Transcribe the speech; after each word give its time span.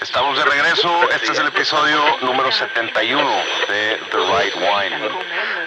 Estamos 0.00 0.38
de 0.38 0.44
regreso. 0.44 1.10
Este 1.10 1.32
es 1.32 1.38
el 1.38 1.48
episodio 1.48 2.18
número 2.20 2.52
71 2.52 3.42
de 3.68 4.00
The 4.10 4.16
Right 4.16 4.54
Wine. 4.54 5.10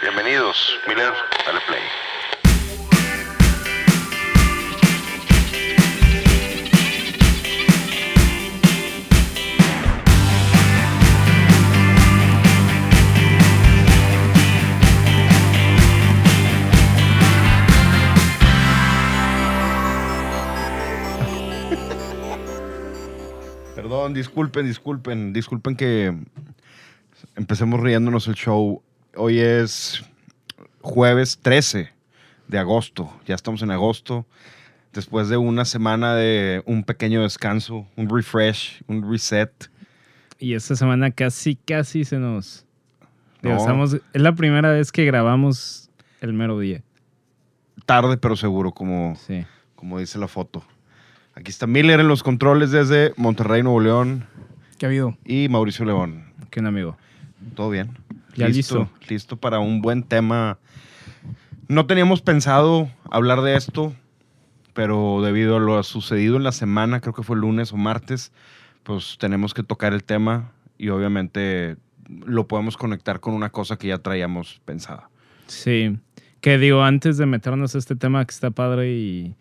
Bienvenidos. 0.02 0.80
Miller, 0.88 1.14
dale 1.46 1.60
play. 1.62 1.82
Perdón, 24.14 24.22
disculpen, 24.22 24.66
disculpen, 24.68 25.34
disculpen 25.34 25.76
que 25.76 26.16
empecemos 27.36 27.80
riéndonos 27.80 28.28
el 28.28 28.36
show. 28.36 28.82
Hoy 29.16 29.40
es 29.40 30.04
jueves 30.82 31.40
13 31.42 31.90
de 32.48 32.58
agosto, 32.60 33.12
ya 33.26 33.34
estamos 33.34 33.64
en 33.64 33.72
agosto, 33.72 34.28
después 34.94 35.30
de 35.30 35.38
una 35.38 35.66
semana 35.66 36.14
de 36.16 36.62
un 36.68 36.84
pequeño 36.84 37.24
descanso, 37.24 37.88
un 37.96 38.08
refresh, 38.08 38.84
un 38.88 39.10
reset. 39.10 39.52
Y 40.38 40.54
esta 40.54 40.76
semana 40.76 41.10
casi, 41.10 41.56
casi 41.56 42.06
se 42.06 42.20
nos... 42.20 42.66
No. 43.42 43.58
estamos- 43.58 43.94
es 43.96 44.22
la 44.22 44.36
primera 44.36 44.72
vez 44.72 44.92
que 44.92 45.06
grabamos 45.06 45.90
el 46.22 46.34
mero 46.34 46.60
día. 46.60 46.84
Tarde 47.88 48.18
pero 48.18 48.36
seguro, 48.36 48.72
como, 48.74 49.16
Sí. 49.16 49.44
como 49.76 49.98
dice 50.00 50.20
la 50.20 50.28
foto. 50.28 50.64
Aquí 51.36 51.50
está 51.50 51.66
Miller 51.66 52.00
en 52.00 52.08
los 52.08 52.22
controles 52.22 52.72
desde 52.72 53.14
Monterrey, 53.18 53.64
Nuevo 53.64 53.80
León 53.80 54.26
¿Qué 54.78 54.86
ha 54.86 54.90
habido? 54.90 55.18
y 55.26 55.50
Mauricio 55.50 55.84
León. 55.84 56.26
Que 56.52 56.60
un 56.60 56.68
amigo. 56.68 56.96
¿Todo 57.56 57.72
bien? 57.72 57.98
Ya 58.36 58.48
listo. 58.48 58.90
Listo 59.10 59.38
para 59.38 59.60
un 59.60 59.82
buen 59.82 60.04
tema. 60.04 60.60
No 61.68 61.88
teníamos 61.88 62.22
pensado 62.22 62.90
hablar 63.10 63.42
de 63.42 63.56
esto, 63.56 63.94
pero 64.74 65.22
debido 65.24 65.58
a 65.58 65.60
lo 65.60 65.82
sucedido 65.84 66.38
en 66.38 66.44
la 66.44 66.52
semana, 66.52 67.02
creo 67.02 67.14
que 67.14 67.24
fue 67.24 67.36
lunes 67.36 67.74
o 67.74 67.78
martes, 67.78 68.32
pues 68.84 69.18
tenemos 69.20 69.54
que 69.54 69.64
tocar 69.64 69.94
el 69.94 70.04
tema 70.04 70.52
y 70.78 70.90
obviamente 70.90 71.78
lo 72.08 72.48
podemos 72.48 72.78
conectar 72.78 73.20
con 73.20 73.34
una 73.34 73.50
cosa 73.50 73.78
que 73.78 73.88
ya 73.88 73.98
traíamos 73.98 74.62
pensada. 74.66 75.10
Sí. 75.48 75.98
Que 76.42 76.58
digo, 76.58 76.84
antes 76.84 77.18
de 77.18 77.26
meternos 77.26 77.74
a 77.74 77.80
este 77.80 77.96
tema 77.96 78.24
que 78.26 78.32
está 78.32 78.52
padre 78.52 78.92
y, 78.92 79.36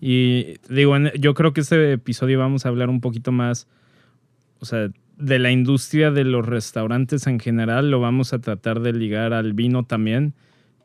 y 0.00 0.56
digo, 0.68 0.96
yo 1.18 1.34
creo 1.34 1.52
que 1.52 1.60
este 1.60 1.92
episodio 1.92 2.38
vamos 2.38 2.66
a 2.66 2.68
hablar 2.68 2.88
un 2.88 3.00
poquito 3.00 3.32
más, 3.32 3.66
o 4.60 4.64
sea, 4.64 4.88
de 5.16 5.38
la 5.38 5.50
industria 5.50 6.10
de 6.10 6.24
los 6.24 6.46
restaurantes 6.46 7.26
en 7.26 7.40
general, 7.40 7.90
lo 7.90 8.00
vamos 8.00 8.32
a 8.32 8.38
tratar 8.38 8.80
de 8.80 8.92
ligar 8.92 9.32
al 9.32 9.52
vino 9.52 9.84
también, 9.84 10.34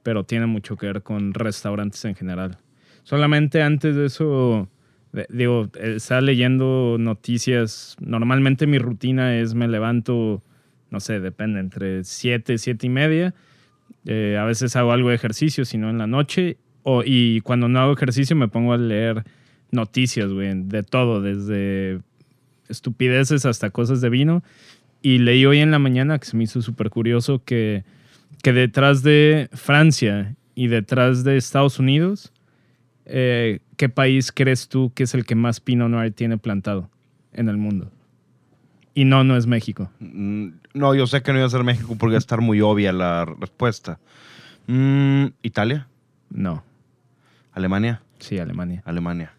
pero 0.01 0.23
tiene 0.23 0.47
mucho 0.47 0.75
que 0.75 0.87
ver 0.87 1.03
con 1.03 1.33
restaurantes 1.33 2.03
en 2.05 2.15
general. 2.15 2.57
Solamente 3.03 3.61
antes 3.61 3.95
de 3.95 4.07
eso, 4.07 4.67
digo, 5.29 5.69
eh, 5.79 5.95
estaba 5.97 6.21
leyendo 6.21 6.97
noticias, 6.99 7.95
normalmente 7.99 8.65
mi 8.65 8.79
rutina 8.79 9.37
es 9.37 9.53
me 9.53 9.67
levanto, 9.67 10.41
no 10.89 10.99
sé, 10.99 11.19
depende, 11.19 11.59
entre 11.59 12.03
7, 12.03 12.57
7 12.57 12.87
y 12.87 12.89
media. 12.89 13.35
Eh, 14.05 14.37
a 14.39 14.45
veces 14.45 14.75
hago 14.75 14.91
algo 14.91 15.09
de 15.09 15.15
ejercicio, 15.15 15.65
si 15.65 15.77
no 15.77 15.89
en 15.89 15.97
la 15.97 16.07
noche. 16.07 16.57
O, 16.83 17.03
y 17.05 17.41
cuando 17.41 17.67
no 17.67 17.79
hago 17.79 17.93
ejercicio 17.93 18.35
me 18.35 18.47
pongo 18.47 18.73
a 18.73 18.77
leer 18.77 19.23
noticias, 19.71 20.31
güey, 20.31 20.53
de 20.63 20.83
todo, 20.83 21.21
desde 21.21 21.99
estupideces 22.69 23.45
hasta 23.45 23.69
cosas 23.69 24.01
de 24.01 24.09
vino. 24.09 24.43
Y 25.01 25.17
leí 25.17 25.45
hoy 25.45 25.59
en 25.59 25.71
la 25.71 25.79
mañana, 25.79 26.19
que 26.19 26.25
se 26.25 26.37
me 26.37 26.43
hizo 26.43 26.61
súper 26.61 26.89
curioso, 26.89 27.41
que, 27.43 27.83
que 28.41 28.53
detrás 28.53 29.03
de 29.03 29.49
Francia 29.53 30.35
y 30.55 30.67
detrás 30.67 31.23
de 31.23 31.37
Estados 31.37 31.79
Unidos, 31.79 32.31
eh, 33.05 33.59
¿qué 33.75 33.89
país 33.89 34.31
crees 34.31 34.69
tú 34.69 34.91
que 34.93 35.03
es 35.03 35.13
el 35.13 35.25
que 35.25 35.35
más 35.35 35.59
Pinot 35.59 35.89
Noir 35.89 36.13
tiene 36.13 36.37
plantado 36.37 36.89
en 37.33 37.49
el 37.49 37.57
mundo? 37.57 37.91
Y 38.95 39.05
no, 39.05 39.23
no 39.23 39.35
es 39.35 39.47
México. 39.47 39.89
Mm, 39.99 40.49
No, 40.73 40.95
yo 40.95 41.07
sé 41.07 41.21
que 41.21 41.31
no 41.33 41.39
iba 41.39 41.47
a 41.47 41.49
ser 41.49 41.63
México 41.63 41.95
porque 41.97 42.13
iba 42.13 42.17
a 42.17 42.19
estar 42.19 42.41
muy 42.41 42.61
obvia 42.61 42.93
la 42.93 43.25
respuesta. 43.25 43.99
Mm, 44.67 45.25
¿Italia? 45.41 45.87
No. 46.29 46.63
¿Alemania? 47.53 48.01
Sí, 48.19 48.37
Alemania. 48.39 48.81
Alemania. 48.85 49.33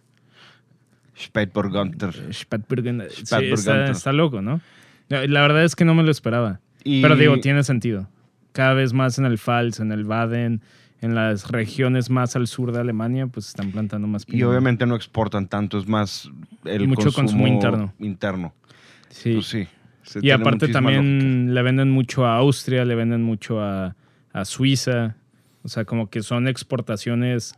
Spätburgunder. 1.16 2.12
Spätburgunder. 2.32 3.10
Sí, 3.10 3.22
está, 3.52 3.84
está 3.90 4.12
loco, 4.12 4.42
¿no? 4.42 4.60
La 5.08 5.42
verdad 5.42 5.64
es 5.64 5.76
que 5.76 5.84
no 5.84 5.94
me 5.94 6.02
lo 6.02 6.10
esperaba. 6.10 6.60
Y- 6.82 7.02
Pero 7.02 7.16
digo, 7.16 7.38
tiene 7.40 7.62
sentido. 7.62 8.08
Cada 8.52 8.74
vez 8.74 8.92
más 8.92 9.18
en 9.18 9.24
el 9.26 9.34
Pfalz, 9.38 9.80
en 9.80 9.92
el 9.92 10.04
Baden, 10.04 10.60
en 11.00 11.14
las 11.14 11.50
regiones 11.50 12.08
más 12.10 12.34
al 12.36 12.46
sur 12.46 12.72
de 12.72 12.80
Alemania, 12.80 13.26
pues 13.26 13.48
están 13.48 13.70
plantando 13.72 14.06
más 14.08 14.22
Y 14.22 14.32
pinot. 14.32 14.50
obviamente 14.50 14.86
no 14.86 14.96
exportan 14.96 15.48
tanto, 15.48 15.78
es 15.78 15.86
más 15.86 16.30
el 16.64 16.88
Mucho 16.88 17.12
consumo 17.12 17.46
interno. 17.46 17.92
interno. 17.98 18.54
Sí. 19.10 19.34
Pues 19.34 19.46
sí. 19.46 19.68
y 20.22 20.30
aparte 20.30 20.68
también 20.68 21.54
le 21.54 21.62
venden 21.62 21.90
mucho 21.90 22.26
a 22.26 22.36
Austria, 22.36 22.84
le 22.84 22.94
venden 22.94 23.22
mucho 23.22 23.60
a, 23.62 23.96
a 24.32 24.44
Suiza. 24.44 25.16
O 25.62 25.68
sea, 25.68 25.84
como 25.84 26.10
que 26.10 26.22
son 26.22 26.46
exportaciones 26.48 27.54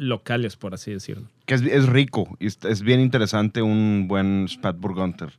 locales, 0.00 0.56
por 0.56 0.72
así 0.74 0.90
decirlo. 0.90 1.28
Que 1.46 1.54
es, 1.54 1.62
es 1.62 1.86
rico 1.86 2.36
y 2.40 2.46
es, 2.46 2.82
bien 2.82 3.00
interesante 3.00 3.60
un 3.62 4.06
buen 4.08 4.48
Spätburgunder. 4.48 5.32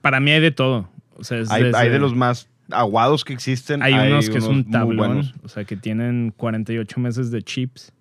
Para 0.00 0.18
mí 0.20 0.30
hay 0.32 0.40
de 0.40 0.50
todo. 0.50 0.88
O 1.14 1.24
sea, 1.24 1.38
Hay, 1.50 1.64
desde- 1.64 1.76
hay 1.78 1.88
de 1.88 1.98
los 1.98 2.14
más 2.14 2.48
aguados 2.70 3.24
que 3.24 3.32
existen. 3.32 3.82
Hay 3.82 3.94
unos 3.94 4.28
que 4.28 4.38
es 4.38 4.44
un 4.44 4.70
tablón, 4.70 5.32
o 5.44 5.48
sea, 5.48 5.64
que 5.64 5.76
tienen 5.76 6.32
48 6.36 7.00
meses 7.00 7.30
de 7.30 7.42
chips. 7.42 7.92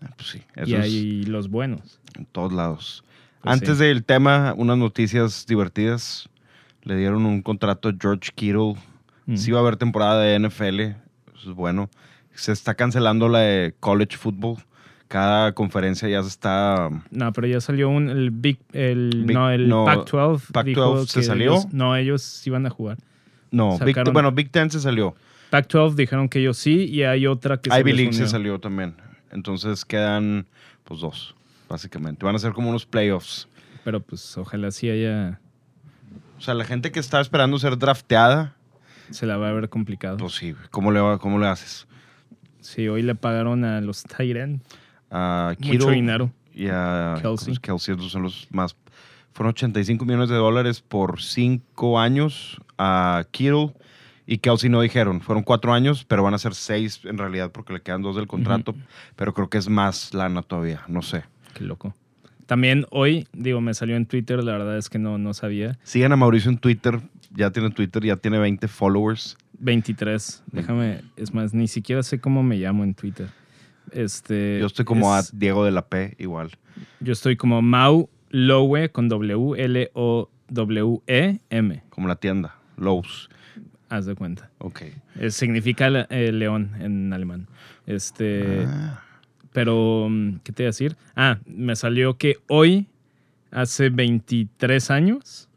Ah, 0.00 0.10
Pues 0.16 0.28
sí, 0.28 0.42
y 0.64 0.74
hay 0.74 1.22
los 1.24 1.48
buenos. 1.48 2.00
en 2.16 2.24
todos 2.26 2.52
lados. 2.52 3.04
Pues 3.42 3.52
Antes 3.52 3.78
sí. 3.78 3.84
del 3.84 4.04
tema, 4.04 4.54
unas 4.56 4.78
noticias 4.78 5.44
divertidas. 5.46 6.28
Le 6.82 6.96
dieron 6.96 7.26
un 7.26 7.42
contrato 7.42 7.88
a 7.88 7.92
George 8.00 8.30
Kittle. 8.34 8.76
Mm. 9.26 9.36
Sí 9.36 9.50
va 9.50 9.58
a 9.58 9.62
haber 9.62 9.76
temporada 9.76 10.22
de 10.22 10.38
NFL. 10.38 10.80
Eso 10.80 11.50
es 11.50 11.54
bueno. 11.54 11.90
Se 12.34 12.52
está 12.52 12.74
cancelando 12.74 13.28
la 13.28 13.40
de 13.40 13.74
college 13.80 14.16
football. 14.16 14.56
Cada 15.08 15.52
conferencia 15.52 16.06
ya 16.08 16.18
está... 16.20 16.90
No, 17.10 17.32
pero 17.32 17.46
ya 17.46 17.60
salió 17.62 17.88
un, 17.88 18.10
el 18.10 18.30
Big, 18.30 18.58
el, 18.72 19.24
Big- 19.26 19.34
no, 19.34 19.50
el 19.50 19.66
no, 19.68 19.86
Pac-12. 19.86 20.52
Pac-12 20.52 20.64
dijo 20.66 21.06
se 21.06 21.22
salió. 21.22 21.52
ellos- 21.52 21.72
no, 21.72 21.96
ellos 21.96 22.46
iban 22.46 22.66
a 22.66 22.70
jugar. 22.70 22.98
No, 23.50 23.78
Big, 23.78 23.96
bueno, 24.12 24.30
Big 24.32 24.50
Ten 24.50 24.70
se 24.70 24.80
salió. 24.80 25.14
Pac-12 25.50 25.94
dijeron 25.94 26.28
que 26.28 26.40
ellos 26.40 26.58
sí 26.58 26.84
y 26.84 27.04
hay 27.04 27.26
otra 27.26 27.58
que 27.58 27.70
se 27.70 27.80
Ivy 27.80 27.92
League 27.94 28.12
se 28.12 28.28
salió 28.28 28.58
también. 28.60 28.96
Entonces 29.32 29.86
quedan 29.86 30.46
pues 30.84 31.00
dos, 31.00 31.34
básicamente. 31.70 32.26
Van 32.26 32.34
a 32.34 32.38
ser 32.38 32.52
como 32.52 32.68
unos 32.68 32.84
playoffs. 32.84 33.48
Pero 33.84 34.00
pues 34.00 34.36
ojalá 34.36 34.70
sí 34.70 34.90
haya... 34.90 35.40
O 36.36 36.40
sea, 36.42 36.52
la 36.52 36.64
gente 36.64 36.92
que 36.92 37.00
está 37.00 37.20
esperando 37.22 37.58
ser 37.58 37.78
drafteada, 37.78 38.54
Se 39.10 39.24
la 39.24 39.38
va 39.38 39.48
a 39.48 39.52
ver 39.52 39.70
complicado. 39.70 40.18
pues 40.18 40.34
sí, 40.34 40.54
¿cómo 40.70 40.92
le, 40.92 41.00
va- 41.00 41.18
cómo 41.18 41.38
le 41.38 41.46
haces? 41.46 41.86
Sí, 42.60 42.86
hoy 42.88 43.00
le 43.02 43.14
pagaron 43.14 43.64
a 43.64 43.80
los 43.80 44.02
Tyrant 44.02 44.62
A 45.10 45.54
mucho 45.58 45.70
Kittle 45.70 45.92
dinero. 45.94 46.30
y 46.54 46.68
a 46.68 47.16
Kelsey. 47.20 47.56
Kelsey, 47.56 47.94
esos 47.94 48.12
son 48.12 48.22
los 48.22 48.46
más. 48.50 48.76
Fueron 49.32 49.50
85 49.50 50.04
millones 50.04 50.28
de 50.28 50.36
dólares 50.36 50.80
por 50.80 51.20
cinco 51.22 51.98
años 52.00 52.60
a 52.76 53.24
Kittle 53.30 53.72
y 54.26 54.38
Kelsey 54.38 54.68
no 54.68 54.80
dijeron. 54.80 55.20
Fueron 55.20 55.42
cuatro 55.44 55.72
años, 55.72 56.04
pero 56.04 56.22
van 56.22 56.34
a 56.34 56.38
ser 56.38 56.54
seis 56.54 57.00
en 57.04 57.16
realidad 57.16 57.50
porque 57.52 57.72
le 57.72 57.80
quedan 57.80 58.02
dos 58.02 58.16
del 58.16 58.26
contrato. 58.26 58.74
Pero 59.16 59.32
creo 59.32 59.48
que 59.48 59.58
es 59.58 59.68
más 59.68 60.12
lana 60.12 60.42
todavía, 60.42 60.82
no 60.88 61.02
sé. 61.02 61.24
Qué 61.54 61.64
loco. 61.64 61.94
También 62.46 62.86
hoy, 62.90 63.28
digo, 63.32 63.60
me 63.60 63.74
salió 63.74 63.94
en 63.96 64.06
Twitter, 64.06 64.42
la 64.42 64.52
verdad 64.52 64.78
es 64.78 64.88
que 64.88 64.98
no, 64.98 65.18
no 65.18 65.34
sabía. 65.34 65.78
Sigan 65.82 66.12
a 66.12 66.16
Mauricio 66.16 66.50
en 66.50 66.58
Twitter. 66.58 67.00
Ya 67.34 67.50
tiene 67.50 67.70
Twitter, 67.70 68.02
ya 68.02 68.16
tiene 68.16 68.38
20 68.38 68.68
followers. 68.68 69.36
23. 69.58 70.44
Déjame, 70.52 71.02
es 71.16 71.34
más, 71.34 71.52
ni 71.52 71.68
siquiera 71.68 72.02
sé 72.02 72.20
cómo 72.20 72.42
me 72.42 72.56
llamo 72.56 72.84
en 72.84 72.94
Twitter. 72.94 73.28
Este, 73.92 74.58
Yo 74.60 74.66
estoy 74.66 74.84
como 74.84 75.14
a 75.14 75.22
Diego 75.32 75.64
de 75.64 75.70
la 75.70 75.86
P, 75.86 76.14
igual. 76.18 76.50
Yo 77.00 77.12
estoy 77.12 77.36
como 77.36 77.62
Mau 77.62 78.08
Lowe 78.30 78.90
con 78.90 79.08
W, 79.08 79.54
L-O-W-E-M. 80.50 81.82
Como 81.90 82.08
la 82.08 82.16
tienda, 82.16 82.54
Lowe's. 82.76 83.28
Haz 83.88 84.06
de 84.06 84.14
cuenta. 84.14 84.50
Ok. 84.58 84.82
Eh, 85.18 85.30
significa 85.30 85.88
eh, 86.10 86.30
león 86.32 86.72
en 86.80 87.12
alemán. 87.12 87.46
Este, 87.86 88.66
Ah, 88.66 89.02
pero, 89.52 90.08
mm, 90.10 90.40
¿qué 90.44 90.52
te 90.52 90.62
iba 90.64 90.68
a 90.68 90.72
decir? 90.72 90.96
Ah, 91.16 91.38
me 91.46 91.74
salió 91.74 92.18
que 92.18 92.36
hoy, 92.48 92.86
hace 93.50 93.88
23 93.88 94.90
años, 94.90 95.48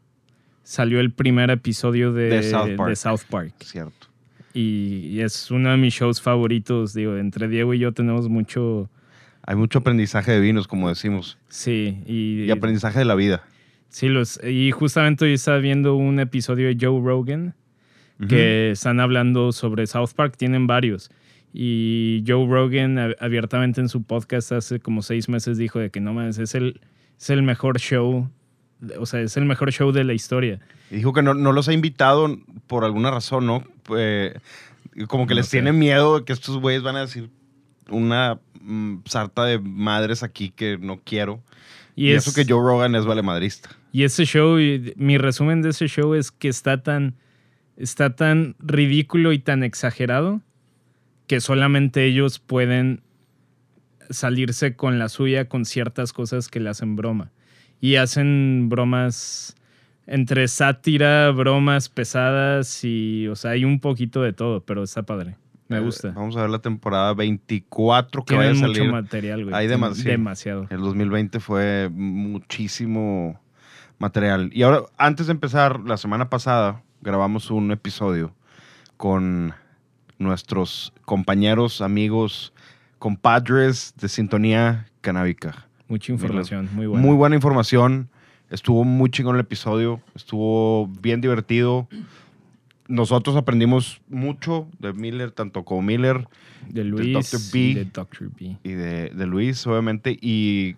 salió 0.62 0.98
el 1.00 1.12
primer 1.12 1.50
episodio 1.50 2.12
de, 2.12 2.28
De 2.30 2.42
South 2.42 2.74
Park. 2.76 2.88
de 2.88 2.96
South 2.96 3.20
Park. 3.28 3.52
cierto. 3.60 4.06
Y, 4.54 5.08
y 5.10 5.20
es 5.20 5.50
uno 5.50 5.70
de 5.70 5.76
mis 5.76 5.94
shows 5.94 6.20
favoritos. 6.20 6.92
Digo, 6.94 7.16
entre 7.16 7.48
Diego 7.48 7.72
y 7.74 7.78
yo 7.78 7.92
tenemos 7.92 8.28
mucho, 8.28 8.90
Hay 9.46 9.56
mucho 9.56 9.78
aprendizaje 9.80 10.32
de 10.32 10.40
vinos, 10.40 10.68
como 10.68 10.88
decimos, 10.88 11.38
Sí, 11.48 11.98
y, 12.06 12.44
y 12.44 12.50
aprendizaje 12.50 12.98
de 12.98 13.04
la 13.04 13.14
vida. 13.14 13.42
sí, 13.88 14.08
los, 14.08 14.38
y 14.44 14.70
justamente 14.70 15.24
hoy 15.24 15.32
estaba 15.34 15.58
viendo 15.58 15.96
un 15.96 16.20
episodio 16.20 16.68
de 16.68 16.76
Joe 16.80 17.00
Rogan 17.02 17.54
que 18.28 18.70
están 18.70 19.00
hablando 19.00 19.50
sobre 19.50 19.84
South 19.88 20.10
Park, 20.14 20.36
tienen 20.36 20.68
varios. 20.68 21.10
Y 21.52 22.22
Joe 22.26 22.46
Rogan 22.46 22.96
abiertamente 23.18 23.80
en 23.80 23.88
su 23.88 24.04
podcast 24.04 24.52
hace 24.52 24.78
como 24.78 25.02
seis 25.02 25.28
meses 25.28 25.58
dijo 25.58 25.80
de 25.80 25.90
que 25.90 25.98
no 26.00 26.14
mames, 26.14 26.38
es 26.38 26.54
el, 26.54 26.80
es 27.18 27.30
el 27.30 27.42
mejor 27.42 27.80
show, 27.80 28.30
o 28.98 29.06
sea, 29.06 29.20
es 29.20 29.36
el 29.36 29.44
mejor 29.44 29.72
show 29.72 29.92
de 29.92 30.04
la 30.04 30.12
historia. 30.12 30.60
Y 30.90 30.96
dijo 30.96 31.12
que 31.12 31.22
no, 31.22 31.34
no 31.34 31.52
los 31.52 31.68
ha 31.68 31.72
invitado 31.72 32.38
por 32.66 32.84
alguna 32.84 33.10
razón, 33.10 33.46
¿no? 33.46 33.64
Eh, 33.96 34.34
como 35.08 35.26
que 35.26 35.34
No 35.34 35.40
les 35.40 35.46
sé. 35.46 35.58
tiene 35.58 35.72
miedo 35.72 36.18
de 36.18 36.24
que 36.24 36.32
estos 36.32 36.58
güeyes 36.58 36.82
van 36.82 36.96
a 36.96 37.00
decir 37.00 37.30
una 37.88 38.38
mm, 38.60 38.98
sarta 39.06 39.44
de 39.44 39.58
madres 39.58 40.22
aquí 40.22 40.50
que 40.50 40.78
no 40.78 41.00
quiero. 41.04 41.42
Y, 41.96 42.08
Y, 42.08 42.12
es, 42.12 42.26
eso 42.26 42.34
que 42.34 42.50
Joe 42.50 42.62
Rogan 42.62 42.94
es 42.94 43.04
valemadrista. 43.04 43.70
Y 43.92 44.04
ese 44.04 44.24
show, 44.24 44.56
mi 44.96 45.18
resumen 45.18 45.62
de 45.62 45.70
ese 45.70 45.86
show 45.86 46.14
es 46.14 46.30
que 46.30 46.48
está 46.48 46.82
tan, 46.82 47.14
está 47.76 48.16
tan 48.16 48.56
ridículo 48.58 49.32
y 49.32 49.38
tan 49.38 49.62
exagerado 49.62 50.40
que 51.26 51.40
solamente 51.40 52.04
ellos 52.04 52.38
pueden 52.38 53.02
salirse 54.10 54.76
con 54.76 54.98
la 54.98 55.08
suya 55.08 55.48
con 55.48 55.64
ciertas 55.64 56.12
cosas 56.12 56.48
que 56.48 56.60
le 56.60 56.70
hacen 56.70 56.96
broma. 56.96 57.30
Y 57.82 57.96
hacen 57.96 58.68
bromas 58.70 59.56
entre 60.06 60.48
sátira, 60.48 61.30
bromas 61.32 61.88
pesadas 61.90 62.84
y, 62.84 63.28
o 63.28 63.36
sea, 63.36 63.50
hay 63.50 63.64
un 63.64 63.78
poquito 63.80 64.22
de 64.22 64.32
todo, 64.32 64.60
pero 64.64 64.82
está 64.84 65.02
padre. 65.02 65.36
Me 65.68 65.78
Eh, 65.78 65.80
gusta. 65.80 66.10
vamos 66.12 66.36
a 66.36 66.42
ver 66.42 66.50
la 66.50 66.58
temporada 66.60 67.12
24 67.14 68.24
que 68.24 68.34
vaya 68.36 68.50
a 68.50 68.52
Tienen 68.52 68.68
mucho 68.70 68.78
salir. 68.80 68.92
material, 68.92 69.44
güey. 69.44 69.54
Hay 69.56 69.66
Tienen 69.68 69.84
demasi- 69.90 70.04
demasiado. 70.04 70.66
El 70.70 70.80
2020 70.80 71.40
fue 71.40 71.88
muchísimo 71.92 73.40
material. 73.98 74.50
Y 74.52 74.62
ahora, 74.62 74.82
antes 74.98 75.26
de 75.26 75.32
empezar, 75.32 75.80
la 75.80 75.96
semana 75.96 76.28
pasada 76.30 76.82
grabamos 77.00 77.50
un 77.50 77.70
episodio 77.72 78.34
con 78.96 79.54
nuestros 80.18 80.92
compañeros, 81.04 81.80
amigos, 81.80 82.52
compadres 82.98 83.94
de 84.00 84.08
Sintonía 84.08 84.86
Canábica. 85.00 85.66
Mucha 85.92 86.10
información, 86.10 86.70
muy 86.72 86.86
buena. 86.86 87.06
Muy 87.06 87.14
buena 87.16 87.36
información. 87.36 88.08
Estuvo 88.48 88.82
muy 88.82 89.10
chingón 89.10 89.34
el 89.34 89.42
episodio. 89.42 90.00
Estuvo 90.14 90.86
bien 90.86 91.20
divertido. 91.20 91.86
Nosotros 92.88 93.36
aprendimos 93.36 94.00
mucho 94.08 94.66
de 94.78 94.94
Miller, 94.94 95.32
tanto 95.32 95.66
como 95.66 95.82
Miller 95.82 96.26
de 96.66 96.80
del 96.80 96.88
Luis 96.88 97.30
Dr. 97.30 97.40
B. 97.52 97.58
y 97.58 97.74
de 97.74 97.84
Dr. 97.84 98.30
B. 98.30 98.56
y 98.62 98.70
de, 98.70 99.10
de 99.10 99.26
Luis, 99.26 99.66
obviamente. 99.66 100.16
Y 100.18 100.76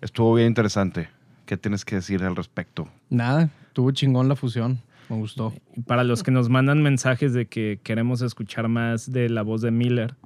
estuvo 0.00 0.34
bien 0.34 0.48
interesante. 0.48 1.10
¿Qué 1.44 1.56
tienes 1.56 1.84
que 1.84 1.94
decir 1.94 2.24
al 2.24 2.34
respecto? 2.34 2.88
Nada, 3.08 3.50
tuvo 3.72 3.92
chingón 3.92 4.28
la 4.28 4.34
fusión. 4.34 4.80
Me 5.08 5.14
gustó. 5.14 5.54
Y 5.76 5.82
para 5.82 6.02
los 6.02 6.24
que 6.24 6.32
nos 6.32 6.48
mandan 6.48 6.82
mensajes 6.82 7.32
de 7.34 7.46
que 7.46 7.78
queremos 7.84 8.20
escuchar 8.20 8.66
más 8.66 9.12
de 9.12 9.28
la 9.28 9.42
voz 9.42 9.62
de 9.62 9.70
Miller, 9.70 10.16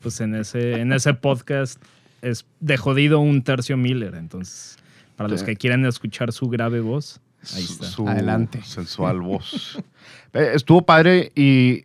pues 0.00 0.18
en 0.22 0.34
ese, 0.34 0.80
en 0.80 0.94
ese 0.94 1.12
podcast 1.12 1.78
es 2.22 2.46
de 2.60 2.76
jodido 2.76 3.20
un 3.20 3.42
tercio 3.42 3.76
Miller. 3.76 4.14
Entonces, 4.14 4.78
para 5.16 5.28
los 5.28 5.42
que 5.42 5.56
quieran 5.56 5.84
escuchar 5.84 6.32
su 6.32 6.48
grave 6.48 6.80
voz, 6.80 7.20
ahí 7.54 7.62
Su- 7.62 7.72
está. 7.74 7.84
Su 7.86 8.08
Adelante. 8.08 8.60
sensual 8.64 9.20
voz. 9.20 9.78
Eh, 10.34 10.52
Estuvo 10.54 10.80
padre 10.86 11.30
y 11.36 11.84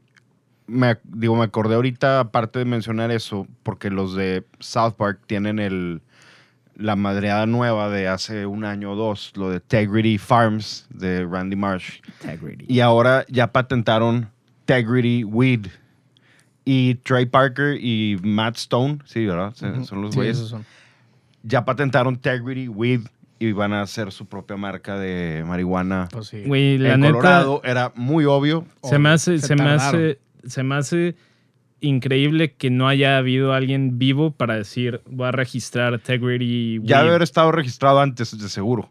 me, 0.67 0.97
digo, 1.03 1.35
me 1.35 1.43
acordé 1.43 1.75
ahorita, 1.75 2.21
aparte 2.21 2.59
de 2.59 2.65
mencionar 2.65 3.11
eso, 3.11 3.45
porque 3.61 3.89
los 3.89 4.15
de 4.15 4.45
South 4.59 4.93
Park 4.93 5.19
tienen 5.27 5.59
el, 5.59 6.01
la 6.77 6.95
madreada 6.95 7.45
nueva 7.45 7.89
de 7.89 8.07
hace 8.07 8.45
un 8.45 8.63
año 8.63 8.93
o 8.93 8.95
dos, 8.95 9.33
lo 9.35 9.49
de 9.49 9.59
Tegrity 9.59 10.17
Farms 10.17 10.87
de 10.89 11.25
Randy 11.25 11.57
Marsh. 11.57 11.99
Integrity. 12.21 12.65
Y 12.69 12.79
ahora 12.79 13.25
ya 13.27 13.51
patentaron 13.51 14.29
Tegrity 14.63 15.25
Weed. 15.25 15.67
Y 16.69 16.95
Trey 16.95 17.25
Parker 17.27 17.77
y 17.81 18.17
Matt 18.23 18.57
Stone, 18.57 18.99
sí, 19.05 19.25
¿verdad? 19.25 19.53
Se- 19.53 19.69
Ujú. 19.69 19.85
Son 19.85 20.01
los 20.01 20.11
Sí, 20.11 20.17
güeyes. 20.17 20.35
esos 20.37 20.49
son. 20.49 20.65
Ya 21.43 21.63
patentaron 21.63 22.17
Tegrity 22.17 22.67
Weed 22.67 23.01
y 23.39 23.53
van 23.53 23.71
a 23.71 23.81
hacer 23.83 24.11
su 24.11 24.25
propia 24.25 24.57
marca 24.57 24.97
de 24.99 25.45
marihuana. 25.47 26.09
Pues 26.11 26.27
sí. 26.27 26.43
Güey, 26.45 26.77
la 26.77 26.95
en 26.95 26.99
neta, 27.01 27.13
Colorado 27.13 27.61
era 27.63 27.93
muy 27.95 28.25
obvio. 28.25 28.65
se 28.83 28.99
me 28.99 29.09
hace, 29.09 29.39
Se 29.39 29.47
se 29.47 29.55
me 29.55 29.69
hace, 29.69 30.19
se 30.45 30.63
me 30.63 30.75
hace 30.75 31.15
increíble 31.79 32.53
que 32.53 32.69
no 32.69 32.87
haya 32.87 33.17
habido 33.17 33.53
alguien 33.53 33.97
vivo 33.99 34.31
para 34.31 34.55
decir, 34.55 35.01
voy 35.09 35.27
a 35.27 35.31
registrar 35.31 35.93
Integrity. 35.93 36.79
Ya 36.83 36.97
Weed". 36.97 37.03
debe 37.03 37.09
haber 37.11 37.21
estado 37.21 37.51
registrado 37.51 38.01
antes, 38.01 38.37
de 38.37 38.49
seguro. 38.49 38.89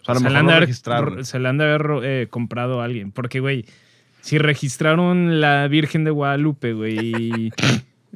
O 0.00 0.04
sea, 0.04 0.12
a 0.12 0.14
lo 0.14 0.20
se, 0.20 0.24
le 0.24 0.30
mejor 0.30 0.38
han 0.38 0.44
lo 0.46 0.50
de 0.52 0.56
haber, 0.96 1.24
se 1.26 1.38
le 1.38 1.48
han 1.48 1.58
de 1.58 1.64
haber 1.64 1.90
eh, 2.04 2.26
comprado 2.30 2.80
a 2.80 2.84
alguien. 2.84 3.12
Porque, 3.12 3.40
güey, 3.40 3.66
si 4.20 4.38
registraron 4.38 5.40
la 5.40 5.66
Virgen 5.68 6.04
de 6.04 6.10
Guadalupe, 6.10 6.72
güey. 6.72 6.98
y- 7.14 7.52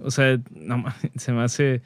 o 0.03 0.11
sea, 0.11 0.39
no 0.55 0.85
se 1.17 1.33
me 1.33 1.43
hace. 1.43 1.83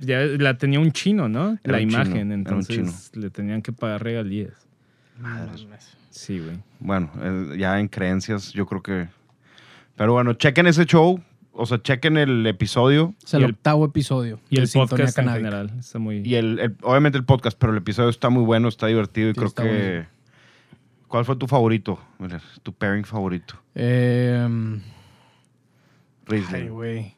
Ya 0.00 0.20
la 0.20 0.56
tenía 0.56 0.80
un 0.80 0.92
chino, 0.92 1.28
¿no? 1.28 1.58
Era 1.62 1.76
la 1.76 1.82
un 1.84 1.88
chino, 1.90 2.02
imagen. 2.02 2.16
era 2.16 2.24
un 2.26 2.32
entonces 2.32 3.10
le 3.14 3.28
tenían 3.30 3.60
que 3.60 3.72
pagar 3.72 4.02
regalías. 4.02 4.54
Madres. 5.18 5.66
Sí, 6.10 6.38
güey. 6.38 6.56
Bueno, 6.78 7.10
ya 7.56 7.78
en 7.78 7.88
creencias, 7.88 8.52
yo 8.52 8.64
creo 8.66 8.82
que. 8.82 9.08
Pero 9.96 10.12
bueno, 10.14 10.32
chequen 10.34 10.66
ese 10.66 10.86
show. 10.86 11.20
O 11.52 11.66
sea, 11.66 11.82
chequen 11.82 12.16
el 12.16 12.46
episodio 12.46 13.14
Es 13.22 13.34
el 13.34 13.42
Y 13.42 13.44
el- 13.44 13.50
octavo 13.50 13.84
episodio. 13.84 14.40
Y 14.48 14.58
el 14.60 14.68
Sintonía 14.68 14.88
podcast 15.04 15.18
en 15.18 15.28
general. 15.28 15.72
Está 15.78 15.98
muy. 15.98 16.22
y 16.24 16.36
el, 16.36 16.58
el- 16.58 16.76
obviamente 16.82 17.18
el 17.18 17.24
podcast, 17.24 17.58
pero 17.58 17.72
el 17.72 17.78
episodio 17.78 18.08
está 18.08 18.30
muy 18.30 18.44
bueno, 18.44 18.68
está 18.68 18.86
divertido 18.86 19.28
y 19.30 19.34
Sí, 19.34 19.38
creo 19.40 19.54
que. 19.54 20.06
¿Cuál 21.10 21.24
fue 21.24 21.34
tu 21.34 21.48
favorito? 21.48 21.98
Tu 22.62 22.72
pairing 22.72 23.04
favorito. 23.04 23.54
Eh, 23.74 24.46
Riesling. 26.26 26.62
ay, 26.62 26.68
güey. 26.68 27.16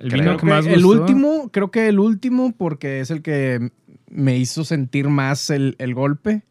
el 0.00 0.10
creo 0.10 0.22
vino 0.22 0.24
Creo 0.24 0.36
que 0.38 0.46
más 0.46 0.66
que 0.66 0.74
el 0.74 0.82
gustó- 0.84 1.00
último, 1.02 1.48
creo 1.52 1.70
que 1.70 1.88
el 1.88 2.00
último, 2.00 2.52
porque 2.58 2.98
es 2.98 3.12
el 3.12 3.22
que 3.22 3.70
me 4.10 4.36
hizo 4.36 4.64
sentir 4.64 5.08
más 5.08 5.48
el, 5.50 5.76
el 5.78 5.94
golpe. 5.94 6.42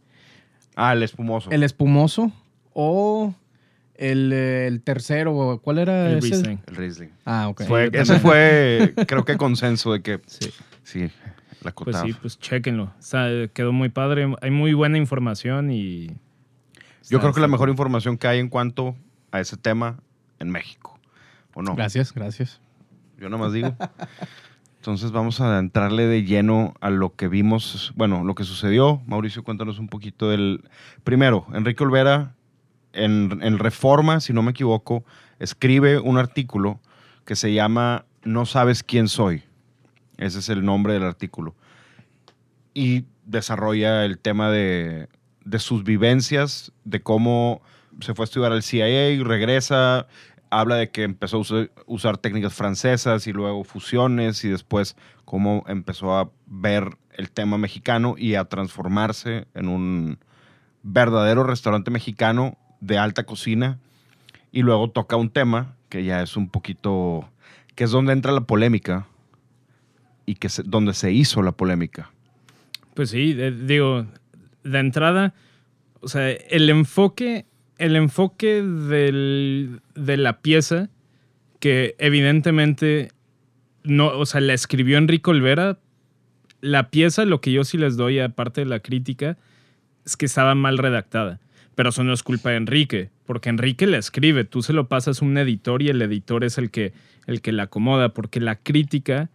Ah, 0.78 0.94
el 0.94 1.04
espumoso. 1.04 1.52
El 1.52 1.64
espumoso. 1.64 2.32
O 2.72 3.36
el, 3.96 4.32
eh, 4.32 4.68
el 4.68 4.82
tercero. 4.84 5.60
¿Cuál 5.62 5.80
era 5.80 6.10
El 6.12 6.20
ese? 6.20 6.28
Riesling. 6.30 6.60
El 6.68 6.76
Riesling. 6.78 7.10
Ah, 7.26 7.50
ok. 7.50 7.64
Fue- 7.68 7.90
ese 7.92 8.20
fue, 8.20 8.94
creo 9.06 9.26
que 9.26 9.36
consenso 9.36 9.92
de 9.92 10.02
que 10.02 10.22
Sí. 10.28 10.50
sí, 10.84 11.02
la 11.62 11.74
Pues 11.74 11.74
cotaba. 11.74 12.06
sí, 12.06 12.14
pues 12.22 12.40
chéquenlo. 12.40 12.84
O 12.86 13.02
sea, 13.02 13.28
quedó 13.54 13.74
muy 13.74 13.90
padre. 13.90 14.34
Hay 14.42 14.52
muy 14.52 14.74
buena 14.74 14.98
información 14.98 15.72
y. 15.72 16.16
Yo 17.10 17.20
creo 17.20 17.34
que 17.34 17.40
la 17.40 17.48
mejor 17.48 17.70
información 17.70 18.18
que 18.18 18.28
hay 18.28 18.40
en 18.40 18.50
cuanto 18.50 18.96
a 19.32 19.40
ese 19.40 19.58
tema 19.58 20.00
en 20.40 20.50
México. 20.50 21.00
¿O 21.54 21.62
no? 21.62 21.76
Gracias, 21.76 22.14
gracias. 22.14 22.62
Yo 23.18 23.30
nada 23.30 23.44
más 23.44 23.54
digo. 23.54 23.76
Entonces 24.78 25.12
vamos 25.12 25.42
a 25.42 25.60
entrarle 25.60 26.06
de 26.06 26.24
lleno 26.24 26.76
a 26.80 26.90
lo 26.90 27.16
que 27.16 27.28
vimos, 27.28 27.92
bueno, 27.96 28.24
lo 28.24 28.36
que 28.36 28.44
sucedió. 28.44 29.02
Mauricio, 29.06 29.44
cuéntanos 29.44 29.80
un 29.80 29.90
poquito 29.90 30.30
del... 30.30 30.64
Primero, 31.04 31.46
Enrique 31.54 31.84
Olvera, 31.84 32.36
en, 32.94 33.40
en 33.42 33.60
Reforma, 33.60 34.22
si 34.22 34.34
no 34.34 34.44
me 34.44 34.52
equivoco, 34.52 35.04
escribe 35.40 36.00
un 36.00 36.18
artículo 36.18 36.80
que 37.26 37.36
se 37.36 37.54
llama 37.54 38.06
No 38.24 38.46
sabes 38.46 38.84
quién 38.84 39.10
soy. 39.10 39.44
Ese 40.18 40.40
es 40.40 40.50
el 40.50 40.64
nombre 40.64 40.94
del 40.94 41.04
artículo. 41.04 41.56
Y 42.74 43.06
desarrolla 43.26 44.06
el 44.06 44.20
tema 44.20 44.50
de, 44.52 45.10
de 45.48 45.60
sus 45.60 45.84
vivencias, 45.84 46.74
de 46.84 47.02
cómo 47.02 47.62
se 48.02 48.14
fue 48.14 48.24
a 48.24 48.26
estudiar 48.26 48.52
al 48.52 48.64
CIA 48.64 49.12
y 49.12 49.24
regresa, 49.24 50.08
habla 50.50 50.76
de 50.76 50.90
que 50.90 51.04
empezó 51.04 51.38
a 51.38 51.68
usar, 51.86 52.18
técnicas 52.18 52.54
francesas 52.54 53.28
y 53.28 53.34
luego 53.34 53.64
fusiones 53.64 54.44
y 54.44 54.50
después 54.50 54.96
cómo 55.26 55.64
empezó 55.68 56.18
a 56.18 56.30
ver 56.46 56.98
el 57.14 57.32
tema 57.32 57.58
mexicano 57.58 58.16
y 58.18 58.36
a 58.36 58.46
transformarse 58.46 59.48
en 59.56 59.70
un 59.70 60.20
verdadero 60.84 61.44
restaurante 61.44 61.92
mexicano 61.92 62.58
de 62.82 62.98
alta 62.98 63.24
cocina 63.24 63.80
y 64.52 64.62
luego 64.62 64.92
toca 64.92 65.16
un 65.16 65.30
tema 65.30 65.76
que 65.90 66.04
ya 66.04 66.22
es 66.22 66.36
un 66.36 66.50
poquito 66.50 67.30
que 67.76 67.86
es 67.86 67.92
donde 67.92 68.14
entra 68.14 68.32
la 68.32 68.42
polémica 68.42 69.08
y 70.26 70.36
que 70.36 70.50
donde 70.66 70.94
se 70.94 71.12
hizo 71.12 71.42
la 71.42 71.54
polémica. 71.54 72.12
Pues 72.94 73.12
sí, 73.12 73.34
digo, 73.34 74.08
de 74.68 74.80
entrada, 74.80 75.34
o 76.02 76.08
sea, 76.08 76.30
el 76.32 76.70
enfoque, 76.70 77.46
el 77.78 77.96
enfoque 77.96 78.62
del- 78.62 79.82
de 79.96 80.18
la 80.18 80.42
pieza, 80.42 80.90
que 81.60 81.96
evidentemente 82.00 83.10
no, 83.84 84.08
o 84.18 84.26
sea, 84.26 84.42
la 84.42 84.54
escribió 84.54 84.98
Enrique 84.98 85.30
Olvera, 85.30 85.80
la 86.62 86.90
pieza, 86.90 87.26
lo 87.26 87.40
que 87.40 87.52
yo 87.52 87.64
sí 87.64 87.78
les 87.78 87.96
doy, 87.98 88.20
aparte 88.20 88.62
de 88.62 88.66
la 88.66 88.80
crítica, 88.80 89.38
es 90.06 90.18
que 90.18 90.26
estaba 90.26 90.56
mal 90.56 90.78
redactada. 90.78 91.40
Pero 91.76 91.90
eso 91.90 92.04
no 92.04 92.12
es 92.14 92.24
culpa 92.24 92.50
de 92.50 92.58
Enrique, 92.58 93.10
porque 93.26 93.50
Enrique 93.50 93.86
la 93.88 93.98
escribe, 93.98 94.44
tú 94.44 94.62
se 94.64 94.74
lo 94.74 94.88
pasas 94.88 95.22
a 95.22 95.26
un 95.26 95.38
editor 95.38 95.82
y 95.82 95.90
el 95.90 96.02
editor 96.02 96.44
es 96.44 96.58
el 96.58 96.72
que, 96.72 96.92
el 97.28 97.42
que 97.42 97.52
la 97.52 97.64
acomoda, 97.64 98.10
porque 98.10 98.40
la 98.40 98.56
crítica, 98.56 99.30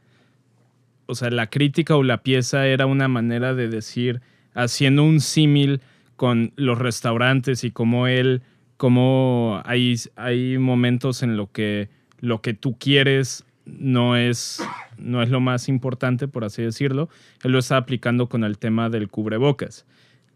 o 1.07 1.15
sea, 1.15 1.31
la 1.31 1.49
crítica 1.49 1.97
o 1.97 2.03
la 2.03 2.23
pieza 2.23 2.67
era 2.67 2.87
una 2.87 3.07
manera 3.09 3.55
de 3.55 3.69
decir, 3.69 4.21
haciendo 4.55 5.05
un 5.05 5.21
símil 5.21 5.81
con 6.17 6.53
los 6.57 6.79
restaurantes 6.79 7.65
y 7.65 7.71
como 7.71 8.07
él, 8.07 8.43
como 8.77 9.61
hay, 9.65 9.97
hay 10.17 10.59
momentos 10.59 11.23
en 11.23 11.37
lo 11.37 11.51
que 11.51 11.89
lo 12.23 12.41
que 12.41 12.55
tú 12.55 12.79
quieres 12.79 13.45
no 13.67 14.17
es, 14.17 14.63
no 14.97 15.23
es 15.23 15.29
lo 15.29 15.41
más 15.41 15.69
importante, 15.69 16.29
por 16.29 16.45
así 16.45 16.63
decirlo. 16.63 17.09
Él 17.43 17.53
lo 17.53 17.59
está 17.59 17.77
aplicando 17.77 18.29
con 18.29 18.45
el 18.45 18.59
tema 18.59 18.89
del 18.89 19.09
cubrebocas. 19.09 19.85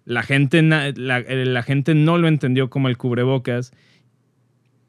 La 0.05 0.23
gente, 0.23 0.63
la, 0.63 0.93
la 0.95 1.63
gente 1.63 1.95
no 1.95 2.19
lo 2.19 2.29
entendió 2.29 2.69
como 2.71 2.89
el 2.89 2.99
cubrebocas 2.99 3.73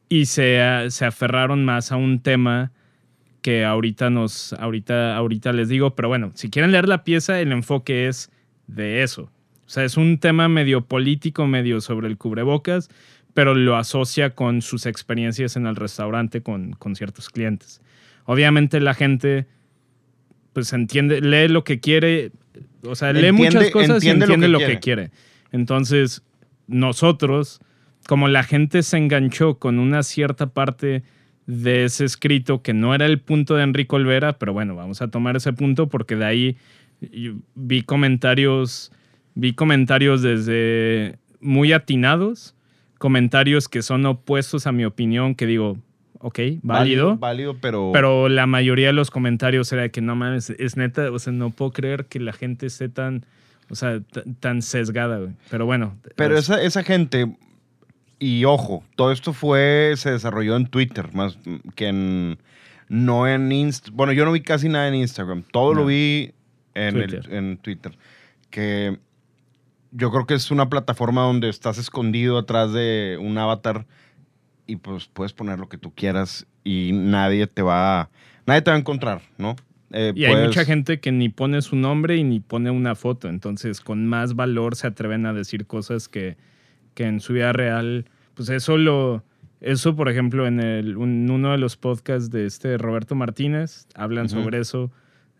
y 0.09 0.25
se, 0.25 0.59
se 0.89 1.05
aferraron 1.05 1.63
más 1.65 1.91
a 1.91 1.97
un 1.97 2.19
tema 2.21 2.71
que 3.41 3.63
ahorita 3.63 4.09
nos, 4.09 4.53
ahorita, 4.53 5.15
ahorita 5.15 5.53
les 5.53 5.69
digo, 5.69 5.95
pero 5.95 6.07
bueno, 6.07 6.31
si 6.33 6.49
quieren 6.49 6.71
leer 6.71 6.87
la 6.87 7.03
pieza, 7.03 7.39
el 7.39 7.51
enfoque 7.51 8.07
es 8.07 8.31
de 8.67 9.03
eso. 9.03 9.31
O 9.65 9.69
sea, 9.69 9.83
es 9.83 9.97
un 9.97 10.17
tema 10.19 10.47
medio 10.47 10.85
político, 10.85 11.47
medio 11.47 11.81
sobre 11.81 12.07
el 12.07 12.17
cubrebocas, 12.17 12.89
pero 13.33 13.53
lo 13.53 13.75
asocia 13.75 14.31
con 14.31 14.61
sus 14.61 14.85
experiencias 14.85 15.55
en 15.55 15.67
el 15.67 15.75
restaurante 15.75 16.41
con, 16.41 16.71
con 16.73 16.95
ciertos 16.95 17.29
clientes. 17.29 17.81
Obviamente 18.25 18.79
la 18.79 18.93
gente, 18.93 19.45
pues 20.53 20.73
entiende, 20.73 21.21
lee 21.21 21.47
lo 21.47 21.63
que 21.63 21.79
quiere, 21.79 22.31
o 22.83 22.95
sea, 22.95 23.13
lee 23.13 23.31
muchas 23.31 23.69
cosas 23.69 24.03
y 24.03 24.09
entiende 24.09 24.47
lo, 24.47 24.59
que, 24.59 24.79
quiere. 24.79 25.11
Entonces, 25.51 26.23
nosotros, 26.67 27.59
como 28.07 28.27
la 28.27 28.43
gente 28.43 28.83
se 28.83 28.97
enganchó 28.97 29.59
con 29.59 29.79
una 29.79 30.03
cierta 30.03 30.47
parte 30.47 31.03
de 31.45 31.85
ese 31.85 32.03
escrito 32.03 32.61
que 32.61 32.73
no 32.73 32.93
era 32.93 33.05
el 33.05 33.19
punto 33.19 33.55
de 33.55 33.63
Enrique 33.63 33.95
Olvera, 33.95 34.37
pero 34.37 34.51
bueno, 34.51 34.75
vamos 34.75 35.01
a 35.01 35.09
tomar 35.09 35.37
ese 35.37 35.53
punto 35.53 35.87
porque 35.87 36.15
de 36.15 36.25
ahí 36.25 36.57
vi 36.99 37.83
comentarios, 37.83 38.91
vi 39.35 39.53
comentarios 39.53 40.21
desde 40.21 41.17
muy 41.39 41.73
atinados, 41.73 42.55
comentarios 42.97 43.67
que 43.67 43.81
son 43.81 44.05
opuestos 44.05 44.67
a 44.67 44.71
mi 44.71 44.85
opinión, 44.85 45.35
que 45.35 45.45
digo, 45.45 45.77
ok, 46.19 46.39
válido. 46.63 47.17
Válido, 47.17 47.57
pero... 47.59 47.91
Pero 47.93 48.29
la 48.29 48.47
mayoría 48.47 48.87
de 48.87 48.93
los 48.93 49.11
comentarios 49.11 49.71
era 49.71 49.89
que 49.89 50.01
no 50.01 50.15
mames, 50.15 50.49
es 50.49 50.77
neta, 50.77 51.11
o 51.11 51.19
sea, 51.19 51.33
no 51.33 51.51
puedo 51.51 51.71
creer 51.71 52.05
que 52.05 52.19
la 52.19 52.33
gente 52.33 52.65
esté 52.65 52.89
tan, 52.89 53.25
o 53.69 53.75
sea, 53.75 54.01
tan 54.39 54.61
sesgada, 54.61 55.19
güey. 55.19 55.31
Pero 55.49 55.65
bueno. 55.65 55.97
Pero 56.15 56.37
esa, 56.37 56.61
esa 56.61 56.83
gente, 56.83 57.35
y 58.19 58.45
ojo, 58.45 58.83
todo 58.95 59.11
esto 59.11 59.33
fue, 59.33 59.93
se 59.95 60.11
desarrolló 60.11 60.55
en 60.55 60.67
Twitter, 60.67 61.13
más 61.13 61.37
que 61.75 61.87
en, 61.87 62.39
no 62.89 63.27
en 63.27 63.51
Instagram. 63.51 63.95
Bueno, 63.95 64.13
yo 64.13 64.25
no 64.25 64.31
vi 64.31 64.41
casi 64.41 64.69
nada 64.69 64.87
en 64.87 64.95
Instagram, 64.95 65.43
todo 65.51 65.73
lo 65.73 65.85
vi 65.85 66.33
en 66.77 66.93
Twitter. 66.93 67.33
en 67.33 67.57
Twitter. 67.57 67.97
Que 68.49 68.99
yo 69.91 70.11
creo 70.11 70.25
que 70.25 70.33
es 70.35 70.51
una 70.51 70.69
plataforma 70.69 71.21
donde 71.23 71.49
estás 71.49 71.77
escondido 71.77 72.37
atrás 72.37 72.73
de 72.73 73.17
un 73.19 73.37
avatar 73.37 73.85
y 74.65 74.77
pues 74.77 75.07
puedes 75.07 75.33
poner 75.33 75.59
lo 75.59 75.69
que 75.69 75.77
tú 75.77 75.93
quieras 75.93 76.45
y 76.63 76.91
nadie 76.93 77.47
te 77.47 77.61
va, 77.61 78.09
nadie 78.45 78.61
te 78.61 78.71
va 78.71 78.75
a 78.75 78.79
encontrar, 78.79 79.21
¿no? 79.37 79.55
Eh, 79.91 80.11
y 80.15 80.25
hay 80.25 80.45
mucha 80.45 80.65
gente 80.65 80.99
que 80.99 81.13
ni 81.13 81.29
pone 81.29 81.61
su 81.61 81.77
nombre 81.77 82.17
y 82.17 82.23
ni 82.23 82.41
pone 82.41 82.69
una 82.69 82.95
foto, 82.95 83.29
entonces 83.29 83.79
con 83.79 84.05
más 84.05 84.35
valor 84.35 84.75
se 84.75 84.87
atreven 84.87 85.25
a 85.25 85.31
decir 85.31 85.65
cosas 85.65 86.09
que 86.09 86.35
que 86.97 87.03
en 87.03 87.19
su 87.19 87.33
vida 87.33 87.53
real, 87.53 88.05
pues 88.33 88.49
eso 88.49 88.75
lo, 88.75 89.23
eso 89.61 89.95
por 89.95 90.09
ejemplo 90.09 90.47
en, 90.47 90.59
el, 90.59 90.97
uno 90.97 91.51
de 91.51 91.59
los 91.59 91.77
podcasts 91.77 92.31
de 92.31 92.47
este 92.47 92.75
Roberto 92.79 93.13
Martínez, 93.13 93.85
hablan 93.93 94.29
sobre 94.29 94.59
eso, 94.59 94.91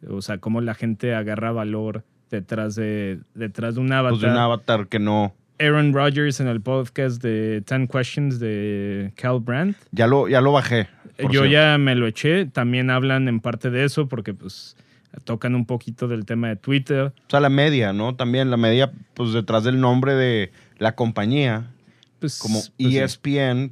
o 0.09 0.21
sea, 0.21 0.37
cómo 0.39 0.61
la 0.61 0.73
gente 0.73 1.13
agarra 1.13 1.51
valor 1.51 2.03
detrás 2.29 2.75
de, 2.75 3.19
detrás 3.33 3.75
de 3.75 3.81
un 3.81 3.91
avatar. 3.91 4.11
Pues 4.11 4.21
de 4.21 4.29
un 4.29 4.37
avatar 4.37 4.87
que 4.87 4.99
no... 4.99 5.33
Aaron 5.59 5.91
Rodgers 5.93 6.39
en 6.39 6.47
el 6.47 6.61
podcast 6.61 7.21
de 7.21 7.63
10 7.67 7.89
Questions 7.89 8.39
de 8.39 9.11
Cal 9.15 9.39
Brandt. 9.39 9.75
Ya 9.91 10.05
lo, 10.05 10.27
ya 10.27 10.39
lo 10.39 10.51
bajé. 10.51 10.87
Yo 11.31 11.45
ya 11.45 11.79
me 11.79 11.95
lo 11.95 12.05
eché. 12.05 12.45
También 12.45 12.91
hablan 12.91 13.27
en 13.27 13.39
parte 13.39 13.71
de 13.71 13.83
eso 13.83 14.07
porque 14.07 14.35
pues 14.35 14.75
tocan 15.23 15.55
un 15.55 15.65
poquito 15.65 16.07
del 16.07 16.25
tema 16.25 16.49
de 16.49 16.55
Twitter. 16.57 17.05
O 17.05 17.29
sea, 17.29 17.39
la 17.39 17.49
media, 17.49 17.93
¿no? 17.93 18.15
También 18.15 18.51
la 18.51 18.57
media, 18.57 18.91
pues 19.13 19.33
detrás 19.33 19.63
del 19.63 19.79
nombre 19.79 20.13
de 20.13 20.51
la 20.77 20.95
compañía, 20.95 21.71
pues, 22.19 22.39
como 22.39 22.59
ESPN, 22.77 23.69
pues, 23.69 23.71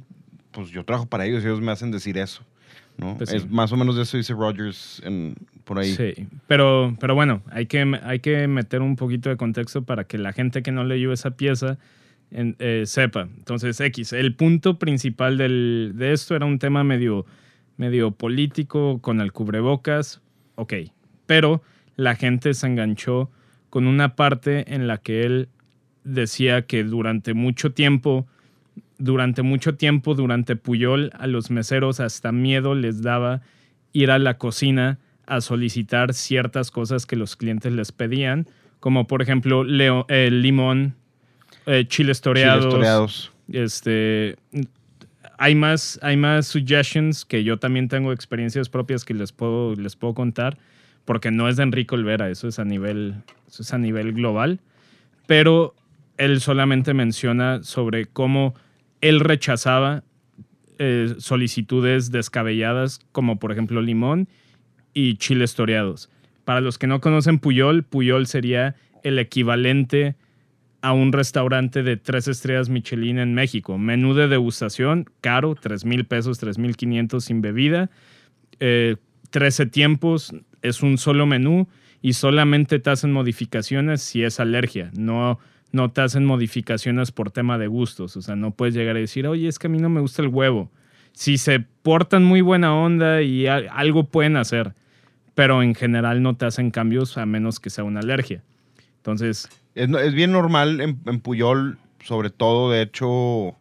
pues 0.50 0.70
yo 0.70 0.84
trabajo 0.84 1.06
para 1.06 1.26
ellos 1.26 1.44
y 1.44 1.46
ellos 1.46 1.60
me 1.60 1.72
hacen 1.72 1.90
decir 1.90 2.18
eso. 2.18 2.42
¿No? 2.98 3.16
Pues 3.16 3.32
es 3.32 3.50
más 3.50 3.72
o 3.72 3.76
menos 3.76 3.96
de 3.96 4.02
eso 4.02 4.16
dice 4.16 4.32
Rogers 4.32 5.02
por 5.64 5.78
ahí. 5.78 5.92
Sí, 5.92 6.26
pero, 6.46 6.96
pero 7.00 7.14
bueno, 7.14 7.42
hay 7.50 7.66
que, 7.66 7.98
hay 8.02 8.20
que 8.20 8.46
meter 8.48 8.82
un 8.82 8.96
poquito 8.96 9.28
de 9.28 9.36
contexto 9.36 9.84
para 9.84 10.04
que 10.04 10.18
la 10.18 10.32
gente 10.32 10.62
que 10.62 10.72
no 10.72 10.84
leyó 10.84 11.12
esa 11.12 11.32
pieza 11.32 11.78
eh, 12.30 12.82
sepa. 12.86 13.28
Entonces, 13.36 13.80
X, 13.80 14.12
el 14.12 14.34
punto 14.34 14.78
principal 14.78 15.38
del, 15.38 15.92
de 15.94 16.12
esto 16.12 16.34
era 16.34 16.46
un 16.46 16.58
tema 16.58 16.84
medio, 16.84 17.26
medio 17.76 18.10
político 18.10 19.00
con 19.00 19.20
el 19.20 19.32
cubrebocas, 19.32 20.20
ok, 20.56 20.74
pero 21.26 21.62
la 21.96 22.14
gente 22.16 22.54
se 22.54 22.66
enganchó 22.66 23.30
con 23.70 23.86
una 23.86 24.16
parte 24.16 24.74
en 24.74 24.86
la 24.86 24.98
que 24.98 25.24
él 25.24 25.48
decía 26.04 26.66
que 26.66 26.84
durante 26.84 27.34
mucho 27.34 27.72
tiempo, 27.72 28.26
durante 28.98 29.42
mucho 29.42 29.74
tiempo, 29.74 30.14
durante 30.14 30.56
Puyol, 30.56 31.10
a 31.18 31.26
los 31.26 31.50
meseros 31.50 32.00
hasta 32.00 32.32
miedo 32.32 32.74
les 32.74 33.02
daba 33.02 33.42
ir 33.92 34.10
a 34.10 34.18
la 34.18 34.38
cocina 34.38 34.98
a 35.26 35.40
solicitar 35.40 36.14
ciertas 36.14 36.70
cosas 36.70 37.06
que 37.06 37.16
los 37.16 37.36
clientes 37.36 37.72
les 37.72 37.92
pedían, 37.92 38.46
como 38.80 39.06
por 39.06 39.22
ejemplo 39.22 39.64
leo, 39.64 40.06
eh, 40.08 40.30
limón, 40.30 40.94
eh, 41.66 41.84
chiles 41.88 42.20
toreados. 42.20 43.32
Este, 43.52 44.36
hay 45.38 45.54
más, 45.54 45.98
hay 46.02 46.16
más 46.16 46.46
suggestions 46.46 47.24
que 47.24 47.44
yo 47.44 47.58
también 47.58 47.88
tengo 47.88 48.12
experiencias 48.12 48.68
propias 48.68 49.04
que 49.04 49.14
les 49.14 49.32
puedo, 49.32 49.74
les 49.74 49.96
puedo 49.96 50.14
contar, 50.14 50.56
porque 51.04 51.30
no 51.30 51.48
es 51.48 51.56
de 51.56 51.64
Enrique 51.64 51.94
Olvera, 51.94 52.30
eso 52.30 52.48
es 52.48 52.58
a 52.58 52.64
nivel, 52.64 53.14
eso 53.48 53.62
es 53.62 53.72
a 53.72 53.78
nivel 53.78 54.12
global. 54.12 54.60
Pero 55.26 55.74
él 56.18 56.40
solamente 56.40 56.94
menciona 56.94 57.62
sobre 57.62 58.06
cómo 58.06 58.54
él 59.08 59.20
rechazaba 59.20 60.04
eh, 60.78 61.14
solicitudes 61.18 62.10
descabelladas, 62.10 63.00
como 63.12 63.38
por 63.38 63.52
ejemplo 63.52 63.80
limón 63.80 64.28
y 64.92 65.16
chiles 65.16 65.54
toreados. 65.54 66.10
Para 66.44 66.60
los 66.60 66.78
que 66.78 66.86
no 66.86 67.00
conocen 67.00 67.38
Puyol, 67.38 67.82
Puyol 67.82 68.26
sería 68.26 68.76
el 69.02 69.18
equivalente 69.18 70.16
a 70.82 70.92
un 70.92 71.12
restaurante 71.12 71.82
de 71.82 71.96
tres 71.96 72.28
estrellas 72.28 72.68
Michelin 72.68 73.18
en 73.18 73.34
México. 73.34 73.78
Menú 73.78 74.14
de 74.14 74.28
degustación, 74.28 75.06
caro, 75.20 75.54
tres 75.54 75.84
mil 75.84 76.04
pesos, 76.04 76.38
tres 76.38 76.58
mil 76.58 76.76
quinientos 76.76 77.24
sin 77.24 77.40
bebida. 77.40 77.90
Eh, 78.60 78.96
trece 79.30 79.66
tiempos, 79.66 80.34
es 80.62 80.82
un 80.82 80.98
solo 80.98 81.26
menú 81.26 81.68
y 82.02 82.12
solamente 82.12 82.78
te 82.78 82.90
hacen 82.90 83.12
modificaciones 83.12 84.02
si 84.02 84.22
es 84.22 84.38
alergia. 84.38 84.90
No, 84.96 85.38
no 85.76 85.92
te 85.92 86.00
hacen 86.00 86.24
modificaciones 86.24 87.12
por 87.12 87.30
tema 87.30 87.58
de 87.58 87.68
gustos. 87.68 88.16
O 88.16 88.22
sea, 88.22 88.34
no 88.34 88.50
puedes 88.50 88.74
llegar 88.74 88.96
a 88.96 89.00
decir, 89.00 89.26
oye, 89.26 89.46
es 89.46 89.58
que 89.58 89.68
a 89.68 89.70
mí 89.70 89.78
no 89.78 89.88
me 89.88 90.00
gusta 90.00 90.22
el 90.22 90.28
huevo. 90.28 90.70
Si 91.12 91.38
se 91.38 91.60
portan 91.60 92.24
muy 92.24 92.40
buena 92.40 92.74
onda 92.74 93.22
y 93.22 93.46
algo 93.46 94.04
pueden 94.04 94.36
hacer, 94.36 94.74
pero 95.34 95.62
en 95.62 95.74
general 95.74 96.22
no 96.22 96.36
te 96.36 96.46
hacen 96.46 96.70
cambios 96.70 97.16
a 97.16 97.26
menos 97.26 97.60
que 97.60 97.70
sea 97.70 97.84
una 97.84 98.00
alergia. 98.00 98.42
Entonces... 98.96 99.48
Es, 99.74 100.14
bien 100.14 100.32
normal 100.32 100.80
en, 100.80 100.98
en 101.04 101.20
Puyol, 101.20 101.78
sobre 102.02 102.30
todo, 102.30 102.70
de 102.70 102.82
hecho, 102.82 103.54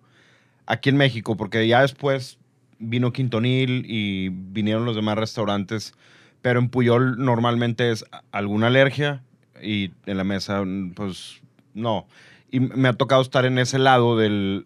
aquí 0.66 0.90
en 0.90 0.98
México, 0.98 1.36
porque 1.36 1.68
ya 1.68 1.82
después 1.82 2.40
vino 2.80 3.12
Quintonil 3.12 3.86
y 3.88 4.30
vinieron 4.30 4.86
los 4.86 4.96
demás 4.96 5.18
restaurantes, 5.18 5.94
pero 6.42 6.60
en 6.60 6.70
Puyol 6.70 7.18
normalmente 7.18 7.92
es 7.92 8.06
alguna 8.32 8.68
alergia 8.68 9.24
y 9.62 9.92
en 10.06 10.18
la 10.18 10.24
mesa, 10.24 10.64
pues 10.96 11.42
no. 11.76 12.08
Y 12.50 12.60
me 12.60 12.88
ha 12.88 12.94
tocado 12.94 13.22
estar 13.22 13.46
en 13.46 13.60
ese 13.60 13.78
lado 13.78 14.18
del. 14.18 14.66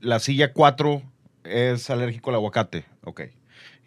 la 0.00 0.18
silla 0.18 0.52
4 0.52 1.02
es 1.44 1.88
alérgico 1.88 2.30
al 2.30 2.36
aguacate. 2.36 2.84
Ok. 3.04 3.22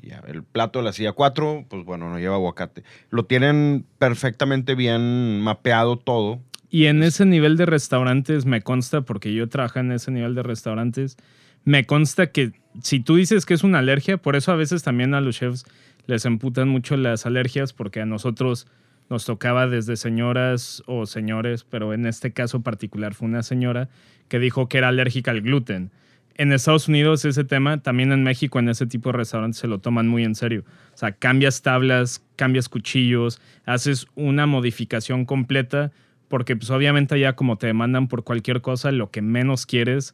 Ya, 0.01 0.21
el 0.27 0.43
plato 0.43 0.79
de 0.79 0.85
la 0.85 0.93
silla 0.93 1.13
4, 1.13 1.65
pues 1.67 1.83
bueno, 1.83 2.09
no 2.09 2.19
lleva 2.19 2.35
aguacate. 2.35 2.83
Lo 3.09 3.25
tienen 3.25 3.85
perfectamente 3.97 4.75
bien 4.75 5.41
mapeado 5.41 5.97
todo. 5.97 6.39
Y 6.69 6.85
en 6.85 7.01
ese 7.03 7.25
nivel 7.25 7.57
de 7.57 7.65
restaurantes 7.65 8.45
me 8.45 8.61
consta, 8.61 9.01
porque 9.01 9.33
yo 9.33 9.49
trabajo 9.49 9.79
en 9.79 9.91
ese 9.91 10.11
nivel 10.11 10.35
de 10.35 10.43
restaurantes, 10.43 11.17
me 11.63 11.85
consta 11.85 12.31
que 12.31 12.51
si 12.83 12.99
tú 12.99 13.15
dices 13.15 13.45
que 13.45 13.55
es 13.55 13.63
una 13.63 13.79
alergia, 13.79 14.17
por 14.17 14.35
eso 14.35 14.51
a 14.51 14.55
veces 14.55 14.83
también 14.83 15.13
a 15.13 15.21
los 15.21 15.37
chefs 15.37 15.65
les 16.05 16.25
emputan 16.25 16.69
mucho 16.69 16.97
las 16.97 17.25
alergias, 17.25 17.73
porque 17.73 18.01
a 18.01 18.05
nosotros 18.05 18.67
nos 19.09 19.25
tocaba 19.25 19.67
desde 19.67 19.97
señoras 19.97 20.83
o 20.87 21.05
señores, 21.05 21.63
pero 21.63 21.93
en 21.93 22.05
este 22.05 22.33
caso 22.33 22.61
particular 22.61 23.13
fue 23.13 23.27
una 23.27 23.43
señora 23.43 23.89
que 24.27 24.39
dijo 24.39 24.67
que 24.67 24.77
era 24.79 24.89
alérgica 24.89 25.31
al 25.31 25.41
gluten. 25.41 25.91
en 26.37 26.51
Estados 26.51 26.89
Unidos 26.89 27.23
ese 27.23 27.45
tema, 27.45 27.81
también 27.81 28.11
en 28.11 28.23
México 28.23 28.59
en 28.59 28.67
ese 28.67 28.87
tipo 28.87 29.09
de 29.09 29.19
restaurantes 29.19 29.57
se 29.59 29.67
lo 29.67 29.79
toman 29.79 30.07
muy 30.07 30.25
en 30.25 30.35
serio. 30.35 30.65
O 30.93 30.97
sea, 30.97 31.13
cambias 31.13 31.61
tablas, 31.61 32.25
cambias 32.35 32.67
cuchillos, 32.67 33.39
haces 33.65 34.07
una 34.15 34.45
modificación 34.45 35.23
completa, 35.23 35.93
porque 36.27 36.57
pues 36.57 36.69
obviamente 36.71 37.17
ya 37.19 37.37
como 37.37 37.57
te 37.57 37.67
demandan 37.67 38.09
por 38.09 38.25
cualquier 38.25 38.61
cosa, 38.61 38.91
lo 38.91 39.11
que 39.11 39.21
menos 39.21 39.65
quieres 39.65 40.13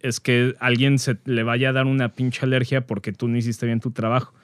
es 0.00 0.20
que 0.20 0.54
alguien 0.58 0.98
se 0.98 1.18
le 1.24 1.42
vaya 1.42 1.70
a 1.70 1.72
dar 1.72 1.86
una 1.86 2.12
pinche 2.12 2.44
alergia 2.44 2.86
porque 2.86 3.12
tú 3.12 3.28
no 3.28 3.38
hiciste 3.38 3.66
bien 3.66 3.80
tu 3.80 3.92
trabajo. 3.92 4.34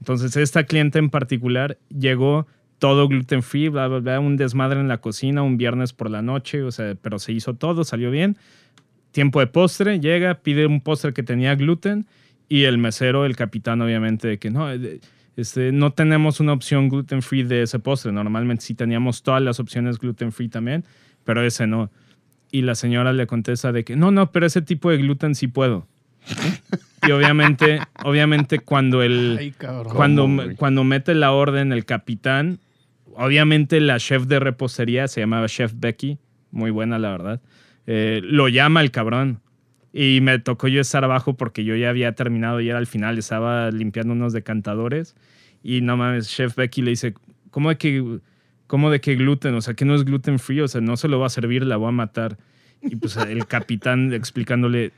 Entonces, 0.00 0.36
esta 0.36 0.64
cliente 0.64 0.98
en 0.98 1.10
particular 1.10 1.78
llegó 1.88 2.48
todo 2.82 3.06
gluten 3.06 3.44
free, 3.44 3.68
bla, 3.68 3.86
bla, 3.86 4.00
bla, 4.00 4.18
un 4.18 4.36
desmadre 4.36 4.80
en 4.80 4.88
la 4.88 4.98
cocina 4.98 5.44
un 5.44 5.56
viernes 5.56 5.92
por 5.92 6.10
la 6.10 6.20
noche, 6.20 6.64
o 6.64 6.72
sea, 6.72 6.96
pero 7.00 7.20
se 7.20 7.30
hizo 7.30 7.54
todo, 7.54 7.84
salió 7.84 8.10
bien. 8.10 8.36
Tiempo 9.12 9.38
de 9.38 9.46
postre, 9.46 10.00
llega, 10.00 10.34
pide 10.42 10.66
un 10.66 10.80
postre 10.80 11.12
que 11.12 11.22
tenía 11.22 11.54
gluten 11.54 12.06
y 12.48 12.64
el 12.64 12.78
mesero, 12.78 13.24
el 13.24 13.36
capitán, 13.36 13.80
obviamente, 13.82 14.26
de 14.26 14.38
que 14.38 14.50
no, 14.50 14.68
eh, 14.72 14.98
este, 15.36 15.70
no 15.70 15.92
tenemos 15.92 16.40
una 16.40 16.54
opción 16.54 16.88
gluten 16.88 17.22
free 17.22 17.44
de 17.44 17.62
ese 17.62 17.78
postre. 17.78 18.10
Normalmente 18.10 18.64
sí 18.64 18.74
teníamos 18.74 19.22
todas 19.22 19.40
las 19.40 19.60
opciones 19.60 20.00
gluten 20.00 20.32
free 20.32 20.48
también, 20.48 20.84
pero 21.22 21.40
ese 21.44 21.68
no. 21.68 21.88
Y 22.50 22.62
la 22.62 22.74
señora 22.74 23.12
le 23.12 23.28
contesta 23.28 23.70
de 23.70 23.84
que 23.84 23.94
no, 23.94 24.10
no, 24.10 24.32
pero 24.32 24.44
ese 24.44 24.60
tipo 24.60 24.90
de 24.90 24.96
gluten 24.96 25.36
sí 25.36 25.46
puedo. 25.46 25.86
y 27.06 27.12
obviamente, 27.12 27.78
obviamente 28.02 28.58
cuando 28.58 29.04
el 29.04 29.36
Ay, 29.38 29.52
cabrón. 29.52 29.94
cuando, 29.94 30.28
cuando 30.56 30.82
mete 30.82 31.14
la 31.14 31.30
orden 31.30 31.72
el 31.72 31.84
capitán, 31.84 32.58
obviamente 33.16 33.80
la 33.80 33.98
chef 33.98 34.24
de 34.24 34.38
repostería 34.40 35.08
se 35.08 35.20
llamaba 35.20 35.46
Chef 35.48 35.72
Becky, 35.76 36.18
muy 36.50 36.70
buena 36.70 36.98
la 36.98 37.10
verdad, 37.10 37.40
eh, 37.86 38.20
lo 38.24 38.48
llama 38.48 38.80
el 38.80 38.90
cabrón. 38.90 39.40
Y 39.94 40.20
me 40.22 40.38
tocó 40.38 40.68
yo 40.68 40.80
estar 40.80 41.04
abajo 41.04 41.34
porque 41.34 41.64
yo 41.64 41.76
ya 41.76 41.90
había 41.90 42.12
terminado 42.12 42.60
y 42.62 42.68
era 42.70 42.78
al 42.78 42.86
final, 42.86 43.18
estaba 43.18 43.70
limpiando 43.70 44.14
unos 44.14 44.32
decantadores. 44.32 45.14
Y 45.62 45.82
no 45.82 45.98
mames, 45.98 46.28
Chef 46.30 46.56
Becky 46.56 46.80
le 46.80 46.90
dice, 46.92 47.12
¿cómo 47.50 47.68
de 47.68 47.76
que, 47.76 48.18
cómo 48.66 48.90
de 48.90 49.02
que 49.02 49.16
gluten? 49.16 49.54
O 49.54 49.60
sea, 49.60 49.74
que 49.74 49.84
no 49.84 49.94
es 49.94 50.04
gluten 50.04 50.38
free, 50.38 50.60
o 50.60 50.68
sea, 50.68 50.80
no 50.80 50.96
se 50.96 51.08
lo 51.08 51.18
va 51.20 51.26
a 51.26 51.30
servir, 51.30 51.64
la 51.66 51.76
voy 51.76 51.88
a 51.88 51.92
matar. 51.92 52.38
Y 52.80 52.96
pues 52.96 53.16
el 53.18 53.46
capitán 53.48 54.14
explicándole, 54.14 54.92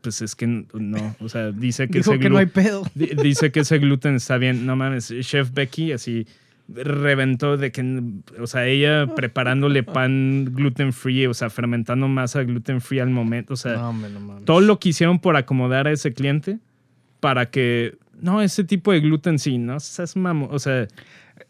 pues 0.00 0.22
es 0.22 0.36
que 0.36 0.46
no, 0.46 1.16
o 1.18 1.28
sea, 1.28 1.50
dice 1.50 1.88
que 1.88 1.98
Dijo 1.98 2.12
ese 2.12 2.20
que 2.20 2.28
glu- 2.28 2.32
no 2.32 2.38
hay 2.38 2.46
pedo. 2.46 2.84
Di- 2.94 3.14
Dice 3.20 3.50
que 3.50 3.60
ese 3.60 3.78
gluten 3.78 4.14
está 4.14 4.38
bien. 4.38 4.64
No 4.64 4.76
mames, 4.76 5.12
Chef 5.22 5.52
Becky 5.52 5.90
así 5.90 6.24
reventó 6.68 7.56
de 7.56 7.70
que, 7.72 8.02
o 8.40 8.46
sea, 8.46 8.66
ella 8.66 9.06
preparándole 9.16 9.82
pan 9.82 10.46
gluten 10.52 10.92
free, 10.92 11.26
o 11.26 11.34
sea, 11.34 11.50
fermentando 11.50 12.08
masa 12.08 12.42
gluten 12.42 12.80
free 12.80 13.00
al 13.00 13.10
momento, 13.10 13.54
o 13.54 13.56
sea, 13.56 13.74
No, 13.74 13.92
no 13.92 14.40
todo 14.44 14.60
lo 14.60 14.78
que 14.78 14.90
hicieron 14.90 15.18
por 15.18 15.36
acomodar 15.36 15.86
a 15.86 15.92
ese 15.92 16.12
cliente 16.12 16.58
para 17.20 17.46
que, 17.50 17.96
no, 18.20 18.42
ese 18.42 18.64
tipo 18.64 18.92
de 18.92 19.00
gluten 19.00 19.38
sí, 19.38 19.58
no 19.58 19.78
seas 19.80 20.16
mamo, 20.16 20.48
o 20.50 20.58
sea, 20.58 20.86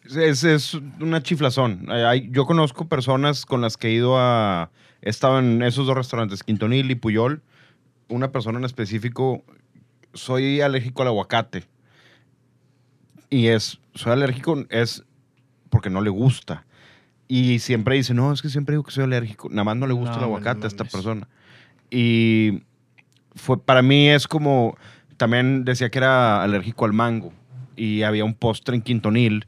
Es, 0.04 0.42
es 0.44 0.74
una 1.00 1.22
chiflazón. 1.22 1.86
Hay- 1.88 2.02
hay- 2.02 2.28
yo 2.30 2.44
conozco 2.44 2.88
personas 2.88 3.46
con 3.46 3.60
las 3.60 3.76
que 3.76 3.88
he 3.88 3.92
ido 3.92 4.18
a... 4.18 4.70
He 5.02 5.10
estado 5.10 5.38
en 5.38 5.62
esos 5.62 5.86
dos 5.86 5.96
restaurantes, 5.96 6.42
Quintonil 6.42 6.90
y 6.90 6.94
Puyol. 6.96 7.40
Una 8.08 8.32
persona 8.32 8.58
en 8.58 8.64
específico, 8.64 9.44
soy 10.12 10.60
alérgico 10.60 11.02
al 11.02 11.08
aguacate. 11.08 11.64
Y 13.30 13.48
es, 13.48 13.80
soy 13.94 14.12
alérgico, 14.12 14.64
es 14.70 15.04
porque 15.70 15.90
no 15.90 16.00
le 16.00 16.10
gusta. 16.10 16.64
Y 17.28 17.58
siempre 17.58 17.96
dice, 17.96 18.14
no, 18.14 18.32
es 18.32 18.40
que 18.40 18.48
siempre 18.48 18.74
digo 18.74 18.84
que 18.84 18.92
soy 18.92 19.04
alérgico. 19.04 19.48
Nada 19.50 19.64
más 19.64 19.76
no 19.76 19.86
le 19.86 19.94
gusta 19.94 20.12
No, 20.12 20.18
el 20.18 20.24
aguacate 20.24 20.60
no 20.60 20.64
a 20.64 20.68
esta 20.68 20.84
persona. 20.84 21.28
Y 21.90 22.62
fue, 23.34 23.58
para 23.58 23.82
mí 23.82 24.08
es 24.08 24.28
como, 24.28 24.76
también 25.16 25.64
decía 25.64 25.90
que 25.90 25.98
era 25.98 26.42
alérgico 26.42 26.84
al 26.84 26.92
mango. 26.92 27.32
Y 27.74 28.02
había 28.02 28.24
un 28.24 28.34
postre 28.34 28.76
en 28.76 28.82
Quintonil 28.82 29.46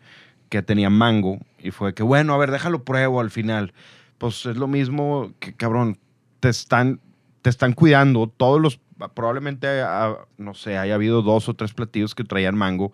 que 0.48 0.62
tenía 0.62 0.90
mango. 0.90 1.38
Y 1.58 1.70
fue 1.70 1.94
que, 1.94 2.02
bueno, 2.02 2.34
a 2.34 2.38
ver, 2.38 2.50
déjalo 2.50 2.84
pruebo 2.84 3.20
al 3.20 3.30
final. 3.30 3.72
Pues 4.18 4.44
es 4.46 4.56
lo 4.56 4.66
mismo 4.66 5.32
que, 5.38 5.54
cabrón, 5.54 5.98
te 6.40 6.48
están, 6.48 7.00
te 7.42 7.50
están 7.50 7.74
cuidando. 7.74 8.26
Todos 8.26 8.60
los, 8.60 8.80
probablemente, 9.14 9.68
ah, 9.82 10.16
no 10.36 10.54
sé, 10.54 10.76
haya 10.76 10.96
habido 10.96 11.22
dos 11.22 11.48
o 11.48 11.54
tres 11.54 11.72
platillos 11.74 12.16
que 12.16 12.24
traían 12.24 12.56
mango 12.56 12.92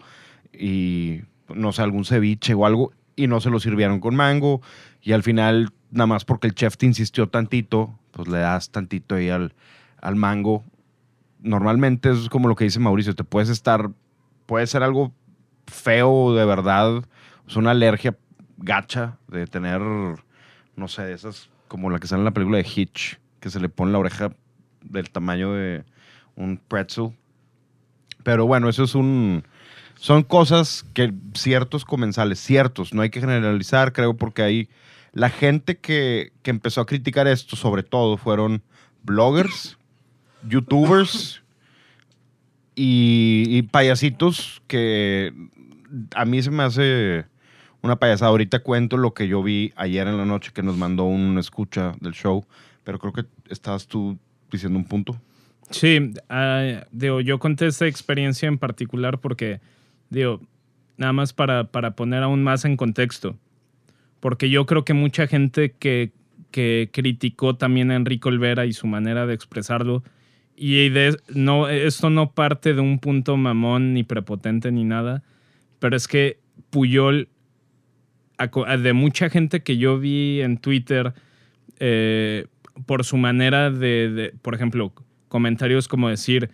y, 0.59 1.23
no 1.53 1.73
sé, 1.73 1.83
algún 1.83 2.05
ceviche 2.05 2.55
o 2.55 2.67
algo 2.67 2.93
y 3.17 3.27
no 3.27 3.41
se 3.41 3.51
lo 3.51 3.61
sirvieron 3.61 4.01
con 4.01 4.15
mango. 4.15 4.61
Y 5.03 5.13
al 5.13 5.23
final, 5.23 5.73
nada 5.91 6.07
más 6.07 6.25
porque 6.25 6.47
el 6.47 6.55
chef 6.55 6.77
te 6.77 6.87
insistió 6.87 7.29
tantito, 7.29 7.99
pues 8.11 8.29
le 8.29 8.39
das 8.39 8.71
tantito 8.71 9.15
ahí 9.15 9.29
al, 9.29 9.55
al 10.01 10.17
mango. 10.17 10.65
Normalmente 11.41 12.11
es 12.11 12.29
como 12.29 12.49
lo 12.49 12.57
que 12.57 12.65
dice 12.65 12.81
Mauricio, 12.81 13.15
te 13.15 13.25
puedes 13.25 13.49
estar, 13.49 13.91
puede 14.47 14.67
ser 14.67 14.83
algo 14.83 15.13
feo 15.67 16.35
de 16.35 16.45
verdad, 16.45 17.05
es 17.47 17.57
una 17.57 17.71
alergia 17.73 18.17
gacha 18.59 19.19
de 19.29 19.47
tener, 19.47 19.81
no 19.81 20.89
sé, 20.89 21.03
de 21.03 21.13
esas 21.13 21.51
como 21.69 21.91
la 21.91 21.99
que 21.99 22.07
sale 22.07 22.21
en 22.21 22.27
la 22.27 22.31
película 22.31 22.59
de 22.59 22.67
Hitch, 22.67 23.19
que 23.41 23.51
se 23.51 23.61
le 23.61 23.69
pone 23.69 23.93
la 23.93 23.99
oreja 23.99 24.31
del 24.83 25.11
tamaño 25.11 25.53
de 25.53 25.85
un 26.37 26.57
pretzel. 26.57 27.13
Pero 28.23 28.47
bueno, 28.47 28.69
eso 28.69 28.85
es 28.85 28.95
un... 28.95 29.45
Son 30.05 30.23
cosas 30.23 30.85
que 30.93 31.15
ciertos 31.33 31.87
comensales, 31.87 32.39
ciertos, 32.39 32.93
no 32.93 33.01
hay 33.01 33.09
que 33.09 33.21
generalizar, 33.21 33.95
creo, 33.95 34.13
porque 34.19 34.43
ahí 34.43 34.69
la 35.15 35.31
gente 35.31 35.79
que, 35.79 36.31
que 36.43 36.51
empezó 36.51 36.83
a 36.83 36.85
criticar 36.85 37.27
esto, 37.27 37.57
sobre 37.57 37.83
todo, 37.83 38.19
fueron 38.19 38.63
bloggers, 39.03 39.79
youtubers 40.47 41.43
y, 42.75 43.63
payasitos 43.73 44.61
que 44.67 45.33
a 46.15 46.27
mí 46.27 46.43
se 46.43 46.51
me 46.51 46.65
hace 46.65 47.25
una 47.81 47.97
payasada. 47.97 48.31
Ahorita 48.31 48.59
cuento 48.59 48.99
lo 48.99 49.15
que 49.15 49.27
yo 49.27 49.43
vi 49.43 49.73
ayer 49.75 50.07
en 50.07 50.19
la 50.19 50.27
noche 50.27 50.53
que 50.53 50.63
nos 50.63 50.77
mandó 50.77 51.05
un 51.05 51.39
escucha 51.39 51.95
del 52.03 52.13
show, 52.13 52.45
pero 52.85 52.99
creo 52.99 53.15
que 53.15 53.25
estabas 53.49 53.87
tú 53.87 54.19
diciendo 54.53 54.79
un 54.79 54.85
punto. 54.85 55.19
Sí, 55.71 56.13
ah, 56.29 56.85
digo, 56.93 57.23
yo 57.23 57.39
conté 57.39 57.69
esta 57.69 57.87
experiencia 57.87 58.49
en 58.49 58.59
particular 58.59 59.19
porque, 59.19 59.63
digo, 60.11 60.41
nada 60.97 61.13
más 61.13 61.33
para, 61.33 61.65
para 61.65 61.97
poner 61.97 62.23
aún 62.23 62.43
más 62.43 62.65
en 62.65 62.77
contexto, 62.77 63.37
porque 64.21 64.51
yo 64.51 64.67
creo 64.67 64.85
que 64.85 64.95
mucha 64.95 65.27
gente 65.27 65.73
que, 65.73 66.13
que 66.51 66.91
criticó 66.93 67.57
también 67.57 67.91
a 67.91 67.97
Enrique 67.97 68.29
Olvera 68.29 68.67
y 68.67 68.73
su 68.73 68.87
manera 68.87 69.27
de 69.27 69.35
expresarlo, 69.35 70.03
y 70.57 70.89
de, 70.89 71.17
no, 71.35 71.69
esto 71.69 72.11
no 72.11 72.33
parte 72.33 72.75
de 72.75 72.81
un 72.81 73.01
punto 73.01 73.37
mamón 73.37 73.93
ni 73.93 74.05
prepotente 74.05 74.71
ni 74.71 74.85
nada, 74.85 75.25
pero 75.81 75.97
es 75.97 76.07
que 76.07 76.39
Puyol, 76.71 77.29
de 78.79 78.93
mucha 78.93 79.31
gente 79.31 79.63
que 79.63 79.77
yo 79.77 79.99
vi 79.99 80.41
en 80.41 80.59
Twitter, 80.59 81.13
eh, 81.81 82.47
por 82.87 83.05
su 83.05 83.17
manera 83.17 83.71
de, 83.71 84.11
de, 84.11 84.35
por 84.43 84.55
ejemplo, 84.55 84.93
comentarios 85.29 85.89
como 85.89 86.09
decir, 86.09 86.51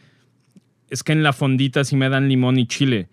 es 0.89 1.03
que 1.03 1.13
en 1.13 1.23
la 1.23 1.33
fondita 1.33 1.85
sí 1.85 1.97
me 1.97 2.09
dan 2.09 2.29
limón 2.29 2.59
y 2.59 2.67
chile. 2.67 3.09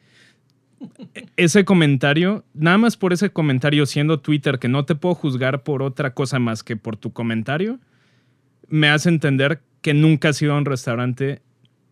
Ese 1.35 1.65
comentario, 1.65 2.43
nada 2.53 2.77
más 2.77 2.97
por 2.97 3.13
ese 3.13 3.29
comentario 3.31 3.85
siendo 3.85 4.19
Twitter, 4.19 4.59
que 4.59 4.67
no 4.67 4.85
te 4.85 4.95
puedo 4.95 5.15
juzgar 5.15 5.63
por 5.63 5.81
otra 5.81 6.13
cosa 6.13 6.39
más 6.39 6.63
que 6.63 6.75
por 6.77 6.97
tu 6.97 7.11
comentario, 7.13 7.79
me 8.67 8.89
hace 8.89 9.09
entender 9.09 9.61
que 9.81 9.93
nunca 9.93 10.29
has 10.29 10.41
ido 10.41 10.53
a 10.53 10.57
un 10.57 10.65
restaurante 10.65 11.41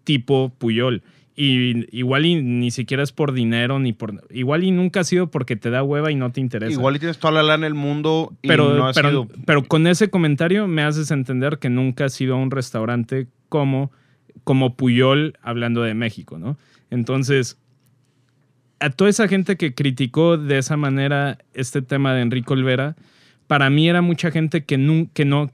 tipo 0.04 0.50
Puyol. 0.58 1.02
Y 1.38 1.86
igual 1.98 2.26
y 2.26 2.41
ni 2.41 2.71
siquiera 2.71 3.04
es 3.04 3.12
por 3.12 3.34
dinero, 3.34 3.78
ni 3.80 3.91
por... 3.91 4.26
Igual 4.30 4.63
y 4.63 4.71
nunca 4.71 5.02
ha 5.02 5.04
sido 5.04 5.30
porque 5.32 5.58
te 5.58 5.69
da 5.69 5.84
hueva 5.84 6.10
y 6.12 6.15
no 6.15 6.32
te 6.32 6.39
interesa. 6.39 6.71
Igual 6.71 6.95
y 6.95 7.00
tienes 7.00 7.17
toda 7.17 7.34
la 7.34 7.43
lana 7.43 7.67
en 7.67 7.74
el 7.74 7.78
mundo 7.78 8.34
y 8.41 8.48
pero, 8.48 8.74
no 8.76 8.88
has 8.88 8.95
pero, 8.95 9.10
ido- 9.10 9.28
pero 9.45 9.63
con 9.65 9.86
ese 9.88 10.10
comentario 10.10 10.67
me 10.67 10.84
haces 10.84 11.12
entender 11.12 11.58
que 11.60 11.69
nunca 11.69 12.06
has 12.06 12.21
ido 12.21 12.36
a 12.36 12.38
un 12.38 12.52
restaurante 12.52 13.28
como, 13.50 13.91
como 14.45 14.76
Puyol 14.78 15.38
hablando 15.41 15.82
de 15.82 15.93
México, 15.93 16.38
¿no? 16.39 16.58
Entonces, 16.89 17.58
a 18.79 18.89
toda 18.89 19.09
esa 19.09 19.27
gente 19.27 19.55
que 19.55 19.73
criticó 19.73 20.38
de 20.38 20.57
esa 20.57 20.77
manera 20.77 21.38
este 21.53 21.81
tema 21.81 22.13
de 22.13 22.21
Enrique 22.21 22.53
Olvera, 22.53 22.95
para 23.47 23.69
mí 23.69 23.88
era 23.89 24.01
mucha 24.01 24.31
gente 24.31 24.63
que, 24.63 24.77
nun- 24.77 25.09
que, 25.13 25.25
no, 25.25 25.51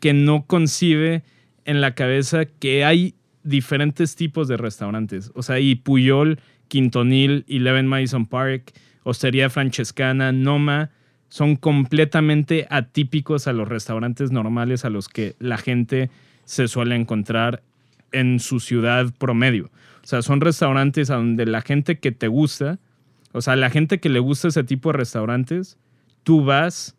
que 0.00 0.12
no 0.12 0.44
concibe 0.46 1.22
en 1.64 1.80
la 1.80 1.94
cabeza 1.94 2.44
que 2.44 2.84
hay 2.84 3.14
diferentes 3.44 4.16
tipos 4.16 4.48
de 4.48 4.56
restaurantes. 4.56 5.30
O 5.34 5.42
sea, 5.42 5.58
y 5.60 5.74
Puyol, 5.76 6.38
Quintonil, 6.68 7.44
Eleven 7.48 7.86
Madison 7.86 8.26
Park, 8.26 8.72
Hostería 9.04 9.50
Francescana, 9.50 10.32
Noma, 10.32 10.90
son 11.28 11.56
completamente 11.56 12.66
atípicos 12.70 13.48
a 13.48 13.52
los 13.52 13.68
restaurantes 13.68 14.30
normales 14.30 14.84
a 14.84 14.90
los 14.90 15.08
que 15.08 15.34
la 15.38 15.56
gente 15.56 16.10
se 16.44 16.68
suele 16.68 16.94
encontrar 16.94 17.62
en 18.12 18.38
su 18.38 18.60
ciudad 18.60 19.12
promedio. 19.18 19.70
O 20.02 20.06
sea, 20.06 20.22
son 20.22 20.40
restaurantes 20.40 21.10
a 21.10 21.16
donde 21.16 21.46
la 21.46 21.60
gente 21.62 21.98
que 21.98 22.12
te 22.12 22.28
gusta, 22.28 22.78
o 23.32 23.40
sea, 23.40 23.56
la 23.56 23.70
gente 23.70 24.00
que 24.00 24.08
le 24.08 24.18
gusta 24.18 24.48
ese 24.48 24.64
tipo 24.64 24.90
de 24.90 24.98
restaurantes, 24.98 25.78
tú 26.22 26.44
vas 26.44 26.96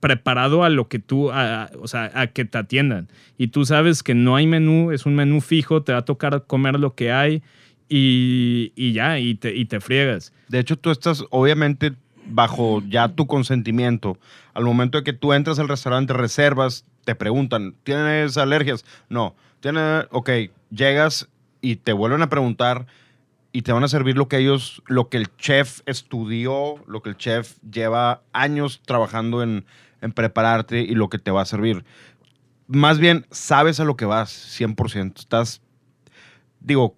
preparado 0.00 0.64
a 0.64 0.68
lo 0.68 0.88
que 0.88 0.98
tú, 0.98 1.30
a- 1.30 1.70
o 1.80 1.86
sea, 1.86 2.10
a 2.14 2.26
que 2.28 2.44
te 2.44 2.58
atiendan. 2.58 3.08
Y 3.38 3.48
tú 3.48 3.64
sabes 3.64 4.02
que 4.02 4.14
no 4.14 4.34
hay 4.36 4.46
menú, 4.46 4.90
es 4.90 5.06
un 5.06 5.14
menú 5.14 5.40
fijo, 5.40 5.82
te 5.82 5.92
va 5.92 5.98
a 5.98 6.04
tocar 6.04 6.44
comer 6.46 6.78
lo 6.80 6.94
que 6.94 7.12
hay 7.12 7.42
y, 7.88 8.72
y 8.74 8.92
ya, 8.92 9.18
y 9.20 9.34
te, 9.36 9.54
y 9.54 9.64
te 9.66 9.80
friegas. 9.80 10.32
De 10.48 10.58
hecho, 10.58 10.76
tú 10.76 10.90
estás 10.90 11.24
obviamente 11.30 11.92
bajo 12.26 12.82
ya 12.88 13.08
tu 13.08 13.26
consentimiento. 13.26 14.18
Al 14.54 14.64
momento 14.64 14.98
de 14.98 15.04
que 15.04 15.12
tú 15.12 15.32
entras 15.34 15.58
al 15.60 15.68
restaurante, 15.68 16.12
reservas, 16.12 16.84
te 17.04 17.14
preguntan, 17.14 17.74
¿tienes 17.84 18.36
alergias? 18.36 18.84
No. 19.08 19.34
¿Tienes? 19.60 20.06
Ok, 20.10 20.30
llegas 20.70 21.28
y 21.62 21.76
te 21.76 21.94
vuelven 21.94 22.20
a 22.20 22.28
preguntar 22.28 22.86
y 23.52 23.62
te 23.62 23.72
van 23.72 23.84
a 23.84 23.88
servir 23.88 24.16
lo 24.16 24.28
que 24.28 24.38
ellos, 24.38 24.82
lo 24.86 25.08
que 25.08 25.16
el 25.16 25.34
chef 25.36 25.80
estudió, 25.86 26.76
lo 26.86 27.02
que 27.02 27.10
el 27.10 27.16
chef 27.16 27.56
lleva 27.62 28.22
años 28.32 28.82
trabajando 28.84 29.42
en, 29.42 29.64
en 30.02 30.12
prepararte 30.12 30.80
y 30.80 30.94
lo 30.94 31.08
que 31.08 31.18
te 31.18 31.30
va 31.30 31.42
a 31.42 31.46
servir. 31.46 31.84
Más 32.66 32.98
bien, 32.98 33.26
sabes 33.30 33.80
a 33.80 33.84
lo 33.84 33.96
que 33.96 34.04
vas, 34.04 34.58
100%. 34.58 35.18
Estás, 35.18 35.62
digo, 36.60 36.96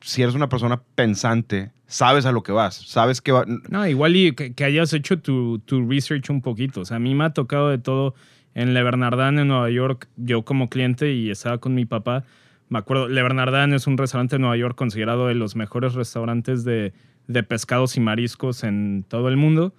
si 0.00 0.22
eres 0.22 0.34
una 0.34 0.48
persona 0.48 0.82
pensante, 0.94 1.72
sabes 1.86 2.26
a 2.26 2.32
lo 2.32 2.42
que 2.42 2.52
vas, 2.52 2.74
sabes 2.74 3.20
que 3.20 3.32
va... 3.32 3.44
No, 3.46 3.86
igual 3.86 4.16
y 4.16 4.32
que, 4.32 4.64
hayas 4.64 4.92
hecho 4.92 5.18
tu, 5.18 5.58
tu 5.60 5.88
research 5.88 6.30
un 6.30 6.42
poquito. 6.42 6.82
O 6.82 6.84
sea, 6.84 6.98
a 6.98 7.00
mí 7.00 7.14
me 7.14 7.24
ha 7.24 7.30
tocado 7.30 7.70
de 7.70 7.78
todo 7.78 8.14
en 8.54 8.74
Le 8.74 8.82
Bernardin, 8.82 9.38
en 9.38 9.48
Nueva 9.48 9.70
York, 9.70 10.08
yo 10.16 10.44
como 10.44 10.68
cliente 10.68 11.12
y 11.12 11.30
estaba 11.30 11.58
con 11.58 11.74
mi 11.74 11.84
papá. 11.84 12.24
Me 12.68 12.78
acuerdo, 12.78 13.08
Le 13.08 13.22
Bernardin 13.22 13.74
es 13.74 13.86
un 13.86 13.96
restaurante 13.96 14.36
en 14.36 14.42
Nueva 14.42 14.56
York 14.56 14.76
considerado 14.76 15.28
de 15.28 15.34
los 15.34 15.56
mejores 15.56 15.94
restaurantes 15.94 16.64
de, 16.64 16.92
de 17.26 17.42
pescados 17.42 17.96
y 17.96 18.00
mariscos 18.00 18.64
en 18.64 19.04
todo 19.08 19.28
el 19.28 19.36
mundo. 19.36 19.74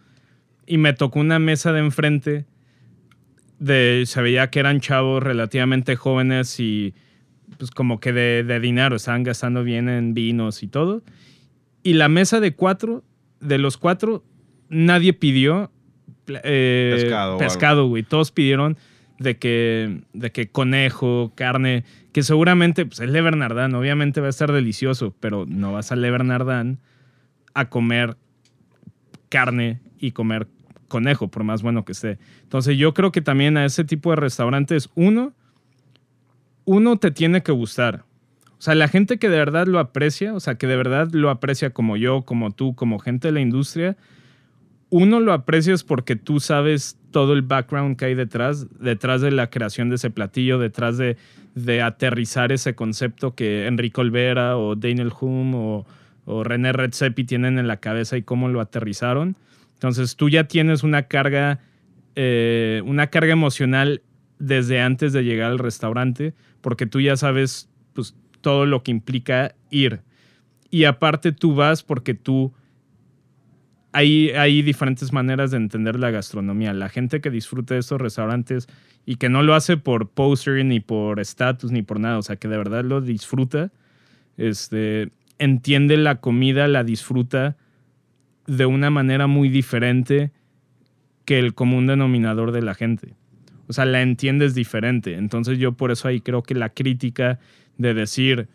Y 0.66 0.78
me 0.78 0.94
tocó 0.94 1.20
una 1.20 1.40
mesa 1.40 1.74
de 1.74 1.80
enfrente 1.80 2.46
de, 3.60 4.04
se 4.06 4.22
veía 4.22 4.50
que 4.50 4.60
eran 4.60 4.80
chavos 4.80 5.24
relativamente 5.24 5.96
jóvenes 5.96 6.60
y 6.60 6.94
pues 7.58 7.72
como 7.72 8.00
que 8.00 8.14
de, 8.14 8.44
de 8.44 8.60
dinero, 8.60 8.96
estaban 8.96 9.24
gastando 9.24 9.64
bien 9.64 9.90
en 9.90 10.14
vinos 10.14 10.64
y 10.64 10.68
todo. 10.68 11.04
Y 11.84 11.94
la 11.94 12.10
mesa 12.10 12.40
de 12.40 12.54
cuatro, 12.54 13.04
de 13.40 13.58
los 13.58 13.78
cuatro, 13.78 14.24
nadie 14.70 15.14
pidió 15.14 15.72
eh, 16.28 16.92
Pescado 16.96 17.38
pescado, 17.38 17.88
güey. 17.88 18.04
Todos 18.04 18.32
pidieron 18.32 18.78
de 19.20 19.38
que, 19.38 20.02
de 20.14 20.32
que 20.32 20.50
conejo, 20.50 21.32
carne, 21.36 21.86
que 22.18 22.24
seguramente 22.24 22.84
pues, 22.88 23.00
es 23.00 23.12
Le 23.12 23.22
Bernardin, 23.22 23.76
obviamente 23.76 24.22
va 24.22 24.26
a 24.26 24.32
estar 24.32 24.52
delicioso, 24.52 25.14
pero 25.20 25.46
no 25.48 25.74
vas 25.74 25.92
a 25.92 25.96
Le 25.96 26.10
Bernardin 26.10 26.80
a 27.54 27.70
comer 27.70 28.18
carne 29.30 29.82
y 30.00 30.14
comer 30.14 30.48
conejo, 30.88 31.28
por 31.28 31.44
más 31.44 31.62
bueno 31.62 31.86
que 31.86 31.92
esté. 31.92 32.18
Entonces 32.42 32.76
yo 32.76 32.96
creo 32.96 33.12
que 33.12 33.22
también 33.22 33.56
a 33.56 33.66
ese 33.66 33.84
tipo 33.84 34.10
de 34.10 34.16
restaurantes, 34.16 34.90
uno, 34.96 35.34
uno 36.66 36.98
te 36.98 37.12
tiene 37.12 37.44
que 37.44 37.52
gustar. 37.52 38.04
O 38.58 38.64
sea, 38.64 38.74
la 38.74 38.88
gente 38.88 39.20
que 39.20 39.30
de 39.30 39.38
verdad 39.38 39.68
lo 39.68 39.78
aprecia, 39.78 40.34
o 40.34 40.40
sea, 40.40 40.56
que 40.56 40.66
de 40.66 40.76
verdad 40.76 41.10
lo 41.12 41.30
aprecia 41.30 41.70
como 41.70 41.98
yo, 41.98 42.24
como 42.24 42.50
tú, 42.50 42.74
como 42.74 42.98
gente 42.98 43.28
de 43.28 43.34
la 43.34 43.42
industria, 43.42 43.96
uno 44.90 45.20
lo 45.20 45.34
aprecias 45.34 45.84
porque 45.84 46.16
tú 46.16 46.40
sabes 46.40 46.98
todo 47.12 47.34
el 47.34 47.42
background 47.42 47.98
que 47.98 48.06
hay 48.06 48.16
detrás, 48.16 48.68
detrás 48.80 49.22
de 49.22 49.32
la 49.32 49.50
creación 49.50 49.90
de 49.90 49.96
ese 49.96 50.10
platillo, 50.10 50.60
detrás 50.60 50.98
de, 50.98 51.18
aterrizar 51.82 52.52
ese 52.52 52.76
concepto 52.76 53.34
que 53.34 53.66
Enrique 53.66 54.00
Olvera 54.00 54.58
o 54.58 54.76
Daniel 54.76 55.12
Hume 55.20 55.56
o, 55.56 55.86
o 56.26 56.44
René 56.44 56.72
Redzepi 56.72 57.24
tienen 57.24 57.58
en 57.58 57.68
la 57.68 57.78
cabeza 57.78 58.16
y 58.18 58.22
cómo 58.22 58.48
lo 58.48 58.62
aterrizaron. 58.62 59.36
Entonces 59.74 60.16
tú 60.16 60.30
ya 60.30 60.46
tienes 60.46 60.84
una 60.84 61.04
carga, 61.04 61.60
eh, 62.16 62.82
una 62.86 63.08
carga 63.08 63.34
emocional 63.34 64.02
desde 64.40 64.82
antes 64.82 65.14
de 65.14 65.24
llegar 65.24 65.52
al 65.52 65.60
restaurante, 65.60 66.34
porque 66.62 66.86
tú 66.86 67.00
ya 67.02 67.16
sabes 67.16 67.70
pues, 67.94 68.16
todo 68.42 68.66
lo 68.66 68.84
que 68.84 68.92
implica 68.92 69.56
ir. 69.70 70.02
Y 70.70 70.84
aparte 70.84 71.32
tú 71.32 71.56
vas 71.56 71.84
porque 71.84 72.14
tú 72.14 72.54
hay, 73.92 74.62
diferentes 74.62 75.14
maneras 75.14 75.52
de 75.52 75.58
entender 75.58 76.00
la 76.00 76.12
gastronomía. 76.12 76.74
La 76.74 76.90
gente 76.90 77.22
que 77.22 77.30
disfruta 77.30 77.74
de 77.74 77.80
estos 77.80 78.00
restaurantes 78.00 78.68
y 79.06 79.16
que 79.16 79.30
no 79.30 79.42
lo 79.42 79.56
hace 79.56 79.78
por 79.78 80.10
poster, 80.10 80.64
ni 80.66 80.80
por 80.80 81.20
estatus, 81.20 81.72
ni 81.72 81.82
por 81.82 82.00
nada, 82.00 82.18
o 82.18 82.22
sea, 82.22 82.36
que 82.36 82.48
de 82.48 82.58
verdad 82.58 82.84
lo 82.84 83.02
disfruta, 83.02 83.72
este, 84.38 85.12
entiende 85.40 85.98
la 85.98 86.20
comida, 86.20 86.68
la 86.68 86.84
disfruta 86.84 87.58
de 88.46 88.66
una 88.66 88.90
manera 88.90 89.28
muy 89.28 89.50
diferente 89.50 90.32
que 91.26 91.40
el 91.40 91.54
común 91.54 91.88
denominador 91.88 92.52
de 92.52 92.62
la 92.62 92.74
gente. 92.74 93.16
O 93.68 93.74
sea, 93.74 93.86
la 93.86 94.02
entiendes 94.02 94.56
diferente. 94.56 95.16
Entonces 95.16 95.60
yo 95.60 95.74
por 95.74 95.92
eso 95.92 96.08
ahí 96.08 96.22
creo 96.22 96.44
que 96.44 96.56
la 96.56 96.70
crítica 96.70 97.40
de 97.78 97.94
decir, 97.94 98.48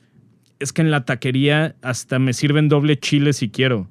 es 0.59 0.73
que 0.73 0.83
en 0.83 0.91
la 0.91 1.05
taquería 1.05 1.77
hasta 1.83 2.19
me 2.19 2.33
sirven 2.33 2.69
doble 2.69 2.99
chile 2.99 3.33
si 3.33 3.51
quiero. 3.51 3.89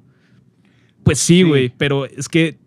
Pues 1.04 1.18
sí, 1.18 1.38
Sí. 1.38 1.42
güey, 1.42 1.72
pero 1.76 2.06
es 2.06 2.28
que, 2.28 2.58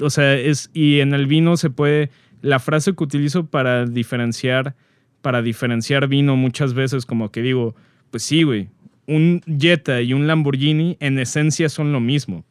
o 0.00 0.10
sea, 0.10 0.34
es, 0.34 0.70
y 0.72 1.00
en 1.00 1.14
el 1.14 1.26
vino 1.26 1.56
se 1.56 1.70
puede, 1.70 2.10
la 2.42 2.58
frase 2.58 2.94
que 2.94 3.04
utilizo 3.04 3.46
para 3.46 3.86
diferenciar, 3.86 4.74
para 5.22 5.42
diferenciar 5.42 6.08
vino 6.08 6.36
muchas 6.36 6.74
veces, 6.74 7.04
como 7.06 7.30
que 7.30 7.42
digo, 7.42 7.74
pues 8.10 8.22
sí, 8.22 8.42
güey, 8.42 8.68
un 9.06 9.42
Jetta 9.58 10.00
y 10.00 10.12
un 10.14 10.26
Lamborghini 10.26 10.96
en 11.00 11.18
esencia 11.18 11.68
son 11.68 11.92
lo 11.92 12.00
mismo, 12.00 12.44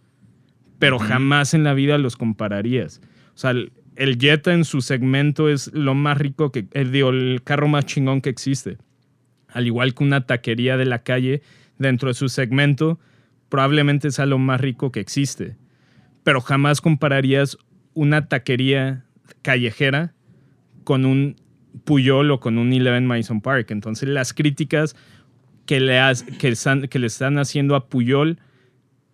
pero 0.77 0.99
jamás 0.99 1.53
en 1.53 1.63
la 1.63 1.73
vida 1.73 1.97
los 1.97 2.15
compararías. 2.17 3.01
O 3.33 3.37
sea, 3.37 3.51
el, 3.51 3.71
el 3.95 4.17
Jetta 4.17 4.53
en 4.53 4.65
su 4.65 4.81
segmento 4.81 5.49
es 5.49 5.71
lo 5.73 5.95
más 5.95 6.17
rico 6.17 6.51
que, 6.51 6.67
el, 6.73 6.91
digo, 6.91 7.09
el 7.09 7.41
carro 7.43 7.67
más 7.67 7.85
chingón 7.85 8.21
que 8.21 8.29
existe. 8.29 8.77
Al 9.47 9.65
igual 9.65 9.93
que 9.95 10.03
una 10.03 10.25
taquería 10.25 10.77
de 10.77 10.85
la 10.85 11.03
calle 11.03 11.41
dentro 11.79 12.09
de 12.09 12.13
su 12.13 12.29
segmento, 12.29 12.99
probablemente 13.49 14.11
sea 14.11 14.25
lo 14.25 14.37
más 14.37 14.61
rico 14.61 14.91
que 14.91 14.99
existe. 14.99 15.57
Pero 16.23 16.41
jamás 16.41 16.81
compararías 16.81 17.57
una 17.93 18.27
taquería 18.27 19.05
callejera 19.41 20.13
con 20.83 21.05
un 21.05 21.35
Puyol 21.83 22.31
o 22.31 22.39
con 22.39 22.57
un 22.57 22.73
Eleven 22.73 23.05
Mason 23.05 23.41
Park. 23.41 23.71
Entonces 23.71 24.09
las 24.09 24.33
críticas 24.33 24.95
que 25.65 25.79
le, 25.79 25.99
has- 25.99 26.23
que 26.23 26.49
están, 26.49 26.87
le 26.91 27.07
están 27.07 27.37
haciendo 27.37 27.75
a 27.75 27.89
Puyol, 27.89 28.39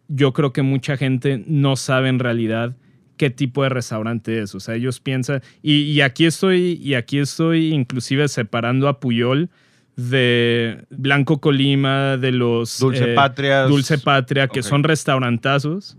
yo 0.08 0.34
creo 0.34 0.54
que 0.54 0.62
mucha 0.62 0.98
gente 0.98 1.44
no 1.48 1.76
sabe 1.76 2.10
en 2.10 2.20
realidad 2.20 2.76
qué 3.18 3.30
tipo 3.30 3.64
de 3.64 3.70
restaurante 3.70 4.42
es. 4.42 4.56
O 4.56 4.60
sea, 4.60 4.76
ellos 4.76 5.00
piensan, 5.00 5.42
y 5.62 6.00
aquí 6.02 6.26
estoy, 6.26 6.80
y 6.82 6.94
aquí 6.96 7.20
estoy 7.20 7.74
inclusive 7.74 8.28
separando 8.28 8.88
a 8.88 9.00
Puyol 9.00 9.50
de 9.96 10.86
Blanco 10.90 11.40
Colima, 11.40 12.18
de 12.18 12.32
los 12.32 12.80
Dulce 12.80 13.12
eh, 13.12 13.16
Patrias. 13.16 13.70
Dulce 13.70 13.98
Patria, 13.98 14.48
que 14.48 14.62
son 14.64 14.84
restaurantazos. 14.84 15.98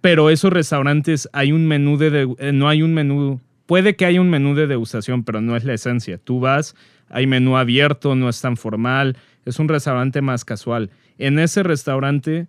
Pero 0.00 0.30
esos 0.30 0.52
restaurantes 0.52 1.28
hay 1.32 1.50
un 1.52 1.66
menú 1.66 1.96
de, 1.98 2.10
de- 2.10 2.34
eh, 2.38 2.52
no 2.52 2.68
hay 2.68 2.82
un 2.82 2.94
menú, 2.94 3.40
puede 3.66 3.96
que 3.96 4.04
haya 4.06 4.20
un 4.20 4.30
menú 4.30 4.54
de 4.54 4.66
degustación, 4.68 5.24
pero 5.24 5.40
no 5.40 5.56
es 5.56 5.64
la 5.64 5.74
esencia. 5.74 6.18
Tú 6.18 6.38
vas, 6.38 6.76
hay 7.08 7.26
menú 7.26 7.56
abierto, 7.56 8.14
no 8.14 8.28
es 8.28 8.40
tan 8.40 8.56
formal, 8.56 9.16
es 9.44 9.58
un 9.58 9.68
restaurante 9.68 10.20
más 10.22 10.44
casual. 10.44 10.90
En 11.18 11.38
ese 11.40 11.64
restaurante, 11.64 12.46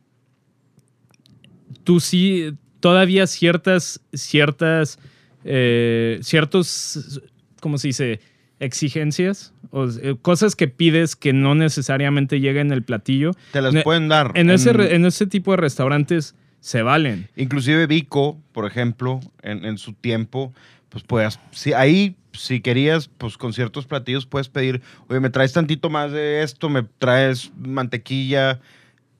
tú 1.84 2.00
sí, 2.00 2.54
todavía 2.80 3.26
ciertas, 3.26 4.02
ciertas, 4.14 5.00
eh, 5.44 6.20
ciertos, 6.22 7.22
¿cómo 7.60 7.78
se 7.80 7.88
dice? 7.88 8.20
Exigencias, 8.60 9.54
o, 9.72 9.86
eh, 9.86 10.16
cosas 10.22 10.56
que 10.56 10.68
pides 10.68 11.16
que 11.16 11.34
no 11.34 11.56
necesariamente 11.56 12.40
llegan 12.40 12.68
en 12.68 12.74
el 12.74 12.84
platillo. 12.84 13.32
Te 13.52 13.62
las 13.62 13.84
pueden 13.84 14.08
dar. 14.08 14.32
En 14.36 14.50
ese, 14.50 14.72
en 14.96 15.06
ese 15.06 15.28
tipo 15.28 15.52
de 15.52 15.58
restaurantes 15.58 16.36
se 16.60 16.82
valen. 16.82 17.30
Inclusive 17.36 17.86
Vico, 17.88 18.38
por 18.52 18.66
ejemplo, 18.66 19.20
en, 19.42 19.64
en 19.66 19.78
su 19.78 19.94
tiempo, 19.94 20.54
pues 20.90 21.04
puedas, 21.04 21.40
si 21.52 21.74
ahí, 21.74 22.16
si 22.34 22.62
querías, 22.62 23.10
pues 23.18 23.38
con 23.38 23.54
ciertos 23.54 23.86
platillos 23.86 24.26
puedes 24.26 24.50
pedir, 24.50 24.82
oye, 25.08 25.20
me 25.20 25.30
traes 25.30 25.54
tantito 25.54 25.90
más 25.90 26.12
de 26.12 26.44
esto, 26.44 26.70
me 26.70 26.84
traes 26.84 27.52
mantequilla. 27.58 28.60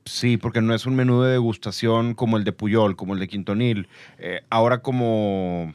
Sí, 0.06 0.38
porque 0.38 0.62
no 0.62 0.74
es 0.74 0.86
un 0.86 0.96
menú 0.96 1.22
de 1.22 1.34
degustación 1.34 2.14
como 2.14 2.38
el 2.38 2.46
de 2.46 2.54
Puyol, 2.54 2.96
como 2.96 3.14
el 3.14 3.20
de 3.20 3.28
Quintonil. 3.28 3.90
Eh, 4.18 4.42
ahora 4.50 4.82
como, 4.82 5.74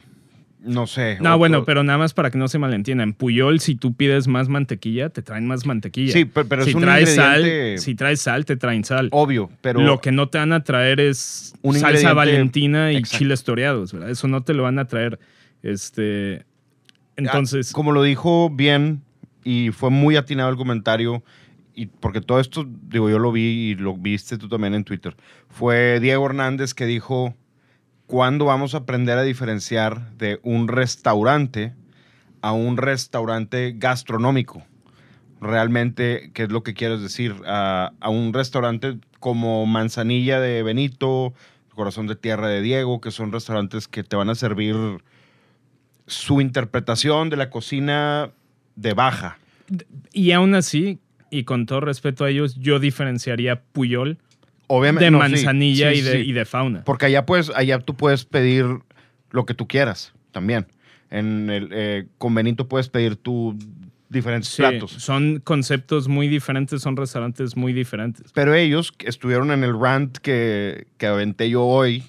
no 0.63 0.87
sé. 0.87 1.17
No, 1.19 1.29
otro- 1.31 1.37
bueno, 1.39 1.65
pero 1.65 1.83
nada 1.83 1.97
más 1.99 2.13
para 2.13 2.31
que 2.31 2.37
no 2.37 2.47
se 2.47 2.57
malentienda. 2.57 3.03
En 3.03 3.13
Puyol, 3.13 3.59
si 3.59 3.75
tú 3.75 3.93
pides 3.95 4.27
más 4.27 4.47
mantequilla, 4.49 5.09
te 5.09 5.21
traen 5.21 5.45
más 5.45 5.65
mantequilla. 5.65 6.13
Sí, 6.13 6.25
pe- 6.25 6.45
pero 6.45 6.63
si 6.63 6.69
es 6.71 6.75
un 6.75 6.81
traes 6.83 7.13
sal, 7.15 7.41
ingrediente 7.41 7.81
si 7.81 7.95
traes 7.95 8.21
sal, 8.21 8.45
te 8.45 8.55
traen 8.55 8.83
sal. 8.83 9.09
obvio, 9.11 9.49
pero... 9.61 9.81
Lo 9.81 9.99
que 10.01 10.11
no 10.11 10.29
te 10.29 10.37
van 10.37 10.53
a 10.53 10.63
traer 10.63 10.99
es 10.99 11.53
Un 11.61 11.73
salsa 11.75 11.89
ingrediente- 11.89 12.13
valentina 12.15 12.91
y 12.93 12.97
Exacto. 12.97 13.17
chiles 13.17 13.43
toreados, 13.43 13.93
¿verdad? 13.93 14.09
Eso 14.09 14.27
no 14.27 14.41
te 14.43 14.53
lo 14.53 14.63
van 14.63 14.79
a 14.79 14.85
traer. 14.87 15.19
Este. 15.61 16.45
Entonces. 17.15 17.69
Ah, 17.69 17.73
como 17.75 17.91
lo 17.91 18.03
dijo 18.03 18.49
bien 18.49 19.01
y 19.43 19.71
fue 19.71 19.89
muy 19.89 20.15
atinado 20.15 20.49
el 20.49 20.55
comentario, 20.55 21.23
y 21.75 21.87
porque 21.87 22.21
todo 22.21 22.39
esto, 22.39 22.65
digo, 22.87 23.09
yo 23.09 23.19
lo 23.19 23.31
vi 23.31 23.71
y 23.71 23.75
lo 23.75 23.95
viste 23.97 24.37
tú 24.37 24.47
también 24.47 24.73
en 24.75 24.83
Twitter, 24.83 25.15
fue 25.49 25.99
Diego 25.99 26.25
Hernández 26.25 26.73
que 26.73 26.85
dijo 26.85 27.35
¿cuándo 28.07 28.45
vamos 28.45 28.73
a 28.73 28.79
aprender 28.79 29.17
a 29.17 29.23
diferenciar 29.23 30.11
de 30.17 30.39
un 30.43 30.67
restaurante 30.67 31.73
a 32.41 32.51
un 32.51 32.77
restaurante 32.77 33.73
gastronómico? 33.77 34.63
Realmente, 35.39 36.29
¿qué 36.33 36.43
es 36.43 36.51
lo 36.51 36.61
que 36.61 36.73
quieres 36.73 37.01
decir? 37.01 37.33
A, 37.47 37.93
a 37.99 38.09
un 38.09 38.33
restaurante 38.33 38.99
como 39.19 39.65
Manzanilla 39.65 40.39
de 40.41 40.61
Benito, 40.61 41.33
Corazón 41.73 42.05
de 42.07 42.15
Tierra 42.15 42.49
de 42.49 42.61
Diego, 42.61 43.01
que 43.01 43.11
son 43.11 43.31
restaurantes 43.31 43.87
que 43.87 44.03
te 44.03 44.15
van 44.15 44.29
a 44.29 44.35
servir 44.35 44.75
su 46.05 46.41
interpretación 46.41 47.29
de 47.29 47.37
la 47.37 47.49
cocina 47.49 48.31
de 48.75 48.93
baja. 48.93 49.37
Y 50.11 50.31
aún 50.31 50.53
así, 50.53 50.99
y 51.29 51.45
con 51.45 51.65
todo 51.65 51.79
respeto 51.79 52.25
a 52.25 52.29
ellos, 52.29 52.55
yo 52.55 52.79
diferenciaría 52.79 53.61
Puyol 53.61 54.17
Obviamente, 54.67 55.05
de 55.05 55.11
no, 55.11 55.19
manzanilla 55.19 55.91
sí, 55.91 55.99
y, 55.99 56.01
de, 56.01 56.11
sí. 56.11 56.17
y 56.29 56.31
de 56.33 56.45
fauna. 56.45 56.83
Porque 56.83 57.05
allá, 57.07 57.25
puedes, 57.25 57.49
allá 57.51 57.79
tú 57.79 57.95
puedes 57.95 58.25
pedir 58.25 58.65
lo 59.31 59.45
que 59.45 59.53
tú 59.53 59.67
quieras 59.67 60.13
también. 60.31 60.67
En 61.09 61.49
el 61.49 61.69
eh, 61.71 62.07
con 62.17 62.33
Benito 62.33 62.67
puedes 62.67 62.89
pedir 62.89 63.15
tu 63.17 63.57
diferentes 64.09 64.49
Sí, 64.49 64.61
platos. 64.61 64.91
son 64.91 65.39
conceptos 65.43 66.07
muy 66.07 66.27
diferentes, 66.27 66.81
son 66.81 66.95
restaurantes 66.95 67.55
muy 67.57 67.73
diferentes. 67.73 68.31
Pero 68.33 68.53
ellos 68.53 68.93
estuvieron 68.99 69.51
en 69.51 69.63
el 69.63 69.79
rant 69.79 70.17
que, 70.17 70.87
que 70.97 71.07
aventé 71.07 71.49
yo 71.49 71.63
hoy, 71.63 72.03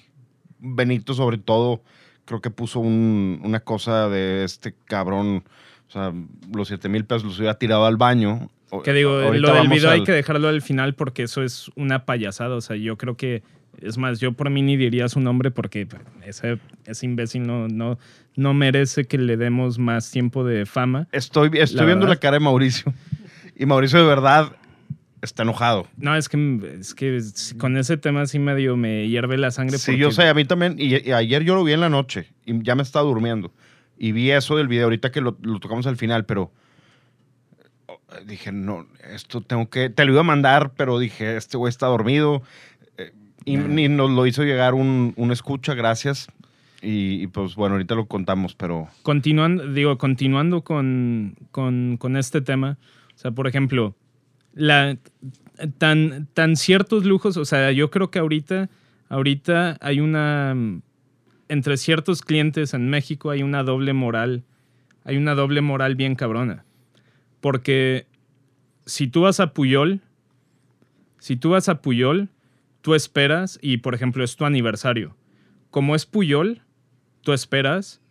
Benito 0.59 1.13
sobre 1.13 1.37
todo, 1.37 1.83
creo 2.25 2.41
que 2.41 2.49
puso 2.51 2.79
un- 2.79 3.39
una 3.43 3.59
cosa 3.59 4.07
de 4.09 4.43
este 4.43 4.73
cabrón, 4.85 5.43
o 5.87 5.91
sea, 5.91 6.13
los 6.53 6.67
7 6.67 6.89
mil 6.89 7.05
pesos 7.05 7.23
los 7.23 7.37
hubiera 7.39 7.57
tirado 7.59 7.85
al 7.85 7.97
baño. 7.97 8.49
Que 8.83 8.93
digo, 8.93 9.19
lo 9.33 9.53
del 9.53 9.67
video 9.69 9.89
hay 9.91 9.99
al- 9.99 10.05
que 10.05 10.11
dejarlo 10.11 10.47
al 10.47 10.61
final 10.61 10.95
porque 10.95 11.23
eso 11.23 11.43
es 11.43 11.69
una 11.75 12.05
payasada. 12.05 12.55
O 12.55 12.61
sea, 12.61 12.75
yo 12.75 12.97
creo 12.97 13.15
que, 13.17 13.43
es 13.81 13.97
más, 13.97 14.19
yo 14.19 14.31
por 14.33 14.49
mí 14.49 14.61
ni 14.61 14.77
diría 14.77 15.07
su 15.09 15.19
nombre 15.19 15.51
porque 15.51 15.87
ese, 16.25 16.59
ese 16.85 17.05
imbécil 17.05 17.43
no, 17.43 17.67
no, 17.67 17.97
no 18.35 18.53
merece 18.53 19.05
que 19.05 19.17
le 19.17 19.37
demos 19.37 19.79
más 19.79 20.11
tiempo 20.11 20.43
de 20.43 20.65
fama. 20.65 21.07
Estoy, 21.11 21.49
estoy 21.53 21.77
La 21.77 21.85
viendo 21.85 22.05
verdad. 22.05 22.15
la 22.15 22.19
cara 22.19 22.33
de 22.35 22.39
Mauricio. 22.41 22.93
Y 23.55 23.65
Mauricio 23.65 23.99
de 23.99 24.05
verdad 24.05 24.51
está 25.21 25.43
enojado. 25.43 25.87
No, 25.97 26.15
es 26.15 26.29
que, 26.29 26.77
es 26.79 26.93
que 26.93 27.19
con 27.57 27.77
ese 27.77 27.97
tema 27.97 28.25
sí 28.27 28.37
medio 28.37 28.77
me 28.77 29.07
hierve 29.07 29.37
la 29.37 29.49
sangre. 29.51 29.77
Sí, 29.77 29.91
porque- 29.91 30.01
yo 30.01 30.11
sé, 30.11 30.27
a 30.27 30.33
mí 30.33 30.45
también. 30.45 30.75
Y, 30.77 30.95
y 31.07 31.11
ayer 31.13 31.43
yo 31.43 31.55
lo 31.55 31.63
vi 31.63 31.73
en 31.73 31.79
la 31.81 31.89
noche 31.89 32.27
y 32.45 32.61
ya 32.63 32.75
me 32.75 32.83
estaba 32.83 33.05
durmiendo. 33.05 33.51
Y 33.97 34.11
vi 34.11 34.29
eso 34.31 34.57
del 34.57 34.67
video 34.67 34.83
ahorita 34.85 35.11
que 35.11 35.21
lo, 35.21 35.37
lo 35.41 35.59
tocamos 35.59 35.87
al 35.87 35.95
final, 35.95 36.25
pero 36.25 36.51
dije, 38.25 38.51
no, 38.51 38.85
esto 39.11 39.41
tengo 39.41 39.69
que. 39.69 39.89
Te 39.89 40.05
lo 40.05 40.11
iba 40.11 40.21
a 40.21 40.23
mandar, 40.25 40.73
pero 40.75 40.99
dije, 40.99 41.37
este 41.37 41.57
güey 41.57 41.69
está 41.69 41.87
dormido. 41.87 42.41
Eh, 42.97 43.13
y, 43.45 43.57
ni 43.57 43.87
nos 43.87 44.11
lo 44.11 44.25
hizo 44.25 44.43
llegar 44.43 44.73
un, 44.73 45.13
un 45.15 45.31
escucha, 45.31 45.73
gracias. 45.73 46.27
Y, 46.81 47.23
y, 47.23 47.27
pues 47.27 47.55
bueno, 47.55 47.75
ahorita 47.75 47.95
lo 47.95 48.05
contamos, 48.05 48.53
pero 48.53 48.87
Continuando, 49.01 49.71
digo, 49.71 49.97
continuando 49.97 50.61
con, 50.61 51.35
con, 51.51 51.97
con 51.97 52.15
este 52.15 52.41
tema, 52.41 52.77
o 53.15 53.17
sea, 53.17 53.31
por 53.31 53.47
ejemplo, 53.47 53.95
la, 54.53 54.97
tan, 55.77 56.27
tan 56.33 56.55
ciertos 56.55 57.05
lujos, 57.05 57.37
o 57.37 57.45
sea, 57.45 57.71
yo 57.71 57.89
creo 57.89 58.11
que 58.11 58.19
ahorita, 58.19 58.69
ahorita 59.09 59.77
hay 59.81 59.99
una, 59.99 60.55
entre 61.49 61.77
ciertos 61.77 62.21
clientes 62.21 62.73
en 62.73 62.89
México 62.89 63.29
hay 63.29 63.43
una 63.43 63.63
doble 63.63 63.93
moral, 63.93 64.43
hay 65.03 65.17
una 65.17 65.35
doble 65.35 65.61
moral 65.61 65.95
bien 65.95 66.15
cabrona. 66.15 66.65
Porque 67.45 68.07
si 68.87 69.05
tú 69.05 69.21
vas 69.21 69.39
a 69.39 69.53
Puyol, 69.53 70.01
si 71.19 71.35
tú 71.35 71.51
vas 71.51 71.69
a 71.69 71.79
Puyol, 71.79 72.29
tú 72.81 72.95
esperas, 72.95 73.59
y 73.61 73.77
por 73.77 73.93
ejemplo 73.93 74.23
es 74.23 74.35
tu 74.35 74.45
aniversario, 74.45 75.15
como 75.69 75.93
es 75.93 76.07
Puyol, 76.07 76.63
tú 77.21 77.33
esperas 77.33 78.01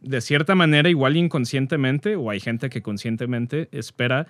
de 0.00 0.20
cierta 0.20 0.54
manera, 0.54 0.88
igual 0.88 1.16
inconscientemente, 1.16 2.14
o 2.14 2.30
hay 2.30 2.38
gente 2.38 2.70
que 2.70 2.80
conscientemente 2.80 3.68
espera 3.72 4.28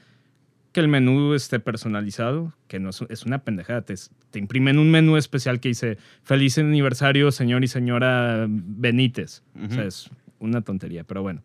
que 0.72 0.80
el 0.80 0.88
menú 0.88 1.34
esté 1.34 1.61
personalizado, 1.61 2.54
que 2.68 2.78
no 2.78 2.88
es, 2.88 3.26
una 3.26 3.44
pendejada. 3.44 3.82
Te, 3.82 3.96
te 4.30 4.38
imprimen 4.38 4.78
un 4.78 4.90
menú 4.90 5.18
especial 5.18 5.61
que 5.61 5.68
dice 5.68 5.98
Feliz 6.22 6.56
aniversario, 6.56 7.32
señor 7.32 7.64
y 7.64 7.68
señora 7.68 8.46
Benítez. 8.48 9.42
O 9.62 9.70
sea, 9.70 9.84
es 9.84 10.08
una 10.38 10.62
tontería, 10.62 11.04
pero 11.04 11.20
bueno. 11.20 11.42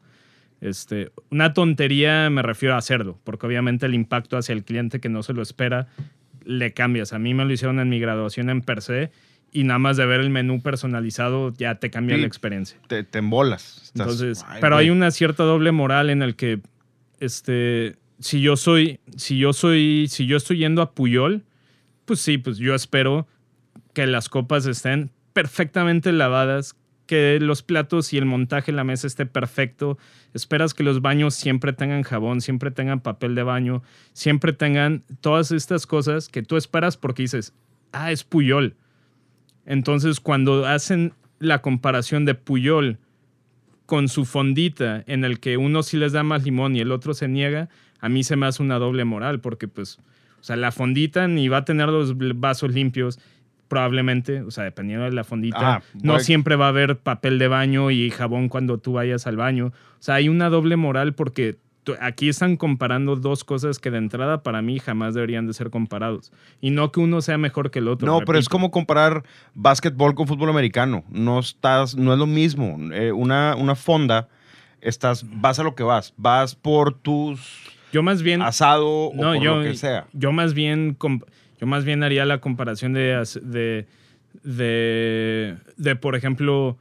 Este, 0.64 1.12
una 1.30 1.54
tontería 1.54 2.30
me 2.30 2.42
refiero 2.42 2.76
a 2.76 2.78
hacerlo, 2.78 3.20
porque 3.24 3.46
obviamente 3.46 3.86
el 3.86 3.94
impacto 3.94 4.38
hacia 4.38 4.54
el 4.54 4.64
cliente 4.64 5.00
que 5.02 5.10
no 5.10 5.22
se 5.22 5.34
lo 5.34 5.42
espera 5.42 5.88
le 6.46 6.74
cambias. 6.74 7.12
A 7.14 7.20
mí 7.20 7.34
me 7.34 7.44
lo 7.46 7.52
hicieron 7.52 7.80
en 7.80 7.90
mi 7.90 8.00
graduación 8.00 8.50
en 8.50 8.62
per 8.62 8.82
se 8.82 9.12
y 9.52 9.66
nada 9.66 9.78
más 9.80 9.98
de 9.98 10.06
ver 10.06 10.20
el 10.22 10.30
menú 10.30 10.62
personalizado 10.62 11.54
ya 11.58 11.76
te 11.76 11.90
cambia 11.90 12.16
Sí. 12.16 12.22
la 12.22 12.28
experiencia. 12.28 12.78
te, 12.88 13.04
te 13.04 13.20
embolas. 13.20 13.82
Estás- 13.84 13.94
Entonces, 14.02 14.46
ay, 14.48 14.60
pero 14.62 14.76
güey. 14.78 14.86
hay 14.86 14.90
una 14.92 15.12
cierta 15.12 15.44
doble 15.44 15.72
moral 15.74 16.10
en 16.10 16.22
el 16.22 16.36
que, 16.36 16.62
este, 17.20 17.96
si 18.20 18.42
yo 18.42 18.56
soy, 18.56 19.00
si 19.18 19.38
yo 19.38 19.54
soy, 19.54 20.08
si 20.10 20.26
yo 20.26 20.38
estoy 20.38 20.58
yendo 20.60 20.82
a 20.82 20.92
Puyol, 20.94 21.44
pues 22.06 22.20
sí, 22.22 22.38
pues 22.38 22.58
yo 22.58 22.74
espero 22.76 23.28
que 23.94 24.08
las 24.08 24.30
copas 24.30 24.66
estén 24.66 25.12
perfectamente 25.34 26.12
lavadas, 26.12 26.76
que 27.14 27.38
los 27.40 27.62
platos 27.62 28.12
y 28.12 28.18
el 28.18 28.26
montaje 28.26 28.72
en 28.72 28.76
la 28.76 28.84
mesa 28.84 29.06
esté 29.06 29.28
perfecto. 29.28 30.00
Esperas 30.34 30.74
que 30.74 30.82
los 30.82 31.04
baños 31.04 31.36
siempre 31.36 31.72
tengan 31.72 32.02
jabón, 32.02 32.42
siempre 32.42 32.72
tengan 32.72 33.02
papel 33.02 33.36
de 33.36 33.44
baño, 33.44 33.84
siempre 34.14 34.52
tengan 34.52 35.04
todas 35.22 35.52
estas 35.52 35.86
cosas 35.86 36.28
que 36.28 36.42
tú 36.42 36.58
esperas 36.58 36.98
porque 36.98 37.22
dices, 37.22 37.54
ah, 37.92 38.12
es 38.12 38.24
Puyol. 38.24 38.78
Entonces, 39.68 40.20
cuando 40.20 40.66
hacen 40.66 41.14
la 41.38 41.62
comparación 41.62 42.26
de 42.26 42.34
Puyol 42.34 42.98
con 43.86 44.08
su 44.08 44.26
fondita, 44.26 45.04
en 45.06 45.24
el 45.24 45.40
que 45.40 45.58
uno 45.58 45.84
sí 45.84 45.98
les 45.98 46.14
da 46.14 46.24
más 46.24 46.44
limón 46.44 46.76
y 46.76 46.80
el 46.80 46.92
otro 46.92 47.14
se 47.14 47.28
niega, 47.28 47.70
a 48.00 48.10
mí 48.10 48.24
se 48.24 48.38
me 48.38 48.48
hace 48.48 48.64
una 48.64 48.80
doble 48.80 49.06
moral, 49.06 49.40
porque 49.40 49.68
pues, 49.68 50.00
o 50.40 50.44
sea, 50.44 50.56
la 50.56 50.72
fondita 50.72 51.28
ni 51.28 51.48
va 51.48 51.58
a 51.58 51.66
tener 51.66 51.90
los 51.90 52.18
vasos 52.40 52.74
limpios, 52.74 53.20
probablemente, 53.68 54.42
o 54.42 54.52
sea, 54.52 54.64
dependiendo 54.66 55.06
de 55.06 55.12
la 55.14 55.24
fondita, 55.24 55.76
Ah, 55.78 55.82
no 56.02 56.14
voy- 56.14 56.24
siempre 56.24 56.56
va 56.56 56.66
a 56.66 56.70
haber 56.70 56.98
papel 57.00 57.40
de 57.40 57.48
baño 57.48 57.92
y 57.92 58.10
jabón 58.12 58.50
cuando 58.50 58.78
tú 58.78 58.94
vayas 58.94 59.26
al 59.28 59.38
baño. 59.38 59.68
O 59.68 59.74
sea, 60.00 60.16
hay 60.16 60.30
una 60.30 60.50
doble 60.50 60.76
moral 60.76 61.14
porque 61.14 61.58
aquí 62.00 62.30
están 62.30 62.56
comparando 62.56 63.16
dos 63.18 63.44
cosas 63.44 63.78
que 63.80 63.92
de 63.92 63.98
entrada 63.98 64.42
para 64.44 64.62
mí 64.62 64.80
jamás 64.80 65.16
deberían 65.16 65.48
de 65.48 65.54
ser 65.54 65.70
comparados. 65.70 66.32
Y 66.62 66.70
no 66.70 66.92
que 66.92 67.00
uno 67.02 67.22
sea 67.22 67.38
mejor 67.38 67.72
que 67.72 67.80
el 67.80 67.88
otro. 67.90 68.06
No, 68.08 68.20
pero 68.22 68.38
es 68.40 68.48
como 68.48 68.72
comparar 68.72 69.24
básquetbol 69.54 70.16
con 70.16 70.28
fútbol 70.28 70.50
americano. 70.50 71.04
No 71.10 71.40
estás, 71.40 71.96
no 71.96 72.14
es 72.14 72.20
lo 72.20 72.28
mismo. 72.28 72.78
Eh, 72.94 73.12
una, 73.12 73.56
una 73.58 73.76
fonda, 73.76 74.30
estás, 74.82 75.26
vas 75.42 75.60
a 75.60 75.64
lo 75.64 75.76
que 75.76 75.84
vas. 75.84 76.14
Vas 76.16 76.56
por 76.56 76.94
tus 76.94 77.40
Yo 77.92 78.02
más 78.04 78.22
bien... 78.24 78.42
asado 78.42 78.88
o 79.08 79.14
No, 79.16 79.34
por 79.34 79.42
yo, 79.44 79.56
lo 79.58 79.64
que 79.64 79.76
sea. 79.76 80.06
yo 80.14 80.32
más 80.32 80.54
bien 80.54 80.98
comp- 80.98 81.26
yo 81.60 81.68
más 81.68 81.86
bien 81.86 82.04
haría 82.04 82.26
la 82.26 82.40
comparación 82.40 82.94
de, 82.94 83.86
de, 84.44 85.58
de, 85.78 85.96
por 85.96 86.16
ejemplo, 86.16 86.78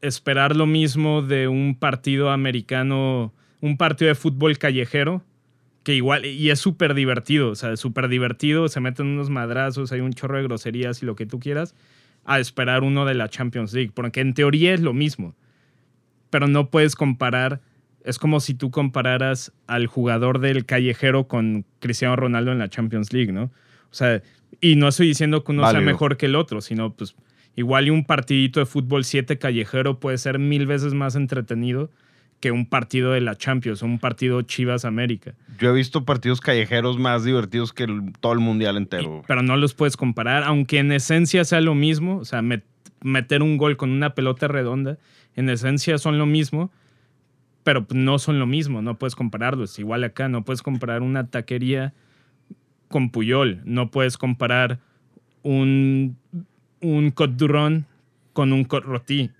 esperar 0.00 0.56
lo 0.56 0.66
mismo 0.66 1.22
de 1.22 1.48
un 1.48 1.74
partido 1.74 2.30
americano, 2.30 3.32
un 3.60 3.76
partido 3.76 4.08
de 4.08 4.14
fútbol 4.14 4.58
callejero, 4.58 5.22
que 5.82 5.94
igual, 5.94 6.26
y 6.26 6.50
es 6.50 6.58
súper 6.58 6.94
divertido, 6.94 7.50
o 7.50 7.54
sea, 7.54 7.76
súper 7.76 8.08
divertido, 8.08 8.68
se 8.68 8.80
meten 8.80 9.06
unos 9.06 9.30
madrazos, 9.30 9.92
hay 9.92 10.00
un 10.00 10.12
chorro 10.12 10.36
de 10.36 10.44
groserías 10.44 11.02
y 11.02 11.06
lo 11.06 11.16
que 11.16 11.26
tú 11.26 11.40
quieras, 11.40 11.74
a 12.24 12.38
esperar 12.38 12.82
uno 12.82 13.06
de 13.06 13.14
la 13.14 13.28
Champions 13.28 13.72
League, 13.72 13.92
porque 13.94 14.20
en 14.20 14.34
teoría 14.34 14.74
es 14.74 14.80
lo 14.80 14.92
mismo, 14.92 15.34
pero 16.28 16.48
no 16.48 16.70
puedes 16.70 16.96
comparar 16.96 17.60
es 18.04 18.18
como 18.18 18.40
si 18.40 18.54
tú 18.54 18.70
compararas 18.70 19.52
al 19.66 19.86
jugador 19.86 20.40
del 20.40 20.64
callejero 20.64 21.28
con 21.28 21.64
Cristiano 21.80 22.16
Ronaldo 22.16 22.52
en 22.52 22.58
la 22.58 22.68
Champions 22.68 23.12
League, 23.12 23.32
¿no? 23.32 23.50
O 23.90 23.94
sea, 23.94 24.22
y 24.60 24.76
no 24.76 24.88
estoy 24.88 25.08
diciendo 25.08 25.42
que 25.44 25.52
uno 25.52 25.68
sea 25.70 25.80
mejor 25.80 26.16
que 26.16 26.26
el 26.26 26.36
otro, 26.36 26.60
sino 26.60 26.92
pues 26.92 27.14
igual 27.56 27.86
y 27.86 27.90
un 27.90 28.04
partidito 28.04 28.60
de 28.60 28.66
fútbol 28.66 29.04
7 29.04 29.38
callejero 29.38 29.98
puede 30.00 30.18
ser 30.18 30.38
mil 30.38 30.66
veces 30.66 30.94
más 30.94 31.16
entretenido 31.16 31.90
que 32.40 32.52
un 32.52 32.64
partido 32.66 33.12
de 33.12 33.20
la 33.20 33.36
Champions 33.36 33.82
o 33.82 33.86
un 33.86 33.98
partido 33.98 34.40
Chivas 34.42 34.84
América. 34.86 35.34
Yo 35.58 35.70
he 35.70 35.74
visto 35.74 36.04
partidos 36.06 36.40
callejeros 36.40 36.98
más 36.98 37.22
divertidos 37.24 37.72
que 37.74 37.84
el- 37.84 38.12
todo 38.20 38.32
el 38.32 38.38
mundial 38.38 38.74
Y- 38.74 38.78
entero. 38.78 39.22
pero 39.26 39.42
no 39.42 39.56
los 39.58 39.74
puedes 39.74 39.96
comparar, 39.96 40.44
aunque 40.44 40.78
en 40.78 40.90
esencia 40.92 41.44
sea 41.44 41.60
lo 41.60 41.74
mismo, 41.74 42.18
o 42.18 42.24
sea, 42.24 42.40
met- 42.40 42.62
meter 43.02 43.42
un 43.42 43.58
gol 43.58 43.76
con 43.76 43.90
una 43.90 44.14
pelota 44.14 44.48
redonda, 44.48 44.96
en 45.36 45.50
esencia 45.50 45.98
son 45.98 46.16
lo 46.18 46.24
mismo, 46.26 46.70
pero 47.62 47.86
no 47.92 48.18
son 48.18 48.38
lo 48.38 48.46
mismo, 48.46 48.80
no 48.80 48.98
puedes 48.98 49.14
compararlos. 49.14 49.78
Igual 49.78 50.04
acá, 50.04 50.28
no 50.28 50.44
puedes 50.44 50.62
comparar 50.62 51.02
una 51.02 51.26
taquería 51.28 51.92
con 52.90 53.10
Puyol, 53.10 53.62
no 53.64 53.90
puedes 53.90 54.18
comparar 54.18 54.78
un, 55.42 56.16
un 56.80 57.10
Côte 57.12 57.34
d'Uron 57.36 57.86
con 58.34 58.52
un 58.52 58.64
Côte 58.64 58.86
Rôti. 58.86 59.30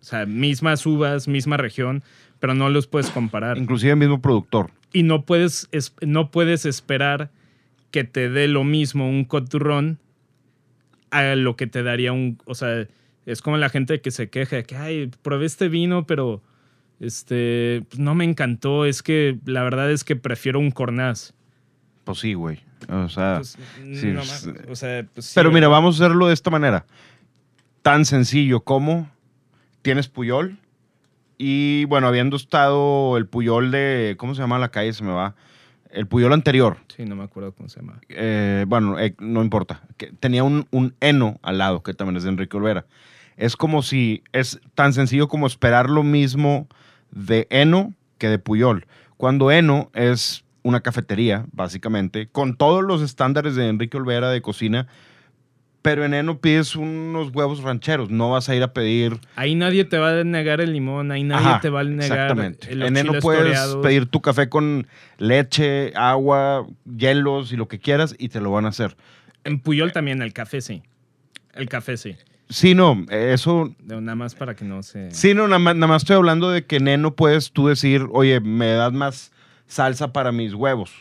O 0.00 0.04
sea, 0.04 0.26
mismas 0.26 0.84
uvas, 0.84 1.28
misma 1.28 1.56
región, 1.56 2.02
pero 2.40 2.54
no 2.54 2.68
los 2.70 2.86
puedes 2.88 3.08
comparar 3.10 3.56
Inclusive 3.56 3.92
el 3.92 3.98
mismo 3.98 4.20
productor. 4.20 4.70
y 4.92 5.04
no 5.04 5.24
puedes, 5.24 5.68
es- 5.72 5.94
no 6.00 6.30
puedes 6.30 6.66
esperar 6.66 7.30
que 7.92 8.04
te 8.04 8.28
dé 8.28 8.48
lo 8.48 8.64
mismo 8.64 9.08
un 9.08 9.24
coturrón 9.24 9.98
a 11.10 11.34
lo 11.36 11.56
que 11.56 11.66
te 11.66 11.82
daría 11.82 12.12
un, 12.12 12.38
o 12.46 12.54
sea, 12.54 12.86
Es 13.24 13.40
como 13.42 13.56
la 13.58 13.68
gente 13.68 14.00
que 14.00 14.10
se 14.10 14.28
queja 14.30 14.56
de 14.56 14.64
que, 14.64 14.74
ay, 14.76 15.08
probé 15.22 15.46
este 15.46 15.68
vino, 15.68 16.04
pero 16.08 16.42
este, 16.98 17.84
pues, 17.88 18.00
no 18.00 18.16
me 18.16 18.24
encantó. 18.24 18.84
Es 18.84 19.02
que 19.04 19.38
la 19.44 19.62
verdad 19.62 19.92
es 19.92 20.02
que 20.02 20.16
prefiero 20.16 20.58
un 20.58 20.72
cornaz. 20.72 21.32
Pues 22.02 22.18
sí, 22.18 22.34
güey. 22.34 22.58
O 22.88 23.08
sea, 23.08 23.36
Pues, 23.36 23.56
sí, 23.94 24.06
no 24.08 24.20
pues, 24.20 24.46
ma- 24.46 24.52
o 24.70 24.76
sea, 24.76 25.06
pues, 25.14 25.26
sí, 25.26 25.32
pero 25.34 25.50
mira, 25.52 25.68
vamos 25.68 26.00
a 26.00 26.04
hacerlo 26.04 26.26
de 26.28 26.34
esta 26.34 26.50
manera. 26.50 26.86
Tan 27.82 28.04
sencillo 28.04 28.60
como 28.60 29.10
tienes 29.82 30.08
Puyol 30.08 30.58
y, 31.38 31.84
bueno, 31.86 32.06
habiendo 32.06 32.36
estado 32.36 33.16
el 33.16 33.26
Puyol 33.26 33.70
de, 33.72 34.14
¿cómo 34.18 34.34
se 34.34 34.40
llama 34.42 34.58
la 34.58 34.70
calle? 34.70 34.92
Se 34.92 35.02
me 35.02 35.12
va. 35.12 35.34
El 35.90 36.06
Puyol 36.06 36.32
anterior. 36.32 36.78
Sí, 36.96 37.04
no 37.04 37.16
me 37.16 37.24
acuerdo 37.24 37.52
cómo 37.52 37.68
se 37.68 37.80
llama. 37.80 38.00
eh, 38.08 38.64
bueno, 38.68 38.98
eh, 38.98 39.14
no 39.18 39.42
importa. 39.42 39.82
Que 39.96 40.12
tenía 40.12 40.42
un, 40.44 40.66
un 40.70 40.94
Eno 41.00 41.38
al 41.42 41.58
lado, 41.58 41.82
que 41.82 41.92
también 41.94 42.16
es 42.16 42.22
de 42.22 42.30
Enrique 42.30 42.56
Olvera. 42.56 42.86
Es 43.36 43.56
como 43.56 43.82
si 43.82 44.22
es 44.32 44.60
tan 44.74 44.92
sencillo 44.92 45.26
como 45.28 45.46
esperar 45.46 45.90
lo 45.90 46.02
mismo 46.02 46.68
de 47.10 47.46
Eno 47.50 47.92
que 48.18 48.28
de 48.28 48.38
Puyol. 48.38 48.86
Cuando 49.16 49.50
Eno 49.50 49.90
es 49.94 50.44
una 50.62 50.80
cafetería, 50.80 51.46
básicamente, 51.52 52.28
con 52.28 52.56
todos 52.56 52.82
los 52.84 53.02
estándares 53.02 53.56
de 53.56 53.68
Enrique 53.68 53.96
Olvera 53.96 54.30
de 54.30 54.40
cocina, 54.42 54.86
pero 55.82 56.04
en 56.04 56.14
Eno 56.14 56.38
pides 56.38 56.76
unos 56.76 57.30
huevos 57.34 57.60
rancheros, 57.62 58.08
no 58.08 58.30
vas 58.30 58.48
a 58.48 58.54
ir 58.54 58.62
a 58.62 58.72
pedir... 58.72 59.18
Ahí 59.34 59.56
nadie 59.56 59.84
te 59.84 59.98
va 59.98 60.20
a 60.20 60.24
negar 60.24 60.60
el 60.60 60.72
limón, 60.72 61.10
ahí 61.10 61.24
nadie 61.24 61.48
Ajá, 61.48 61.60
te 61.60 61.70
va 61.70 61.80
a 61.80 61.84
negar 61.84 62.04
Exactamente. 62.04 62.74
los 62.76 62.88
En 62.88 62.96
Eno 62.96 63.08
chiles 63.10 63.22
puedes 63.22 63.42
toreados. 63.42 63.76
pedir 63.84 64.06
tu 64.06 64.20
café 64.20 64.48
con 64.48 64.86
leche, 65.18 65.92
agua, 65.96 66.66
hielos 66.84 67.52
y 67.52 67.56
lo 67.56 67.66
que 67.66 67.80
quieras 67.80 68.14
y 68.16 68.28
te 68.28 68.40
lo 68.40 68.52
van 68.52 68.64
a 68.66 68.68
hacer. 68.68 68.96
En 69.42 69.58
Puyol 69.58 69.90
también 69.92 70.22
el 70.22 70.32
café 70.32 70.60
sí. 70.60 70.82
El 71.52 71.68
café 71.68 71.96
sí. 71.96 72.16
Sí, 72.48 72.74
no, 72.74 73.04
eso 73.10 73.74
Nada 73.82 74.14
más 74.14 74.36
para 74.36 74.54
que 74.54 74.64
no 74.64 74.84
se... 74.84 75.10
Sí, 75.10 75.34
no, 75.34 75.48
nada 75.48 75.58
más, 75.58 75.74
nada 75.74 75.86
más 75.88 76.02
estoy 76.02 76.14
hablando 76.14 76.50
de 76.50 76.64
que 76.64 76.78
Neno 76.78 77.16
puedes 77.16 77.50
tú 77.50 77.66
decir, 77.66 78.06
oye, 78.12 78.38
me 78.40 78.68
das 78.68 78.92
más 78.92 79.31
salsa 79.72 80.12
para 80.12 80.32
mis 80.32 80.52
huevos. 80.52 80.92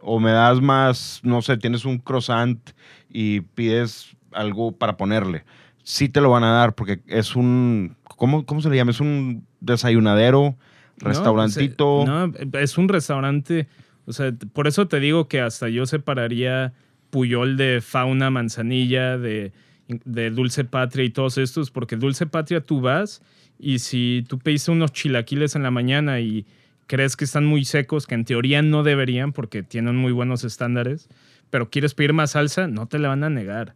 O 0.00 0.20
me 0.20 0.30
das 0.30 0.60
más, 0.60 1.20
no 1.24 1.42
sé, 1.42 1.56
tienes 1.56 1.84
un 1.84 1.98
croissant 1.98 2.70
y 3.08 3.40
pides 3.40 4.16
algo 4.32 4.72
para 4.72 4.96
ponerle. 4.96 5.44
Sí 5.82 6.08
te 6.08 6.20
lo 6.20 6.30
van 6.30 6.44
a 6.44 6.52
dar 6.52 6.74
porque 6.74 7.00
es 7.06 7.34
un, 7.34 7.96
¿cómo, 8.04 8.44
cómo 8.44 8.60
se 8.60 8.68
le 8.68 8.76
llama? 8.76 8.90
Es 8.90 9.00
un 9.00 9.46
desayunadero, 9.60 10.56
restaurantito. 10.98 12.04
no, 12.06 12.32
es 12.58 12.76
un 12.76 12.88
restaurante. 12.88 13.66
O 14.04 14.12
sea, 14.12 14.32
por 14.52 14.68
eso 14.68 14.86
te 14.86 15.00
digo 15.00 15.26
que 15.26 15.40
hasta 15.40 15.68
yo 15.68 15.86
separaría 15.86 16.74
Puyol 17.10 17.56
de 17.56 17.80
Fauna 17.80 18.30
Manzanilla, 18.30 19.16
de, 19.16 19.52
de 19.88 20.30
Dulce 20.30 20.64
Patria 20.64 21.04
y 21.04 21.10
todos 21.10 21.38
estos, 21.38 21.70
porque 21.70 21.96
Dulce 21.96 22.26
Patria 22.26 22.60
tú 22.60 22.82
vas 22.82 23.22
y 23.58 23.78
si 23.78 24.24
tú 24.28 24.38
pediste 24.38 24.70
unos 24.70 24.92
chilaquiles 24.92 25.56
en 25.56 25.62
la 25.62 25.70
mañana 25.70 26.20
y 26.20 26.46
crees 26.88 27.14
que 27.16 27.24
están 27.24 27.46
muy 27.46 27.64
secos, 27.64 28.06
que 28.08 28.16
en 28.16 28.24
teoría 28.24 28.60
no 28.62 28.82
deberían 28.82 29.32
porque 29.32 29.62
tienen 29.62 29.94
muy 29.94 30.10
buenos 30.10 30.42
estándares, 30.42 31.08
pero 31.50 31.70
quieres 31.70 31.94
pedir 31.94 32.12
más 32.12 32.32
salsa, 32.32 32.66
no 32.66 32.86
te 32.88 32.98
la 32.98 33.08
van 33.08 33.22
a 33.22 33.30
negar. 33.30 33.74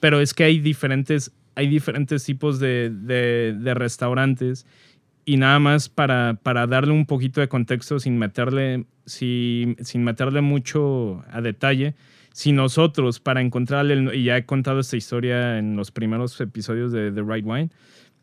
Pero 0.00 0.20
es 0.20 0.34
que 0.34 0.42
hay 0.44 0.58
diferentes, 0.58 1.30
hay 1.54 1.68
diferentes 1.68 2.24
tipos 2.24 2.58
de, 2.58 2.90
de- 2.90 3.74
restaurantes 3.74 4.66
y 5.24 5.36
nada 5.36 5.58
más 5.60 5.88
para, 5.88 6.38
para 6.42 6.66
darle 6.66 6.92
un 6.92 7.06
poquito 7.06 7.40
de 7.40 7.48
contexto 7.48 8.00
sin 8.00 8.18
meterle, 8.18 8.86
si- 9.06 9.76
sin 9.82 10.02
meterle 10.02 10.40
mucho 10.40 11.22
a 11.30 11.40
detalle, 11.40 11.94
si 12.32 12.52
nosotros 12.52 13.20
para 13.20 13.40
encontrarle, 13.40 14.16
y 14.16 14.24
ya 14.24 14.36
he 14.36 14.44
contado 14.46 14.80
esta 14.80 14.96
historia 14.96 15.58
en 15.58 15.76
los 15.76 15.90
primeros 15.90 16.40
episodios 16.40 16.92
de 16.92 17.10
The 17.12 17.22
Right 17.22 17.44
Wine, 17.44 17.70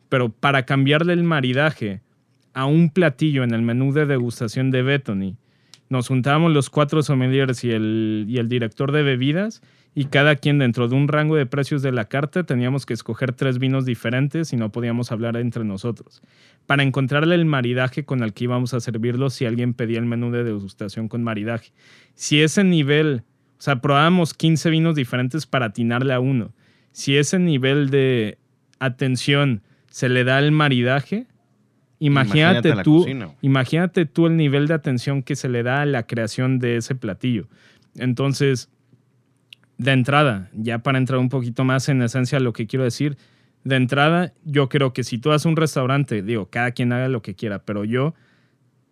pero 0.09 0.29
para 0.29 0.65
cambiarle 0.65 1.13
el 1.13 1.23
maridaje 1.23 2.01
a 2.55 2.65
un 2.65 2.89
platillo 2.89 3.43
en 3.43 3.53
el 3.53 3.61
menú 3.61 3.93
de 3.93 4.07
degustación 4.07 4.71
de 4.71 4.81
Bethany, 4.81 5.35
nos 5.89 6.07
juntábamos 6.07 6.51
los 6.51 6.71
cuatro 6.71 7.03
sommeliers 7.03 7.63
y 7.63 7.71
el, 7.71 8.25
y 8.27 8.37
el 8.37 8.49
director 8.49 8.91
de 8.91 9.03
bebidas 9.03 9.61
y 9.93 10.05
cada 10.05 10.35
quien 10.35 10.57
dentro 10.57 10.87
de 10.87 10.95
un 10.95 11.07
rango 11.07 11.35
de 11.35 11.45
precios 11.45 11.81
de 11.81 11.91
la 11.91 12.05
carta 12.05 12.43
teníamos 12.43 12.85
que 12.85 12.93
escoger 12.93 13.33
tres 13.33 13.59
vinos 13.59 13.85
diferentes 13.85 14.51
y 14.51 14.57
no 14.57 14.71
podíamos 14.71 15.11
hablar 15.11 15.37
entre 15.37 15.63
nosotros. 15.63 16.21
Para 16.65 16.83
encontrarle 16.83 17.35
el 17.35 17.45
maridaje 17.45 18.03
con 18.03 18.23
el 18.23 18.33
que 18.33 18.45
íbamos 18.45 18.73
a 18.73 18.79
servirlo 18.79 19.29
si 19.29 19.45
alguien 19.45 19.73
pedía 19.73 19.99
el 19.99 20.05
menú 20.05 20.31
de 20.31 20.43
degustación 20.43 21.07
con 21.07 21.23
maridaje. 21.23 21.71
Si 22.15 22.41
ese 22.41 22.63
nivel, 22.63 23.23
o 23.59 23.61
sea, 23.61 23.79
probábamos 23.79 24.33
15 24.33 24.69
vinos 24.69 24.95
diferentes 24.95 25.45
para 25.45 25.67
atinarle 25.67 26.13
a 26.13 26.19
uno. 26.19 26.53
Si 26.91 27.17
ese 27.17 27.37
nivel 27.37 27.89
de 27.89 28.37
atención 28.79 29.61
se 29.91 30.09
le 30.09 30.23
da 30.23 30.37
al 30.37 30.51
maridaje, 30.51 31.27
imagínate, 32.05 32.73
tú, 32.83 32.99
cocina. 32.99 33.29
imagínate 33.41 34.05
tú 34.05 34.27
el 34.27 34.37
nivel 34.37 34.67
de 34.67 34.73
atención 34.73 35.23
que 35.23 35.35
se 35.35 35.49
le 35.49 35.63
da 35.63 35.81
a 35.81 35.85
la 35.85 36.03
creación 36.03 36.59
de 36.59 36.77
ese 36.77 36.95
platillo. 36.95 37.47
Entonces, 37.95 38.69
de 39.77 39.91
entrada, 39.91 40.49
ya 40.53 40.79
para 40.79 40.97
entrar 40.97 41.19
un 41.19 41.29
poquito 41.29 41.63
más 41.63 41.89
en 41.89 42.01
esencia 42.01 42.39
lo 42.39 42.53
que 42.53 42.67
quiero 42.67 42.83
decir, 42.83 43.17
de 43.63 43.75
entrada, 43.75 44.33
yo 44.43 44.69
creo 44.69 44.93
que 44.93 45.03
si 45.03 45.17
tú 45.17 45.29
vas 45.29 45.45
a 45.45 45.49
un 45.49 45.55
restaurante, 45.55 46.21
digo, 46.21 46.49
cada 46.49 46.71
quien 46.71 46.93
haga 46.93 47.09
lo 47.09 47.21
que 47.21 47.35
quiera, 47.35 47.59
pero 47.59 47.83
yo 47.83 48.13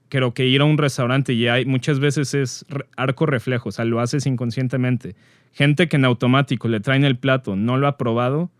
creo 0.10 0.34
que 0.34 0.46
ir 0.46 0.62
a 0.62 0.66
un 0.66 0.78
restaurante 0.78 1.34
y 1.34 1.48
hay 1.48 1.66
muchas 1.66 2.00
veces 2.00 2.34
es 2.34 2.66
arco 2.98 3.26
reflejo, 3.26 3.70
o 3.70 3.72
sea, 3.72 3.86
lo 3.86 4.00
haces 4.00 4.26
inconscientemente. 4.26 5.16
Gente 5.52 5.88
que 5.88 5.96
en 5.96 6.06
automático 6.06 6.68
le 6.68 6.80
traen 6.80 7.04
el 7.04 7.18
plato, 7.18 7.56
no 7.56 7.78
lo 7.78 7.88
ha 7.88 7.98
probado 7.98 8.52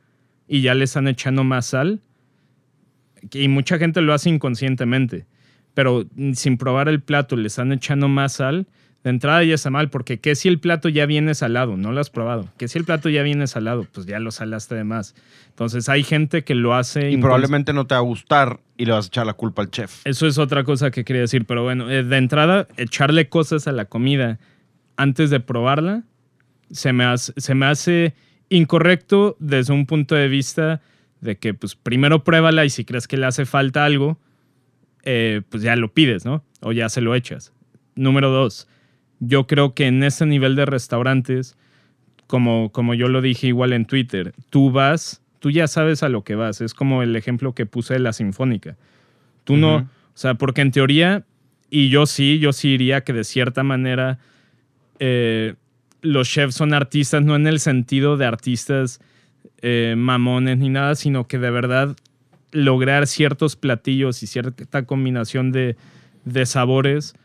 y 0.48 0.62
ya 0.62 0.76
le 0.76 0.84
están 0.84 1.08
echando 1.08 1.44
más 1.44 1.68
sal. 1.68 2.02
Y 3.32 3.48
mucha 3.48 3.78
gente 3.78 4.02
lo 4.02 4.14
hace 4.14 4.30
inconscientemente, 4.30 5.26
pero 5.74 6.06
sin 6.34 6.58
probar 6.58 6.90
el 6.90 7.02
plato 7.02 7.36
le 7.36 7.48
están 7.48 7.72
echando 7.72 8.08
más 8.08 8.34
sal. 8.34 8.68
De 9.04 9.10
entrada 9.10 9.44
ya 9.44 9.56
está 9.56 9.70
mal, 9.70 9.90
porque 9.90 10.22
¿qué 10.22 10.34
si 10.34 10.48
el 10.48 10.60
plato 10.60 10.88
ya 10.88 11.06
viene 11.06 11.36
salado? 11.36 11.76
No 11.76 11.92
lo 11.92 12.00
has 12.00 12.10
probado. 12.10 12.48
¿Qué 12.58 12.70
si 12.70 12.80
el 12.80 12.86
plato 12.86 13.10
ya 13.10 13.22
viene 13.22 13.48
salado? 13.48 13.86
Pues 13.92 14.06
ya 14.06 14.18
lo 14.20 14.32
salaste 14.32 14.76
de 14.76 14.86
más. 14.86 15.14
Entonces 15.50 15.90
hay 15.90 16.04
gente 16.04 16.46
que 16.46 16.56
lo 16.56 16.74
hace 16.74 17.12
y 17.12 17.18
probablemente 17.18 17.74
no 17.74 17.86
te 17.86 17.96
va 17.96 18.00
a 18.00 18.04
gustar 18.04 18.62
y 18.78 18.86
le 18.86 18.94
vas 18.94 19.06
a 19.06 19.08
echar 19.08 19.26
la 19.26 19.34
culpa 19.34 19.62
al 19.62 19.72
chef. 19.72 20.02
eso 20.06 20.26
es 20.26 20.38
otra 20.38 20.64
cosa 20.64 20.90
que 20.90 21.04
quería 21.04 21.24
decir, 21.24 21.46
pero 21.46 21.64
bueno, 21.64 21.92
eh, 21.92 22.04
de 22.04 22.18
entrada, 22.18 22.68
echarle 22.78 23.28
cosas 23.28 23.68
a 23.68 23.74
la 23.74 23.86
comida 23.86 24.40
antes 24.96 25.30
de 25.30 25.42
probarla 25.42 26.04
se 26.74 26.92
me 26.94 27.06
hace, 27.06 27.34
se 27.38 27.56
me 27.56 27.66
hace 27.66 28.14
incorrecto 28.50 29.38
desde 29.40 29.74
un 29.74 29.86
punto 29.86 30.16
de 30.16 30.28
vista 30.28 30.82
de 31.24 31.38
que, 31.38 31.54
pues, 31.54 31.76
primero 31.76 32.24
pruébala 32.24 32.66
y 32.66 32.70
si 32.70 32.86
crees 32.86 33.08
que 33.08 33.18
le 33.18 33.26
hace 33.26 33.46
falta 33.46 33.86
algo, 33.86 34.20
eh, 35.04 35.42
pues 35.50 35.64
ya 35.64 35.76
lo 35.76 35.94
pides, 35.94 36.26
¿no? 36.26 36.44
O 36.62 36.72
ya 36.72 36.90
se 36.90 37.02
lo 37.02 37.16
echas. 37.16 37.54
Número 37.96 38.30
dos, 38.30 38.68
yo 39.20 39.48
creo 39.48 39.74
que 39.74 39.88
en 39.88 40.04
ese 40.04 40.26
nivel 40.26 40.56
de 40.56 40.66
restaurantes, 40.66 41.58
como, 42.28 42.72
como 42.72 42.94
yo 42.94 43.08
lo 43.08 43.22
dije 43.22 43.48
igual 43.48 43.74
en 43.74 43.86
Twitter, 43.86 44.34
tú 44.50 44.72
vas, 44.72 45.22
tú 45.40 45.52
ya 45.52 45.68
sabes 45.68 46.04
a 46.04 46.10
lo 46.10 46.24
que 46.24 46.36
vas. 46.36 46.62
Es 46.62 46.74
como 46.74 47.04
el 47.04 47.16
ejemplo 47.16 47.54
que 47.54 47.66
puse 47.66 47.94
de 47.94 48.00
la 48.00 48.14
Sinfónica. 48.14 48.78
Tú 49.44 49.58
no, 49.58 49.78
o 49.78 49.88
sea, 50.14 50.36
porque 50.36 50.62
en 50.62 50.72
teoría, 50.72 51.26
y 51.70 51.90
yo 51.90 52.06
sí, 52.06 52.40
yo 52.40 52.54
sí 52.54 52.70
diría 52.70 53.02
que 53.02 53.14
de 53.14 53.24
cierta 53.24 53.64
manera 53.64 54.20
eh, 55.00 55.56
los 56.02 56.30
chefs 56.30 56.56
son 56.56 56.74
artistas, 56.74 57.24
no 57.24 57.36
en 57.36 57.48
el 57.48 57.60
sentido 57.60 58.16
de 58.16 58.26
artistas 58.26 59.02
eh, 59.64 59.96
mamones 59.98 60.58
ni 60.60 60.70
nada, 60.70 60.94
sino 60.94 61.28
que 61.28 61.40
de 61.40 61.50
verdad 61.50 61.96
lograr 62.52 63.08
ciertos 63.08 63.56
platillos 63.56 64.22
y 64.22 64.28
cierta 64.28 64.84
combinación 64.86 65.52
de, 65.52 65.76
de 66.26 66.46
sabores. 66.46 67.16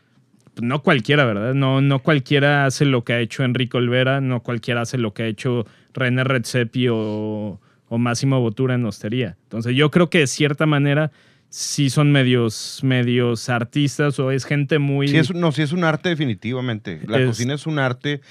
pues, 0.55 0.63
No 0.65 0.81
cualquiera, 0.81 1.25
¿verdad? 1.25 1.53
No, 1.53 1.81
no 1.81 1.99
cualquiera 1.99 2.65
hace 2.65 2.85
lo 2.85 3.03
que 3.03 3.13
ha 3.13 3.19
hecho 3.19 3.43
Enrique 3.43 3.77
Olvera, 3.77 4.21
no 4.21 4.41
cualquiera 4.41 4.81
hace 4.81 4.97
lo 4.97 5.13
que 5.13 5.23
ha 5.23 5.27
hecho 5.27 5.65
René 5.93 6.23
Redzepi 6.23 6.87
o, 6.89 7.59
o 7.89 7.97
Máximo 7.99 8.39
Botura 8.41 8.73
en 8.75 8.85
Hostería. 8.85 9.37
Entonces 9.43 9.75
yo 9.75 9.91
creo 9.91 10.09
que 10.09 10.19
de 10.19 10.27
cierta 10.27 10.65
manera 10.65 11.11
sí 11.51 11.89
son 11.89 12.11
medios, 12.11 12.79
medios 12.83 13.49
artistas 13.49 14.19
o 14.19 14.29
es 14.31 14.45
gente 14.45 14.77
muy... 14.79 15.07
Sí 15.07 15.17
es, 15.17 15.33
no, 15.33 15.51
sí 15.51 15.63
es 15.63 15.71
un 15.71 15.83
arte 15.83 16.09
definitivamente. 16.09 17.01
La 17.07 17.19
Es- 17.19 17.27
cocina 17.27 17.53
es 17.55 17.65
un 17.67 17.79
arte. 17.79 18.21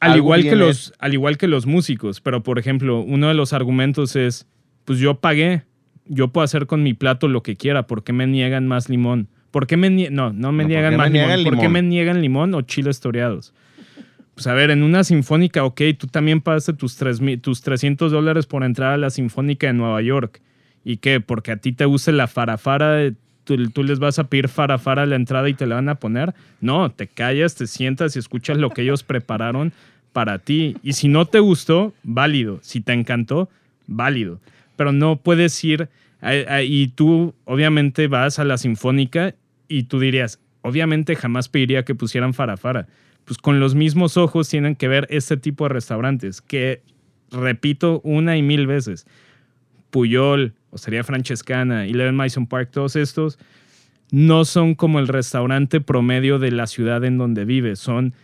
Al 0.00 0.16
igual, 0.16 0.42
que 0.42 0.56
los, 0.56 0.92
al 0.98 1.12
igual 1.14 1.36
que 1.38 1.46
los 1.48 1.66
músicos, 1.66 2.20
pero 2.20 2.42
por 2.42 2.58
ejemplo, 2.58 3.00
uno 3.00 3.28
de 3.28 3.34
los 3.34 3.52
argumentos 3.52 4.16
es, 4.16 4.46
pues 4.84 4.98
yo 4.98 5.20
pagué, 5.20 5.62
yo 6.06 6.28
puedo 6.28 6.44
hacer 6.44 6.66
con 6.66 6.82
mi 6.82 6.94
plato 6.94 7.28
lo 7.28 7.42
que 7.42 7.56
quiera, 7.56 7.86
¿por 7.86 8.02
qué 8.02 8.12
me 8.12 8.26
niegan 8.26 8.66
más 8.66 8.88
limón? 8.88 9.28
¿Por 9.50 9.66
qué 9.66 9.76
me 9.76 9.90
nie- 9.90 10.10
No, 10.10 10.32
no 10.32 10.52
me 10.52 10.62
No, 10.64 10.68
¿por 10.68 10.76
niegan 10.76 10.96
más 10.96 11.10
me 11.10 11.18
limón. 11.36 11.44
¿Por 11.44 11.58
qué 11.60 11.68
me 11.68 11.82
niegan 11.82 12.20
limón 12.22 12.54
o 12.54 12.62
chiles 12.62 13.00
toreados? 13.00 13.52
Pues 14.34 14.46
a 14.46 14.54
ver, 14.54 14.70
en 14.70 14.82
una 14.82 15.04
sinfónica, 15.04 15.64
ok, 15.64 15.80
tú 15.98 16.06
también 16.06 16.40
pagaste 16.40 16.72
tus, 16.72 16.96
tres 16.96 17.20
tus 17.42 17.60
300 17.60 18.10
dólares 18.10 18.46
por 18.46 18.64
entrar 18.64 18.92
a 18.92 18.96
la 18.96 19.10
sinfónica 19.10 19.66
de 19.66 19.74
Nueva 19.74 20.00
York. 20.00 20.40
¿Y 20.82 20.96
qué? 20.96 21.20
Porque 21.20 21.52
a 21.52 21.56
ti 21.56 21.72
te 21.72 21.84
gusta 21.84 22.10
la 22.12 22.26
farafara, 22.26 23.02
eh, 23.04 23.12
tú, 23.44 23.68
tú 23.70 23.82
les 23.84 23.98
vas 23.98 24.18
a 24.18 24.28
pedir 24.28 24.48
farafara 24.48 25.02
a 25.02 25.06
la 25.06 25.16
entrada 25.16 25.48
y 25.48 25.54
te 25.54 25.66
la 25.66 25.74
van 25.74 25.90
a 25.90 25.96
poner. 25.96 26.32
No, 26.62 26.90
te 26.90 27.06
callas, 27.06 27.54
te 27.54 27.66
sientas 27.66 28.16
y 28.16 28.18
escuchas 28.18 28.56
lo 28.56 28.70
que 28.70 28.82
ellos 28.82 29.02
prepararon 29.02 29.72
para 30.12 30.38
ti. 30.38 30.76
Y 30.82 30.94
si 30.94 31.08
no 31.08 31.26
te 31.26 31.38
gustó, 31.40 31.94
válido. 32.02 32.58
Si 32.62 32.80
te 32.80 32.92
encantó, 32.92 33.48
válido. 33.86 34.40
pero 34.76 34.92
no 34.92 35.16
puedes 35.16 35.62
ir 35.64 35.88
y 36.62 36.88
tú 36.88 37.34
obviamente 37.44 38.06
vas 38.08 38.38
a 38.38 38.44
la 38.44 38.58
sinfónica 38.58 39.34
y 39.68 39.84
tú 39.84 40.00
dirías, 40.00 40.38
obviamente 40.62 41.16
jamás 41.16 41.48
pediría 41.48 41.84
que 41.84 41.94
pusieran 41.94 42.34
farafara. 42.34 42.86
Pues 43.24 43.38
con 43.38 43.60
los 43.60 43.74
mismos 43.74 44.16
ojos 44.16 44.48
tienen 44.48 44.74
que 44.74 44.88
ver 44.88 45.06
este 45.10 45.36
tipo 45.36 45.64
de 45.64 45.70
restaurantes 45.70 46.40
que, 46.40 46.82
repito 47.30 48.00
una 48.04 48.36
y 48.36 48.42
mil 48.42 48.66
veces, 48.66 49.06
Puyol, 49.90 50.54
Osteria 50.70 51.04
Francescana, 51.04 51.86
Eleven 51.86 52.16
Mason 52.16 52.46
Park, 52.46 52.70
todos 52.72 52.96
estos 52.96 53.38
no 54.10 54.44
son 54.44 54.74
como 54.74 54.98
el 54.98 55.08
restaurante 55.08 55.80
promedio 55.80 56.38
de 56.38 56.50
la 56.50 56.66
ciudad 56.66 57.04
en 57.04 57.18
donde 57.18 57.44
vives, 57.44 57.78
son 57.78 58.14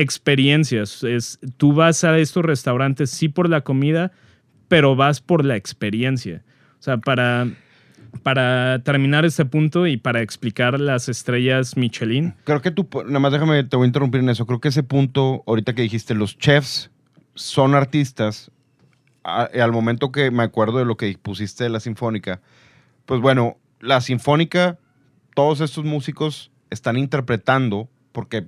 experiencias. 0.00 1.02
Es, 1.04 1.38
tú 1.56 1.72
vas 1.72 2.04
a 2.04 2.18
estos 2.18 2.44
restaurantes 2.44 3.10
sí 3.10 3.28
por 3.28 3.48
la 3.48 3.60
comida, 3.62 4.12
pero 4.68 4.96
vas 4.96 5.20
por 5.20 5.44
la 5.44 5.56
experiencia. 5.56 6.42
O 6.78 6.82
sea, 6.82 6.98
para, 6.98 7.48
para 8.22 8.80
terminar 8.84 9.24
este 9.24 9.44
punto 9.44 9.86
y 9.86 9.96
para 9.96 10.22
explicar 10.22 10.80
las 10.80 11.08
estrellas 11.08 11.76
Michelin, 11.76 12.34
Creo 12.44 12.62
que 12.62 12.70
tú, 12.70 12.88
nada 13.06 13.18
más 13.20 13.32
déjame, 13.32 13.64
te 13.64 13.76
voy 13.76 13.84
a 13.84 13.88
interrumpir 13.88 14.20
en 14.20 14.28
eso. 14.30 14.46
Creo 14.46 14.60
que 14.60 14.68
ese 14.68 14.82
punto, 14.82 15.42
ahorita 15.46 15.74
que 15.74 15.82
dijiste, 15.82 16.14
los 16.14 16.38
chefs 16.38 16.90
son 17.34 17.74
artistas. 17.74 18.50
A- 19.22 19.50
al 19.62 19.72
momento 19.72 20.12
que 20.12 20.30
me 20.30 20.42
acuerdo 20.42 20.78
de 20.78 20.84
lo 20.86 20.96
que 20.96 21.16
pusiste 21.20 21.64
de 21.64 21.70
la 21.70 21.80
sinfónica, 21.80 22.40
pues 23.06 23.20
bueno, 23.20 23.58
la 23.80 24.00
sinfónica, 24.00 24.78
todos 25.34 25.60
estos 25.60 25.84
músicos 25.84 26.50
están 26.70 26.96
interpretando, 26.96 27.88
porque 28.12 28.46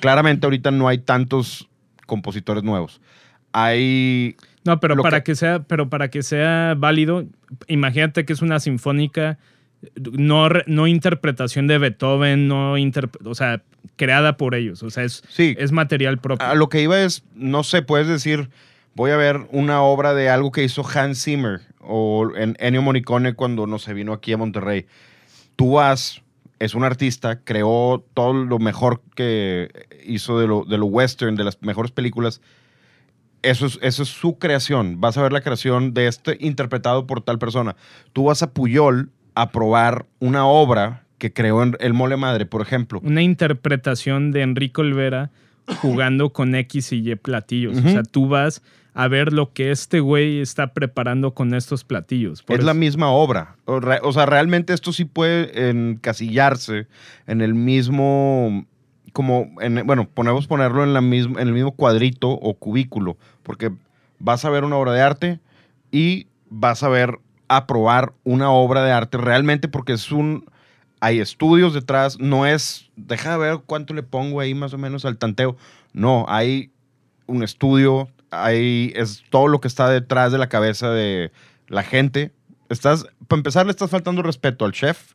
claramente 0.00 0.46
ahorita 0.46 0.70
no 0.70 0.88
hay 0.88 0.98
tantos 0.98 1.68
compositores 2.06 2.62
nuevos. 2.62 3.00
Hay 3.52 4.36
No, 4.64 4.80
pero 4.80 4.96
para 4.96 5.20
que- 5.20 5.32
que... 5.32 5.36
sea, 5.36 5.60
pero 5.62 5.88
para 5.88 6.08
que 6.08 6.22
sea 6.22 6.74
válido, 6.76 7.24
imagínate 7.68 8.24
que 8.24 8.32
es 8.32 8.42
una 8.42 8.60
sinfónica, 8.60 9.38
no, 10.12 10.48
no 10.66 10.86
interpretación 10.86 11.66
de 11.66 11.78
Beethoven, 11.78 12.48
no 12.48 12.76
interp- 12.78 13.18
o 13.26 13.34
sea, 13.34 13.62
creada 13.96 14.36
por 14.36 14.54
ellos. 14.54 14.82
O 14.82 14.90
sea, 14.90 15.04
es, 15.04 15.22
Sí. 15.28 15.54
es 15.58 15.72
material 15.72 16.18
propio. 16.18 16.46
A 16.46 16.54
lo 16.54 16.68
que 16.68 16.82
iba 16.82 17.00
es, 17.00 17.24
no 17.34 17.62
sé, 17.64 17.82
puedes 17.82 18.06
decir, 18.06 18.48
voy 18.94 19.10
a 19.10 19.16
ver 19.16 19.40
una 19.50 19.82
obra 19.82 20.14
de 20.14 20.30
algo 20.30 20.52
que 20.52 20.62
hizo 20.64 20.84
Hans 20.86 21.22
Zimmer 21.24 21.60
o 21.80 22.30
en 22.36 22.56
Ennio 22.60 22.80
Morricone 22.82 23.34
cuando 23.34 23.66
no 23.66 23.78
se 23.80 23.92
vino 23.92 24.12
aquí 24.12 24.32
a 24.32 24.36
Monterrey. 24.38 24.86
Tú 25.56 25.72
vas, 25.72 26.22
es 26.64 26.74
un 26.74 26.84
artista, 26.84 27.40
creó 27.42 28.04
todo 28.14 28.32
lo 28.32 28.58
mejor 28.60 29.02
que 29.16 29.68
hizo 30.06 30.38
de 30.38 30.46
lo, 30.46 30.64
de 30.64 30.78
lo 30.78 30.86
western, 30.86 31.34
de 31.34 31.42
las 31.44 31.60
mejores 31.60 31.90
películas. 31.90 32.40
Eso 33.42 33.66
es, 33.66 33.78
eso 33.82 34.04
es 34.04 34.08
su 34.08 34.38
creación. 34.38 35.00
Vas 35.00 35.18
a 35.18 35.22
ver 35.22 35.32
la 35.32 35.40
creación 35.40 35.92
de 35.92 36.06
este 36.06 36.36
interpretado 36.40 37.06
por 37.08 37.20
tal 37.22 37.38
persona. 37.40 37.74
Tú 38.12 38.24
vas 38.24 38.42
a 38.44 38.52
Puyol 38.52 39.10
a 39.34 39.50
probar 39.50 40.06
una 40.20 40.46
obra 40.46 41.02
que 41.18 41.32
creó 41.32 41.62
en 41.64 41.76
El 41.80 41.94
Mole 41.94 42.16
Madre, 42.16 42.46
por 42.46 42.62
ejemplo. 42.62 43.00
Una 43.02 43.22
interpretación 43.22 44.30
de 44.30 44.42
Enrico 44.42 44.82
Olvera 44.82 45.30
jugando 45.80 46.32
con 46.32 46.54
X 46.54 46.92
y 46.92 47.10
Y 47.10 47.16
platillos. 47.16 47.76
O 47.76 47.80
Ujú. 47.80 47.88
sea, 47.90 48.02
tú 48.04 48.28
vas 48.28 48.62
a 48.94 49.08
ver 49.08 49.32
lo 49.32 49.52
que 49.52 49.70
este 49.70 50.00
güey 50.00 50.40
está 50.40 50.74
preparando 50.74 51.32
con 51.32 51.54
estos 51.54 51.84
platillos. 51.84 52.42
Por 52.42 52.58
es 52.58 52.64
la 52.64 52.74
misma 52.74 53.10
obra. 53.10 53.56
O, 53.64 53.80
re- 53.80 54.00
o 54.02 54.12
sea, 54.12 54.26
realmente 54.26 54.74
esto 54.74 54.92
sí 54.92 55.04
puede 55.04 55.70
encasillarse 55.70 56.86
en 57.26 57.40
el 57.40 57.54
mismo, 57.54 58.66
como, 59.12 59.48
en, 59.60 59.86
bueno, 59.86 60.08
ponemos 60.08 60.46
ponerlo 60.46 60.84
en, 60.84 60.92
la 60.92 61.00
misma, 61.00 61.40
en 61.40 61.48
el 61.48 61.54
mismo 61.54 61.72
cuadrito 61.72 62.30
o 62.30 62.54
cubículo, 62.54 63.16
porque 63.42 63.72
vas 64.18 64.44
a 64.44 64.50
ver 64.50 64.64
una 64.64 64.76
obra 64.76 64.92
de 64.92 65.00
arte 65.00 65.40
y 65.90 66.26
vas 66.50 66.82
a 66.82 66.88
ver 66.88 67.18
aprobar 67.48 68.12
una 68.24 68.50
obra 68.50 68.82
de 68.84 68.92
arte 68.92 69.18
realmente 69.18 69.68
porque 69.68 69.92
es 69.94 70.12
un, 70.12 70.46
hay 71.00 71.20
estudios 71.20 71.74
detrás, 71.74 72.18
no 72.18 72.46
es, 72.46 72.90
deja 72.96 73.32
de 73.32 73.38
ver 73.38 73.60
cuánto 73.66 73.94
le 73.94 74.02
pongo 74.02 74.40
ahí 74.40 74.54
más 74.54 74.72
o 74.72 74.78
menos 74.78 75.04
al 75.04 75.18
tanteo, 75.18 75.56
no, 75.92 76.24
hay 76.28 76.70
un 77.26 77.42
estudio, 77.42 78.08
hay, 78.32 78.92
es 78.96 79.22
todo 79.30 79.46
lo 79.46 79.60
que 79.60 79.68
está 79.68 79.88
detrás 79.88 80.32
de 80.32 80.38
la 80.38 80.48
cabeza 80.48 80.90
de 80.90 81.30
la 81.68 81.82
gente. 81.84 82.32
Estás, 82.68 83.06
para 83.28 83.38
empezar, 83.38 83.66
le 83.66 83.70
estás 83.70 83.90
faltando 83.90 84.22
respeto 84.22 84.64
al 84.64 84.72
chef, 84.72 85.12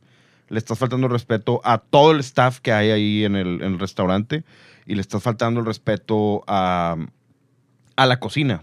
le 0.49 0.59
estás 0.59 0.77
faltando 0.79 1.07
respeto 1.07 1.59
a 1.65 1.79
todo 1.79 2.11
el 2.11 2.19
staff 2.21 2.59
que 2.59 2.71
hay 2.71 2.91
ahí 2.91 3.25
en 3.25 3.35
el, 3.35 3.79
restaurante 3.79 4.43
y 4.85 4.95
le 4.95 5.01
estás 5.01 5.21
faltando 5.21 5.59
el 5.59 5.65
respeto 5.65 6.43
a, 6.47 6.95
a 7.95 8.05
la 8.05 8.19
cocina 8.19 8.61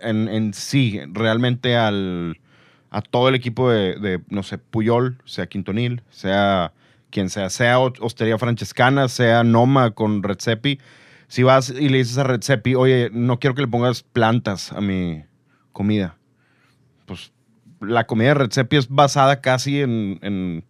en, 0.00 0.54
sí, 0.54 1.00
realmente 1.12 1.76
al, 1.76 2.40
a 2.90 3.02
todo 3.02 3.28
el 3.28 3.34
equipo 3.34 3.70
de, 3.70 4.20
no 4.28 4.42
sé, 4.42 4.58
Puyol, 4.58 5.18
sea 5.24 5.46
Quintonil, 5.46 6.02
sea 6.10 6.72
quien 7.10 7.30
sea, 7.30 7.50
sea 7.50 7.78
Ho- 7.78 7.92
Hostería 8.00 8.38
Francescana, 8.38 9.08
sea 9.08 9.44
Noma 9.44 9.92
con 9.92 10.22
Redzepi. 10.22 10.78
Si 11.28 11.42
vas 11.42 11.70
y 11.70 11.88
le 11.88 11.98
dices 11.98 12.18
a 12.18 12.24
Redzepi, 12.24 12.74
oye, 12.74 13.10
no 13.12 13.38
quiero 13.38 13.54
que 13.54 13.62
le 13.62 13.68
pongas 13.68 14.02
plantas 14.02 14.72
a 14.72 14.80
mi 14.80 15.24
comida. 15.72 16.16
Pues 17.06 17.32
la 17.80 18.06
comida 18.06 18.28
de 18.28 18.34
Redzepi 18.34 18.76
es 18.76 18.88
basada 18.88 19.40
casi 19.40 19.80
en, 19.80 20.18
en 20.22 20.64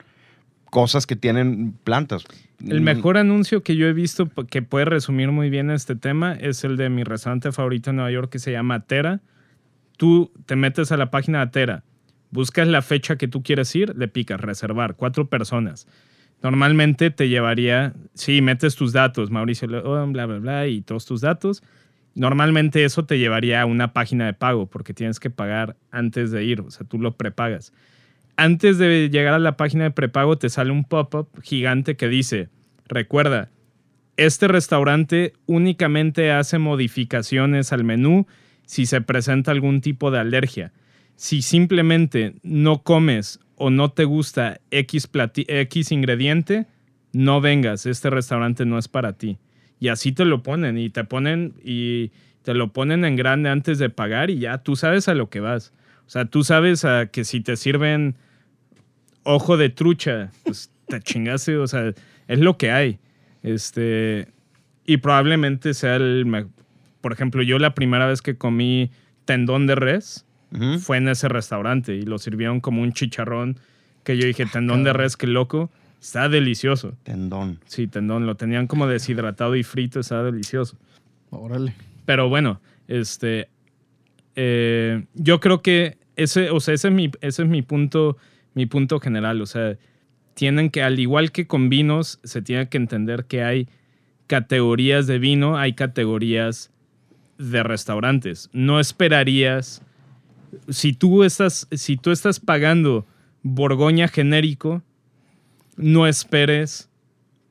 cosas 0.70 1.06
que 1.06 1.16
tienen 1.16 1.72
plantas. 1.84 2.24
El 2.66 2.80
mejor 2.80 3.18
anuncio 3.18 3.62
que 3.62 3.76
yo 3.76 3.86
he 3.86 3.92
visto 3.92 4.30
que 4.48 4.62
puede 4.62 4.86
resumir 4.86 5.30
muy 5.30 5.50
bien 5.50 5.70
este 5.70 5.94
tema 5.94 6.32
es 6.34 6.64
el 6.64 6.76
de 6.76 6.88
mi 6.88 7.04
restaurante 7.04 7.52
favorito 7.52 7.90
en 7.90 7.96
Nueva 7.96 8.10
York 8.10 8.30
que 8.30 8.38
se 8.38 8.52
llama 8.52 8.80
Tera. 8.80 9.20
Tú 9.96 10.32
te 10.46 10.56
metes 10.56 10.90
a 10.92 10.96
la 10.96 11.10
página 11.10 11.44
de 11.44 11.50
Tera, 11.52 11.84
buscas 12.30 12.66
la 12.68 12.82
fecha 12.82 13.16
que 13.16 13.28
tú 13.28 13.42
quieres 13.42 13.74
ir, 13.76 13.96
le 13.96 14.08
picas 14.08 14.40
reservar, 14.40 14.96
cuatro 14.96 15.28
personas. 15.28 15.86
Normalmente 16.46 17.10
te 17.10 17.28
llevaría, 17.28 17.92
sí, 18.14 18.40
metes 18.40 18.76
tus 18.76 18.92
datos, 18.92 19.32
Mauricio, 19.32 19.66
bla, 19.66 20.04
bla, 20.04 20.38
bla, 20.38 20.68
y 20.68 20.80
todos 20.80 21.04
tus 21.04 21.20
datos. 21.20 21.60
Normalmente 22.14 22.84
eso 22.84 23.04
te 23.04 23.18
llevaría 23.18 23.62
a 23.62 23.66
una 23.66 23.92
página 23.92 24.26
de 24.26 24.32
pago 24.32 24.66
porque 24.66 24.94
tienes 24.94 25.18
que 25.18 25.28
pagar 25.28 25.74
antes 25.90 26.30
de 26.30 26.44
ir, 26.44 26.60
o 26.60 26.70
sea, 26.70 26.86
tú 26.86 27.00
lo 27.00 27.16
prepagas. 27.16 27.72
Antes 28.36 28.78
de 28.78 29.10
llegar 29.10 29.34
a 29.34 29.40
la 29.40 29.56
página 29.56 29.82
de 29.82 29.90
prepago 29.90 30.38
te 30.38 30.48
sale 30.48 30.70
un 30.70 30.84
pop-up 30.84 31.26
gigante 31.42 31.96
que 31.96 32.06
dice, 32.06 32.48
recuerda, 32.86 33.50
este 34.16 34.46
restaurante 34.46 35.32
únicamente 35.46 36.30
hace 36.30 36.58
modificaciones 36.58 37.72
al 37.72 37.82
menú 37.82 38.28
si 38.66 38.86
se 38.86 39.00
presenta 39.00 39.50
algún 39.50 39.80
tipo 39.80 40.12
de 40.12 40.20
alergia. 40.20 40.72
Si 41.16 41.42
simplemente 41.42 42.36
no 42.44 42.84
comes 42.84 43.40
o 43.56 43.70
no 43.70 43.90
te 43.90 44.04
gusta 44.04 44.60
X, 44.70 45.08
ingrediente, 45.90 46.66
no 47.12 47.40
vengas, 47.40 47.86
este 47.86 48.10
restaurante 48.10 48.64
no 48.66 48.78
es 48.78 48.88
para 48.88 49.14
ti. 49.14 49.38
Y 49.80 49.88
así 49.88 50.12
te 50.12 50.24
lo 50.24 50.42
ponen 50.42 50.78
y 50.78 50.90
te 50.90 51.04
ponen 51.04 51.54
y 51.64 52.12
te 52.42 52.54
lo 52.54 52.72
ponen 52.72 53.04
en 53.04 53.16
grande 53.16 53.50
antes 53.50 53.78
de 53.78 53.90
pagar 53.90 54.30
y 54.30 54.38
ya 54.38 54.58
tú 54.58 54.76
sabes 54.76 55.08
a 55.08 55.14
lo 55.14 55.28
que 55.28 55.40
vas. 55.40 55.72
O 56.06 56.10
sea, 56.10 56.26
tú 56.26 56.44
sabes 56.44 56.84
a 56.84 57.06
que 57.06 57.24
si 57.24 57.40
te 57.40 57.56
sirven 57.56 58.14
ojo 59.24 59.56
de 59.56 59.70
trucha, 59.70 60.30
pues 60.44 60.70
te 60.88 61.00
chingaste, 61.00 61.56
o 61.56 61.66
sea, 61.66 61.92
es 62.28 62.38
lo 62.38 62.56
que 62.58 62.70
hay. 62.70 62.98
Este, 63.42 64.28
y 64.84 64.98
probablemente 64.98 65.74
sea 65.74 65.96
el, 65.96 66.48
por 67.00 67.12
ejemplo, 67.12 67.42
yo 67.42 67.58
la 67.58 67.74
primera 67.74 68.06
vez 68.06 68.22
que 68.22 68.36
comí 68.36 68.90
tendón 69.24 69.66
de 69.66 69.74
res 69.74 70.25
Fue 70.80 70.96
en 70.96 71.08
ese 71.08 71.28
restaurante 71.28 71.94
y 71.94 72.02
lo 72.02 72.18
sirvieron 72.18 72.60
como 72.60 72.80
un 72.80 72.92
chicharrón 72.92 73.58
que 74.04 74.16
yo 74.16 74.26
dije, 74.26 74.46
tendón 74.46 74.84
de 74.84 74.92
res, 74.92 75.16
qué 75.16 75.26
loco, 75.26 75.70
está 76.00 76.28
delicioso. 76.28 76.94
Tendón. 77.02 77.58
Sí, 77.66 77.88
tendón, 77.88 78.24
lo 78.24 78.36
tenían 78.36 78.68
como 78.68 78.86
deshidratado 78.86 79.56
y 79.56 79.64
frito, 79.64 80.00
está 80.00 80.22
delicioso. 80.22 80.76
Órale. 81.30 81.74
Pero 82.04 82.28
bueno, 82.28 82.60
este, 82.86 83.48
eh, 84.36 85.04
yo 85.14 85.40
creo 85.40 85.60
que 85.60 85.98
ese, 86.14 86.50
o 86.50 86.60
sea, 86.60 86.74
ese 86.74 86.88
es 86.88 86.94
mi, 86.94 87.10
ese 87.20 87.42
es 87.42 87.48
mi 87.48 87.62
punto, 87.62 88.16
mi 88.54 88.66
punto 88.66 89.00
general. 89.00 89.42
O 89.42 89.46
sea, 89.46 89.76
tienen 90.34 90.70
que, 90.70 90.82
al 90.82 90.98
igual 91.00 91.32
que 91.32 91.46
con 91.46 91.68
vinos, 91.68 92.20
se 92.22 92.42
tiene 92.42 92.68
que 92.68 92.76
entender 92.76 93.24
que 93.24 93.42
hay 93.42 93.68
categorías 94.26 95.06
de 95.06 95.18
vino, 95.18 95.58
hay 95.58 95.72
categorías 95.72 96.70
de 97.38 97.62
restaurantes. 97.62 98.50
No 98.52 98.78
esperarías, 98.80 99.82
si 100.68 100.92
tú 100.92 101.24
estás, 101.24 101.66
si 101.72 101.96
tú 101.96 102.10
estás 102.10 102.40
pagando 102.40 103.06
Borgoña 103.42 104.08
genérico, 104.08 104.82
no 105.76 106.06
esperes 106.06 106.88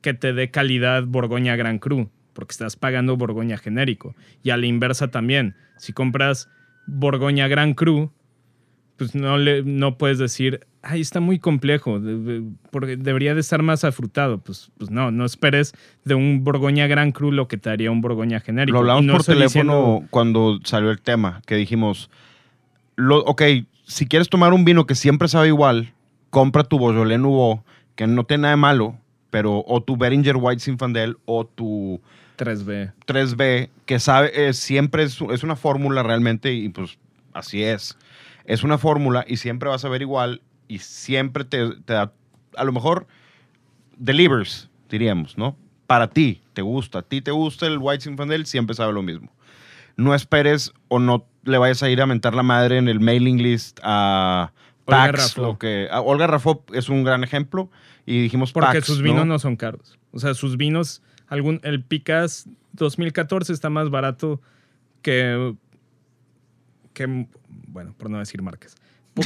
que 0.00 0.14
te 0.14 0.32
dé 0.32 0.50
calidad 0.50 1.04
Borgoña 1.04 1.56
Gran 1.56 1.78
Cru, 1.78 2.10
porque 2.32 2.52
estás 2.52 2.76
pagando 2.76 3.16
Borgoña 3.16 3.58
genérico. 3.58 4.14
Y 4.42 4.50
a 4.50 4.56
la 4.56 4.66
inversa 4.66 5.08
también, 5.08 5.54
si 5.78 5.92
compras 5.92 6.48
Borgoña 6.86 7.48
Gran 7.48 7.74
Cru, 7.74 8.10
pues 8.96 9.14
no, 9.14 9.36
le, 9.36 9.62
no 9.62 9.98
puedes 9.98 10.18
decir, 10.18 10.66
ay, 10.82 11.00
está 11.02 11.20
muy 11.20 11.38
complejo, 11.38 12.00
porque 12.70 12.96
debería 12.96 13.34
de 13.34 13.40
estar 13.40 13.62
más 13.62 13.84
afrutado. 13.84 14.38
Pues, 14.38 14.70
pues 14.78 14.90
no, 14.90 15.10
no 15.10 15.24
esperes 15.24 15.74
de 16.04 16.14
un 16.14 16.44
Borgoña 16.44 16.86
Gran 16.86 17.12
Cru 17.12 17.30
lo 17.32 17.46
que 17.48 17.58
te 17.58 17.68
haría 17.68 17.90
un 17.90 18.00
Borgoña 18.00 18.40
genérico. 18.40 18.74
Lo 18.74 18.78
hablamos 18.80 19.04
no 19.04 19.12
por 19.14 19.24
teléfono 19.24 19.72
diciendo- 19.74 20.06
cuando 20.10 20.60
salió 20.64 20.90
el 20.90 21.00
tema, 21.00 21.42
que 21.46 21.56
dijimos, 21.56 22.10
lo, 22.96 23.18
ok, 23.24 23.42
si 23.86 24.06
quieres 24.06 24.28
tomar 24.28 24.52
un 24.52 24.64
vino 24.64 24.86
que 24.86 24.94
siempre 24.94 25.28
sabe 25.28 25.48
igual, 25.48 25.92
compra 26.30 26.64
tu 26.64 26.78
Beaujolais 26.78 27.20
Nouveau, 27.20 27.62
que 27.94 28.06
no 28.06 28.24
tiene 28.24 28.42
nada 28.42 28.52
de 28.52 28.60
malo, 28.60 28.98
pero 29.30 29.64
o 29.66 29.82
tu 29.82 29.96
Beringer 29.96 30.36
White 30.36 30.60
Zinfandel 30.60 31.16
o 31.24 31.46
tu 31.46 32.00
3B. 32.36 32.92
3B, 33.06 33.70
que 33.86 33.98
sabe, 33.98 34.48
eh, 34.48 34.52
siempre 34.52 35.04
es, 35.04 35.20
es 35.30 35.42
una 35.42 35.56
fórmula 35.56 36.02
realmente 36.02 36.52
y 36.52 36.68
pues 36.68 36.98
así 37.32 37.62
es. 37.62 37.96
Es 38.44 38.62
una 38.62 38.78
fórmula 38.78 39.24
y 39.26 39.38
siempre 39.38 39.68
vas 39.68 39.84
a 39.84 39.88
ver 39.88 40.02
igual 40.02 40.42
y 40.68 40.78
siempre 40.78 41.44
te, 41.44 41.70
te 41.84 41.92
da, 41.92 42.12
a 42.56 42.64
lo 42.64 42.72
mejor, 42.72 43.06
delivers, 43.96 44.68
diríamos, 44.88 45.36
¿no? 45.38 45.56
Para 45.86 46.08
ti, 46.08 46.42
te 46.52 46.62
gusta, 46.62 47.00
a 47.00 47.02
ti 47.02 47.20
te 47.22 47.30
gusta 47.30 47.66
el 47.66 47.78
White 47.78 48.04
Zinfandel, 48.04 48.46
siempre 48.46 48.74
sabe 48.74 48.92
lo 48.92 49.02
mismo. 49.02 49.30
No 49.96 50.14
esperes 50.14 50.72
o 50.88 50.98
no 50.98 51.26
le 51.46 51.58
vayas 51.58 51.82
a 51.82 51.88
ir 51.90 52.00
a 52.02 52.06
mentar 52.06 52.34
la 52.34 52.42
madre 52.42 52.76
en 52.78 52.88
el 52.88 53.00
mailing 53.00 53.42
list 53.42 53.80
a 53.82 54.52
Olga 54.84 55.06
Pax, 55.06 55.18
Raffo. 55.18 55.42
lo 55.42 55.58
que 55.58 55.88
a- 55.90 56.00
Olga 56.00 56.26
Raffo 56.26 56.64
es 56.72 56.88
un 56.88 57.02
gran 57.04 57.24
ejemplo 57.24 57.70
y 58.04 58.20
dijimos 58.22 58.52
Porque 58.52 58.74
Pax, 58.74 58.86
sus 58.86 59.02
vinos 59.02 59.26
¿no? 59.26 59.38
son 59.38 59.56
caros. 59.56 59.98
O 60.12 60.18
sea, 60.18 60.34
sus 60.34 60.56
vinos, 60.56 61.02
algún, 61.28 61.60
el 61.64 61.82
Picas 61.82 62.48
2014 62.72 63.52
está 63.52 63.70
más 63.70 63.90
barato 63.90 64.40
que, 65.02 65.54
que, 66.92 67.26
bueno, 67.68 67.94
por 67.96 68.10
no 68.10 68.18
decir 68.18 68.42
marcas, 68.42 68.74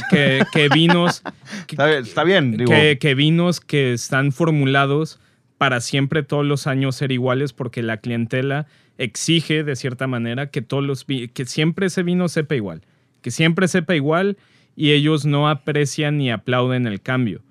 que, 0.09 0.43
que 0.53 0.69
vinos, 0.69 1.21
que, 1.67 1.75
Está, 1.75 1.85
bien- 1.87 2.03
está 2.03 2.23
bien, 2.23 2.57
digo, 2.57 2.71
que, 2.71 2.97
que 2.99 3.15
vinos 3.15 3.59
que 3.61 3.93
están 3.93 4.31
formulados 4.31 5.19
para 5.61 5.79
siempre 5.79 6.23
todos 6.23 6.43
los 6.43 6.65
años 6.65 6.95
ser 6.95 7.11
iguales 7.11 7.53
porque 7.53 7.83
la 7.83 7.97
clientela 7.97 8.65
exige 8.97 9.63
de 9.63 9.75
cierta 9.75 10.07
manera 10.07 10.49
que 10.49 10.63
todos 10.63 10.83
los 10.83 11.03
que 11.05 11.45
siempre 11.45 11.85
ese 11.85 12.01
vino 12.01 12.29
sepa 12.29 12.55
igual, 12.55 12.81
que 13.21 13.29
siempre 13.29 13.67
sepa 13.67 13.93
igual 13.93 14.39
y 14.75 14.89
ellos 14.89 15.23
no 15.23 15.47
aprecian 15.47 16.17
ni 16.17 16.31
aplauden 16.31 16.87
el 16.87 16.99
cambio. 16.99 17.43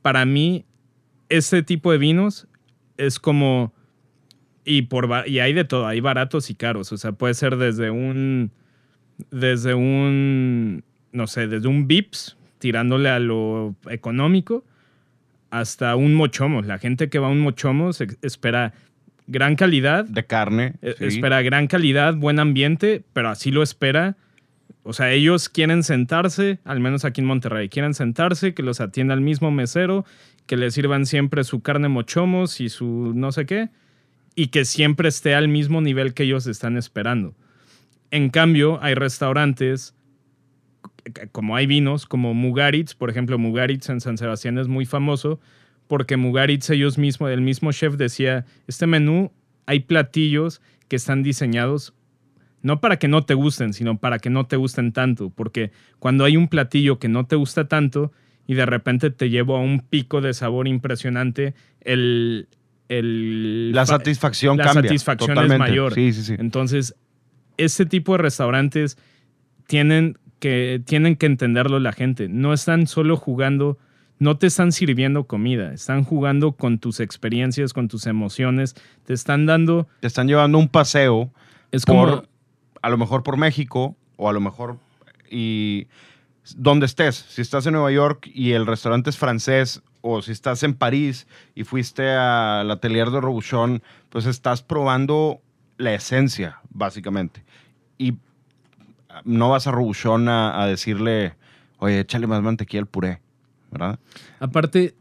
Para 0.00 0.24
mí 0.24 0.64
este 1.28 1.62
tipo 1.62 1.92
de 1.92 1.98
vinos 1.98 2.48
es 2.96 3.18
como 3.18 3.74
y 4.64 4.80
por 4.80 5.10
y 5.26 5.40
hay 5.40 5.52
de 5.52 5.64
todo, 5.64 5.86
hay 5.86 6.00
baratos 6.00 6.48
y 6.48 6.54
caros, 6.54 6.90
o 6.90 6.96
sea, 6.96 7.12
puede 7.12 7.34
ser 7.34 7.58
desde 7.58 7.90
un 7.90 8.50
desde 9.30 9.74
un 9.74 10.84
no 11.12 11.26
sé, 11.26 11.48
desde 11.48 11.68
un 11.68 11.86
Vips 11.86 12.38
tirándole 12.60 13.10
a 13.10 13.18
lo 13.18 13.74
económico 13.90 14.64
hasta 15.50 15.96
un 15.96 16.14
mochomo. 16.14 16.62
La 16.62 16.78
gente 16.78 17.08
que 17.08 17.18
va 17.18 17.28
a 17.28 17.30
un 17.30 17.40
mochomo 17.40 17.92
se 17.92 18.08
espera 18.22 18.74
gran 19.26 19.56
calidad, 19.56 20.04
de 20.04 20.24
carne. 20.24 20.74
sí. 20.82 21.04
espera 21.04 21.42
gran 21.42 21.66
calidad, 21.66 22.14
buen 22.14 22.38
ambiente, 22.38 23.04
pero 23.12 23.28
así 23.28 23.50
lo 23.50 23.62
espera. 23.62 24.16
O 24.82 24.92
sea, 24.92 25.12
ellos 25.12 25.48
quieren 25.48 25.82
sentarse, 25.82 26.60
al 26.64 26.80
menos 26.80 27.04
aquí 27.04 27.20
en 27.20 27.26
Monterrey, 27.26 27.68
quieren 27.68 27.92
sentarse, 27.92 28.54
que 28.54 28.62
los 28.62 28.80
atienda 28.80 29.12
el 29.12 29.20
mismo 29.20 29.50
mesero, 29.50 30.06
que 30.46 30.56
les 30.56 30.74
sirvan 30.74 31.04
siempre 31.04 31.44
su 31.44 31.60
carne 31.60 31.88
mochomos 31.88 32.60
y 32.60 32.70
su 32.70 33.12
no 33.14 33.30
sé 33.32 33.44
qué, 33.44 33.68
y 34.34 34.46
que 34.46 34.64
siempre 34.64 35.10
esté 35.10 35.34
al 35.34 35.48
mismo 35.48 35.82
nivel 35.82 36.14
que 36.14 36.22
ellos 36.22 36.46
están 36.46 36.78
esperando. 36.78 37.34
En 38.10 38.30
cambio, 38.30 38.78
hay 38.82 38.94
restaurantes, 38.94 39.94
como 41.32 41.56
hay 41.56 41.66
vinos, 41.66 42.06
como 42.06 42.34
Mugaritz, 42.34 42.94
por 42.94 43.10
ejemplo, 43.10 43.38
Mugaritz 43.38 43.88
en 43.88 44.00
San 44.00 44.18
Sebastián 44.18 44.58
es 44.58 44.68
muy 44.68 44.84
famoso, 44.86 45.40
porque 45.86 46.16
Mugaritz 46.16 46.68
ellos 46.70 46.98
mismos, 46.98 47.30
el 47.30 47.40
mismo 47.40 47.72
chef 47.72 47.94
decía, 47.96 48.44
este 48.66 48.86
menú 48.86 49.32
hay 49.66 49.80
platillos 49.80 50.60
que 50.88 50.96
están 50.96 51.22
diseñados 51.22 51.94
no 52.60 52.80
para 52.80 52.98
que 52.98 53.06
no 53.06 53.22
te 53.24 53.34
gusten, 53.34 53.72
sino 53.72 53.98
para 53.98 54.18
que 54.18 54.30
no 54.30 54.46
te 54.46 54.56
gusten 54.56 54.92
tanto, 54.92 55.30
porque 55.30 55.70
cuando 56.00 56.24
hay 56.24 56.36
un 56.36 56.48
platillo 56.48 56.98
que 56.98 57.08
no 57.08 57.24
te 57.24 57.36
gusta 57.36 57.68
tanto 57.68 58.12
y 58.48 58.54
de 58.54 58.66
repente 58.66 59.10
te 59.10 59.30
llevo 59.30 59.56
a 59.56 59.60
un 59.60 59.80
pico 59.80 60.20
de 60.20 60.34
sabor 60.34 60.66
impresionante, 60.66 61.54
el... 61.82 62.48
el 62.88 63.70
La 63.72 63.86
fa- 63.86 63.98
satisfacción 63.98 64.56
la 64.56 64.64
cambia. 64.64 64.82
satisfacción 64.82 65.38
es 65.38 65.58
mayor. 65.58 65.94
Sí, 65.94 66.12
sí, 66.12 66.22
sí. 66.24 66.34
entonces, 66.38 66.96
este 67.58 67.86
tipo 67.86 68.12
de 68.16 68.18
restaurantes 68.24 68.98
tienen 69.68 70.18
que, 70.38 70.80
tienen 70.84 71.16
que 71.16 71.26
entenderlo 71.26 71.80
la 71.80 71.92
gente. 71.92 72.28
No 72.28 72.52
están 72.52 72.86
solo 72.86 73.16
jugando, 73.16 73.78
no 74.18 74.36
te 74.38 74.46
están 74.46 74.72
sirviendo 74.72 75.24
comida, 75.24 75.72
están 75.72 76.04
jugando 76.04 76.52
con 76.52 76.78
tus 76.78 77.00
experiencias, 77.00 77.72
con 77.72 77.88
tus 77.88 78.06
emociones, 78.06 78.74
te 79.04 79.14
están 79.14 79.46
dando... 79.46 79.88
Te 80.00 80.06
están 80.06 80.28
llevando 80.28 80.58
un 80.58 80.68
paseo 80.68 81.32
Es 81.70 81.84
por, 81.84 82.08
como... 82.08 82.22
a 82.82 82.90
lo 82.90 82.98
mejor 82.98 83.22
por 83.22 83.36
México 83.36 83.96
o 84.16 84.28
a 84.28 84.32
lo 84.32 84.40
mejor 84.40 84.78
y 85.30 85.86
donde 86.56 86.86
estés. 86.86 87.16
Si 87.16 87.42
estás 87.42 87.66
en 87.66 87.74
Nueva 87.74 87.92
York 87.92 88.28
y 88.32 88.52
el 88.52 88.66
restaurante 88.66 89.10
es 89.10 89.18
francés 89.18 89.82
o 90.00 90.22
si 90.22 90.32
estás 90.32 90.62
en 90.62 90.74
París 90.74 91.26
y 91.54 91.64
fuiste 91.64 92.10
al 92.10 92.70
atelier 92.70 93.10
de 93.10 93.20
Robuchon, 93.20 93.82
pues 94.08 94.26
estás 94.26 94.62
probando 94.62 95.40
la 95.76 95.94
esencia, 95.94 96.60
básicamente. 96.70 97.44
Y 97.98 98.14
no 99.24 99.50
vas 99.50 99.66
a 99.66 99.70
Robuchon 99.70 100.28
a, 100.28 100.62
a 100.62 100.66
decirle, 100.66 101.34
oye, 101.78 102.00
échale 102.00 102.26
más 102.26 102.42
mantequilla 102.42 102.80
al 102.80 102.86
puré, 102.86 103.20
¿verdad? 103.70 103.98
Aparte, 104.40 104.94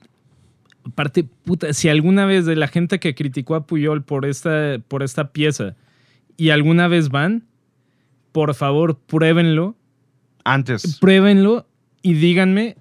aparte, 0.86 1.26
puta, 1.45 1.74
si 1.74 1.89
alguna 1.89 2.26
vez 2.26 2.45
de 2.45 2.55
la 2.55 2.68
gente 2.68 2.99
que 2.99 3.15
criticó 3.15 3.55
a 3.55 3.65
Puyol 3.65 4.03
por 4.03 4.26
esta, 4.26 4.78
por 4.88 5.03
esta 5.03 5.32
pieza 5.32 5.76
y 6.38 6.49
alguna 6.51 6.88
vez 6.88 7.09
van, 7.09 7.43
por 8.32 8.53
favor, 8.53 8.97
pruébenlo, 8.97 9.76
Antes, 10.43 10.97
pruébenlo 10.99 11.68
y 12.01 12.13
díganme 12.13 12.78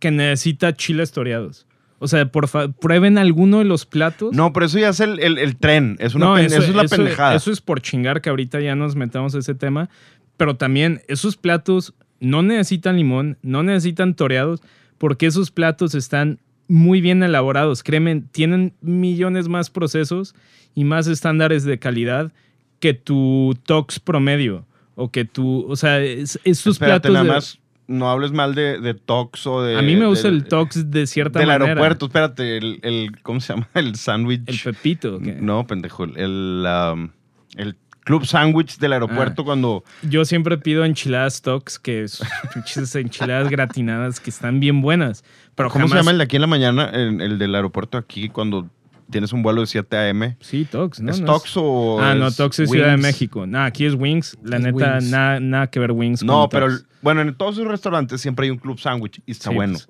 que 0.00 0.10
necesita 0.10 0.74
chiles 0.74 1.12
toreados. 1.12 1.66
O 1.98 2.08
sea, 2.08 2.30
por 2.30 2.46
favor, 2.46 2.74
prueben 2.74 3.16
alguno 3.16 3.58
de 3.60 3.64
los 3.64 3.86
platos. 3.86 4.34
no, 4.34 4.52
pero 4.52 4.66
eso 4.66 4.78
ya 4.78 4.90
es 4.90 5.00
el, 5.00 5.18
el- 5.18 5.38
el 5.38 5.56
tren, 5.56 5.96
es 5.98 6.14
una 6.14 6.26
No, 6.26 6.34
pen- 6.34 6.44
eso, 6.46 6.58
es 6.58 6.74
la 6.74 6.84
pendejada. 6.84 7.34
Eso 7.36 7.50
es 7.50 7.62
por 7.62 7.80
chingar 7.80 8.20
que 8.20 8.28
ahorita 8.28 8.60
ya 8.60 8.74
nos 8.74 8.96
metamos 8.96 9.34
a 9.34 9.38
ese 9.38 9.54
tema. 9.54 9.88
Pero 10.36 10.56
también 10.56 11.02
esos 11.08 11.36
platos 11.36 11.94
no 12.20 12.42
necesitan 12.42 12.96
limón, 12.96 13.38
no 13.42 13.62
necesitan 13.62 14.14
toreados, 14.14 14.60
porque 14.98 15.26
esos 15.26 15.50
platos 15.50 15.94
están 15.94 16.38
muy 16.68 17.00
bien 17.00 17.22
elaborados. 17.22 17.82
Créeme, 17.82 18.22
tienen 18.32 18.72
millones 18.80 19.48
más 19.48 19.70
procesos 19.70 20.34
y 20.74 20.84
más 20.84 21.06
estándares 21.06 21.64
de 21.64 21.78
calidad 21.78 22.32
que 22.80 22.92
tu 22.94 23.56
tox 23.64 23.98
promedio. 24.00 24.66
O 24.98 25.10
que 25.10 25.24
tu. 25.26 25.66
O 25.70 25.76
sea, 25.76 26.00
es- 26.00 26.40
esos 26.44 26.76
Espérate, 26.76 27.08
platos. 27.08 27.12
nada 27.12 27.24
de- 27.24 27.30
más, 27.30 27.58
no 27.86 28.10
hables 28.10 28.32
mal 28.32 28.54
de, 28.54 28.80
de 28.80 28.94
Tox 28.94 29.46
o 29.46 29.62
de... 29.62 29.78
a 29.78 29.82
mí 29.82 29.94
me 29.94 30.06
gusta 30.06 30.28
del- 30.28 30.38
el 30.38 30.44
tox 30.48 30.90
de 30.90 31.06
cierta 31.06 31.38
Del 31.38 31.48
manera. 31.48 31.66
aeropuerto, 31.66 32.06
espérate, 32.06 32.56
el, 32.56 32.80
el- 32.82 33.20
¿cómo 33.22 33.40
se 33.40 33.52
llama? 33.52 33.68
El 33.74 33.94
sándwich. 33.96 34.42
El 34.46 34.58
pepito. 34.58 35.18
No, 35.20 35.66
pendejo, 35.66 36.04
el, 36.04 36.64
um, 36.66 37.10
el 37.56 37.76
club 38.06 38.24
sándwich 38.24 38.78
del 38.78 38.92
aeropuerto 38.92 39.42
Ah. 39.42 39.44
cuando... 39.44 39.84
Yo 40.02 40.24
siempre 40.24 40.56
pido 40.58 40.84
enchiladas 40.84 41.42
tox, 41.42 41.78
que 41.78 42.04
es 42.04 42.22
pinches 42.54 42.94
enchiladas 42.94 43.50
gratinadas 43.50 44.20
que 44.20 44.30
están 44.30 44.60
bien 44.60 44.80
buenas. 44.80 45.24
Pero 45.56 45.70
¿Cómo 45.70 45.88
se 45.88 45.96
llama 45.96 46.12
el 46.12 46.18
de 46.18 46.24
aquí 46.24 46.36
en 46.36 46.42
la 46.42 46.46
mañana? 46.46 46.88
El, 46.92 47.20
el 47.20 47.38
del 47.38 47.54
aeropuerto 47.54 47.98
aquí 47.98 48.28
cuando 48.28 48.70
tienes 49.10 49.32
un 49.32 49.42
vuelo 49.42 49.60
de 49.62 49.66
7 49.66 49.96
a.m. 49.96 50.36
Sí, 50.40 50.64
Tox, 50.70 51.00
¿no? 51.00 51.10
¿Es 51.10 51.20
No 51.20 51.26
Tox 51.26 51.52
o 51.56 51.98
Ah, 52.00 52.14
no, 52.14 52.30
Tox 52.30 52.60
es 52.60 52.70
Ciudad 52.70 52.92
de? 52.92 52.96
México. 52.96 53.44
No, 53.46 53.62
aquí 53.64 53.84
es 53.86 53.94
Wings. 53.94 54.38
La 54.42 54.56
Es 54.58 54.62
neta, 54.62 54.94
Wings. 54.94 55.10
nada, 55.10 55.40
nada 55.40 55.66
que 55.68 55.78
ver 55.80 55.90
Wings 55.92 56.22
No, 56.22 56.42
con 56.42 56.48
pero 56.50 56.68
Tox. 56.70 56.86
bueno, 57.02 57.20
en 57.22 57.34
todos 57.34 57.56
los 57.58 57.66
restaurantes 57.68 58.20
siempre 58.20 58.44
hay 58.46 58.50
un 58.50 58.58
club 58.58 58.78
sándwich 58.78 59.20
y 59.26 59.32
está 59.32 59.50
Sí, 59.50 59.54
bueno. 59.56 59.72
pues, 59.74 59.88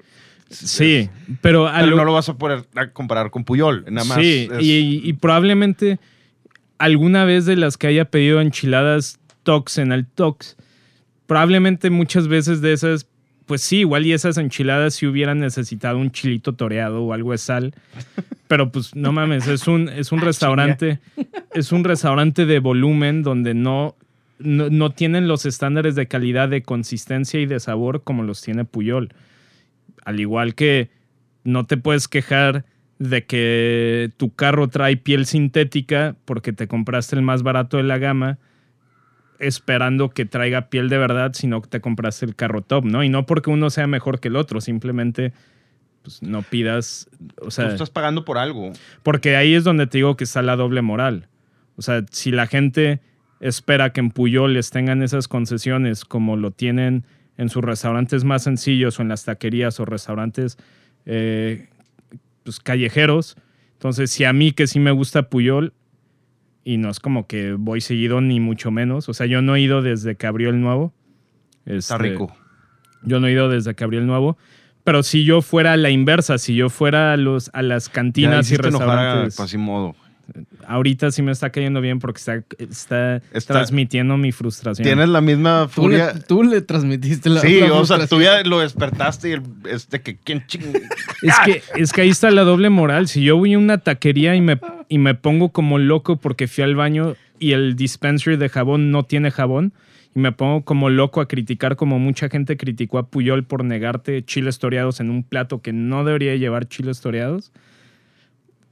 Sí, 0.48 1.10
pero, 1.40 1.68
Pero 1.74 1.86
lo- 1.88 1.96
no 1.96 2.04
lo 2.04 2.12
vas 2.12 2.28
a 2.28 2.34
poder 2.38 2.64
comparar 2.92 3.30
con 3.30 3.42
Puyol, 3.44 3.84
nada 3.90 4.06
más. 4.06 4.18
Sí, 4.18 4.48
es- 4.52 4.62
y, 4.62 5.00
y 5.04 5.12
probablemente 5.14 5.98
alguna 6.78 7.24
vez 7.24 7.46
de 7.46 7.56
las 7.56 7.76
que 7.76 7.86
haya 7.86 8.06
pedido 8.06 8.40
enchiladas 8.40 9.18
Tox 9.42 9.78
en 9.78 9.92
el 9.92 10.06
Tox, 10.06 10.56
probablemente 11.26 11.90
muchas 11.90 12.28
veces 12.28 12.60
de 12.60 12.72
esas, 12.72 13.06
pues 13.46 13.62
sí, 13.62 13.78
igual 13.78 14.06
y 14.06 14.12
esas 14.12 14.38
enchiladas 14.38 14.94
si 14.94 15.06
hubieran 15.06 15.40
necesitado 15.40 15.98
un 15.98 16.10
chilito 16.10 16.54
toreado 16.54 17.02
o 17.02 17.12
algo 17.12 17.32
de 17.32 17.38
sal, 17.38 17.74
pero 18.48 18.70
pues 18.70 18.94
no 18.94 19.12
mames, 19.12 19.46
es 19.46 19.68
un, 19.68 19.88
es 19.88 20.12
un 20.12 20.20
restaurante, 20.20 21.00
es 21.54 21.72
un 21.72 21.84
restaurante 21.84 22.46
de 22.46 22.58
volumen 22.58 23.22
donde 23.22 23.54
no, 23.54 23.96
no, 24.38 24.68
no 24.68 24.90
tienen 24.90 25.28
los 25.28 25.46
estándares 25.46 25.94
de 25.94 26.06
calidad, 26.06 26.48
de 26.48 26.62
consistencia 26.62 27.40
y 27.40 27.46
de 27.46 27.60
sabor 27.60 28.02
como 28.02 28.22
los 28.22 28.42
tiene 28.42 28.64
Puyol. 28.64 29.12
Al 30.04 30.20
igual 30.20 30.54
que 30.54 30.90
no 31.42 31.66
te 31.66 31.76
puedes 31.76 32.08
quejar 32.08 32.64
de 32.98 33.26
que 33.26 34.10
tu 34.16 34.34
carro 34.34 34.68
trae 34.68 34.96
piel 34.96 35.26
sintética 35.26 36.16
porque 36.24 36.52
te 36.52 36.66
compraste 36.66 37.16
el 37.16 37.22
más 37.22 37.42
barato 37.42 37.76
de 37.76 37.82
la 37.82 37.98
gama 37.98 38.38
esperando 39.38 40.10
que 40.10 40.24
traiga 40.24 40.70
piel 40.70 40.88
de 40.88 40.98
verdad, 40.98 41.32
sino 41.34 41.60
que 41.60 41.68
te 41.68 41.80
compraste 41.80 42.24
el 42.24 42.34
carro 42.34 42.62
top, 42.62 42.84
¿no? 42.86 43.04
Y 43.04 43.08
no 43.08 43.26
porque 43.26 43.50
uno 43.50 43.68
sea 43.70 43.86
mejor 43.86 44.18
que 44.20 44.28
el 44.28 44.36
otro, 44.36 44.60
simplemente 44.62 45.32
pues, 46.02 46.22
no 46.22 46.42
pidas, 46.42 47.08
o 47.40 47.44
Tú 47.46 47.50
sea, 47.50 47.68
estás 47.68 47.90
pagando 47.90 48.24
por 48.24 48.38
algo. 48.38 48.72
porque 49.02 49.36
ahí 49.36 49.54
es 49.54 49.64
donde 49.64 49.86
te 49.86 49.98
digo 49.98 50.16
que 50.16 50.24
está 50.24 50.40
la 50.40 50.56
doble 50.56 50.80
moral. 50.80 51.28
O 51.76 51.82
sea, 51.82 52.04
si 52.10 52.30
la 52.30 52.46
gente 52.46 53.00
espera 53.40 53.92
que 53.92 54.00
en 54.00 54.10
Puyol 54.10 54.54
les 54.54 54.70
tengan 54.70 55.02
esas 55.02 55.28
concesiones 55.28 56.06
como 56.06 56.36
lo 56.36 56.50
tienen 56.50 57.04
en 57.36 57.50
sus 57.50 57.62
restaurantes 57.62 58.24
más 58.24 58.44
sencillos 58.44 58.98
o 58.98 59.02
en 59.02 59.08
las 59.08 59.24
taquerías 59.26 59.78
o 59.78 59.84
restaurantes 59.84 60.56
eh, 61.04 61.68
pues, 62.46 62.60
callejeros. 62.60 63.36
Entonces, 63.72 64.10
si 64.10 64.24
a 64.24 64.32
mí 64.32 64.52
que 64.52 64.66
sí 64.66 64.78
me 64.80 64.92
gusta 64.92 65.28
Puyol, 65.28 65.74
y 66.64 66.78
no 66.78 66.90
es 66.90 66.98
como 67.00 67.26
que 67.26 67.52
voy 67.52 67.80
seguido 67.80 68.20
ni 68.20 68.40
mucho 68.40 68.70
menos, 68.70 69.08
o 69.08 69.14
sea, 69.14 69.26
yo 69.26 69.42
no 69.42 69.54
he 69.56 69.60
ido 69.60 69.82
desde 69.82 70.16
que 70.16 70.26
abrió 70.26 70.48
el 70.50 70.60
nuevo. 70.60 70.92
Está 71.64 71.96
Este, 71.96 71.98
rico. 71.98 72.34
Yo 73.02 73.20
no 73.20 73.26
he 73.26 73.32
ido 73.32 73.48
desde 73.48 73.74
que 73.74 73.84
abrió 73.84 74.00
el 74.00 74.06
nuevo. 74.06 74.38
Pero 74.82 75.02
si 75.02 75.24
yo 75.24 75.42
fuera 75.42 75.72
a 75.72 75.76
la 75.76 75.90
inversa, 75.90 76.38
si 76.38 76.54
yo 76.54 76.70
fuera 76.70 77.12
a, 77.12 77.16
los, 77.16 77.50
a 77.52 77.62
las 77.62 77.88
Ya 77.88 77.92
cantinas 77.94 78.50
y 78.50 78.54
hiciste 78.54 78.68
enojar 78.68 78.88
a 78.90 78.92
restaurantes, 79.02 79.36
Quasimodo. 79.36 79.96
Ahorita 80.66 81.10
sí 81.10 81.22
me 81.22 81.32
está 81.32 81.50
cayendo 81.50 81.80
bien 81.80 81.98
porque 81.98 82.18
está, 82.18 82.42
está, 82.58 83.16
Está- 83.32 83.54
transmitiendo 83.54 84.16
mi 84.16 84.32
frustración. 84.32 84.84
Tienes 84.84 85.08
la 85.08 85.20
misma 85.20 85.68
Tú 85.74 85.88
le, 85.88 85.98
furia. 85.98 86.24
tú 86.26 86.42
le 86.42 86.60
transmitiste 86.62 87.30
la 87.30 87.40
Sí, 87.40 87.60
la 87.60 87.72
o 87.74 87.84
sea, 87.86 88.06
tú 88.06 88.20
ya 88.20 88.42
lo 88.42 88.60
despertaste 88.60 89.30
y 89.30 89.32
el, 89.32 89.42
este 89.70 90.02
que 90.02 90.16
quién 90.16 90.44
ching. 90.46 90.62
Es 91.22 91.34
que, 91.44 91.62
es 91.76 91.92
que 91.92 92.02
ahí 92.02 92.10
está 92.10 92.30
la 92.30 92.42
doble 92.44 92.68
moral. 92.68 93.08
Si 93.08 93.22
yo 93.24 93.36
voy 93.38 93.54
a 93.54 93.58
una 93.58 93.78
taquería 93.78 94.34
y 94.36 94.40
me, 94.42 94.60
y 94.88 94.98
me 94.98 95.14
pongo 95.14 95.50
como 95.50 95.78
loco 95.78 96.16
porque 96.16 96.46
fui 96.46 96.62
al 96.62 96.74
baño 96.76 97.16
y 97.38 97.52
el 97.52 97.74
dispensary 97.74 98.36
de 98.36 98.48
jabón 98.50 98.90
no 98.90 99.04
tiene 99.04 99.30
jabón, 99.30 99.72
y 100.14 100.18
me 100.20 100.32
pongo 100.32 100.62
como 100.64 100.88
loco 100.88 101.20
a 101.20 101.28
criticar 101.28 101.76
como 101.76 101.98
mucha 101.98 102.28
gente 102.30 102.56
criticó 102.56 102.98
a 102.98 103.08
Puyol 103.08 103.44
por 103.44 103.64
negarte 103.64 104.22
chiles 104.24 104.58
toreados 104.58 105.00
en 105.00 105.10
un 105.10 105.22
plato 105.22 105.60
que 105.60 105.72
no 105.74 106.04
debería 106.04 106.34
llevar 106.36 106.66
chiles 106.68 107.00
toreados, 107.02 107.52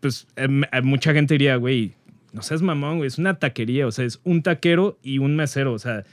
pues 0.05 0.26
eh, 0.36 0.46
mucha 0.82 1.14
gente 1.14 1.32
diría, 1.32 1.57
güey, 1.57 1.94
no 2.34 2.42
seas 2.42 2.61
mamón, 2.61 2.98
güey, 2.98 3.09
es 3.09 3.16
una 3.16 3.38
taquería, 3.38 3.86
o 3.86 3.90
sea, 3.90 4.05
es 4.05 4.20
un 4.22 4.42
taquero 4.42 4.98
y 5.02 5.16
un 5.16 5.34
mesero, 5.34 5.72
o 5.72 5.78
sea, 5.78 6.05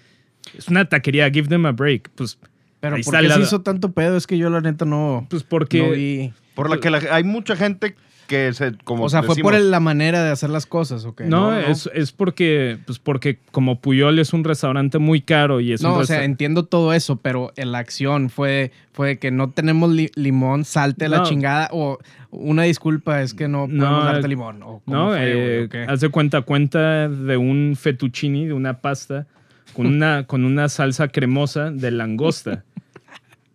es 0.58 0.70
una 0.70 0.86
taquería, 0.86 1.30
give 1.30 1.50
them 1.50 1.66
a 1.66 1.74
break. 1.74 2.10
Pues, 2.16 2.40
Pero 2.80 2.96
¿por 3.04 3.20
qué 3.20 3.30
se 3.30 3.42
hizo 3.42 3.60
tanto 3.64 3.92
pedo? 3.92 4.16
Es 4.16 4.28
que 4.28 4.38
yo 4.38 4.50
la 4.50 4.62
neta 4.62 4.86
no, 4.86 5.28
pues 5.30 5.44
porque... 5.44 5.84
no 5.84 5.90
vi. 5.92 6.32
Por 6.56 6.70
la 6.70 6.78
que 6.80 6.90
la- 6.90 7.04
hay 7.14 7.26
mucha 7.26 7.58
gente 7.58 7.98
que 8.32 8.54
se. 8.54 8.72
Como 8.84 9.04
O 9.04 9.10
sea, 9.10 9.22
fue 9.22 9.36
decimos, 9.36 9.52
por 9.52 9.60
el- 9.60 9.70
la 9.70 9.80
manera 9.80 10.24
de 10.24 10.32
hacer 10.32 10.50
las 10.50 10.66
cosas, 10.66 11.06
¿ok? 11.06 11.22
No, 11.22 11.56
Es, 11.56 11.90
es 11.94 12.12
porque, 12.12 12.78
pues 12.86 12.98
porque 12.98 13.38
como 13.52 13.80
Puyol 13.80 14.18
es 14.20 14.34
un 14.34 14.44
restaurante 14.44 14.98
muy 14.98 15.22
caro 15.22 15.60
y 15.60 15.74
es 15.74 15.82
No, 15.82 15.94
un 15.96 16.02
o 16.02 16.06
sea, 16.06 16.24
entiendo 16.24 16.64
todo 16.66 16.94
eso, 16.94 17.18
pero 17.18 17.52
la 17.58 17.78
acción 17.78 18.30
fue, 18.30 18.72
fue 18.94 19.20
que 19.20 19.30
no 19.32 19.50
tenemos 19.52 19.92
li- 19.92 20.12
limón, 20.16 20.66
salte 20.66 21.06
a 21.06 21.10
la 21.10 21.18
No. 21.18 21.24
chingada, 21.26 21.70
o 21.74 22.00
una 22.32 22.64
disculpa 22.64 23.22
es 23.22 23.34
que 23.34 23.48
no 23.48 23.68
podemos 23.68 23.90
No, 23.90 24.06
darte 24.06 24.26
eh, 24.26 24.30
limón. 24.30 24.64
O 24.64 24.82
No, 24.88 25.10
fue, 25.10 25.18
eh, 25.60 25.66
¿o 25.66 25.70
qué? 25.70 25.84
haz 25.88 26.00
de 26.00 26.10
cuenta, 26.10 26.42
cuenta 26.42 27.10
de 27.10 27.38
un 27.38 27.76
fettuccini, 27.80 28.46
de 28.48 28.54
una 28.54 28.80
pasta, 28.80 29.28
con 29.74 29.86
una, 29.86 30.24
con 30.28 30.46
una 30.46 30.70
salsa 30.70 31.10
cremosa 31.10 31.70
de 31.72 31.92
langosta. 31.92 32.64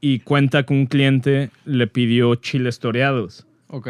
y 0.00 0.20
cuenta 0.20 0.62
que 0.64 0.72
un 0.74 0.86
cliente 0.86 1.50
le 1.64 1.86
pidió 1.86 2.34
chiles 2.36 2.78
toreados. 2.78 3.46
Ok. 3.68 3.88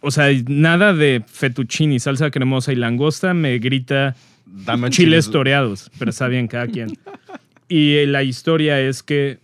O 0.00 0.10
sea, 0.10 0.26
nada 0.46 0.92
de 0.92 1.22
fettuccini, 1.26 1.98
salsa 1.98 2.30
cremosa 2.30 2.72
y 2.72 2.76
langosta 2.76 3.34
me 3.34 3.58
grita 3.58 4.14
Dame 4.46 4.90
chiles 4.90 5.30
toreados, 5.30 5.90
pero 5.98 6.10
está 6.10 6.28
bien 6.28 6.46
cada 6.48 6.66
quien. 6.68 6.96
Y 7.68 7.96
eh, 7.96 8.06
la 8.06 8.22
historia 8.22 8.80
es 8.80 9.02
que, 9.02 9.38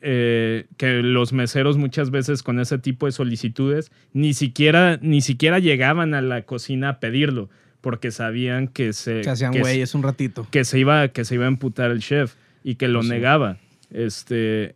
eh, 0.00 0.66
que 0.76 1.02
los 1.02 1.32
meseros 1.32 1.76
muchas 1.76 2.10
veces 2.10 2.42
con 2.42 2.60
ese 2.60 2.78
tipo 2.78 3.06
de 3.06 3.12
solicitudes 3.12 3.90
ni 4.12 4.32
siquiera, 4.32 4.98
ni 5.02 5.20
siquiera 5.20 5.58
llegaban 5.58 6.14
a 6.14 6.22
la 6.22 6.42
cocina 6.42 6.90
a 6.90 7.00
pedirlo, 7.00 7.50
porque 7.80 8.12
sabían 8.12 8.68
que 8.68 8.92
se, 8.92 9.28
hacían 9.28 9.52
que, 9.52 9.60
güeyes 9.60 9.94
un 9.94 10.04
ratito. 10.04 10.46
que 10.50 10.64
se 10.64 10.78
iba, 10.78 11.08
que 11.08 11.24
se 11.24 11.34
iba 11.34 11.46
a 11.46 11.48
emputar 11.48 11.90
el 11.90 12.00
chef 12.00 12.34
y 12.62 12.76
que 12.76 12.86
lo 12.88 13.00
Pues 13.00 13.08
sí. 13.08 13.12
negaba. 13.12 13.56
Este, 13.90 14.74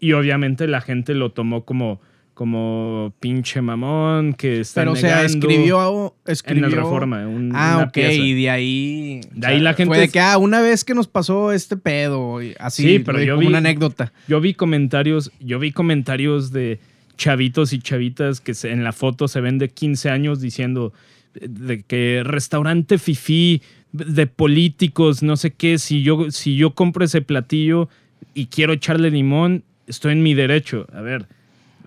y 0.00 0.12
obviamente 0.12 0.68
la 0.68 0.80
gente 0.80 1.14
lo 1.14 1.32
tomó 1.32 1.64
como, 1.64 2.00
como 2.38 3.12
pinche 3.18 3.60
mamón, 3.60 4.32
que 4.32 4.60
está 4.60 4.82
Pero, 4.82 4.92
o 4.92 4.96
sea, 4.96 5.22
negando 5.22 5.48
escribió, 5.48 6.14
en 6.24 6.32
escribió... 6.32 6.66
el 6.66 6.72
Reforma. 6.72 7.26
un- 7.26 7.50
Ah, 7.52 7.74
una 7.78 7.84
ok, 7.86 7.92
pieza. 7.92 8.12
y 8.12 8.34
de 8.42 8.48
ahí... 8.50 9.20
De 9.32 9.46
ahí 9.48 9.58
la 9.58 9.74
gente 9.74 9.88
Fue 9.88 9.98
de 9.98 10.08
que, 10.08 10.20
ah, 10.20 10.38
una 10.38 10.60
vez 10.60 10.84
que 10.84 10.94
nos 10.94 11.08
pasó 11.08 11.50
este 11.50 11.76
pedo, 11.76 12.40
y 12.40 12.54
así, 12.60 12.84
Sí, 12.84 12.98
pero 13.00 13.20
yo 13.20 13.34
como 13.34 13.40
vi- 13.40 13.46
una 13.48 13.58
anécdota. 13.58 14.12
Yo 14.28 14.40
vi 14.40 14.54
comentarios, 14.54 15.32
yo 15.40 15.58
vi 15.58 15.72
comentarios 15.72 16.52
de 16.52 16.78
chavitos 17.16 17.72
y 17.72 17.80
chavitas 17.80 18.40
que 18.40 18.54
se- 18.54 18.70
en 18.70 18.84
la 18.84 18.92
foto 18.92 19.26
se 19.26 19.40
ven 19.40 19.58
de 19.58 19.68
15 19.70 20.08
años 20.08 20.40
diciendo 20.40 20.92
eh, 21.34 21.46
de 21.50 21.82
que 21.82 22.22
restaurante 22.24 22.98
fifí 22.98 23.62
de 23.92 24.28
políticos, 24.28 25.24
no 25.24 25.36
sé 25.36 25.50
qué, 25.54 25.78
si 25.78 26.02
yo 26.04 26.30
si 26.30 26.54
yo 26.54 26.70
compro 26.76 27.04
ese 27.04 27.20
platillo 27.20 27.88
y 28.32 28.46
quiero 28.46 28.74
echarle 28.74 29.10
limón, 29.10 29.64
estoy 29.88 30.12
en 30.12 30.22
mi 30.22 30.34
derecho. 30.34 30.86
A 30.92 31.00
ver, 31.00 31.26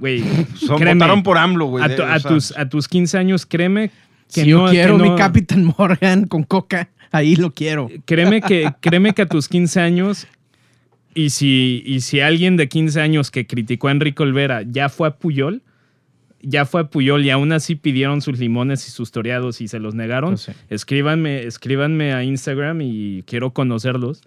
güey, 0.01 0.21
votaron 0.67 1.23
por 1.23 1.37
AMLO, 1.37 1.65
güey. 1.67 1.83
a, 1.85 2.19
tu- 2.19 2.27
tus, 2.27 2.57
a 2.57 2.67
tus 2.67 2.87
15 2.89 3.17
años, 3.17 3.45
créeme 3.45 3.91
que 4.33 4.41
si 4.43 4.49
yo 4.49 4.57
no- 4.59 4.65
que 4.65 4.71
quiero 4.71 4.97
no- 4.97 5.03
mi 5.05 5.15
Captain 5.15 5.63
Morgan 5.77 6.25
con 6.27 6.43
coca, 6.43 6.89
ahí 7.11 7.35
lo 7.37 7.51
quiero. 7.51 7.89
Créeme 8.05 8.41
que, 8.41 8.69
créeme 8.81 9.13
que 9.13 9.21
a 9.21 9.25
tus 9.27 9.47
15 9.47 9.79
años, 9.79 10.27
y 11.13 11.29
si, 11.29 11.83
y 11.85 12.01
si 12.01 12.19
alguien 12.19 12.57
de 12.57 12.67
15 12.67 12.99
años 13.01 13.31
que 13.31 13.45
criticó 13.47 13.87
a 13.87 13.91
Enrique 13.91 14.23
Olvera 14.23 14.63
ya 14.63 14.89
fue 14.89 15.07
a 15.09 15.11
Puyol, 15.11 15.61
ya 16.41 16.65
fue 16.65 16.81
a 16.81 16.83
Puyol 16.85 17.23
y 17.23 17.29
aún 17.29 17.51
así 17.51 17.75
pidieron 17.75 18.21
sus 18.21 18.39
limones 18.39 18.87
y 18.87 18.91
sus 18.91 19.11
toreados 19.11 19.61
y 19.61 19.67
se 19.67 19.77
los 19.79 19.93
negaron, 19.93 20.31
Pues 20.31 20.41
sí. 20.43 20.51
escríbanme, 20.69 21.43
escríbanme 21.43 22.13
a 22.13 22.23
Instagram 22.23 22.79
y 22.81 23.23
quiero 23.27 23.51
conocerlos. 23.51 24.21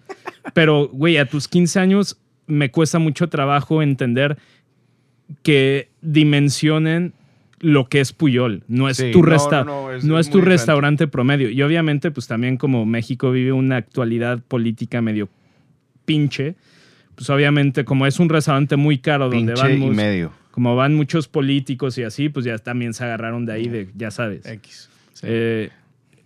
Pero, 0.53 0.87
güey, 0.87 1.17
a 1.17 1.25
tus 1.25 1.47
15 1.49 1.79
años 1.79 2.17
me 2.47 2.69
cuesta 2.71 2.99
mucho 2.99 3.27
trabajo 3.27 3.81
entender 3.81 4.37
que 5.43 5.89
dimensionen 6.01 7.13
lo 7.59 7.87
que 7.87 7.99
es 8.01 8.13
Puyol. 8.13 8.63
No 8.67 8.89
es 8.89 8.97
Sí, 8.97 9.11
tu, 9.11 9.23
no, 9.23 9.29
resta- 9.31 9.63
no, 9.65 9.87
no, 9.87 9.91
es- 9.93 10.03
no 10.03 10.19
es 10.19 10.27
es 10.27 10.31
tu 10.31 10.37
muy 10.37 10.41
diferente. 10.43 10.61
restaurante 10.61 11.07
promedio. 11.07 11.49
Y 11.49 11.61
obviamente, 11.63 12.11
pues 12.11 12.27
también 12.27 12.57
como 12.57 12.85
México 12.85 13.31
vive 13.31 13.51
una 13.53 13.77
actualidad 13.77 14.39
política 14.47 15.01
medio 15.01 15.29
pinche, 16.05 16.55
pues 17.15 17.29
obviamente 17.29 17.85
como 17.85 18.05
es 18.05 18.19
un 18.19 18.29
restaurante 18.29 18.75
muy 18.75 18.97
caro 18.99 19.29
donde 19.29 19.53
van, 19.53 19.81
y 19.81 19.89
medio. 19.89 20.31
como 20.51 20.75
van 20.75 20.93
muchos 20.95 21.27
políticos 21.27 21.97
y 21.97 22.03
así, 22.03 22.29
pues 22.29 22.45
ya 22.45 22.57
también 22.57 22.93
se 22.93 23.03
agarraron 23.05 23.45
de 23.45 23.53
ahí, 23.53 23.67
de, 23.67 23.87
ya 23.95 24.11
sabes. 24.11 24.45
X. 24.45 24.89
Sí. 25.13 25.25
Eh, 25.29 25.69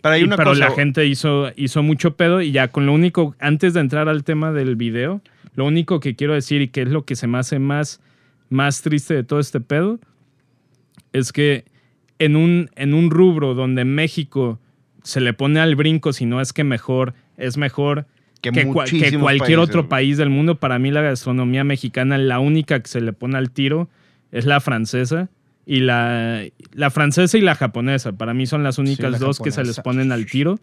Pero 0.02 0.14
hay 0.14 0.20
y- 0.22 0.24
una 0.24 0.36
pero 0.36 0.50
cosa. 0.50 0.68
la 0.68 0.70
gente 0.72 1.06
hizo, 1.06 1.52
hizo 1.56 1.82
mucho 1.82 2.16
pedo 2.16 2.42
y 2.42 2.50
ya 2.52 2.68
con 2.68 2.86
lo 2.86 2.92
único, 2.92 3.34
antes 3.38 3.72
de 3.72 3.80
entrar 3.80 4.08
al 4.08 4.24
tema 4.24 4.52
del 4.52 4.74
video, 4.76 5.22
lo 5.54 5.64
único 5.64 6.00
que 6.00 6.16
quiero 6.16 6.34
decir 6.34 6.60
y 6.60 6.68
que 6.68 6.82
es 6.82 6.88
lo 6.88 7.04
que 7.04 7.14
se 7.16 7.26
me 7.28 7.38
hace 7.38 7.58
más, 7.60 8.00
más 8.50 8.82
triste 8.82 9.14
de 9.14 9.24
todo 9.24 9.40
este 9.40 9.60
pedo, 9.60 9.98
es 11.12 11.32
que 11.32 11.64
en 12.18 12.36
un, 12.36 12.70
en 12.76 12.94
un 12.94 13.10
rubro 13.10 13.54
donde 13.54 13.84
México 13.84 14.60
se 15.02 15.20
le 15.20 15.32
pone 15.32 15.60
al 15.60 15.76
brinco, 15.76 16.12
si 16.12 16.26
no 16.26 16.40
es 16.40 16.52
que 16.52 16.64
mejor, 16.64 17.14
es 17.38 17.56
mejor 17.56 18.06
que, 18.42 18.52
que, 18.52 18.66
cua- 18.66 18.84
que 18.84 18.96
muchísimos 18.96 19.22
cualquier 19.22 19.58
países, 19.58 19.68
otro 19.70 19.88
país 19.88 20.16
del 20.18 20.28
mundo. 20.30 20.56
Para 20.56 20.78
mí 20.78 20.90
la 20.90 21.00
gastronomía 21.00 21.64
mexicana, 21.64 22.18
la 22.18 22.38
única 22.38 22.80
que 22.80 22.88
se 22.88 23.00
le 23.00 23.12
pone 23.12 23.38
al 23.38 23.50
tiro 23.50 23.88
es 24.30 24.44
la 24.44 24.60
francesa. 24.60 25.30
Y 25.66 25.80
la, 25.80 26.42
la 26.72 26.90
francesa 26.90 27.38
y 27.38 27.42
la 27.42 27.54
japonesa, 27.54 28.12
para 28.12 28.34
mí 28.34 28.46
son 28.46 28.62
las 28.64 28.78
únicas 28.78 29.12
la 29.12 29.18
dos 29.18 29.38
que 29.38 29.52
se 29.52 29.62
les 29.62 29.78
ponen 29.78 30.10
al 30.10 30.26
tiro. 30.26 30.54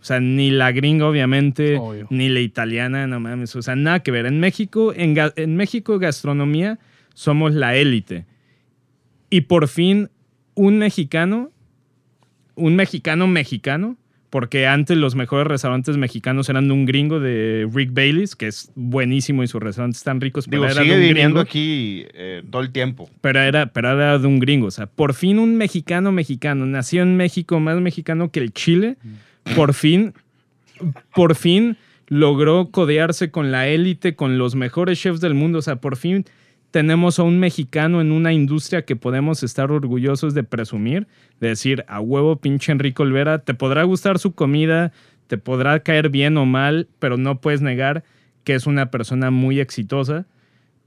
O 0.00 0.04
sea, 0.04 0.20
ni 0.20 0.50
la 0.50 0.70
gringa, 0.70 1.06
obviamente, 1.08 1.76
Obvio. 1.78 2.06
ni 2.10 2.28
la 2.28 2.40
italiana, 2.40 3.06
no 3.06 3.18
mames. 3.20 3.56
O 3.56 3.62
sea, 3.62 3.74
nada 3.74 4.00
que 4.00 4.10
ver. 4.10 4.26
En 4.26 4.38
México, 4.38 4.92
en, 4.94 5.16
en 5.36 5.56
México, 5.56 5.98
gastronomía, 5.98 6.78
somos 7.14 7.54
la 7.54 7.76
élite. 7.76 8.26
Y 9.30 9.42
por 9.42 9.68
fin, 9.68 10.10
un 10.54 10.78
mexicano, 10.78 11.50
un 12.54 12.76
mexicano 12.76 13.26
mexicano, 13.26 13.96
porque 14.30 14.66
antes 14.66 14.96
los 14.96 15.14
mejores 15.14 15.46
restaurantes 15.46 15.96
mexicanos 15.96 16.48
eran 16.48 16.66
de 16.66 16.74
un 16.74 16.86
gringo 16.86 17.20
de 17.20 17.68
Rick 17.72 17.92
Bailey's, 17.92 18.34
que 18.34 18.48
es 18.48 18.72
buenísimo 18.74 19.44
y 19.44 19.46
sus 19.46 19.62
restaurantes 19.62 19.98
están 19.98 20.20
ricos, 20.20 20.48
pero 20.48 20.62
Digo, 20.62 20.72
era 20.72 20.82
sigue 20.82 20.96
de 20.96 21.00
un 21.02 21.08
viviendo 21.08 21.34
gringo. 21.34 21.48
aquí 21.48 22.04
eh, 22.14 22.42
todo 22.50 22.62
el 22.62 22.72
tiempo. 22.72 23.08
Pero 23.20 23.40
era, 23.40 23.66
pero 23.66 23.92
era 23.92 24.18
de 24.18 24.26
un 24.26 24.40
gringo. 24.40 24.66
O 24.66 24.70
sea, 24.72 24.86
por 24.86 25.14
fin 25.14 25.38
un 25.38 25.56
mexicano 25.56 26.10
mexicano, 26.10 26.66
nació 26.66 27.02
en 27.02 27.16
México, 27.16 27.60
más 27.60 27.80
mexicano 27.80 28.32
que 28.32 28.40
el 28.40 28.52
Chile, 28.52 28.96
por 29.54 29.72
fin, 29.72 30.14
por 31.14 31.36
fin 31.36 31.76
logró 32.08 32.70
codearse 32.70 33.30
con 33.30 33.52
la 33.52 33.68
élite, 33.68 34.16
con 34.16 34.36
los 34.36 34.56
mejores 34.56 35.00
chefs 35.00 35.20
del 35.20 35.34
mundo. 35.34 35.60
O 35.60 35.62
sea, 35.62 35.76
por 35.76 35.96
fin 35.96 36.24
tenemos 36.74 37.20
a 37.20 37.22
un 37.22 37.38
mexicano 37.38 38.00
en 38.00 38.10
una 38.10 38.32
industria 38.32 38.84
que 38.84 38.96
podemos 38.96 39.44
estar 39.44 39.70
orgullosos 39.70 40.34
de 40.34 40.42
presumir, 40.42 41.06
de 41.38 41.50
decir, 41.50 41.84
a 41.86 42.00
huevo, 42.00 42.34
pinche 42.34 42.72
Enrique 42.72 43.00
Olvera, 43.00 43.38
te 43.38 43.54
podrá 43.54 43.84
gustar 43.84 44.18
su 44.18 44.34
comida, 44.34 44.90
te 45.28 45.38
podrá 45.38 45.78
caer 45.84 46.08
bien 46.08 46.36
o 46.36 46.46
mal, 46.46 46.88
pero 46.98 47.16
no 47.16 47.40
puedes 47.40 47.62
negar 47.62 48.02
que 48.42 48.56
es 48.56 48.66
una 48.66 48.90
persona 48.90 49.30
muy 49.30 49.60
exitosa 49.60 50.26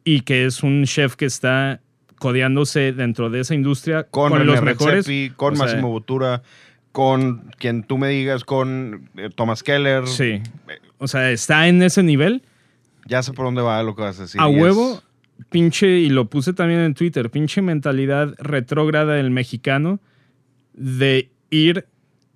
y 0.04 0.24
que 0.24 0.46
es 0.46 0.62
un 0.62 0.84
chef 0.84 1.16
que 1.16 1.24
está 1.24 1.80
codeándose 2.20 2.92
dentro 2.92 3.30
de 3.30 3.40
esa 3.40 3.56
industria 3.56 4.04
Con, 4.04 4.46
los 4.46 4.62
mejores. 4.62 5.08
Con 5.38 5.54
O 5.54 5.68
sea, 5.68 5.80
Botura, 5.80 6.44
con 6.92 7.50
quien 7.60 7.84
tú 7.84 7.98
me 7.98 8.10
digas, 8.10 8.44
con 8.44 9.10
eh, 9.16 9.30
Thomas 9.34 9.64
Keller. 9.64 10.06
Sí. 10.06 10.42
O 10.98 11.08
sea, 11.08 11.32
está 11.32 11.70
en 11.70 11.82
ese 11.82 12.04
nivel 12.04 12.44
Ya 13.06 13.24
sé 13.24 13.32
por 13.32 13.46
dónde 13.46 13.62
va 13.62 13.82
lo 13.84 13.96
que 13.96 14.02
vas 14.02 14.20
a 14.20 14.24
decir. 14.24 14.42
a 14.42 14.48
huevo, 14.50 15.02
pinche, 15.50 16.00
y 16.00 16.10
lo 16.10 16.30
puse 16.30 16.54
también 16.54 16.80
en 16.82 16.94
Twitter, 16.94 17.30
pinche 17.30 17.62
mentalidad 17.62 18.34
retrógrada 18.40 19.14
del 19.16 19.32
mexicano 19.32 20.00
de 20.74 21.30
ir 21.50 21.86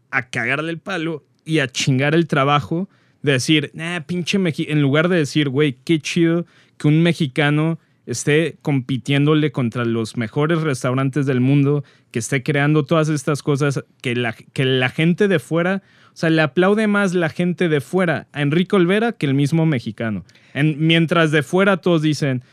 a 0.10 0.30
cagarle 0.30 0.72
el 0.72 0.80
palo 0.80 1.24
y 1.46 1.60
a 1.60 1.68
chingar 1.68 2.16
el 2.16 2.28
trabajo, 2.28 2.90
de 3.22 3.34
decir, 3.34 3.72
nah, 3.74 4.00
pinche 4.02 4.40
Mexi 4.40 4.66
en 4.70 4.82
lugar 4.82 5.08
de 5.10 5.18
decir, 5.18 5.50
güey, 5.50 5.78
qué 5.84 6.00
chido 6.00 6.46
que 6.78 6.88
un 6.88 7.04
mexicano 7.04 7.80
esté 8.08 8.58
compitiéndole 8.64 9.52
contra 9.52 9.86
los 9.86 10.18
mejores 10.18 10.62
restaurantes 10.62 11.28
del 11.28 11.40
mundo, 11.40 11.84
que 12.10 12.20
esté 12.20 12.42
creando 12.42 12.84
todas 12.84 13.10
estas 13.10 13.44
cosas, 13.44 13.84
que 14.02 14.16
la, 14.16 14.34
que 14.34 14.66
la 14.66 14.90
gente 14.90 15.28
de 15.28 15.38
fuera, 15.40 15.84
o 16.08 16.16
sea, 16.16 16.30
le 16.32 16.42
aplaude 16.42 16.88
más 16.88 17.14
la 17.14 17.30
gente 17.30 17.70
de 17.70 17.80
fuera 17.80 18.28
a 18.34 18.42
Enrique 18.42 18.76
Olvera 18.76 19.12
que 19.12 19.28
el 19.28 19.36
mismo 19.36 19.66
mexicano. 19.68 20.26
En- 20.54 20.76
mientras 20.86 21.32
de 21.32 21.44
fuera 21.44 21.78
todos 21.78 22.02
dicen, 22.02 22.44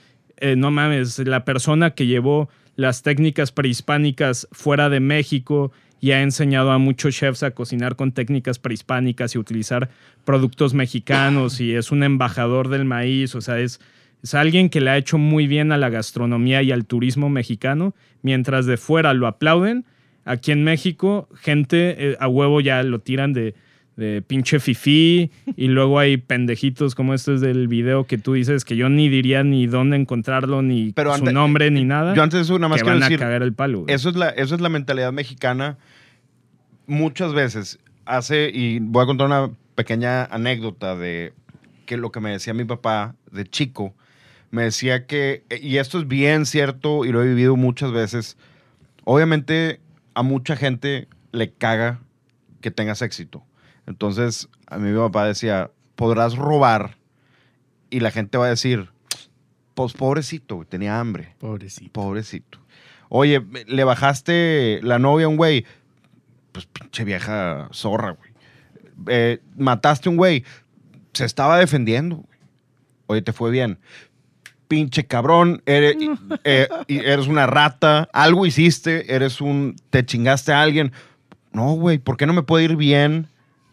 eh, 0.40 0.56
no 0.56 0.70
mames, 0.70 1.18
la 1.18 1.44
persona 1.44 1.90
que 1.90 2.06
llevó 2.06 2.48
las 2.76 3.02
técnicas 3.02 3.52
prehispánicas 3.52 4.48
fuera 4.52 4.88
de 4.88 5.00
México 5.00 5.72
y 6.00 6.12
ha 6.12 6.22
enseñado 6.22 6.70
a 6.70 6.78
muchos 6.78 7.16
chefs 7.16 7.42
a 7.42 7.50
cocinar 7.50 7.96
con 7.96 8.12
técnicas 8.12 8.58
prehispánicas 8.58 9.34
y 9.34 9.38
utilizar 9.38 9.90
productos 10.24 10.74
mexicanos 10.74 11.60
y 11.60 11.74
es 11.74 11.90
un 11.90 12.02
embajador 12.02 12.68
del 12.68 12.84
maíz, 12.84 13.34
o 13.34 13.40
sea, 13.40 13.58
es, 13.58 13.80
es 14.22 14.34
alguien 14.34 14.68
que 14.68 14.80
le 14.80 14.90
ha 14.90 14.96
hecho 14.96 15.18
muy 15.18 15.46
bien 15.46 15.72
a 15.72 15.76
la 15.76 15.90
gastronomía 15.90 16.62
y 16.62 16.70
al 16.70 16.84
turismo 16.84 17.28
mexicano, 17.28 17.94
mientras 18.22 18.66
de 18.66 18.76
fuera 18.76 19.14
lo 19.14 19.26
aplauden. 19.26 19.84
Aquí 20.24 20.52
en 20.52 20.62
México, 20.62 21.28
gente 21.34 22.10
eh, 22.10 22.16
a 22.20 22.28
huevo 22.28 22.60
ya 22.60 22.82
lo 22.82 23.00
tiran 23.00 23.32
de, 23.32 23.54
de 23.98 24.22
pinche 24.22 24.60
fifí 24.60 25.32
y 25.56 25.66
luego 25.66 25.98
hay 25.98 26.18
pendejitos 26.18 26.94
como 26.94 27.14
estos 27.14 27.40
del 27.40 27.66
video 27.66 28.04
que 28.04 28.16
tú 28.16 28.34
dices 28.34 28.64
que 28.64 28.76
yo 28.76 28.88
ni 28.88 29.08
diría 29.08 29.42
ni 29.42 29.66
dónde 29.66 29.96
encontrarlo, 29.96 30.62
ni 30.62 30.92
Pero 30.92 31.16
su 31.16 31.24
nombre, 31.24 31.68
ni 31.72 31.82
nada. 31.82 32.14
Yo 32.14 32.22
antes 32.22 32.38
de 32.38 32.44
eso 32.44 32.56
nada 32.60 32.68
más 32.68 32.78
que 32.78 32.84
quiero 32.84 33.00
van 33.00 33.08
decir, 33.08 33.20
a 33.20 33.26
cagar 33.26 33.42
el 33.42 33.54
palo. 33.54 33.80
güey. 33.80 33.92
eso 33.92 34.08
es, 34.08 34.14
la, 34.14 34.28
eso 34.28 34.54
es 34.54 34.60
la 34.60 34.68
mentalidad 34.68 35.12
mexicana. 35.12 35.78
Muchas 36.86 37.34
veces 37.34 37.80
hace, 38.04 38.52
y 38.54 38.78
voy 38.78 39.02
a 39.02 39.06
contar 39.06 39.26
una 39.26 39.50
pequeña 39.74 40.26
anécdota 40.26 40.94
de 40.94 41.32
que 41.84 41.96
lo 41.96 42.12
que 42.12 42.20
me 42.20 42.30
decía 42.30 42.54
mi 42.54 42.64
papá 42.64 43.16
de 43.32 43.46
chico, 43.46 43.94
me 44.52 44.62
decía 44.62 45.06
que, 45.06 45.42
y 45.60 45.78
esto 45.78 45.98
es 45.98 46.06
bien 46.06 46.46
cierto 46.46 47.04
y 47.04 47.10
lo 47.10 47.20
he 47.20 47.26
vivido 47.26 47.56
muchas 47.56 47.90
veces, 47.90 48.36
obviamente 49.02 49.80
a 50.14 50.22
mucha 50.22 50.54
gente 50.54 51.08
le 51.32 51.50
caga 51.50 51.98
que 52.60 52.70
tengas 52.70 53.02
éxito. 53.02 53.42
Entonces, 53.88 54.50
a 54.66 54.76
mí 54.76 54.90
mi 54.90 54.98
papá 54.98 55.24
decía, 55.24 55.70
podrás 55.96 56.36
robar 56.36 56.98
y 57.88 58.00
la 58.00 58.10
gente 58.10 58.36
va 58.36 58.44
a 58.44 58.50
decir, 58.50 58.90
pues 59.74 59.94
pobrecito, 59.94 60.56
güey, 60.56 60.68
tenía 60.68 61.00
hambre. 61.00 61.34
Pobrecito. 61.38 61.90
Pobrecito. 61.92 62.58
Oye, 63.08 63.42
le 63.66 63.84
bajaste 63.84 64.80
la 64.82 64.98
novia 64.98 65.24
a 65.24 65.30
un 65.30 65.38
güey. 65.38 65.64
Pues 66.52 66.66
pinche 66.66 67.04
vieja 67.04 67.70
zorra, 67.72 68.10
güey. 68.10 68.30
Eh, 69.06 69.40
mataste 69.56 70.10
a 70.10 70.12
un 70.12 70.18
güey. 70.18 70.44
Se 71.14 71.24
estaba 71.24 71.58
defendiendo. 71.58 72.16
güey. 72.16 72.38
Oye, 73.06 73.22
te 73.22 73.32
fue 73.32 73.50
bien. 73.50 73.78
Pinche 74.68 75.06
cabrón. 75.06 75.62
Eres, 75.64 75.96
eh, 76.44 76.68
eres 76.88 77.26
una 77.26 77.46
rata. 77.46 78.10
Algo 78.12 78.44
hiciste. 78.44 79.14
Eres 79.14 79.40
un. 79.40 79.76
Te 79.88 80.04
chingaste 80.04 80.52
a 80.52 80.60
alguien. 80.60 80.92
No, 81.52 81.72
güey. 81.72 81.96
¿Por 81.96 82.18
qué 82.18 82.26
no 82.26 82.34
me 82.34 82.42
puede 82.42 82.64
ir 82.64 82.76
bien 82.76 83.28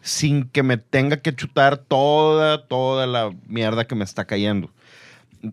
sin 0.06 0.48
que 0.48 0.62
me 0.62 0.76
tenga 0.76 1.16
que 1.16 1.34
chutar 1.34 1.78
toda, 1.78 2.66
toda 2.68 3.06
la 3.08 3.32
mierda 3.48 3.86
que 3.86 3.96
me 3.96 4.04
está 4.04 4.24
cayendo? 4.24 4.70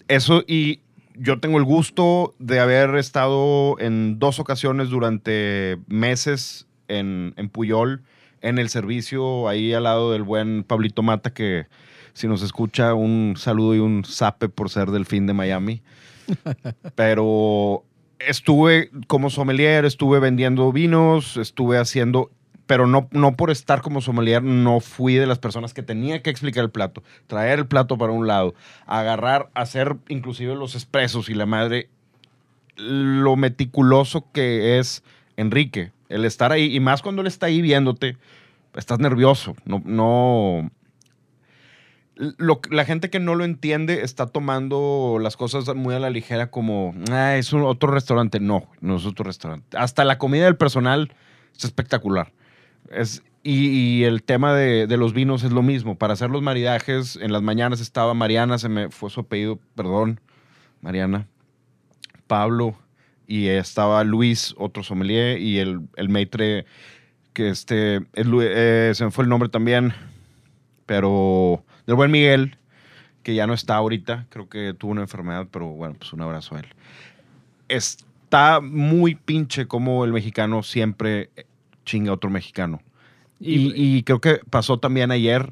Eso, 0.07 0.43
y 0.47 0.81
yo 1.15 1.39
tengo 1.39 1.57
el 1.57 1.63
gusto 1.63 2.35
de 2.37 2.59
haber 2.59 2.95
estado 2.95 3.79
en 3.79 4.19
dos 4.19 4.39
ocasiones 4.39 4.89
durante 4.89 5.79
meses 5.87 6.67
en, 6.87 7.33
en 7.35 7.49
Puyol, 7.49 8.03
en 8.41 8.59
el 8.59 8.69
servicio, 8.69 9.47
ahí 9.47 9.73
al 9.73 9.83
lado 9.83 10.11
del 10.11 10.21
buen 10.21 10.63
Pablito 10.63 11.01
Mata, 11.01 11.33
que 11.33 11.65
si 12.13 12.27
nos 12.27 12.43
escucha, 12.43 12.93
un 12.93 13.33
saludo 13.37 13.73
y 13.73 13.79
un 13.79 14.03
zape 14.05 14.49
por 14.49 14.69
ser 14.69 14.91
del 14.91 15.05
fin 15.05 15.25
de 15.25 15.33
Miami. 15.33 15.81
Pero 16.95 17.83
estuve 18.19 18.91
como 19.07 19.31
sommelier, 19.31 19.85
estuve 19.85 20.19
vendiendo 20.19 20.71
vinos, 20.71 21.37
estuve 21.37 21.79
haciendo, 21.79 22.29
pero 22.65 22.87
no, 22.87 23.07
no 23.11 23.35
por 23.35 23.51
estar 23.51 23.81
como 23.81 24.01
sommelier, 24.01 24.41
no 24.43 24.79
fui 24.79 25.15
de 25.15 25.27
las 25.27 25.39
personas 25.39 25.73
que 25.73 25.83
tenía 25.83 26.21
que 26.21 26.29
explicar 26.29 26.63
el 26.63 26.71
plato, 26.71 27.03
traer 27.27 27.59
el 27.59 27.67
plato 27.67 27.97
para 27.97 28.13
un 28.13 28.25
lado, 28.27 28.53
agarrar, 28.85 29.49
hacer 29.53 29.97
inclusive 30.07 30.55
los 30.55 30.75
expresos 30.75 31.29
y 31.29 31.33
la 31.33 31.45
madre, 31.45 31.89
lo 32.75 33.35
meticuloso 33.35 34.25
que 34.31 34.79
es 34.79 35.03
Enrique, 35.37 35.91
el 36.09 36.25
estar 36.25 36.51
ahí, 36.51 36.73
y 36.75 36.79
más 36.79 37.01
cuando 37.01 37.21
él 37.21 37.27
está 37.27 37.47
ahí 37.47 37.61
viéndote, 37.61 38.17
estás 38.75 38.99
nervioso, 38.99 39.55
no, 39.65 39.81
no, 39.85 40.71
lo- 42.15 42.61
la 42.69 42.85
gente 42.85 43.09
que 43.09 43.19
no 43.19 43.35
lo 43.35 43.43
entiende 43.43 44.03
está 44.03 44.27
tomando 44.27 45.17
las 45.19 45.35
cosas 45.35 45.73
muy 45.75 45.95
a 45.95 45.99
la 45.99 46.09
ligera 46.11 46.51
como, 46.51 46.93
"Ah, 47.11 47.35
es 47.37 47.51
otro 47.53 47.91
restaurante. 47.91 48.39
No, 48.39 48.67
no 48.81 48.97
es 48.97 49.05
otro 49.05 49.25
restaurante. 49.25 49.75
Hasta 49.77 50.03
la 50.05 50.17
comida 50.19 50.45
del 50.45 50.55
personal 50.55 51.11
es 51.57 51.65
espectacular. 51.65 52.31
Es, 52.91 53.23
y, 53.43 54.03
el 54.03 54.23
tema 54.23 54.53
de, 54.53 54.87
de 54.87 54.97
los 54.97 55.13
vinos 55.13 55.43
es 55.43 55.51
lo 55.51 55.61
mismo. 55.61 55.97
Para 55.97 56.13
hacer 56.13 56.29
los 56.29 56.41
maridajes, 56.41 57.17
en 57.17 57.31
las 57.31 57.41
mañanas 57.41 57.81
estaba 57.81 58.13
Mariana, 58.13 58.57
se 58.57 58.69
me 58.69 58.89
fue 58.89 59.09
su 59.09 59.21
apellido, 59.21 59.59
perdón, 59.75 60.21
Mariana, 60.81 61.27
Pablo, 62.27 62.77
y 63.27 63.47
estaba 63.47 64.03
Luis, 64.03 64.55
otro 64.57 64.83
sommelier, 64.83 65.39
y 65.39 65.59
el, 65.59 65.81
el 65.95 66.09
maitre, 66.09 66.65
que 67.33 67.49
este, 67.49 68.01
eh, 68.13 68.91
se 68.93 69.05
me 69.05 69.11
fue 69.11 69.23
el 69.23 69.29
nombre 69.29 69.49
también, 69.49 69.93
pero 70.85 71.63
del 71.85 71.95
buen 71.95 72.11
Miguel, 72.11 72.57
que 73.23 73.35
ya 73.35 73.47
no 73.47 73.53
está 73.53 73.75
ahorita, 73.75 74.27
creo 74.29 74.47
que 74.49 74.73
tuvo 74.73 74.91
una 74.91 75.01
enfermedad, 75.01 75.47
pero 75.51 75.67
bueno, 75.67 75.95
pues 75.97 76.13
un 76.13 76.21
abrazo 76.21 76.55
a 76.55 76.59
él. 76.59 76.67
Está 77.67 78.59
muy 78.61 79.15
pinche 79.15 79.65
como 79.65 80.05
el 80.05 80.13
mexicano 80.13 80.63
siempre 80.63 81.29
chinga 81.85 82.11
otro 82.11 82.29
mexicano. 82.29 82.81
Y, 83.39 83.73
y 83.75 84.03
creo 84.03 84.21
que 84.21 84.39
pasó 84.49 84.77
también 84.79 85.11
ayer. 85.11 85.51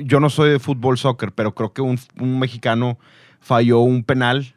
Yo 0.00 0.20
no 0.20 0.28
soy 0.28 0.50
de 0.50 0.58
fútbol, 0.58 0.98
soccer, 0.98 1.32
pero 1.32 1.54
creo 1.54 1.72
que 1.72 1.80
un, 1.80 1.98
un 2.18 2.38
mexicano 2.38 2.98
falló 3.40 3.80
un 3.80 4.04
penal 4.04 4.54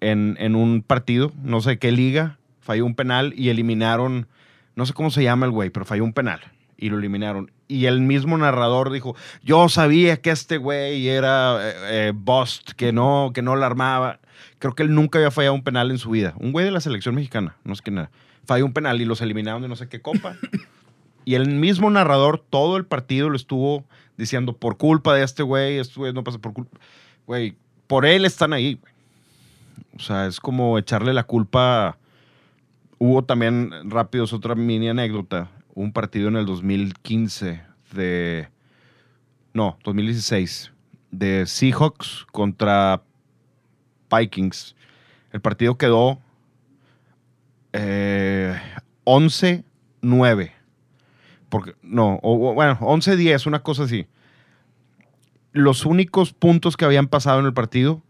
en, 0.00 0.36
en 0.40 0.56
un 0.56 0.82
partido, 0.82 1.32
no 1.42 1.60
sé 1.60 1.78
qué 1.78 1.92
liga, 1.92 2.38
falló 2.60 2.84
un 2.84 2.94
penal 2.94 3.32
y 3.36 3.50
eliminaron, 3.50 4.26
no 4.74 4.86
sé 4.86 4.92
cómo 4.92 5.10
se 5.10 5.22
llama 5.22 5.46
el 5.46 5.52
güey, 5.52 5.70
pero 5.70 5.86
falló 5.86 6.04
un 6.04 6.12
penal 6.12 6.40
y 6.76 6.88
lo 6.88 6.98
eliminaron. 6.98 7.52
Y 7.68 7.86
el 7.86 8.00
mismo 8.00 8.36
narrador 8.36 8.90
dijo, 8.90 9.14
yo 9.44 9.68
sabía 9.68 10.20
que 10.20 10.30
este 10.30 10.56
güey 10.56 11.06
era 11.08 11.58
eh, 11.60 11.74
eh, 11.84 12.12
bust, 12.12 12.72
que 12.72 12.92
no, 12.92 13.30
que 13.32 13.42
no 13.42 13.54
la 13.54 13.66
armaba. 13.66 14.18
Creo 14.58 14.74
que 14.74 14.82
él 14.82 14.94
nunca 14.94 15.18
había 15.18 15.30
fallado 15.30 15.54
un 15.54 15.62
penal 15.62 15.90
en 15.90 15.98
su 15.98 16.10
vida. 16.10 16.34
Un 16.38 16.50
güey 16.50 16.64
de 16.64 16.72
la 16.72 16.80
selección 16.80 17.14
mexicana, 17.14 17.56
no 17.62 17.76
sé 17.76 17.82
quién 17.82 17.98
era. 17.98 18.10
Falló 18.44 18.66
un 18.66 18.72
penal 18.72 19.00
y 19.00 19.04
los 19.04 19.20
eliminaron 19.20 19.62
de 19.62 19.68
no 19.68 19.76
sé 19.76 19.88
qué 19.88 20.00
copa. 20.00 20.36
Y 21.24 21.34
el 21.34 21.48
mismo 21.48 21.90
narrador 21.90 22.38
todo 22.38 22.76
el 22.76 22.86
partido 22.86 23.28
lo 23.28 23.36
estuvo 23.36 23.84
diciendo, 24.16 24.56
por 24.56 24.76
culpa 24.76 25.14
de 25.14 25.22
este 25.22 25.42
güey, 25.42 25.78
este 25.78 25.94
güey 25.94 26.12
no 26.12 26.24
pasa 26.24 26.38
por 26.38 26.52
culpa. 26.52 26.78
Güey, 27.26 27.56
por 27.86 28.06
él 28.06 28.24
están 28.24 28.52
ahí. 28.52 28.80
O 29.96 30.00
sea, 30.00 30.26
es 30.26 30.40
como 30.40 30.78
echarle 30.78 31.12
la 31.14 31.24
culpa. 31.24 31.98
Hubo 32.98 33.24
también, 33.24 33.70
rápido, 33.90 34.24
otra 34.30 34.54
mini 34.54 34.88
anécdota. 34.88 35.50
Un 35.74 35.92
partido 35.92 36.28
en 36.28 36.36
el 36.36 36.46
2015 36.46 37.62
de. 37.92 38.48
No, 39.52 39.78
2016. 39.84 40.72
De 41.10 41.46
Seahawks 41.46 42.26
contra 42.30 43.02
Vikings. 44.10 44.76
El 45.32 45.40
partido 45.40 45.76
quedó 45.76 46.20
eh, 47.72 48.58
11-9. 49.04 50.52
Porque, 51.48 51.74
no, 51.82 52.18
o- 52.22 52.54
bueno, 52.54 52.78
11-10, 52.80 53.46
una 53.46 53.62
cosa 53.62 53.84
así. 53.84 54.06
Los 55.52 55.84
únicos 55.84 56.32
puntos 56.32 56.76
que 56.76 56.84
habían 56.84 57.08
pasado 57.08 57.40
en 57.40 57.46
el 57.46 57.52
partido 57.52 58.02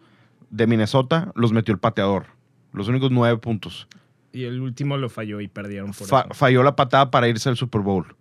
de 0.51 0.67
Minnesota 0.67 1.33
los 1.35 1.53
metió 1.53 1.73
el 1.73 1.79
pateador. 1.81 2.27
Los 2.73 2.89
únicos 2.89 3.11
nueve 3.11 3.39
puntos. 3.39 3.89
Y 4.33 4.45
el 4.45 4.61
último 4.61 4.97
lo 4.97 5.09
falló 5.09 5.41
y 5.41 5.49
perdieron 5.49 5.93
por 5.93 6.07
Fa- 6.07 6.21
eso. 6.23 6.35
falló 6.35 6.63
la 6.63 6.77
patada 6.77 7.11
para 7.11 7.29
irse 7.29 7.49
al 7.49 7.57
Super 7.57 7.81
Bowl. 7.81 8.15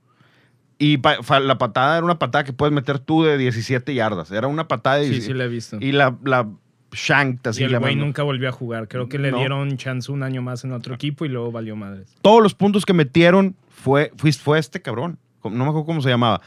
Y 0.79 0.97
la 1.01 1.57
patada 1.57 1.97
era 1.97 2.05
una 2.05 2.17
patada 2.17 2.45
que 2.45 2.53
puedes 2.53 2.73
meter 2.73 2.99
tú 2.99 3.23
de 3.23 3.37
17 3.37 3.93
yardas. 3.93 4.31
Era 4.31 4.47
una 4.47 4.67
patada 4.69 4.95
de 4.97 5.03
Sí, 5.03 5.09
17 5.11 5.33
sí 5.33 5.37
lo 5.37 5.43
he 5.43 5.47
visto. 5.49 5.77
Y 5.81 5.91
la, 5.91 6.17
la 6.23 6.47
shanked 6.91 7.47
así. 7.47 7.61
y 7.61 7.65
el 7.65 7.77
güey 7.79 7.95
nunca 7.95 8.23
volvió 8.23 8.49
a 8.49 8.51
jugar. 8.51 8.87
Creo 8.87 9.07
que 9.09 9.19
le 9.19 9.31
No. 9.31 9.37
dieron 9.37 9.77
chance 9.77 10.11
un 10.11 10.23
año 10.23 10.41
más 10.41 10.63
en 10.63 10.71
otro 10.71 10.95
equipo 10.95 11.25
y 11.25 11.29
luego 11.29 11.51
valió 11.51 11.75
madres. 11.75 12.13
Todos 12.21 12.41
los 12.41 12.53
puntos 12.55 12.85
que 12.85 12.93
metieron 12.93 13.55
fue, 13.69 14.11
fue, 14.17 14.31
fue 14.33 14.59
este 14.59 14.81
cabrón. 14.81 15.17
No 15.43 15.49
me 15.51 15.63
acuerdo 15.65 15.85
cómo 15.85 16.01
se 16.01 16.09
llamaba. 16.09 16.41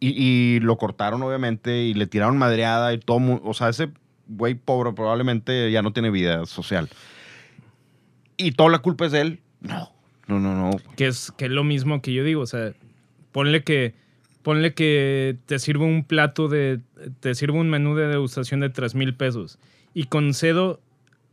Y, 0.00 0.08
y 0.56 0.60
lo 0.60 0.76
cortaron, 0.78 1.22
obviamente, 1.22 1.82
y 1.84 1.94
le 1.94 2.06
tiraron 2.06 2.36
madreada 2.36 2.92
y 2.92 2.98
todo. 2.98 3.40
O 3.44 3.54
sea, 3.54 3.68
ese 3.68 3.90
güey 4.26 4.54
pobre 4.54 4.92
probablemente 4.92 5.70
ya 5.70 5.82
no 5.82 5.92
tiene 5.92 6.10
vida 6.10 6.44
social. 6.46 6.88
Y 8.36 8.52
toda 8.52 8.70
la 8.70 8.78
culpa 8.80 9.06
es 9.06 9.12
de 9.12 9.20
él. 9.20 9.40
No, 9.60 9.92
no, 10.26 10.40
no, 10.40 10.56
no. 10.56 10.70
Que 10.96 11.06
es, 11.06 11.30
que 11.36 11.44
es 11.44 11.50
lo 11.50 11.62
mismo 11.64 12.02
que 12.02 12.12
yo 12.12 12.24
digo, 12.24 12.42
o 12.42 12.46
sea, 12.46 12.72
ponle 13.30 13.62
que, 13.62 13.94
ponle 14.42 14.74
que 14.74 15.36
te 15.46 15.58
sirve 15.60 15.84
un 15.84 16.02
plato 16.04 16.48
de, 16.48 16.80
te 17.20 17.34
sirve 17.36 17.58
un 17.58 17.70
menú 17.70 17.94
de 17.94 18.08
degustación 18.08 18.58
de 18.60 18.70
3 18.70 18.94
mil 18.96 19.14
pesos 19.14 19.58
y 19.94 20.04
concedo 20.04 20.80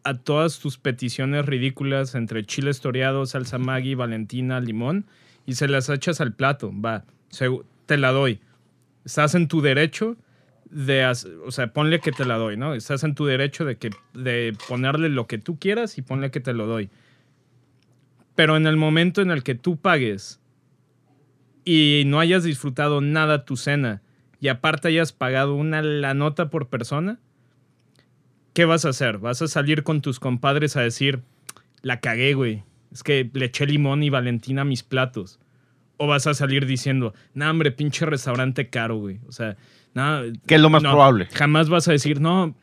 a 0.04 0.16
todas 0.16 0.60
tus 0.60 0.78
peticiones 0.78 1.46
ridículas 1.46 2.16
entre 2.16 2.46
chiles 2.46 2.82
toreados, 2.82 3.32
salsa 3.32 3.58
Maggi, 3.58 3.96
Valentina, 3.96 4.60
limón 4.60 5.06
y 5.46 5.56
se 5.56 5.68
las 5.68 5.90
echas 5.90 6.22
al 6.22 6.34
plato, 6.34 6.72
va, 6.74 7.06
te 7.86 7.98
la 7.98 8.12
doy. 8.12 8.40
Estás 9.06 9.36
en 9.36 9.48
tu 9.48 9.62
derecho 9.62 10.18
de, 10.70 11.06
o 11.46 11.52
sea, 11.52 11.74
ponle 11.74 12.00
que 12.00 12.12
te 12.12 12.26
la 12.26 12.38
doy, 12.38 12.58
¿no? 12.58 12.74
Estás 12.74 13.04
en 13.04 13.16
tu 13.16 13.26
derecho 13.26 13.66
de 13.66 13.78
que 13.78 13.90
de 14.14 14.56
ponerle 14.68 15.10
lo 15.10 15.28
que 15.28 15.38
tú 15.38 15.58
quieras 15.58 15.98
y 15.98 16.02
ponle 16.02 16.32
que 16.32 16.40
te 16.40 16.54
lo 16.54 16.68
doy. 16.68 16.90
Pero 18.36 18.56
en 18.56 18.68
el 18.68 18.78
momento 18.78 19.22
en 19.22 19.32
el 19.32 19.44
que 19.44 19.56
tú 19.56 19.78
pagues 19.78 20.40
y 21.66 22.04
no 22.06 22.20
hayas 22.20 22.44
disfrutado 22.44 23.02
nada 23.02 23.46
tu 23.46 23.58
cena 23.58 24.02
y 24.40 24.48
aparte 24.48 24.88
hayas 24.88 25.12
pagado 25.12 25.56
una 25.56 25.82
la 25.82 26.14
nota 26.14 26.50
por 26.50 26.70
persona, 26.70 27.20
¿qué 28.60 28.66
vas 28.66 28.84
a 28.84 28.90
hacer? 28.90 29.20
¿Vas 29.20 29.42
a 29.42 29.48
salir 29.48 29.84
con 29.84 30.02
tus 30.02 30.20
compadres 30.20 30.76
a 30.76 30.82
decir, 30.82 31.22
la 31.82 32.02
cagué, 32.02 32.34
güey? 32.34 32.64
Es 32.92 33.04
que 33.04 33.30
le 33.32 33.46
eché 33.46 33.66
limón 33.66 34.04
y 34.04 34.10
Valentina 34.10 34.64
a 34.64 34.66
mis 34.66 34.84
platos. 34.84 35.40
O 35.96 36.08
vas 36.08 36.28
a 36.28 36.34
salir 36.34 36.66
diciendo, 36.66 37.14
no, 37.34 37.50
hombre, 37.50 37.72
pinche 37.72 38.06
restaurante 38.06 38.70
caro, 38.70 38.98
güey. 38.98 39.22
O 39.30 39.32
sea, 39.32 39.56
no. 39.94 40.24
¿Qué 40.46 40.56
es 40.56 40.62
lo 40.62 40.70
más 40.70 40.84
no, 40.84 40.90
probable? 40.90 41.30
Jamás 41.32 41.70
vas 41.70 41.88
a 41.88 41.94
decir, 41.94 42.20
no, 42.20 42.54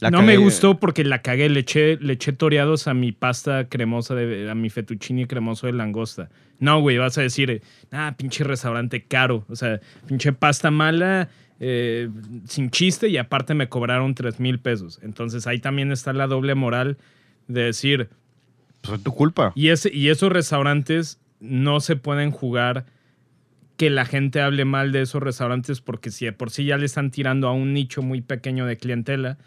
La 0.00 0.10
no 0.10 0.20
me 0.20 0.36
gustó 0.36 0.78
porque 0.78 1.02
la 1.02 1.22
cagué. 1.22 1.48
Le 1.48 1.60
eché, 1.60 1.96
le 1.96 2.12
eché 2.12 2.34
toreados 2.34 2.86
a 2.86 2.92
mi 2.92 3.12
pasta 3.12 3.70
cremosa, 3.70 4.14
de, 4.14 4.50
a 4.50 4.54
mi 4.54 4.68
fettuccine 4.68 5.26
cremoso 5.26 5.66
de 5.66 5.72
langosta. 5.72 6.28
No, 6.58 6.78
güey, 6.82 6.98
vas 6.98 7.16
a 7.16 7.22
decir, 7.22 7.62
ah, 7.90 8.14
pinche 8.18 8.44
restaurante 8.44 9.04
caro. 9.04 9.46
O 9.48 9.56
sea, 9.56 9.80
pinche 10.06 10.34
pasta 10.34 10.70
mala, 10.70 11.30
eh, 11.64 12.08
sin 12.46 12.70
chiste 12.70 13.08
y 13.08 13.18
aparte 13.18 13.54
me 13.54 13.68
cobraron 13.68 14.16
3 14.16 14.40
mil 14.40 14.58
pesos. 14.58 14.98
Entonces 15.02 15.46
ahí 15.46 15.60
también 15.60 15.92
está 15.92 16.12
la 16.12 16.26
doble 16.26 16.56
moral 16.56 16.96
de 17.46 17.62
decir, 17.62 18.08
Pues 18.80 18.98
es 18.98 19.04
tu 19.04 19.12
culpa. 19.14 19.52
y, 19.54 19.68
ese, 19.68 19.94
y 19.94 20.08
esos 20.08 20.32
restaurantes 20.32 21.20
no 21.38 21.78
se 21.78 21.94
pueden 21.94 22.32
jugar 22.32 22.84
que 23.76 23.90
la 23.90 24.04
gente 24.04 24.40
hable 24.40 24.64
mal 24.64 24.90
de 24.90 25.02
esos 25.02 25.22
restaurantes 25.22 25.80
porque 25.80 26.10
si 26.10 26.24
de 26.24 26.32
por 26.32 26.50
sí 26.50 26.64
ya 26.64 26.76
le 26.78 26.86
están 26.86 27.10
tirando 27.12 27.46
a 27.46 27.52
un 27.52 27.72
nicho 27.72 28.02
muy 28.02 28.20
pequeño 28.22 28.66
de 28.66 28.76
clientela, 28.76 29.38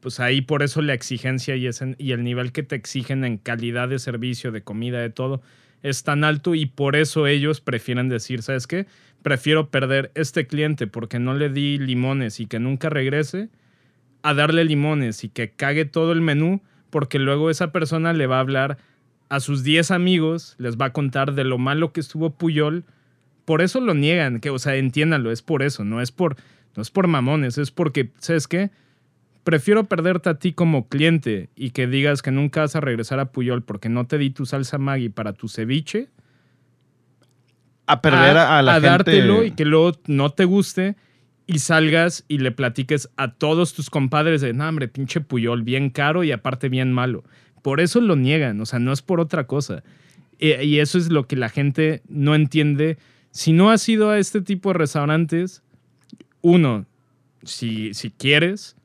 pues 0.00 0.18
ahí 0.18 0.40
por 0.40 0.64
eso 0.64 0.82
la 0.82 0.94
exigencia 0.94 1.54
y, 1.54 1.66
ese- 1.68 1.94
y 1.98 2.10
el 2.10 2.24
nivel 2.24 2.50
que 2.50 2.64
te 2.64 2.74
exigen 2.74 3.24
en 3.24 3.38
calidad 3.38 3.88
de 3.88 4.00
servicio, 4.00 4.50
de 4.50 4.62
comida, 4.62 4.98
de 5.00 5.10
todo, 5.10 5.42
es 5.82 6.04
tan 6.04 6.24
alto 6.24 6.54
y 6.54 6.66
por 6.66 6.96
eso 6.96 7.26
ellos 7.26 7.60
prefieren 7.60 8.08
decir, 8.08 8.42
¿sabes 8.42 8.66
qué? 8.66 8.86
Prefiero 9.22 9.70
perder 9.70 10.10
este 10.14 10.46
cliente 10.46 10.86
porque 10.86 11.18
no 11.18 11.34
le 11.34 11.48
di 11.48 11.78
limones 11.78 12.40
y 12.40 12.46
que 12.46 12.58
nunca 12.58 12.88
regrese 12.88 13.48
a 14.22 14.34
darle 14.34 14.64
limones 14.64 15.24
y 15.24 15.28
que 15.28 15.50
cague 15.50 15.84
todo 15.84 16.12
el 16.12 16.20
menú 16.20 16.60
porque 16.90 17.18
luego 17.18 17.50
esa 17.50 17.72
persona 17.72 18.12
le 18.12 18.26
va 18.26 18.36
a 18.36 18.40
hablar 18.40 18.78
a 19.28 19.40
sus 19.40 19.62
10 19.64 19.90
amigos, 19.90 20.56
les 20.58 20.76
va 20.76 20.86
a 20.86 20.92
contar 20.92 21.32
de 21.32 21.44
lo 21.44 21.56
malo 21.56 21.92
que 21.92 22.00
estuvo 22.00 22.34
Puyol. 22.34 22.84
Por 23.46 23.62
eso 23.62 23.80
lo 23.80 23.94
niegan, 23.94 24.40
que 24.40 24.50
o 24.50 24.58
sea, 24.58 24.76
entiéndanlo, 24.76 25.32
es 25.32 25.40
por 25.40 25.62
eso, 25.62 25.84
no 25.84 26.00
es 26.02 26.12
por 26.12 26.36
no 26.76 26.82
es 26.82 26.90
por 26.90 27.06
mamones, 27.06 27.58
es 27.58 27.70
porque 27.70 28.10
¿sabes 28.18 28.46
qué? 28.46 28.70
Prefiero 29.44 29.84
perderte 29.84 30.28
a 30.30 30.34
ti 30.34 30.52
como 30.52 30.88
cliente 30.88 31.50
y 31.56 31.70
que 31.70 31.86
digas 31.86 32.22
que 32.22 32.30
nunca 32.30 32.60
vas 32.60 32.76
a 32.76 32.80
regresar 32.80 33.18
a 33.18 33.32
Puyol 33.32 33.62
porque 33.62 33.88
no 33.88 34.06
te 34.06 34.18
di 34.18 34.30
tu 34.30 34.46
salsa 34.46 34.78
Maggi 34.78 35.08
para 35.08 35.32
tu 35.32 35.48
ceviche 35.48 36.08
A 37.86 38.00
perder 38.00 38.36
a, 38.36 38.58
a 38.58 38.62
la 38.62 38.74
gente. 38.74 38.86
dártelo 38.88 39.44
y 39.44 39.50
que 39.50 39.64
luego 39.64 39.98
no 40.06 40.30
te 40.30 40.44
guste 40.44 40.96
y 41.46 41.58
salgas 41.58 42.24
y 42.28 42.38
le 42.38 42.52
platiques 42.52 43.10
a 43.16 43.32
todos 43.32 43.74
tus 43.74 43.90
compadres 43.90 44.40
de, 44.40 44.52
no, 44.52 44.68
hombre, 44.68 44.86
pinche 44.86 45.20
Puyol, 45.20 45.62
bien 45.62 45.90
caro 45.90 46.22
y 46.22 46.30
aparte 46.30 46.68
bien 46.68 46.92
malo. 46.92 47.24
Por 47.62 47.80
eso 47.80 48.00
lo 48.00 48.14
niegan, 48.14 48.60
o 48.60 48.66
sea, 48.66 48.78
no 48.78 48.92
es 48.92 49.02
por 49.02 49.18
otra 49.18 49.46
cosa. 49.48 49.82
Y, 50.38 50.52
y 50.54 50.78
eso 50.78 50.98
es 50.98 51.10
lo 51.10 51.26
que 51.26 51.34
la 51.36 51.48
gente 51.48 52.02
no 52.08 52.36
entiende. 52.36 52.96
Si 53.32 53.52
no 53.52 53.70
has 53.70 53.88
ido 53.88 54.10
a 54.10 54.18
este 54.18 54.40
tipo 54.40 54.72
de 54.72 54.78
restaurantes, 54.78 55.62
uno, 56.42 56.86
si, 57.42 57.92
si 57.94 58.10
quieres, 58.10 58.76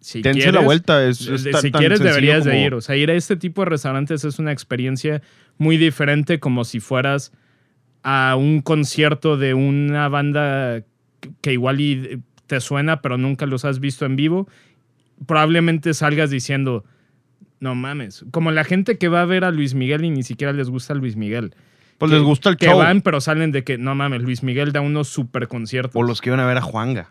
si 0.00 0.22
Dense 0.22 0.38
quieres, 0.40 0.54
la 0.54 0.60
vuelta. 0.60 1.04
Es, 1.04 1.20
es 1.26 1.42
si 1.42 1.50
tan 1.70 1.80
quieres 1.80 2.00
deberías 2.00 2.44
de 2.44 2.58
ir. 2.60 2.74
O 2.74 2.80
sea, 2.80 2.96
ir 2.96 3.10
a 3.10 3.14
este 3.14 3.36
tipo 3.36 3.62
de 3.62 3.70
restaurantes 3.70 4.24
es 4.24 4.38
una 4.38 4.52
experiencia 4.52 5.22
muy 5.58 5.76
diferente 5.76 6.38
como 6.40 6.64
si 6.64 6.80
fueras 6.80 7.32
a 8.02 8.36
un 8.38 8.60
concierto 8.62 9.36
de 9.36 9.54
una 9.54 10.08
banda 10.08 10.82
que 11.40 11.52
igual 11.52 11.80
y 11.80 12.22
te 12.46 12.60
suena, 12.60 13.02
pero 13.02 13.18
nunca 13.18 13.44
los 13.46 13.64
has 13.64 13.80
visto 13.80 14.06
en 14.06 14.16
vivo. 14.16 14.48
Probablemente 15.26 15.94
salgas 15.94 16.30
diciendo, 16.30 16.84
no 17.60 17.74
mames. 17.74 18.24
Como 18.30 18.50
la 18.52 18.64
gente 18.64 18.98
que 18.98 19.08
va 19.08 19.22
a 19.22 19.24
ver 19.24 19.44
a 19.44 19.50
Luis 19.50 19.74
Miguel 19.74 20.04
y 20.04 20.10
ni 20.10 20.22
siquiera 20.22 20.52
les 20.52 20.70
gusta 20.70 20.94
Luis 20.94 21.16
Miguel. 21.16 21.54
Pues 21.98 22.10
Que- 22.10 22.16
les 22.16 22.24
gusta 22.24 22.50
el 22.50 22.56
que 22.56 22.66
show. 22.66 22.78
van, 22.78 23.00
pero 23.02 23.20
salen 23.20 23.50
de 23.50 23.64
que, 23.64 23.76
no 23.78 23.96
mames, 23.96 24.22
Luis 24.22 24.44
Miguel 24.44 24.70
da 24.70 24.80
unos 24.80 25.08
super 25.08 25.48
conciertos. 25.48 25.96
O 25.96 26.04
los 26.04 26.20
que 26.20 26.30
iban 26.30 26.38
a 26.38 26.46
ver 26.46 26.56
a 26.58 26.62
Juanga. 26.62 27.10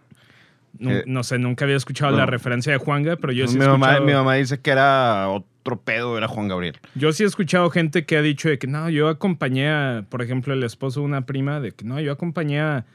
No, 0.80 0.91
eh, 0.91 1.03
no 1.07 1.23
sé, 1.23 1.39
nunca 1.39 1.65
había 1.65 1.78
escuchado 1.78 2.15
la 2.15 2.25
referencia 2.25 2.71
de 2.71 2.78
Juanga, 2.78 3.15
pero 3.17 3.34
yo 3.34 3.47
sí 3.47 3.57
he 3.57 3.59
mi, 3.59 3.65
mamá, 3.65 3.99
mi 3.99 4.13
mamá 4.13 4.36
dice 4.36 4.59
que 4.59 4.71
era 4.71 5.30
otro 5.30 5.82
pedo, 5.82 6.17
era 6.17 6.28
Juan 6.28 6.47
Gabriel. 6.47 6.78
Yo 6.95 7.11
sí 7.11 7.23
he 7.23 7.25
escuchado 7.25 7.69
gente 7.69 8.05
que 8.05 8.17
ha 8.17 8.21
dicho 8.21 8.49
de 8.49 8.59
que 8.59 8.67
no, 8.67 8.89
yo 8.89 9.07
acompañé 9.09 9.69
a, 9.69 10.05
por 10.09 10.21
ejemplo, 10.21 10.53
el 10.53 10.63
esposo 10.63 11.01
de 11.01 11.05
una 11.05 11.25
prima, 11.25 11.59
de 11.59 11.71
que 11.71 11.86
no, 11.86 11.99
yo 11.99 12.11
acompañé 12.11 12.59
a, 12.59 12.86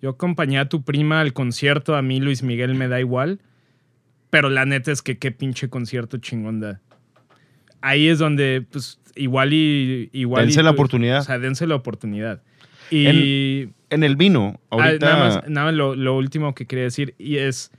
yo 0.00 0.10
acompañé 0.10 0.58
a 0.58 0.68
tu 0.68 0.82
prima 0.82 1.20
al 1.20 1.32
concierto, 1.32 1.96
a 1.96 2.02
mí 2.02 2.20
Luis 2.20 2.42
Miguel 2.42 2.74
me 2.74 2.88
da 2.88 3.00
igual, 3.00 3.40
pero 4.30 4.50
la 4.50 4.64
neta 4.64 4.92
es 4.92 5.02
que 5.02 5.18
qué 5.18 5.32
pinche 5.32 5.68
concierto 5.68 6.18
chingón 6.18 6.60
da. 6.60 6.80
Ahí 7.80 8.08
es 8.08 8.18
donde, 8.18 8.66
pues, 8.70 9.00
igual 9.14 9.52
y... 9.52 10.10
Igual 10.12 10.46
Dense 10.46 10.60
y, 10.60 10.64
la 10.64 10.70
oportunidad. 10.70 11.20
O 11.20 11.24
sea, 11.24 11.38
dense 11.38 11.66
la 11.66 11.76
oportunidad. 11.76 12.42
Y... 12.90 13.68
En 13.90 14.02
el 14.02 14.16
vino, 14.16 14.60
Ah, 14.70 14.76
ahorita. 14.84 15.06
nada 15.06 15.18
más, 15.18 15.48
nada 15.48 15.66
más 15.68 15.74
lo, 15.74 15.94
lo 15.94 16.14
último 16.16 16.54
que 16.54 16.66
quería 16.66 16.84
decir 16.84 17.14
y 17.16 17.38
es, 17.38 17.70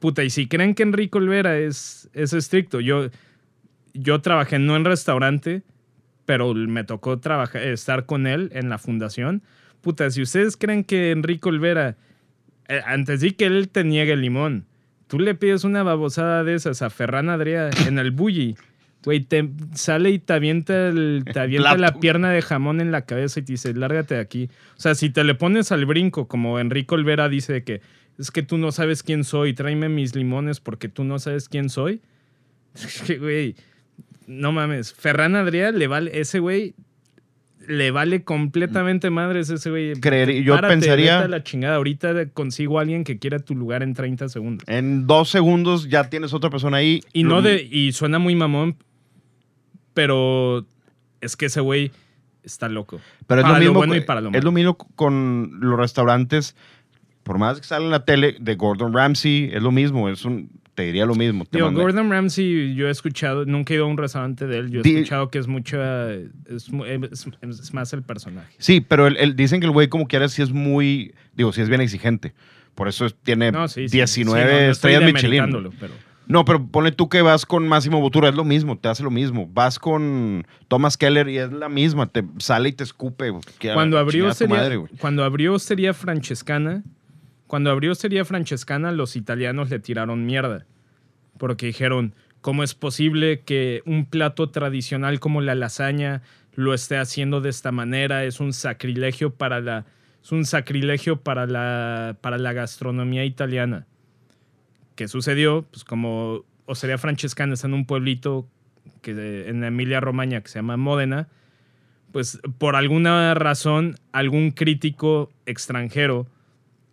puta, 0.00 0.24
y 0.24 0.30
si 0.30 0.48
creen 0.48 0.74
que 0.74 0.82
Enrique 0.82 1.16
Olvera 1.16 1.56
es, 1.56 2.10
es 2.14 2.32
estricto, 2.32 2.80
yo, 2.80 3.10
yo 3.94 4.20
trabajé 4.20 4.58
no 4.58 4.74
en 4.74 4.84
restaurante, 4.84 5.62
pero 6.26 6.52
me 6.54 6.82
tocó 6.82 7.20
trabajar, 7.20 7.62
estar 7.62 8.06
con 8.06 8.26
él 8.26 8.50
en 8.54 8.70
la 8.70 8.78
fundación. 8.78 9.42
Puta, 9.82 10.10
si 10.10 10.22
ustedes 10.22 10.56
creen 10.56 10.82
que 10.82 11.12
Enrique 11.12 11.48
Olvera, 11.48 11.96
eh, 12.68 12.80
antes 12.84 13.20
de 13.20 13.36
que 13.36 13.46
él 13.46 13.68
te 13.68 13.84
niegue 13.84 14.14
el 14.14 14.20
limón, 14.20 14.66
tú 15.06 15.20
le 15.20 15.36
pides 15.36 15.62
una 15.62 15.84
babosada 15.84 16.42
de 16.42 16.54
esas 16.54 16.82
a 16.82 16.90
Ferran 16.90 17.28
Adrià 17.28 17.70
en 17.86 18.00
el 18.00 18.10
bully, 18.10 18.56
güey, 19.04 19.20
te 19.20 19.48
sale 19.74 20.10
y 20.10 20.18
te 20.18 20.32
avienta, 20.32 20.88
el- 20.88 21.24
te 21.32 21.38
avienta 21.40 21.76
la 21.76 21.94
pierna 22.00 22.30
de 22.30 22.42
jamón 22.42 22.80
en 22.80 22.92
la 22.92 23.02
cabeza 23.06 23.40
y 23.40 23.42
te 23.42 23.52
dice, 23.52 23.74
lárgate 23.74 24.14
de 24.16 24.20
aquí. 24.20 24.48
O 24.76 24.80
sea, 24.80 24.94
si 24.94 25.10
te 25.10 25.24
le 25.24 25.34
pones 25.34 25.72
al 25.72 25.86
brinco, 25.86 26.28
como 26.28 26.58
Enrique 26.60 26.94
Olvera 26.94 27.28
dice 27.28 27.52
de 27.52 27.64
que 27.64 27.80
es 28.18 28.30
que 28.30 28.42
tú 28.42 28.58
no 28.58 28.72
sabes 28.72 29.02
quién 29.02 29.24
soy, 29.24 29.54
tráeme 29.54 29.88
mis 29.88 30.14
limones 30.14 30.60
porque 30.60 30.88
tú 30.88 31.02
no 31.04 31.18
sabes 31.18 31.48
quién 31.48 31.68
soy. 31.70 32.00
Güey, 33.20 33.54
no 34.26 34.52
mames. 34.52 34.92
Ferran 34.94 35.34
Adrià 35.36 35.72
le 35.72 35.86
vale, 35.86 36.10
ese 36.20 36.38
güey 36.38 36.74
le 37.68 37.90
vale 37.92 38.24
completamente 38.24 39.08
madres 39.10 39.48
ese 39.50 39.70
güey. 39.70 39.92
Creer- 39.94 40.42
yo 40.42 40.54
Párate, 40.56 40.74
pensaría- 40.74 41.28
la 41.28 41.42
chingada. 41.44 41.76
Ahorita 41.76 42.26
consigo 42.30 42.78
a 42.78 42.82
alguien 42.82 43.04
que 43.04 43.18
quiera 43.18 43.38
tu 43.38 43.54
lugar 43.54 43.82
en 43.82 43.94
30 43.94 44.28
segundos. 44.28 44.66
En 44.68 45.06
dos 45.06 45.28
segundos 45.28 45.88
ya 45.88 46.08
tienes 46.10 46.32
otra 46.34 46.50
persona 46.50 46.78
ahí. 46.78 47.02
Y 47.12 47.22
no 47.24 47.36
Lo- 47.36 47.42
de. 47.42 47.62
Y 47.70 47.92
suena 47.92 48.18
muy 48.18 48.34
mamón, 48.34 48.76
pero 49.94 50.66
es 51.20 51.36
que 51.36 51.46
ese 51.46 51.60
güey 51.60 51.90
está 52.42 52.68
loco. 52.68 53.00
Pero 53.26 53.40
es 53.40 53.44
para 53.44 53.58
lo 53.58 53.64
lo 53.64 53.70
mismo. 53.70 53.78
bueno 53.78 53.96
y 53.96 54.00
para 54.00 54.20
lo 54.20 54.28
Es 54.28 54.32
malo. 54.32 54.44
lo 54.44 54.52
mismo 54.52 54.76
con 54.96 55.58
los 55.60 55.78
restaurantes. 55.78 56.56
Por 57.22 57.38
más 57.38 57.60
que 57.60 57.66
sale 57.66 57.84
en 57.84 57.90
la 57.92 58.04
tele 58.04 58.36
de 58.40 58.54
Gordon 58.56 58.92
Ramsay, 58.92 59.50
es 59.52 59.62
lo 59.62 59.70
mismo. 59.70 60.08
Es 60.08 60.24
un, 60.24 60.50
te 60.74 60.82
diría 60.82 61.06
lo 61.06 61.14
mismo. 61.14 61.44
te 61.44 61.58
Digo, 61.58 61.70
Gordon 61.70 62.10
Ramsay, 62.10 62.74
yo 62.74 62.88
he 62.88 62.90
escuchado, 62.90 63.44
nunca 63.44 63.72
he 63.72 63.76
ido 63.76 63.84
a 63.84 63.88
un 63.88 63.96
restaurante 63.96 64.48
de 64.48 64.58
él, 64.58 64.70
yo 64.70 64.80
he 64.80 64.82
Di- 64.82 64.94
escuchado 64.96 65.30
que 65.30 65.38
es 65.38 65.46
mucha, 65.46 66.12
es, 66.12 66.70
mu- 66.72 66.84
es- 66.84 67.28
es 67.42 67.72
más 67.74 67.92
el 67.92 68.02
personaje. 68.02 68.52
Sí, 68.58 68.80
pero 68.80 69.06
el, 69.06 69.16
el- 69.18 69.36
dicen 69.36 69.60
que 69.60 69.66
el 69.66 69.72
güey, 69.72 69.86
como 69.88 70.08
quiera, 70.08 70.28
sí 70.28 70.42
es 70.42 70.50
muy. 70.50 71.14
Digo, 71.36 71.52
sí 71.52 71.60
es 71.60 71.68
bien 71.68 71.80
exigente. 71.80 72.32
Por 72.74 72.88
eso 72.88 73.06
es- 73.06 73.14
tiene 73.14 73.52
No, 73.52 73.68
sí, 73.68 73.88
sí, 73.88 73.98
19 73.98 74.06
sí, 74.08 74.24
no, 74.24 74.32
no 74.34 74.72
estoy 74.72 74.92
estrellas 74.94 75.12
Michelin. 75.14 75.72
Pero, 75.78 75.92
No, 76.32 76.46
pero 76.46 76.66
ponle 76.66 76.92
tú 76.92 77.10
que 77.10 77.20
vas 77.20 77.44
con 77.44 77.68
Máximo 77.68 78.00
Botura, 78.00 78.30
es 78.30 78.34
lo 78.34 78.44
mismo, 78.44 78.78
te 78.78 78.88
hace 78.88 79.02
lo 79.02 79.10
mismo. 79.10 79.46
Vas 79.52 79.78
con 79.78 80.46
Thomas 80.66 80.96
Keller 80.96 81.28
y 81.28 81.36
es 81.36 81.52
la 81.52 81.68
misma, 81.68 82.06
te 82.06 82.24
sale 82.38 82.70
y 82.70 82.72
te 82.72 82.84
escupe. 82.84 83.30
cuando 83.74 83.98
abrió 83.98 84.32
sería, 84.32 84.56
madre, 84.56 84.82
cuando 84.98 85.24
abrió 85.24 85.58
sería 85.58 85.92
Francescana, 85.92 86.84
cuando 87.46 87.70
abrió 87.70 87.94
sería 87.94 88.24
Francescana, 88.24 88.92
los 88.92 89.14
italianos 89.14 89.68
le 89.68 89.78
tiraron 89.78 90.24
mierda. 90.24 90.64
porque 91.36 91.66
dijeron, 91.66 92.14
¿cómo 92.40 92.62
es 92.62 92.74
posible 92.74 93.40
que 93.40 93.82
un 93.84 94.06
plato 94.06 94.48
tradicional 94.48 95.20
como 95.20 95.42
la 95.42 95.54
lasaña 95.54 96.22
lo 96.54 96.72
esté 96.72 96.96
haciendo 96.96 97.42
de 97.42 97.50
esta 97.50 97.72
manera? 97.72 98.24
Es 98.24 98.40
un 98.40 98.54
sacrilegio 98.54 99.34
para 99.34 99.60
la, 99.60 99.84
es 100.22 100.32
un 100.32 100.46
sacrilegio 100.46 101.20
para 101.20 101.46
la, 101.46 102.16
para 102.22 102.38
la 102.38 102.54
gastronomía 102.54 103.26
italiana. 103.26 103.86
¿Qué 105.02 105.08
sucedió? 105.08 105.66
Pues 105.68 105.82
como 105.82 106.44
Osteria 106.64 106.96
Francescana 106.96 107.54
está 107.54 107.66
en 107.66 107.74
un 107.74 107.86
pueblito 107.86 108.46
que, 109.00 109.48
en 109.48 109.64
Emilia 109.64 109.98
Romagna 109.98 110.40
que 110.42 110.48
se 110.48 110.60
llama 110.60 110.76
Módena, 110.76 111.26
pues 112.12 112.38
por 112.58 112.76
alguna 112.76 113.34
razón 113.34 113.96
algún 114.12 114.52
crítico 114.52 115.32
extranjero 115.44 116.28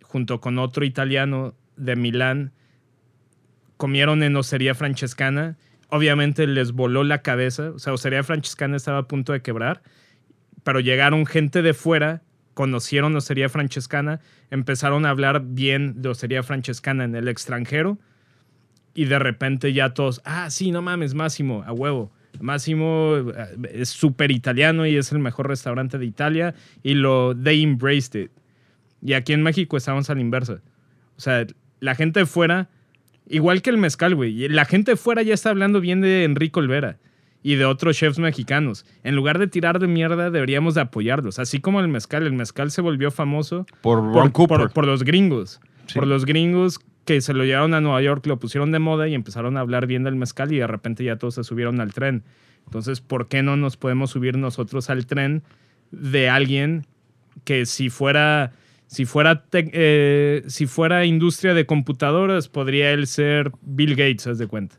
junto 0.02 0.42
con 0.42 0.58
otro 0.58 0.86
italiano 0.86 1.54
de 1.78 1.96
Milán 1.96 2.52
comieron 3.78 4.24
en 4.24 4.36
Osteria 4.38 4.74
Francescana. 4.74 5.56
Obviamente 5.90 6.48
les 6.48 6.72
voló 6.72 7.04
la 7.04 7.22
cabeza, 7.22 7.70
o 7.76 7.78
sea, 7.78 7.94
Osteria 7.94 8.24
Francescana 8.24 8.76
estaba 8.76 8.98
a 8.98 9.08
punto 9.08 9.34
de 9.34 9.44
quebrar, 9.44 9.84
pero 10.64 10.80
llegaron 10.80 11.28
gente 11.28 11.62
de 11.62 11.76
fuera, 11.76 12.24
conocieron 12.60 13.16
Osteria 13.16 13.48
Francescana, 13.48 14.20
empezaron 14.52 15.06
a 15.06 15.12
hablar 15.12 15.42
bien 15.46 16.02
de 16.02 16.10
Osteria 16.10 16.44
Francescana 16.44 17.06
en 17.06 17.16
el 17.16 17.30
extranjero 17.30 17.98
y 18.94 19.06
de 19.06 19.18
repente 19.18 19.72
ya 19.72 19.94
todos, 19.94 20.22
ah, 20.26 20.50
sí, 20.50 20.70
no 20.72 20.82
mames, 20.82 21.14
Máximo, 21.14 21.64
a 21.66 21.72
huevo. 21.72 22.12
Máximo 22.42 23.16
eh, 23.16 23.70
es 23.76 23.88
súper 23.88 24.32
italiano 24.32 24.86
y 24.86 24.98
es 24.98 25.14
el 25.14 25.20
mejor 25.20 25.48
restaurante 25.48 25.98
de 25.98 26.06
Italia 26.06 26.54
y 26.84 26.96
lo, 26.96 27.34
they 27.34 27.64
embraced 27.64 28.20
it. 28.20 28.32
Y 29.02 29.14
aquí 29.14 29.32
en 29.32 29.42
México 29.42 29.78
estamos 29.78 30.10
a 30.10 30.16
la 30.16 30.20
inversa. 30.20 30.60
O 31.16 31.22
sea, 31.22 31.48
la 31.80 31.96
gente 31.96 32.26
fuera, 32.26 32.68
igual 33.30 33.62
que 33.62 33.70
el 33.70 33.78
mezcal, 33.78 34.16
güey, 34.16 34.50
la 34.50 34.66
gente 34.66 34.98
fuera 34.98 35.22
ya 35.22 35.34
está 35.34 35.52
hablando 35.52 35.80
bien 35.80 36.02
de 36.02 36.26
Enrique 36.26 36.60
Olvera 36.60 36.98
y 37.42 37.56
de 37.56 37.66
otros 37.66 37.98
chefs 37.98 38.20
mexicanos. 38.20 38.86
En 39.04 39.16
lugar 39.16 39.40
de 39.40 39.48
tirar 39.48 39.80
de 39.80 39.88
mierda, 39.88 40.30
deberíamos 40.30 40.76
de 40.76 40.82
apoyarlos. 40.82 41.40
Así 41.40 41.60
como 41.60 41.80
el 41.80 41.88
mezcal. 41.88 42.26
El 42.26 42.34
mezcal 42.34 42.72
se 42.72 42.82
volvió 42.82 43.12
famoso 43.12 43.66
Por 43.82 44.00
Ron 44.14 44.32
por, 44.32 44.86
los 44.86 45.04
gringos. 45.04 45.62
Sí. 45.88 45.98
Por 45.98 46.08
los 46.08 46.26
gringos 46.26 46.80
que 47.06 47.22
se 47.22 47.34
lo 47.34 47.44
llevaron 47.44 47.74
a 47.74 47.82
Nueva 47.82 48.02
York, 48.02 48.26
lo 48.28 48.38
pusieron 48.38 48.72
de 48.72 48.80
moda 48.80 49.08
y 49.08 49.16
empezaron 49.16 49.58
a 49.58 49.62
hablar 49.62 49.88
bien 49.88 50.04
del 50.04 50.16
mezcal 50.16 50.52
y 50.54 50.60
de 50.60 50.68
repente 50.68 51.04
ya 51.04 51.16
todos 51.16 51.36
se 51.36 51.44
subieron 51.44 51.80
al 51.82 51.94
tren. 51.94 52.24
Entonces, 52.66 53.02
¿por 53.02 53.28
qué 53.28 53.42
no 53.42 53.58
nos 53.58 53.78
podemos 53.78 54.12
subir 54.12 54.38
nosotros 54.38 54.92
al 54.92 55.08
tren 55.08 55.42
de 55.92 56.30
alguien 56.30 56.86
que 57.46 57.66
si 57.66 57.90
fuera, 57.90 58.52
si 58.86 59.06
fuera, 59.06 59.44
eh, 59.54 60.44
si 60.46 60.68
fuera 60.68 61.06
industria 61.06 61.56
de 61.56 61.66
computadoras, 61.66 62.48
podría 62.48 62.92
él 62.92 63.08
ser 63.08 63.52
Bill 63.62 63.96
Gates, 63.96 64.28
haz 64.28 64.38
de 64.38 64.46
cuenta? 64.46 64.76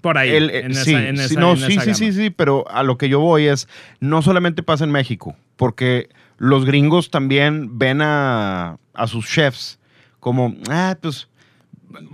Por 0.00 0.18
ahí. 0.18 0.30
El, 0.30 0.50
eh, 0.50 0.60
en 0.66 0.74
sí, 0.74 0.90
esa, 0.92 1.08
en 1.08 1.16
sí, 1.18 1.24
esa- 1.24 1.40
no, 1.40 1.52
en 1.52 1.56
sí, 1.58 1.72
esa 1.72 1.82
sí, 1.82 1.94
sí, 1.94 2.12
sí, 2.12 2.30
pero 2.30 2.68
a 2.70 2.82
lo 2.82 2.96
que 2.98 3.08
yo 3.08 3.20
voy 3.20 3.46
es, 3.46 3.68
no 4.00 4.22
solamente 4.22 4.62
pasa 4.62 4.84
en 4.84 4.90
México, 4.92 5.36
porque 5.56 6.08
los 6.38 6.64
gringos 6.64 7.10
también 7.10 7.78
ven 7.78 8.00
a, 8.02 8.78
a 8.94 9.06
sus 9.06 9.26
chefs 9.28 9.78
como, 10.20 10.54
ah, 10.70 10.96
pues... 11.00 11.28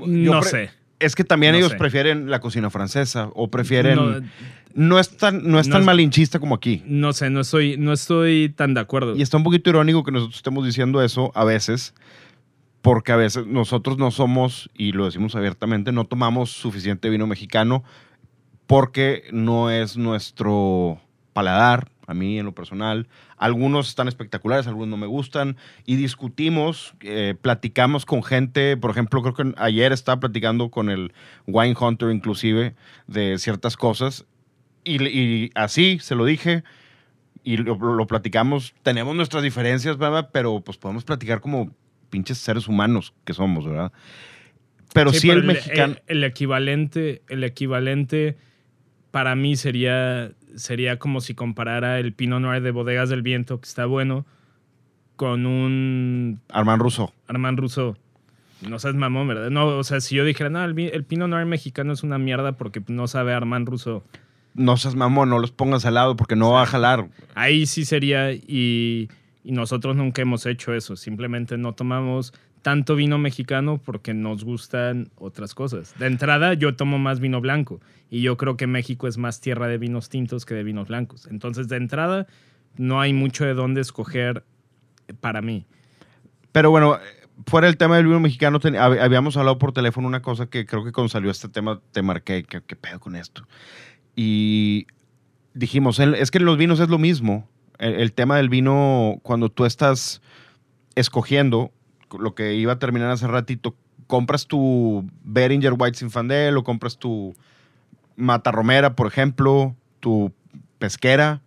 No 0.06 0.42
sé. 0.42 0.70
Es 0.98 1.14
que 1.14 1.24
también 1.24 1.52
No 1.52 1.58
ellos 1.58 1.72
sé. 1.72 1.76
prefieren 1.78 2.30
la 2.30 2.40
cocina 2.40 2.70
francesa 2.70 3.28
o 3.34 3.48
prefieren... 3.50 3.96
No, 3.96 4.20
No, 4.74 4.98
es 4.98 5.16
tan, 5.16 5.46
no 5.48 5.58
es 5.60 5.68
tan 5.70 5.84
malinchista 5.84 6.38
como 6.38 6.54
aquí. 6.54 6.82
no 6.86 7.12
sé, 7.12 7.30
no 7.30 7.40
estoy, 7.40 7.76
no 7.78 7.92
estoy 7.92 8.48
tan 8.54 8.74
de 8.74 8.80
acuerdo. 8.80 9.14
Y 9.16 9.22
está 9.22 9.36
un 9.36 9.42
poquito 9.44 9.70
irónico 9.70 10.02
que 10.04 10.12
nosotros 10.12 10.36
estemos 10.36 10.64
diciendo 10.66 11.02
eso 11.02 11.30
a 11.34 11.44
veces, 11.44 11.94
porque 12.86 13.10
a 13.10 13.16
veces 13.16 13.48
nosotros 13.48 13.98
no 13.98 14.12
somos, 14.12 14.70
y 14.72 14.92
lo 14.92 15.06
decimos 15.06 15.34
abiertamente, 15.34 15.90
no 15.90 16.04
tomamos 16.04 16.52
suficiente 16.52 17.10
vino 17.10 17.26
mexicano 17.26 17.82
porque 18.68 19.24
no 19.32 19.72
es 19.72 19.96
nuestro 19.96 21.00
paladar, 21.32 21.90
a 22.06 22.14
mí 22.14 22.38
en 22.38 22.46
lo 22.46 22.54
personal. 22.54 23.08
Algunos 23.38 23.88
están 23.88 24.06
espectaculares, 24.06 24.68
algunos 24.68 24.88
no 24.88 24.96
me 24.98 25.08
gustan, 25.08 25.56
y 25.84 25.96
discutimos, 25.96 26.94
eh, 27.00 27.34
platicamos 27.42 28.06
con 28.06 28.22
gente, 28.22 28.76
por 28.76 28.92
ejemplo, 28.92 29.20
creo 29.20 29.34
que 29.34 29.54
ayer 29.56 29.90
estaba 29.90 30.20
platicando 30.20 30.70
con 30.70 30.88
el 30.88 31.12
Wine 31.48 31.74
Hunter 31.80 32.12
inclusive 32.12 32.76
de 33.08 33.36
ciertas 33.38 33.76
cosas, 33.76 34.26
y, 34.84 35.04
y 35.08 35.50
así 35.56 35.98
se 35.98 36.14
lo 36.14 36.24
dije, 36.24 36.62
y 37.42 37.56
lo, 37.56 37.74
lo 37.74 38.06
platicamos, 38.06 38.74
tenemos 38.84 39.16
nuestras 39.16 39.42
diferencias, 39.42 39.98
¿verdad? 39.98 40.30
Pero 40.32 40.60
pues 40.60 40.78
podemos 40.78 41.02
platicar 41.02 41.40
como 41.40 41.72
pinches 42.16 42.38
seres 42.38 42.66
humanos 42.66 43.12
que 43.26 43.34
somos, 43.34 43.66
¿verdad? 43.66 43.92
Pero 44.94 45.12
sí, 45.12 45.28
el 45.28 45.44
mexicano... 45.44 45.96
El, 46.06 46.24
equivalente, 46.24 47.20
el 47.28 47.44
equivalente 47.44 48.38
para 49.10 49.34
mí 49.34 49.54
sería, 49.56 50.32
sería 50.54 50.98
como 50.98 51.20
si 51.20 51.34
comparara 51.34 51.98
el 51.98 52.14
Pinot 52.14 52.40
Noir 52.40 52.62
de 52.62 52.70
Bodegas 52.70 53.10
del 53.10 53.20
Viento, 53.20 53.60
que 53.60 53.68
está 53.68 53.84
bueno, 53.84 54.24
con 55.16 55.44
un 55.44 56.40
Armand 56.48 56.80
Rousseau. 56.80 57.12
Armand 57.28 57.58
Rousseau. 57.58 57.98
No 58.66 58.78
seas 58.78 58.94
mamón, 58.94 59.28
¿verdad? 59.28 59.50
No, 59.50 59.66
o 59.66 59.84
sea, 59.84 60.00
si 60.00 60.14
yo 60.14 60.24
dijera, 60.24 60.48
no, 60.48 60.64
el, 60.64 60.78
el 60.78 61.04
Pinot 61.04 61.28
Noir 61.28 61.44
mexicano 61.44 61.92
es 61.92 62.02
una 62.02 62.16
mierda 62.16 62.52
porque 62.52 62.82
no 62.88 63.08
sabe 63.08 63.34
Armand 63.34 63.68
Rousseau. 63.68 64.02
No 64.54 64.78
seas 64.78 64.94
mamón, 64.94 65.28
no 65.28 65.38
los 65.38 65.52
pongas 65.52 65.84
al 65.84 65.92
lado 65.92 66.16
porque 66.16 66.34
no 66.34 66.52
va 66.52 66.62
a 66.62 66.66
jalar. 66.66 67.10
Ahí 67.34 67.66
sí 67.66 67.84
sería, 67.84 68.32
y, 68.32 69.10
y 69.46 69.52
nosotros 69.52 69.94
nunca 69.94 70.22
hemos 70.22 70.44
hecho 70.44 70.74
eso. 70.74 70.96
Simplemente 70.96 71.56
no 71.56 71.72
tomamos 71.72 72.34
tanto 72.62 72.96
vino 72.96 73.16
mexicano 73.16 73.78
porque 73.78 74.12
nos 74.12 74.42
gustan 74.42 75.08
otras 75.14 75.54
cosas. 75.54 75.96
De 76.00 76.08
entrada, 76.08 76.54
yo 76.54 76.74
tomo 76.74 76.98
más 76.98 77.20
vino 77.20 77.40
blanco. 77.40 77.80
Y 78.10 78.22
yo 78.22 78.36
creo 78.36 78.56
que 78.56 78.66
México 78.66 79.06
es 79.06 79.18
más 79.18 79.40
tierra 79.40 79.68
de 79.68 79.78
vinos 79.78 80.08
tintos 80.08 80.44
que 80.46 80.54
de 80.54 80.64
vinos 80.64 80.88
blancos. 80.88 81.28
Entonces, 81.30 81.68
de 81.68 81.76
entrada, 81.76 82.26
no 82.76 83.00
hay 83.00 83.12
mucho 83.12 83.44
de 83.44 83.54
dónde 83.54 83.82
escoger 83.82 84.42
para 85.20 85.42
mí. 85.42 85.64
Pero 86.50 86.72
bueno, 86.72 86.98
fuera 87.46 87.68
del 87.68 87.76
tema 87.76 87.98
del 87.98 88.06
vino 88.06 88.18
mexicano, 88.18 88.58
habíamos 88.80 89.36
hablado 89.36 89.60
por 89.60 89.72
teléfono 89.72 90.08
una 90.08 90.22
cosa 90.22 90.46
que 90.46 90.66
creo 90.66 90.84
que 90.84 90.90
cuando 90.90 91.08
salió 91.08 91.30
este 91.30 91.48
tema 91.48 91.80
te 91.92 92.02
marqué, 92.02 92.42
¿qué, 92.42 92.60
pedo 92.74 92.98
con 92.98 93.14
esto? 93.14 93.46
Y 94.16 94.88
dijimos, 95.54 96.00
el- 96.00 96.16
es 96.16 96.32
que 96.32 96.40
los 96.40 96.58
vinos 96.58 96.80
es 96.80 96.88
lo 96.88 96.98
mismo. 96.98 97.48
El, 97.78 98.12
tema 98.12 98.36
del 98.36 98.48
vino, 98.48 99.18
cuando 99.22 99.50
tú 99.50 99.64
estás 99.64 100.22
escogiendo, 100.94 101.72
lo 102.18 102.34
que 102.34 102.54
iba 102.54 102.74
a 102.74 102.78
terminar 102.78 103.10
hace 103.10 103.26
ratito, 103.26 103.76
compras 104.06 104.46
tu 104.46 105.08
Beringer 105.22 105.74
White 105.78 105.98
Zinfandel 105.98 106.56
o 106.56 106.64
compras 106.64 106.98
tu 106.98 107.34
Mata 108.16 108.50
Romera, 108.50 108.96
por 108.96 109.06
ejemplo, 109.06 109.76
tu 110.00 110.32
pesquera, 110.78 111.42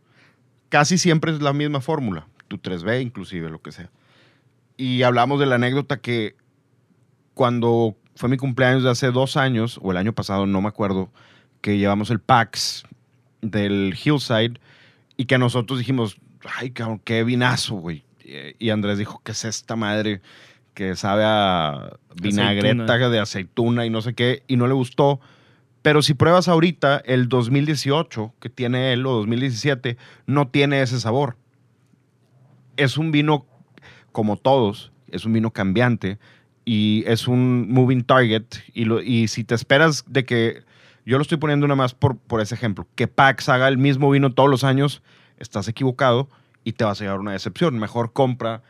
casi 0.69 0.97
siempre 0.97 1.31
es 1.31 1.41
la 1.41 1.53
misma 1.53 1.81
fórmula, 1.81 2.27
tu 2.47 2.57
3B 2.57 3.01
inclusive, 3.01 3.49
lo 3.49 3.61
que 3.61 3.71
sea. 3.71 3.89
Y 4.77 5.03
hablamos 5.03 5.39
de 5.39 5.45
la 5.45 5.55
anécdota 5.55 5.99
que 5.99 6.35
cuando 7.33 7.95
fue 8.15 8.29
mi 8.29 8.37
cumpleaños 8.37 8.83
de 8.83 8.89
hace 8.89 9.11
dos 9.11 9.37
años, 9.37 9.79
o 9.81 9.91
el 9.91 9.97
año 9.97 10.13
pasado, 10.13 10.45
no 10.45 10.61
me 10.61 10.67
acuerdo, 10.67 11.09
que 11.61 11.77
llevamos 11.77 12.09
el 12.11 12.19
PAX 12.19 12.83
del 13.41 13.95
Hillside 14.01 14.59
y 15.19 15.25
que 15.25 15.37
nosotros 15.37 15.77
dijimos, 15.79 16.15
ay, 16.57 16.71
cabrón, 16.71 17.01
qué 17.03 17.25
vinazo, 17.25 17.75
güey. 17.75 18.05
Y- 18.57 18.69
Andrés 18.69 18.97
dijo, 18.97 19.21
¿qué 19.25 19.33
es 19.33 19.43
esta 19.43 19.75
madre? 19.75 20.21
Que 20.73 20.95
sabe 20.95 21.23
a 21.25 21.97
vinagreta 22.15 22.83
Aceituna. 22.85 23.09
de 23.09 23.19
aceituna 23.19 23.85
y 23.85 23.89
no 23.89 24.01
sé 24.01 24.13
qué, 24.13 24.43
y 24.47 24.55
no 24.55 24.65
le 24.67 24.73
gustó. 24.73 25.19
Pero 25.81 26.01
si 26.01 26.13
pruebas 26.13 26.47
ahorita 26.47 27.01
el 27.05 27.27
2018 27.27 28.33
que 28.39 28.49
tiene 28.49 28.93
él 28.93 29.05
o 29.05 29.11
2017, 29.11 29.97
no 30.25 30.47
tiene 30.47 30.81
ese 30.81 31.01
sabor. 31.01 31.35
Es 32.77 32.97
un 32.97 33.11
vino 33.11 33.45
como 34.13 34.37
todos, 34.37 34.93
es 35.11 35.25
un 35.25 35.33
vino 35.33 35.51
cambiante 35.51 36.17
y 36.63 37.03
es 37.07 37.27
un 37.27 37.69
moving 37.69 38.03
target. 38.03 38.43
Y, 38.73 38.85
lo- 38.85 39.01
y 39.01 39.27
si 39.27 39.43
te 39.43 39.55
esperas 39.55 40.05
de 40.07 40.23
que, 40.23 40.63
yo 41.09 41.17
lo 41.17 41.23
estoy 41.23 41.39
poniendo 41.39 41.67
nada 41.67 41.75
más 41.75 41.95
por, 41.95 42.17
por 42.17 42.39
ese 42.39 42.53
ejemplo, 42.53 42.87
que 42.93 43.07
Pax 43.07 43.49
haga 43.49 43.67
el 43.67 43.79
mismo 43.79 44.11
vino 44.11 44.31
todos 44.31 44.49
los 44.49 44.63
años, 44.63 45.01
estás 45.37 45.67
equivocado 45.67 46.29
y 46.63 46.73
te 46.73 46.83
vas 46.83 47.01
a 47.01 47.03
llevar 47.03 47.19
una 47.19 47.31
decepción. 47.31 47.79
Mejor 47.79 48.13
compra 48.13 48.61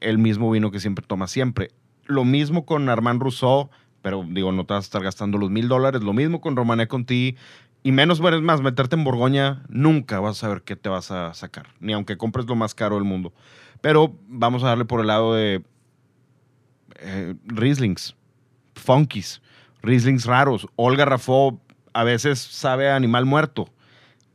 el 0.00 0.18
mismo 0.18 0.50
vino 0.50 0.72
que 0.72 0.80
siempre 0.80 1.04
tomas 1.06 1.30
siempre. 1.30 1.70
Lo 2.06 2.24
mismo 2.24 2.66
con 2.66 2.88
Armand 2.88 3.22
Rousseau, 3.22 3.70
pero 4.02 4.24
digo, 4.28 4.50
no 4.50 4.66
te 4.66 4.74
vas 4.74 4.84
a 4.84 4.86
estar 4.86 5.02
gastando 5.04 5.38
los 5.38 5.50
mil 5.50 5.68
dólares. 5.68 6.02
Lo 6.02 6.12
mismo 6.12 6.40
con 6.40 6.56
Romané 6.56 6.88
Conti. 6.88 7.36
Y 7.84 7.92
menos, 7.92 8.20
bueno, 8.20 8.36
es 8.36 8.42
más, 8.42 8.60
meterte 8.60 8.96
en 8.96 9.04
Borgoña, 9.04 9.62
nunca 9.68 10.18
vas 10.18 10.38
a 10.38 10.40
saber 10.40 10.62
qué 10.62 10.74
te 10.74 10.88
vas 10.88 11.12
a 11.12 11.32
sacar. 11.34 11.68
Ni 11.78 11.92
aunque 11.92 12.16
compres 12.16 12.46
lo 12.46 12.56
más 12.56 12.74
caro 12.74 12.96
del 12.96 13.04
mundo. 13.04 13.32
Pero 13.80 14.16
vamos 14.26 14.64
a 14.64 14.68
darle 14.68 14.84
por 14.84 15.00
el 15.00 15.06
lado 15.06 15.34
de 15.34 15.62
eh, 16.96 17.34
Rieslings, 17.44 18.16
Funkies, 18.74 19.40
Rieslings 19.82 20.24
raros. 20.24 20.66
Olga 20.74 21.04
Rafó 21.04 21.60
a 21.98 22.04
veces 22.04 22.38
sabe 22.38 22.88
a 22.88 22.94
animal 22.94 23.26
muerto, 23.26 23.68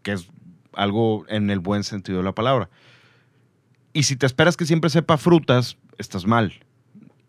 que 0.01 0.11
es 0.11 0.28
algo 0.74 1.24
en 1.30 1.49
el 1.49 1.59
buen 1.59 1.86
sentido 1.86 2.18
de 2.18 2.26
la 2.26 2.34
palabra. 2.34 2.70
Y 3.93 4.03
si 4.03 4.18
te 4.18 4.26
esperas 4.26 4.57
que 4.57 4.66
siempre 4.66 4.89
sepa 4.89 5.18
frutas, 5.18 5.78
estás 5.97 6.26
mal. 6.26 6.51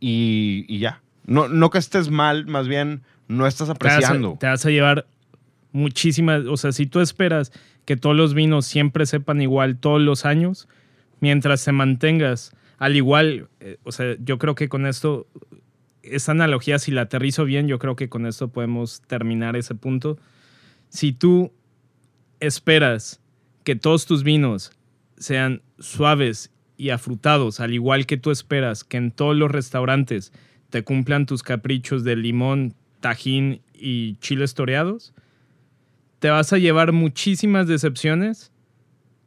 Y, 0.01 0.65
y 0.67 0.81
ya. 0.81 1.03
No, 1.25 1.47
no 1.47 1.71
que 1.71 1.79
estés 1.79 2.11
mal, 2.11 2.47
más 2.47 2.67
bien 2.67 3.03
no 3.29 3.47
estás 3.47 3.69
Te 3.69 3.75
vas, 3.75 3.93
a, 3.93 3.97
apreciando. 3.97 4.37
te 4.41 4.49
vas 4.49 4.67
a 4.67 4.71
llevar 4.71 5.07
muchísimas, 5.71 6.47
o 6.47 6.57
sea, 6.57 6.73
si 6.73 6.87
tú 6.87 6.99
esperas 6.99 7.53
que 7.85 7.97
todos 7.97 8.17
los 8.17 8.35
vinos 8.35 8.67
siempre 8.67 9.07
sepan 9.07 9.41
igual 9.41 9.77
todos 9.77 10.01
los 10.01 10.25
años, 10.25 10.67
mientras 11.21 11.65
te 11.65 11.71
mantengas 11.71 12.57
al 12.79 12.97
igual, 12.97 13.47
eh, 13.61 13.79
o 13.85 13.93
sea, 13.93 14.17
yo 14.19 14.39
creo 14.39 14.57
que 14.57 14.69
con 14.69 14.85
esto, 14.87 15.29
esta 16.05 16.33
analogía, 16.33 16.79
si 16.79 16.91
la 16.91 17.03
aterrizo 17.03 17.45
bien, 17.45 17.69
yo 17.69 17.79
creo 17.79 17.97
que 17.97 18.09
con 18.09 18.27
esto 18.27 18.49
podemos 18.49 19.03
terminar 19.03 19.57
ese 19.57 19.75
punto. 19.75 20.19
Si 20.89 21.13
tú 21.13 21.53
esperas 22.41 23.21
que 23.65 23.77
todos 23.77 24.07
tus 24.07 24.23
vinos 24.23 24.73
sean 25.17 25.63
suaves 25.79 26.51
y 26.77 26.91
afrutados, 26.91 27.61
al 27.61 27.73
igual 27.73 28.07
que 28.07 28.17
tú 28.17 28.31
esperas 28.31 28.85
que 28.85 28.97
en 28.97 29.11
todos 29.11 29.37
los 29.37 29.51
restaurantes 29.51 30.33
te 30.71 30.83
cumplan 30.83 31.27
tus 31.27 31.43
caprichos 31.43 32.05
de 32.05 32.17
limón, 32.17 32.75
tajín 33.01 33.63
y 33.73 34.17
chiles 34.17 34.55
toreados, 34.55 35.15
te 36.19 36.31
vas 36.31 36.53
a 36.53 36.59
llevar 36.59 36.93
muchísimas 36.93 37.67
decepciones 37.67 38.51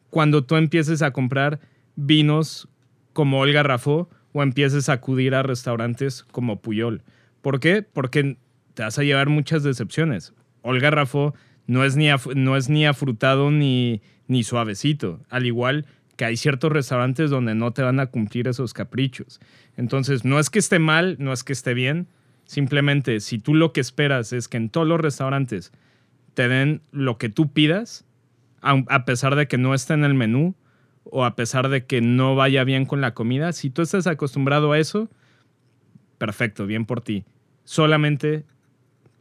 cuando 0.09 0.43
tú 0.43 0.55
empieces 0.55 1.01
a 1.01 1.11
comprar 1.11 1.59
vinos 1.95 2.67
como 3.13 3.39
Olga 3.39 3.63
Rafó 3.63 4.09
o 4.37 4.43
empieces 4.43 4.87
a 4.87 4.93
acudir 4.93 5.33
a 5.33 5.41
restaurantes 5.41 6.23
como 6.31 6.61
Puyol. 6.61 7.01
¿Por 7.41 7.59
qué? 7.59 7.81
Porque 7.81 8.37
te 8.75 8.83
vas 8.83 8.99
a 8.99 9.03
llevar 9.03 9.29
muchas 9.29 9.63
decepciones. 9.63 10.33
Olga 10.61 10.91
Rafó 10.91 11.33
no 11.65 11.83
es 11.83 11.95
ni, 11.95 12.07
no 12.35 12.55
es 12.55 12.69
ni 12.69 12.85
afrutado 12.85 13.49
ni, 13.49 14.03
ni 14.27 14.43
suavecito, 14.43 15.21
al 15.29 15.47
igual 15.47 15.87
que 16.17 16.25
hay 16.25 16.37
ciertos 16.37 16.71
restaurantes 16.71 17.31
donde 17.31 17.55
no 17.55 17.71
te 17.71 17.81
van 17.81 17.99
a 17.99 18.07
cumplir 18.07 18.47
esos 18.47 18.73
caprichos. 18.73 19.39
Entonces, 19.75 20.23
no 20.23 20.39
es 20.39 20.51
que 20.51 20.59
esté 20.59 20.77
mal, 20.77 21.15
no 21.19 21.33
es 21.33 21.43
que 21.43 21.53
esté 21.53 21.73
bien, 21.73 22.07
simplemente 22.45 23.19
si 23.19 23.39
tú 23.39 23.55
lo 23.55 23.73
que 23.73 23.81
esperas 23.81 24.33
es 24.33 24.47
que 24.47 24.57
en 24.57 24.69
todos 24.69 24.87
los 24.87 24.99
restaurantes 24.99 25.71
te 26.35 26.47
den 26.47 26.81
lo 26.91 27.17
que 27.17 27.29
tú 27.29 27.51
pidas, 27.51 28.05
a 28.61 29.05
pesar 29.05 29.35
de 29.35 29.47
que 29.47 29.57
no 29.57 29.73
esté 29.73 29.95
en 29.95 30.03
el 30.03 30.13
menú 30.13 30.53
o 31.11 31.25
a 31.25 31.35
pesar 31.35 31.69
de 31.69 31.85
que 31.85 32.01
no 32.01 32.35
vaya 32.35 32.63
bien 32.63 32.85
con 32.85 33.01
la 33.01 33.13
comida, 33.13 33.51
si 33.53 33.69
tú 33.69 33.81
estás 33.81 34.07
acostumbrado 34.07 34.71
a 34.71 34.79
eso, 34.79 35.09
perfecto, 36.17 36.65
bien 36.65 36.85
por 36.85 37.01
ti. 37.01 37.23
Solamente 37.63 38.45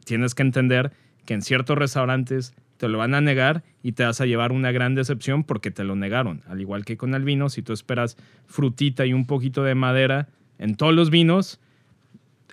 tienes 0.05 0.35
que 0.35 0.43
entender 0.43 0.91
que 1.25 1.33
en 1.33 1.41
ciertos 1.41 1.77
restaurantes 1.77 2.53
te 2.77 2.87
lo 2.87 2.97
van 2.99 3.13
a 3.15 3.21
negar 3.21 3.63
y 3.83 3.93
te 3.93 4.03
vas 4.03 4.21
a 4.21 4.25
llevar 4.25 4.51
una 4.51 4.71
gran 4.71 4.95
decepción 4.95 5.43
porque 5.43 5.71
te 5.71 5.83
lo 5.83 5.95
negaron. 5.95 6.43
Al 6.47 6.61
igual 6.61 6.85
que 6.85 6.95
con 6.97 7.13
el 7.15 7.23
vino, 7.23 7.49
si 7.49 7.61
tú 7.61 7.73
esperas 7.73 8.17
frutita 8.45 9.05
y 9.05 9.13
un 9.13 9.25
poquito 9.25 9.63
de 9.63 9.75
madera 9.75 10.27
en 10.59 10.75
todos 10.75 10.93
los 10.93 11.09
vinos, 11.09 11.59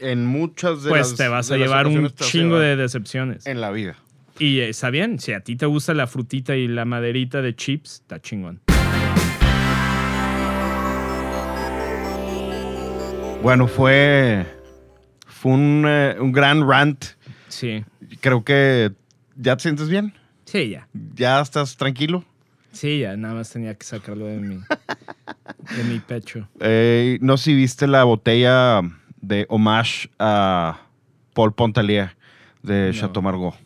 En 0.01 0.27
muchas 0.27 0.83
de 0.83 0.89
pues 0.91 1.11
las- 1.11 1.17
te 1.17 1.29
vas 1.29 1.51
a 1.53 1.57
llevar 1.57 1.87
un 1.87 2.09
chingo 2.11 2.59
de 2.59 2.75
decepciones. 2.77 3.47
En 3.47 3.61
la 3.61 3.71
vida. 3.71 3.97
Y 4.41 4.59
está 4.61 4.91
bien, 4.91 5.21
si 5.21 5.33
a 5.33 5.41
ti 5.41 5.55
te 5.55 5.67
gusta 5.67 5.95
la 5.95 6.09
frutita 6.09 6.57
y 6.57 6.67
la 6.67 6.85
maderita 6.85 7.41
de 7.41 7.55
chips, 7.55 8.01
está 8.01 8.21
chingón. 8.21 8.61
Bueno, 13.45 13.69
fue, 13.69 14.47
fue 15.27 15.53
un, 15.53 15.85
eh, 15.87 16.17
un 16.19 16.33
gran 16.33 16.67
rant. 16.67 17.05
Sí, 17.49 17.85
Creo 18.21 18.43
que 18.43 18.91
ya 19.37 19.55
te 19.59 19.65
sientes 19.65 19.91
bien. 19.91 20.15
sí, 20.47 20.71
ya. 20.71 20.89
Ya 21.15 21.43
estás 21.43 21.77
tranquilo. 21.77 22.25
Sí, 22.73 23.01
ya, 23.01 23.19
nada 23.19 23.35
más 23.35 23.51
tenía 23.51 23.75
que 23.75 23.85
sacarlo 23.85 24.25
de 24.25 24.39
mi, 24.39 24.55
de 24.57 25.85
mi 25.85 25.99
pecho. 26.01 26.49
Eh, 26.61 27.19
no 27.21 27.37
sé 27.37 27.45
si 27.45 27.55
viste 27.55 27.87
la 27.87 28.05
botella 28.05 28.81
de 29.21 29.45
homage 29.51 30.09
a 30.19 30.81
Paul 31.35 31.53
Pontalier 31.53 32.17
de 32.63 32.93
No. 32.95 32.99
Chateau 32.99 33.23
Margaux 33.23 33.59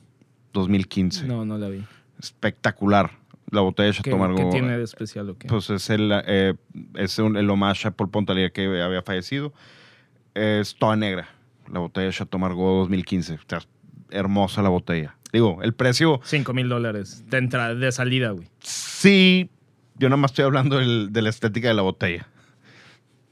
2015. 0.55 1.25
No, 1.25 1.45
no 1.45 1.57
la 1.57 1.69
vi. 1.69 1.85
Espectacular 2.19 3.13
la 3.51 3.61
botella 3.61 3.87
de 3.89 3.93
¿Qué, 3.93 3.97
Chateau 3.99 4.13
qué 4.15 4.19
Margaux. 4.19 4.51
tiene 4.51 4.77
de 4.79 4.85
especial 4.85 5.31
o 5.31 5.39
qué? 5.39 5.49
Pues 5.49 5.71
es 5.71 5.89
el, 5.91 6.11
eh, 6.27 6.55
es 6.95 7.19
un- 7.19 7.37
el 7.37 7.49
homage 7.51 7.89
a 7.89 7.91
Paul 7.91 8.11
Pontalier 8.11 8.53
que 8.53 8.67
había 8.83 9.03
fallecido. 9.03 9.53
Es 10.35 10.77
toda 10.77 10.97
negra, 10.97 11.29
la 11.73 11.81
botella 11.81 12.07
de 12.07 12.13
Chateau 12.13 12.39
Margaux 12.41 12.81
2015. 12.83 13.35
O 13.35 13.39
sea, 13.49 13.61
hermosa 14.11 14.63
la 14.63 14.69
botella. 14.69 15.17
Digo, 15.33 15.59
el 15.63 15.75
precio, 15.75 16.21
5 16.25 16.55
mil 16.55 16.69
dólares 16.69 17.25
de 17.29 17.39
entrada, 17.39 17.75
de 17.75 17.93
salida, 17.93 18.31
güey. 18.31 18.49
sí. 18.61 19.51
Yo 20.01 20.09
nada 20.09 20.17
más 20.19 20.31
estoy 20.31 20.45
hablando 20.45 20.79
del- 20.79 21.13
de 21.13 21.23
la 21.23 21.29
estética 21.31 21.67
de 21.67 21.75
la 21.75 21.83
botella. 21.83 22.29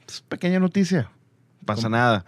Es 0.05 0.19
pequeña 0.21 0.59
noticia. 0.59 1.09
Pasa 1.65 1.83
¿Cómo? 1.83 1.95
nada. 1.95 2.25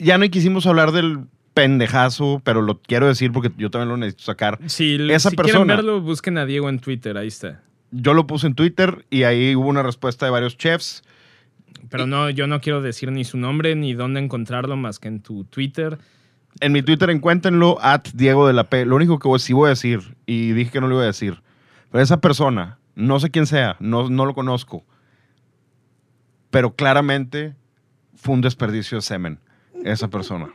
Ya 0.00 0.18
no 0.18 0.28
quisimos 0.28 0.66
hablar 0.66 0.90
del 0.90 1.20
pendejazo, 1.54 2.42
pero 2.44 2.60
lo 2.62 2.80
quiero 2.80 3.06
decir 3.06 3.32
porque 3.32 3.50
yo 3.56 3.70
también 3.70 3.88
lo 3.88 3.96
necesito 3.96 4.24
sacar. 4.24 4.58
Si, 4.66 4.96
Esa 5.10 5.30
si 5.30 5.36
persona- 5.36 5.64
quieren 5.64 5.76
verlo, 5.86 6.00
busquen 6.00 6.36
a 6.38 6.44
Diego 6.46 6.68
en 6.68 6.80
Twitter, 6.80 7.16
ahí 7.16 7.28
está. 7.28 7.62
Yo 7.92 8.12
lo 8.12 8.26
puse 8.26 8.48
en 8.48 8.54
Twitter 8.54 9.06
y 9.08 9.22
ahí 9.22 9.54
hubo 9.54 9.68
una 9.68 9.82
respuesta 9.84 10.26
de 10.26 10.32
varios 10.32 10.58
chefs. 10.58 11.02
Pero 11.90 12.06
no, 12.06 12.28
yo 12.30 12.46
no 12.46 12.60
quiero 12.60 12.82
decir 12.82 13.12
ni 13.12 13.24
su 13.24 13.36
nombre 13.36 13.76
ni 13.76 13.94
dónde 13.94 14.18
encontrarlo 14.20 14.76
más 14.76 14.98
que 14.98 15.08
en 15.08 15.20
tu 15.20 15.44
Twitter. 15.44 15.98
En 16.60 16.72
mi 16.72 16.82
Twitter 16.82 17.08
encuéntrenlo, 17.10 17.78
at 17.80 18.02
Diego 18.14 18.46
de 18.46 18.52
la 18.52 18.64
P. 18.64 18.84
Lo 18.84 18.96
único 18.96 19.18
que 19.18 19.38
sí 19.38 19.52
voy 19.52 19.66
a 19.66 19.70
decir, 19.70 20.16
y 20.26 20.52
dije 20.52 20.72
que 20.72 20.80
no 20.80 20.88
lo 20.88 20.94
iba 20.96 21.02
a 21.04 21.06
decir, 21.06 21.40
pero 21.90 22.02
esa 22.02 22.20
persona, 22.20 22.78
no 22.94 23.20
sé 23.20 23.30
quién 23.30 23.46
sea, 23.46 23.76
no, 23.80 24.08
no 24.08 24.24
lo 24.26 24.34
conozco, 24.34 24.84
pero 26.50 26.74
claramente 26.74 27.54
fue 28.14 28.34
un 28.34 28.40
desperdicio 28.40 28.98
de 28.98 29.02
semen, 29.02 29.38
esa 29.84 30.08
persona. 30.08 30.48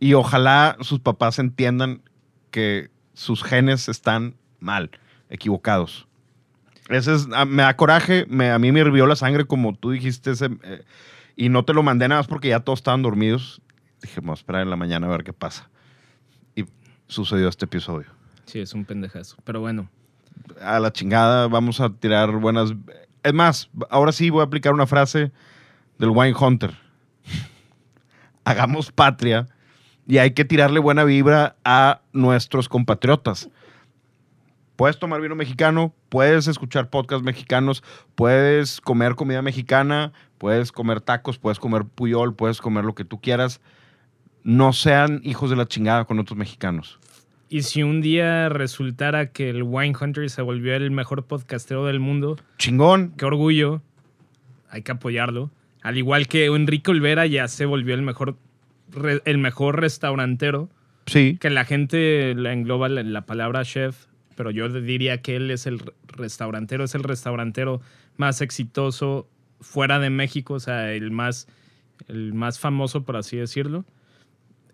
Y 0.00 0.14
ojalá 0.14 0.76
sus 0.80 1.00
papás 1.00 1.38
entiendan 1.38 2.02
que 2.50 2.90
sus 3.14 3.42
genes 3.42 3.88
están 3.88 4.34
mal, 4.60 4.90
equivocados. 5.28 6.06
Ese 6.88 7.14
es, 7.14 7.28
a- 7.34 7.44
me 7.44 7.62
da 7.62 7.76
coraje, 7.76 8.24
me- 8.28 8.50
a 8.50 8.58
mí 8.58 8.72
me 8.72 8.80
hirvió 8.80 9.06
la 9.06 9.16
sangre 9.16 9.44
como 9.44 9.74
tú 9.74 9.90
dijiste, 9.90 10.30
ese, 10.30 10.48
eh, 10.62 10.84
y 11.36 11.48
no 11.48 11.64
te 11.64 11.74
lo 11.74 11.82
mandé 11.82 12.08
nada 12.08 12.20
más 12.20 12.26
porque 12.28 12.48
ya 12.48 12.60
todos 12.60 12.78
estaban 12.78 13.02
dormidos. 13.02 13.60
Dije, 14.02 14.20
vamos 14.20 14.38
a 14.38 14.40
esperar 14.40 14.62
en 14.62 14.70
la 14.70 14.76
mañana 14.76 15.06
a 15.06 15.10
ver 15.10 15.24
qué 15.24 15.32
pasa. 15.32 15.68
Y 16.54 16.64
sucedió 17.08 17.48
este 17.48 17.64
episodio. 17.66 18.06
Sí, 18.46 18.60
es 18.60 18.72
un 18.74 18.84
pendejazo. 18.84 19.36
Pero 19.44 19.60
bueno, 19.60 19.88
A 20.62 20.78
la 20.80 20.92
chingada, 20.92 21.48
vamos 21.48 21.80
a 21.80 21.90
tirar 21.90 22.30
buenas... 22.38 22.72
Es 23.22 23.34
más, 23.34 23.68
ahora 23.90 24.12
sí 24.12 24.30
voy 24.30 24.40
a 24.40 24.44
aplicar 24.44 24.72
una 24.72 24.86
frase 24.86 25.32
del 25.98 26.10
Wine 26.10 26.34
Hunter. 26.38 26.74
Hagamos 28.44 28.90
patria 28.92 29.46
y 30.08 30.18
hay 30.18 30.32
que 30.32 30.44
tirarle 30.44 30.80
buena 30.80 31.04
vibra 31.04 31.56
a 31.64 32.00
nuestros 32.12 32.68
compatriotas. 32.68 33.50
Puedes 34.74 34.98
tomar 34.98 35.20
vino 35.20 35.34
mexicano, 35.36 35.92
puedes 36.08 36.48
escuchar 36.48 36.88
podcasts 36.88 37.24
mexicanos, 37.24 37.84
puedes 38.14 38.80
comer 38.80 39.16
comida 39.16 39.42
mexicana, 39.42 40.12
puedes 40.38 40.72
comer 40.72 41.00
tacos, 41.02 41.38
puedes 41.38 41.58
comer 41.58 41.84
puyol, 41.84 42.34
puedes 42.34 42.60
comer 42.60 42.84
lo 42.84 42.94
que 42.94 43.04
tú 43.04 43.20
quieras. 43.20 43.60
No 44.44 44.72
sean 44.72 45.20
hijos 45.24 45.50
de 45.50 45.56
la 45.56 45.66
chingada 45.66 46.04
con 46.06 46.18
otros 46.18 46.38
mexicanos. 46.38 46.98
y 47.50 47.62
si 47.62 47.82
un 47.82 48.00
día 48.02 48.48
resultara 48.50 49.32
que 49.32 49.48
el 49.50 49.62
Wine 49.62 49.94
Hunter 49.98 50.28
se 50.30 50.42
volvió 50.42 50.74
el 50.74 50.90
mejor 50.90 51.24
podcastero 51.24 51.86
del 51.86 51.98
mundo, 51.98 52.36
Chingón. 52.58 53.14
qué 53.16 53.24
orgullo, 53.24 53.82
hay 54.70 54.82
que 54.82 54.92
apoyarlo. 54.92 55.50
Al 55.82 55.96
igual 55.96 56.28
que 56.28 56.46
Enrique 56.46 56.90
Olvera 56.90 57.26
ya 57.26 57.48
se 57.48 57.64
volvió 57.64 57.94
el 57.94 58.02
mejor, 58.02 58.36
re- 58.90 59.22
el 59.24 59.38
mejor 59.38 59.80
restaurantero, 59.80 60.68
Sí. 61.06 61.38
que 61.40 61.48
la 61.50 61.64
gente 61.64 62.34
la 62.34 62.52
engloba 62.52 62.88
la, 62.88 63.02
la 63.02 63.22
palabra 63.26 63.64
chef, 63.64 64.06
pero 64.36 64.50
yo 64.50 64.68
diría 64.68 65.22
que 65.22 65.36
él 65.36 65.50
es 65.50 65.66
el 65.66 65.78
re- 65.78 65.92
restaurantero, 66.06 66.84
es 66.84 66.94
el 66.94 67.02
restaurantero 67.02 67.80
más 68.16 68.40
exitoso 68.40 69.28
fuera 69.60 69.98
de 69.98 70.10
México, 70.10 70.54
o 70.54 70.60
sea, 70.60 70.92
el 70.92 71.10
más, 71.10 71.48
el 72.08 72.34
más 72.34 72.58
famoso, 72.58 73.04
por 73.04 73.16
así 73.16 73.36
decirlo. 73.36 73.84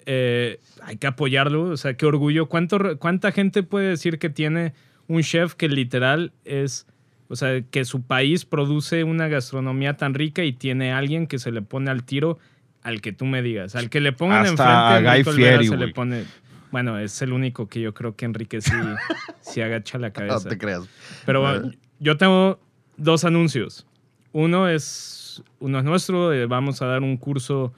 Eh, 0.06 0.60
hay 0.82 0.96
que 0.98 1.06
apoyarlo, 1.06 1.62
o 1.64 1.76
sea, 1.76 1.94
qué 1.96 2.04
orgullo. 2.04 2.46
¿Cuánto, 2.46 2.98
¿Cuánta 2.98 3.32
gente 3.32 3.62
puede 3.62 3.88
decir 3.88 4.18
que 4.18 4.28
tiene 4.28 4.74
un 5.08 5.22
chef 5.22 5.54
que 5.54 5.68
literal 5.68 6.32
es, 6.44 6.86
o 7.28 7.36
sea, 7.36 7.62
que 7.62 7.84
su 7.86 8.02
país 8.02 8.44
produce 8.44 9.04
una 9.04 9.28
gastronomía 9.28 9.96
tan 9.96 10.12
rica 10.12 10.44
y 10.44 10.52
tiene 10.52 10.92
alguien 10.92 11.26
que 11.26 11.38
se 11.38 11.52
le 11.52 11.62
pone 11.62 11.90
al 11.90 12.04
tiro 12.04 12.38
al 12.84 13.00
que 13.00 13.12
tú 13.12 13.24
me 13.26 13.42
digas, 13.42 13.74
al 13.74 13.90
que 13.90 14.00
le 14.00 14.12
pongan 14.12 14.46
Hasta 14.46 14.98
enfrente 14.98 15.08
a 15.08 15.14
Guy 15.16 15.24
Fieri, 15.24 15.66
se 15.66 15.76
le 15.76 15.88
pone. 15.88 16.24
Bueno, 16.70 16.98
es 16.98 17.20
el 17.22 17.32
único 17.32 17.68
que 17.68 17.80
yo 17.80 17.94
creo 17.94 18.14
que 18.14 18.24
Enrique 18.24 18.60
sí, 18.60 18.70
sí 19.40 19.60
agacha 19.60 19.98
la 19.98 20.08
No 20.08 20.12
cabeza. 20.12 20.48
te 20.48 20.58
creas. 20.58 20.82
Pero 21.26 21.40
bueno, 21.40 21.72
yo 21.98 22.16
tengo 22.16 22.60
dos 22.96 23.24
anuncios. 23.24 23.86
Uno 24.32 24.68
es, 24.68 25.42
uno 25.60 25.78
es 25.78 25.84
nuestro, 25.84 26.32
eh, 26.32 26.46
vamos 26.46 26.82
a 26.82 26.86
dar 26.86 27.02
un 27.02 27.16
curso, 27.16 27.72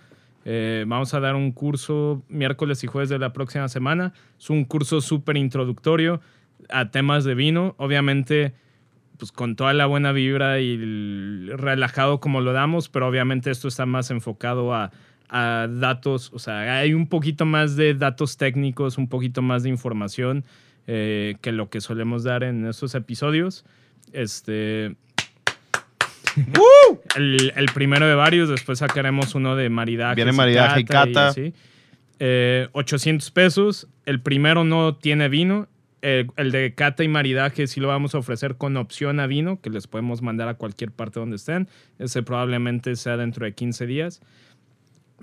eh, 0.44 0.84
vamos 0.86 1.12
a 1.14 1.20
dar 1.20 1.34
un 1.34 1.52
curso 1.52 2.22
miércoles 2.28 2.82
y 2.84 2.86
jueves 2.86 3.08
de 3.10 3.18
la 3.18 3.32
próxima 3.32 3.68
semana. 3.68 4.12
Es 4.38 4.50
un 4.50 4.64
curso 4.64 5.00
súper 5.00 5.36
introductorio 5.36 6.20
a 6.70 6.90
temas 6.90 7.24
de 7.24 7.34
vino. 7.34 7.74
Obviamente, 7.78 8.54
pues 9.18 9.32
con 9.32 9.56
toda 9.56 9.72
la 9.72 9.86
buena 9.86 10.12
vibra 10.12 10.60
y 10.60 10.74
el 10.74 11.52
relajado 11.56 12.20
como 12.20 12.40
lo 12.40 12.52
damos, 12.52 12.88
pero 12.88 13.06
obviamente 13.08 13.50
esto 13.50 13.68
está 13.68 13.86
más 13.86 14.10
enfocado 14.10 14.74
a, 14.74 14.90
a 15.28 15.68
datos, 15.70 16.30
o 16.32 16.38
sea, 16.38 16.78
hay 16.78 16.94
un 16.94 17.08
poquito 17.08 17.44
más 17.44 17.76
de 17.76 17.94
datos 17.94 18.36
técnicos, 18.36 18.98
un 18.98 19.08
poquito 19.08 19.42
más 19.42 19.62
de 19.62 19.70
información 19.70 20.44
eh, 20.88 21.34
que 21.40 21.50
lo 21.50 21.68
que 21.68 21.80
solemos 21.80 22.22
dar 22.22 22.44
en 22.44 22.64
estos 22.66 22.94
episodios. 22.94 23.64
Este. 24.12 24.94
el, 27.16 27.52
el 27.56 27.66
primero 27.74 28.06
de 28.06 28.14
varios, 28.14 28.48
después 28.48 28.78
sacaremos 28.78 29.34
uno 29.34 29.56
de 29.56 29.68
maridaje. 29.68 30.14
Viene 30.14 30.30
maridaje 30.32 30.80
y 30.80 30.84
cata. 30.84 31.34
Eh, 32.18 32.68
800 32.72 33.30
pesos. 33.32 33.88
El 34.04 34.20
primero 34.20 34.62
no 34.62 34.94
tiene 34.94 35.28
vino. 35.28 35.66
El, 36.06 36.30
el, 36.36 36.52
de 36.52 36.72
cata 36.72 37.02
y 37.02 37.08
maridaje 37.08 37.66
sí 37.66 37.80
lo 37.80 37.88
vamos 37.88 38.14
a 38.14 38.18
ofrecer 38.18 38.54
con 38.54 38.76
opción 38.76 39.18
a 39.18 39.26
vino, 39.26 39.60
que 39.60 39.70
les 39.70 39.88
podemos 39.88 40.22
mandar 40.22 40.46
a 40.46 40.54
cualquier 40.54 40.92
parte 40.92 41.18
donde 41.18 41.34
estén. 41.34 41.68
Ese 41.98 42.22
probablemente 42.22 42.94
sea 42.94 43.16
dentro 43.16 43.44
de 43.44 43.54
15 43.54 43.86
días. 43.86 44.20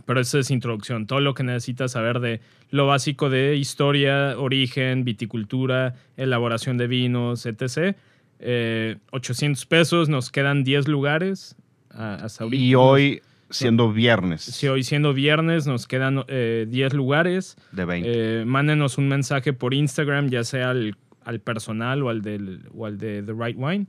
Pero 0.06 0.20
esa 0.20 0.40
es 0.40 0.52
introducción. 0.52 1.08
Todo 1.08 1.22
lo 1.22 1.36
que 1.36 1.44
necesitas 1.44 1.94
saber 1.94 2.20
de 2.20 2.42
lo 2.70 2.86
básico 2.86 3.30
de 3.30 3.56
historia, 3.56 4.38
origen, 4.38 5.06
viticultura, 5.06 5.96
elaboración 6.18 6.78
de 6.78 6.88
vinos, 6.88 7.46
etc. 7.46 7.96
Eh, 8.40 8.98
800 9.12 9.66
pesos, 9.66 10.10
nos 10.10 10.32
quedan 10.32 10.66
10 10.66 10.90
lugares 10.90 11.56
hasta 11.92 12.44
ahorita. 12.44 12.62
Y 12.62 12.76
hoy 12.76 13.22
siendo 13.54 13.92
viernes. 13.92 14.42
Sí, 14.42 14.68
hoy 14.68 14.84
siendo 14.84 15.14
viernes 15.14 15.68
nos 15.68 15.88
quedan 15.88 16.24
eh, 16.28 16.66
10 16.70 16.94
lugares. 16.94 17.56
De 17.72 17.86
20. 17.86 18.10
Eh, 18.12 18.46
mándenos 18.46 18.98
un 18.98 19.08
mensaje 19.08 19.54
por 19.54 19.74
Instagram, 19.74 20.30
ya 20.30 20.44
sea 20.44 20.72
al, 20.72 20.98
al 21.24 21.40
personal 21.40 22.04
o 22.04 22.10
al, 22.10 22.22
del, 22.22 22.70
o 22.76 22.86
al 22.86 22.98
de 22.98 23.24
The 23.24 23.34
Right 23.34 23.58
Wine. 23.58 23.88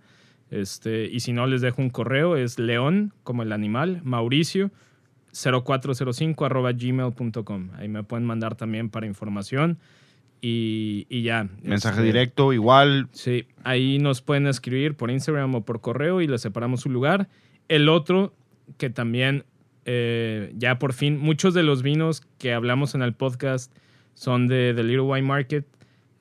Este, 0.51 1.07
y 1.07 1.21
si 1.21 1.33
no, 1.33 1.47
les 1.47 1.63
dejo 1.63 1.83
un 1.83 1.91
correo, 1.91 2.37
es 2.37 2.59
león, 2.59 3.13
como 3.23 3.43
el 3.43 3.53
animal, 3.53 4.01
Mauricio, 4.05 4.71
0405 5.33 6.45
arroba 6.45 6.73
gmail.com. 6.73 7.71
Ahí 7.77 7.89
me 7.89 8.05
pueden 8.05 8.25
mandar 8.25 8.55
también 8.55 8.89
para 8.89 9.07
información. 9.07 9.79
Y, 10.41 11.07
y 11.09 11.23
ya. 11.23 11.49
Mensaje 11.63 11.97
este, 11.97 12.07
directo, 12.07 12.53
igual. 12.53 13.09
Sí, 13.13 13.47
ahí 13.65 13.99
nos 13.99 14.21
pueden 14.21 14.47
escribir 14.47 14.95
por 14.95 15.11
Instagram 15.11 15.55
o 15.55 15.65
por 15.65 15.81
correo 15.81 16.21
y 16.21 16.27
les 16.27 16.43
separamos 16.43 16.83
su 16.83 16.91
lugar. 16.91 17.29
El 17.69 17.89
otro, 17.89 18.35
que 18.77 18.91
también 18.91 19.45
eh, 19.85 20.53
ya 20.57 20.79
por 20.79 20.93
fin, 20.93 21.19
muchos 21.19 21.55
de 21.55 21.63
los 21.63 21.83
vinos 21.83 22.23
que 22.39 22.53
hablamos 22.53 22.95
en 22.95 23.03
el 23.03 23.15
podcast 23.15 23.73
son 24.15 24.49
de 24.49 24.73
The 24.75 24.83
Little 24.83 25.03
Wine 25.03 25.27
Market. 25.27 25.67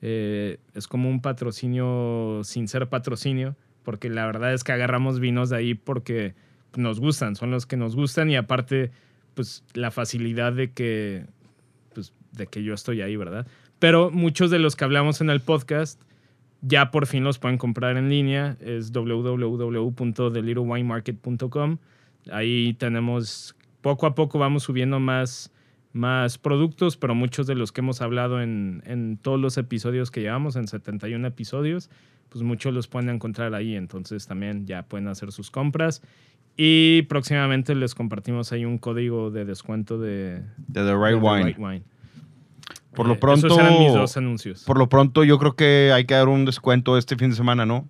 Eh, 0.02 0.58
es 0.74 0.86
como 0.86 1.08
un 1.08 1.22
patrocinio 1.22 2.40
sin 2.44 2.68
ser 2.68 2.88
patrocinio, 2.88 3.56
porque 3.82 4.10
la 4.10 4.26
verdad 4.26 4.52
es 4.52 4.64
que 4.64 4.72
agarramos 4.72 5.20
vinos 5.20 5.50
de 5.50 5.56
ahí 5.56 5.74
porque 5.74 6.34
nos 6.76 7.00
gustan, 7.00 7.36
son 7.36 7.50
los 7.50 7.66
que 7.66 7.76
nos 7.76 7.96
gustan 7.96 8.30
y 8.30 8.36
aparte, 8.36 8.90
pues 9.34 9.64
la 9.74 9.90
facilidad 9.90 10.52
de 10.52 10.72
que, 10.72 11.26
pues, 11.94 12.12
de 12.32 12.46
que 12.46 12.62
yo 12.62 12.74
estoy 12.74 13.00
ahí, 13.00 13.16
¿verdad? 13.16 13.46
Pero 13.78 14.10
muchos 14.10 14.50
de 14.50 14.58
los 14.58 14.76
que 14.76 14.84
hablamos 14.84 15.20
en 15.20 15.30
el 15.30 15.40
podcast 15.40 16.00
ya 16.66 16.90
por 16.90 17.06
fin 17.06 17.24
los 17.24 17.38
pueden 17.38 17.58
comprar 17.58 17.96
en 17.96 18.08
línea. 18.08 18.56
Es 18.60 18.90
www.thelittlewinemarket.com. 18.92 21.78
Ahí 22.30 22.74
tenemos, 22.74 23.56
poco 23.80 24.06
a 24.06 24.14
poco 24.14 24.38
vamos 24.38 24.62
subiendo 24.64 25.00
más, 25.00 25.52
más 25.92 26.38
productos, 26.38 26.96
pero 26.96 27.14
muchos 27.14 27.46
de 27.46 27.54
los 27.54 27.72
que 27.72 27.80
hemos 27.80 28.00
hablado 28.00 28.40
en, 28.40 28.82
en 28.86 29.16
todos 29.16 29.40
los 29.40 29.56
episodios 29.58 30.10
que 30.10 30.20
llevamos, 30.20 30.56
en 30.56 30.68
71 30.68 31.26
episodios, 31.26 31.90
pues 32.28 32.42
muchos 32.42 32.74
los 32.74 32.88
pueden 32.88 33.10
encontrar 33.10 33.54
ahí. 33.54 33.76
Entonces 33.76 34.26
también 34.26 34.66
ya 34.66 34.82
pueden 34.82 35.08
hacer 35.08 35.32
sus 35.32 35.50
compras. 35.50 36.02
Y 36.56 37.02
próximamente 37.02 37.74
les 37.74 37.94
compartimos 37.94 38.52
ahí 38.52 38.64
un 38.64 38.78
código 38.78 39.30
de 39.30 39.44
descuento 39.44 39.98
de, 39.98 40.42
De 40.68 40.84
The 40.84 40.94
Right 40.94 41.14
de 41.14 41.20
The 41.20 41.26
Wine. 41.26 41.44
Right 41.44 41.58
Wine. 41.58 41.82
Por 42.94 43.08
lo 43.08 43.14
Eh, 43.14 43.18
pronto. 43.18 43.46
Esos 43.48 43.58
eran 43.58 43.78
mis 43.78 43.92
dos 43.92 44.16
anuncios. 44.16 44.62
Por 44.64 44.78
lo 44.78 44.88
pronto, 44.88 45.24
yo 45.24 45.38
creo 45.38 45.56
que 45.56 45.90
hay 45.92 46.04
que 46.04 46.14
dar 46.14 46.28
un 46.28 46.44
descuento 46.44 46.96
este 46.96 47.16
fin 47.16 47.30
de 47.30 47.36
semana, 47.36 47.66
¿no? 47.66 47.88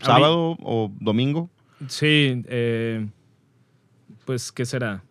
¿Sábado 0.00 0.56
o 0.60 0.92
domingo? 1.00 1.50
Sí, 1.86 2.42
eh, 2.46 3.06
pues, 4.24 4.52
¿qué 4.52 4.64
será? 4.64 5.02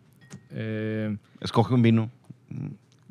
Eh, 0.50 1.16
Escoge 1.40 1.74
un 1.74 1.82
vino. 1.82 2.10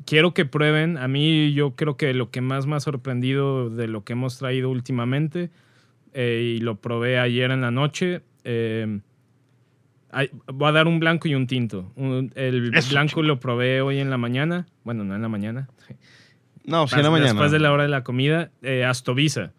quiero 0.06 0.34
que 0.34 0.44
prueben. 0.44 0.98
A 0.98 1.08
mí 1.08 1.52
yo 1.54 1.74
creo 1.76 1.96
que 1.96 2.12
lo 2.14 2.30
que 2.30 2.40
más 2.40 2.66
me 2.66 2.76
ha 2.76 2.80
sorprendido 2.80 3.70
de 3.70 3.88
lo 3.88 4.04
que 4.04 4.12
hemos 4.14 4.38
traído 4.38 4.70
últimamente, 4.70 5.50
eh, 6.12 6.56
y 6.56 6.60
lo 6.60 6.76
probé 6.76 7.18
ayer 7.18 7.50
en 7.50 7.60
la 7.62 7.70
noche, 7.70 8.22
eh, 8.44 9.00
hay- 10.10 10.30
voy 10.52 10.68
a 10.68 10.72
dar 10.72 10.86
un 10.86 11.00
blanco 11.00 11.26
y 11.28 11.34
un 11.34 11.46
tinto. 11.46 11.90
Un- 11.96 12.32
el 12.36 12.74
Eso, 12.74 12.90
blanco 12.90 13.22
lo 13.22 13.40
probé 13.40 13.80
hoy 13.80 13.98
en 13.98 14.10
la 14.10 14.18
mañana. 14.18 14.66
Bueno, 14.84 15.04
no 15.04 15.14
en 15.16 15.22
la 15.22 15.28
mañana. 15.28 15.68
No, 16.64 16.86
sí, 16.86 16.96
en 16.96 17.02
la 17.02 17.10
mañana. 17.10 17.30
Después 17.30 17.50
de 17.50 17.58
la 17.58 17.72
hora 17.72 17.82
de 17.82 17.88
la 17.88 18.04
comida, 18.04 18.50
eh, 18.62 18.84
Astovisa. 18.84 19.52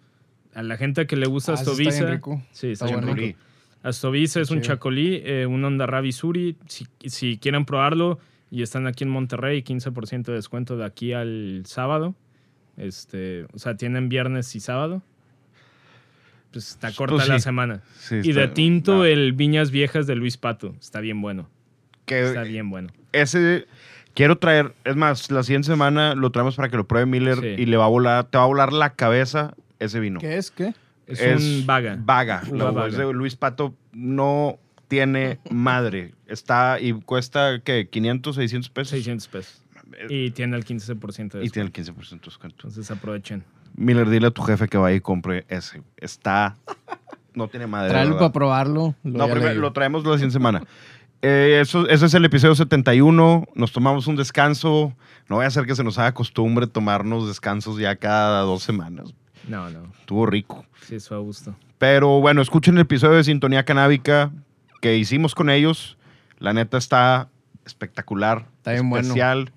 A 0.54 0.64
la 0.64 0.78
gente 0.78 1.06
que 1.08 1.18
le 1.18 1.26
gusta 1.28 1.52
Ah, 1.52 1.56
está 1.56 1.74
bien 1.74 2.08
rico. 2.08 2.42
Sí, 2.52 2.72
está, 2.72 2.86
Está 2.86 2.98
bien 2.98 3.02
bueno. 3.06 3.22
rico. 3.22 3.40
Astovisa 3.86 4.42
es 4.42 4.52
un 4.52 4.62
chido. 4.62 4.76
chacolí, 4.76 5.22
eh, 5.24 5.46
un 5.46 5.64
Ondarrabi 5.64 6.12
Suri. 6.12 6.58
Si, 6.68 6.88
si 7.06 7.38
quieren 7.38 7.66
probarlo 7.66 8.20
y 8.52 8.62
están 8.62 8.88
aquí 8.88 9.04
en 9.04 9.10
Monterrey, 9.12 9.64
15% 9.64 10.24
de 10.32 10.34
descuento 10.34 10.76
de 10.78 10.86
aquí 10.86 11.14
al 11.14 11.64
sábado. 11.66 12.16
Este, 12.78 13.46
o 13.54 13.60
sea, 13.60 13.76
tienen 13.78 14.10
viernes 14.10 14.56
y 14.56 14.60
sábado. 14.60 15.02
Pues 16.52 16.70
está 16.70 16.88
Pues 16.88 16.98
corta 16.98 17.24
sí. 17.24 17.30
la 17.30 17.40
semana. 17.40 17.82
Sí, 18.00 18.22
y 18.24 18.30
está- 18.30 18.42
de 18.42 18.48
tinto, 18.50 18.98
no, 18.98 19.06
el 19.06 19.34
Viñas 19.34 19.72
Viejas 19.72 20.08
de 20.08 20.16
Luis 20.16 20.38
Pato. 20.38 20.74
Está 20.80 21.00
bien 21.02 21.22
bueno. 21.22 21.50
que 22.06 22.24
Está 22.28 22.44
bien 22.44 22.70
bueno. 22.70 22.90
ese 23.14 23.66
quiero 24.14 24.38
traer, 24.38 24.74
es 24.84 24.96
más, 24.96 25.32
la 25.32 25.42
siguiente 25.42 25.66
semana 25.68 26.14
lo 26.14 26.30
traemos 26.32 26.56
para 26.56 26.70
que 26.70 26.78
lo 26.78 26.88
pruebe 26.88 27.08
Miller 27.08 27.40
Sí. 27.42 27.48
y 27.64 27.66
le 27.66 27.78
va 27.78 27.86
a 27.86 27.90
volar, 27.90 28.26
te 28.26 28.38
va 28.38 28.44
a 28.44 28.48
volar 28.48 28.72
la 28.74 28.92
cabeza 28.92 29.56
ese 29.80 30.00
vino. 30.00 30.20
¿Qué 30.20 30.38
es? 30.38 30.52
¿Qué? 30.52 30.74
Es, 31.08 31.44
un 31.44 31.66
vaga. 31.66 31.98
Vaga. 32.00 32.42
Uva 32.48 32.58
No, 32.58 32.74
vaga. 32.74 32.88
es 32.88 32.98
de 32.98 33.14
Luis 33.14 33.36
Pato 33.36 33.76
no 33.94 34.58
tiene 34.88 35.40
madre. 35.50 36.14
Está 36.28 36.80
y 36.80 36.94
cuesta, 36.94 37.60
¿qué? 37.64 37.88
500, 37.90 38.36
600 38.36 38.70
pesos. 38.70 38.90
600 38.90 39.28
pesos. 39.28 39.62
Y 40.10 40.32
tiene 40.32 40.58
el 40.58 40.66
15% 40.66 41.34
de 41.40 41.46
Y 41.46 41.50
tiene 41.50 41.70
descuento. 41.70 41.92
el 41.92 41.96
15% 41.96 42.10
de 42.10 42.26
descuento. 42.26 42.56
Entonces 42.68 42.92
aprovechen. 42.92 43.44
Miller, 43.76 44.10
dile 44.10 44.28
a 44.28 44.32
tu 44.32 44.42
jefe 44.42 44.68
que 44.68 44.78
vaya 44.78 44.96
y 44.96 45.02
compre 45.02 45.46
ese. 45.50 45.82
Está. 45.98 46.56
No 47.34 47.48
tiene 47.50 47.68
madre. 47.68 47.90
Tráelo 47.90 48.18
para 48.18 48.32
probarlo. 48.32 48.96
lo 49.04 49.28
No, 49.28 49.30
primero 49.30 49.60
lo 49.60 49.74
traemos 49.74 50.06
la 50.06 50.14
siguiente 50.14 50.34
semana. 50.34 50.64
Eh, 51.22 51.60
eso, 51.62 51.88
ese 51.90 52.06
es 52.06 52.14
el 52.14 52.24
episodio 52.24 52.56
71. 52.56 53.46
Nos 53.56 53.72
tomamos 53.74 54.08
un 54.08 54.16
descanso. 54.16 54.96
No 55.28 55.38
voy 55.38 55.46
a 55.46 55.48
hacer 55.50 55.66
que 55.66 55.76
se 55.76 55.84
nos 55.84 55.98
haga 55.98 56.14
costumbre 56.14 56.68
tomarnos 56.68 57.28
descansos 57.28 57.78
ya 57.78 57.96
cada 57.96 58.42
dos 58.42 58.64
semanas. 58.64 59.14
No, 59.48 59.70
no. 59.70 59.92
Estuvo 60.00 60.26
rico. 60.26 60.66
Sí, 60.82 60.96
eso 60.96 61.16
a 61.16 61.20
gusto. 61.20 61.56
Pero 61.78 62.22
bueno, 62.22 62.42
escuchen 62.42 62.76
el 62.76 62.82
episodio 62.82 63.16
de 63.18 63.24
Sintonía 63.24 63.64
Canábica 63.66 64.32
que 64.82 64.98
hicimos 64.98 65.36
con 65.36 65.50
ellos. 65.50 65.98
La 66.40 66.54
neta 66.54 66.78
está 66.78 67.30
espectacular. 67.66 68.46
Está 68.58 68.72
bien 68.72 68.90
bueno. 68.90 69.08
especial. 69.08 69.52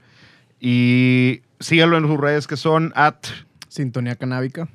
Y 0.60 1.42
síganlo 1.60 1.98
en 1.98 2.06
sus 2.06 2.18
redes 2.18 2.46
que 2.46 2.56
son 2.56 2.92
at, 2.96 3.16
Sintonía 3.68 4.16
canábica. 4.16 4.68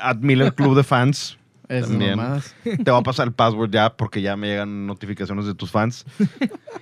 at 0.00 0.16
Miller 0.18 0.54
Club 0.54 0.76
de 0.76 0.82
Fans. 0.82 1.38
Esas 1.68 1.88
También. 1.90 2.16
mamadas. 2.16 2.54
Te 2.62 2.90
va 2.90 2.98
a 2.98 3.02
pasar 3.02 3.26
el 3.28 3.32
password 3.32 3.70
ya 3.70 3.96
porque 3.96 4.20
ya 4.20 4.36
me 4.36 4.48
llegan 4.48 4.86
notificaciones 4.86 5.46
de 5.46 5.54
tus 5.54 5.70
fans 5.70 6.04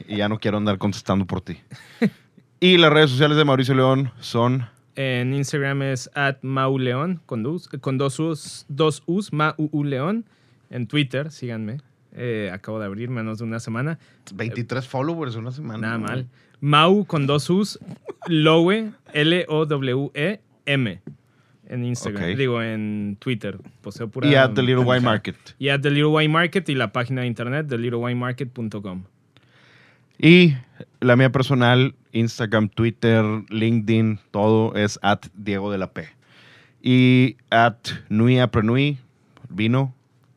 y 0.08 0.16
ya 0.16 0.28
no 0.28 0.40
quiero 0.40 0.58
andar 0.58 0.78
contestando 0.78 1.24
por 1.26 1.40
ti. 1.40 1.58
Y 2.58 2.76
las 2.78 2.92
redes 2.92 3.10
sociales 3.10 3.36
de 3.36 3.44
Mauricio 3.44 3.74
León 3.74 4.12
son 4.20 4.68
En 4.94 5.32
Instagram 5.32 5.82
es 5.82 6.10
at 6.14 6.36
mauleón 6.42 7.20
con 7.26 7.42
dos, 7.42 7.68
con 7.80 7.96
dos 7.96 8.18
U's, 8.18 8.66
dos 8.68 9.02
U's, 9.06 9.32
Mau 9.32 9.54
León. 9.84 10.24
En 10.70 10.86
Twitter, 10.86 11.30
síganme. 11.30 11.78
Eh, 12.14 12.50
acabo 12.52 12.78
de 12.78 12.86
abrir 12.86 13.08
menos 13.08 13.38
de 13.38 13.44
una 13.44 13.60
semana. 13.60 13.98
23 14.34 14.86
followers 14.86 15.34
en 15.34 15.40
una 15.42 15.52
semana. 15.52 15.78
Nada 15.78 15.98
mal. 15.98 16.28
Mau 16.60 17.04
con 17.06 17.26
dos 17.26 17.48
U's, 17.48 17.78
Lowe, 18.26 18.92
L-O-W-E-M. 19.12 21.00
En 21.68 21.84
Instagram. 21.84 22.36
Digo, 22.36 22.62
en 22.62 23.16
Twitter. 23.18 23.58
Poseo 23.80 24.08
pura 24.08 24.28
Y 24.28 24.34
at 24.34 24.52
The 24.52 24.62
Little 24.62 24.84
Wine. 24.84 25.00
Market. 25.00 25.36
Y 25.58 25.70
at 25.70 25.80
The 25.80 25.90
Little 25.90 26.08
Wine 26.08 26.28
Market 26.28 26.68
y 26.68 26.74
la 26.74 26.92
página 26.92 27.22
de 27.22 27.28
internet, 27.28 27.66
thelittlewinemarket.com. 27.68 29.04
Y 30.18 30.54
la 31.00 31.16
mía 31.16 31.30
personal, 31.30 31.94
Instagram, 32.12 32.68
Twitter, 32.68 33.24
LinkedIn, 33.48 34.20
todo 34.30 34.74
es 34.74 34.98
at 35.02 35.20
Diego 35.34 35.70
de 35.70 35.78
la 35.78 35.92
P. 35.92 36.08
Y 36.82 37.36
at 37.50 37.76
Nui 38.08 38.38
Aprenui, 38.38 38.98
vino, 39.48 39.94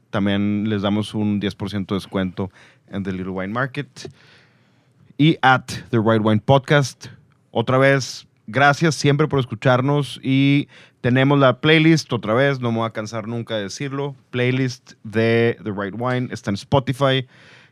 también 0.09 0.69
les 0.69 0.81
damos 0.81 1.13
un 1.13 1.41
10% 1.41 1.87
de 1.87 1.95
descuento 1.95 2.51
en 2.87 3.03
The 3.03 3.11
Little 3.11 3.31
Wine 3.31 3.53
Market. 3.53 4.09
Y 5.17 5.37
at 5.41 5.65
The 5.89 5.99
Right 5.99 6.21
Wine 6.23 6.41
Podcast. 6.43 7.07
Otra 7.51 7.77
vez, 7.77 8.27
gracias 8.47 8.95
siempre 8.95 9.27
por 9.27 9.39
escucharnos 9.39 10.19
y 10.21 10.67
tenemos 11.01 11.39
la 11.39 11.61
playlist, 11.61 12.11
otra 12.13 12.33
vez, 12.33 12.59
no 12.59 12.71
me 12.71 12.79
voy 12.79 12.87
a 12.87 12.91
cansar 12.91 13.27
nunca 13.27 13.55
de 13.55 13.63
decirlo, 13.63 14.15
playlist 14.31 14.93
de 15.03 15.57
The 15.63 15.71
Right 15.71 15.93
Wine, 15.97 16.29
está 16.31 16.49
en 16.49 16.55
Spotify. 16.55 17.27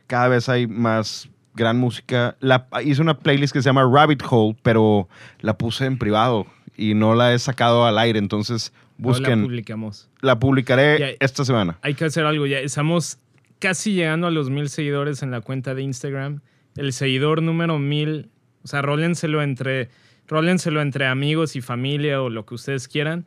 Cada 0.06 0.28
vez 0.28 0.48
hay 0.48 0.66
más 0.66 1.28
gran 1.54 1.78
música. 1.78 2.36
La, 2.40 2.66
hice 2.84 3.00
una 3.02 3.18
playlist 3.18 3.52
que 3.52 3.62
se 3.62 3.66
llama 3.66 3.88
Rabbit 3.90 4.22
Hole, 4.28 4.56
pero 4.62 5.08
la 5.40 5.56
puse 5.56 5.86
en 5.86 5.98
privado 5.98 6.46
y 6.76 6.94
no 6.94 7.14
la 7.14 7.32
he 7.34 7.38
sacado 7.38 7.86
al 7.86 7.98
aire. 7.98 8.18
Entonces, 8.18 8.72
No 8.98 9.08
la 9.10 9.12
busquen. 9.18 9.42
publicamos. 9.42 10.08
la 10.20 10.38
publicaré 10.38 10.98
Ya. 10.98 11.06
esta 11.20 11.44
semana. 11.44 11.78
Hay 11.82 11.94
que 11.94 12.04
hacer 12.04 12.24
algo 12.26 12.46
ya. 12.46 12.58
Estamos 12.60 13.18
casi 13.60 13.92
llegando 13.94 14.26
a 14.26 14.30
los 14.30 14.50
mil 14.50 14.68
seguidores 14.68 15.22
en 15.22 15.30
la 15.30 15.40
cuenta 15.40 15.74
de 15.74 15.82
Instagram. 15.82 16.40
El 16.76 16.92
seguidor 16.92 17.40
número 17.42 17.78
mil, 17.78 18.30
o 18.64 18.68
sea, 18.68 18.82
rólenselo 18.82 19.42
entre, 19.42 19.90
rólenselo 20.26 20.82
entre 20.82 21.06
amigos 21.06 21.54
y 21.56 21.60
familia 21.60 22.20
o 22.20 22.30
lo 22.30 22.44
que 22.46 22.54
ustedes 22.54 22.88
quieran. 22.88 23.26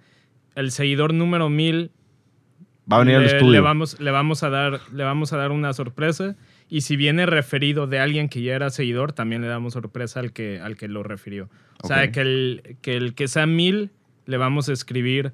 El 0.56 0.72
seguidor 0.72 1.14
número 1.14 1.50
mil 1.50 1.92
Va 2.92 2.98
a 2.98 3.00
venir 3.00 3.16
al 3.18 3.26
estudio. 3.26 3.52
le 3.52 3.60
vamos, 3.60 4.00
le, 4.00 4.12
vamos 4.12 4.44
a 4.44 4.50
dar, 4.50 4.80
le 4.94 5.04
vamos 5.04 5.34
a 5.34 5.38
dar 5.38 5.52
una 5.52 5.74
sorpresa. 5.74 6.36
Y 6.70 6.82
si 6.82 6.96
viene 6.98 7.26
referido 7.26 7.88
de 7.88 8.00
alguien 8.00 8.28
que 8.30 8.42
ya 8.42 8.54
era 8.56 8.70
seguidor, 8.70 9.14
también 9.14 9.42
le 9.42 9.48
damos 9.48 9.74
sorpresa 9.74 10.20
al 10.20 10.34
que, 10.34 10.60
al 10.60 10.76
que 10.76 10.88
lo 10.88 11.02
refirió. 11.04 11.50
O 11.82 11.88
sea, 11.88 12.12
que 12.12 12.22
el, 12.22 12.78
que 12.82 12.98
el 12.98 13.14
que 13.14 13.28
sea 13.28 13.46
mil, 13.46 13.92
le 14.26 14.38
vamos 14.38 14.68
a 14.68 14.74
escribir 14.74 15.32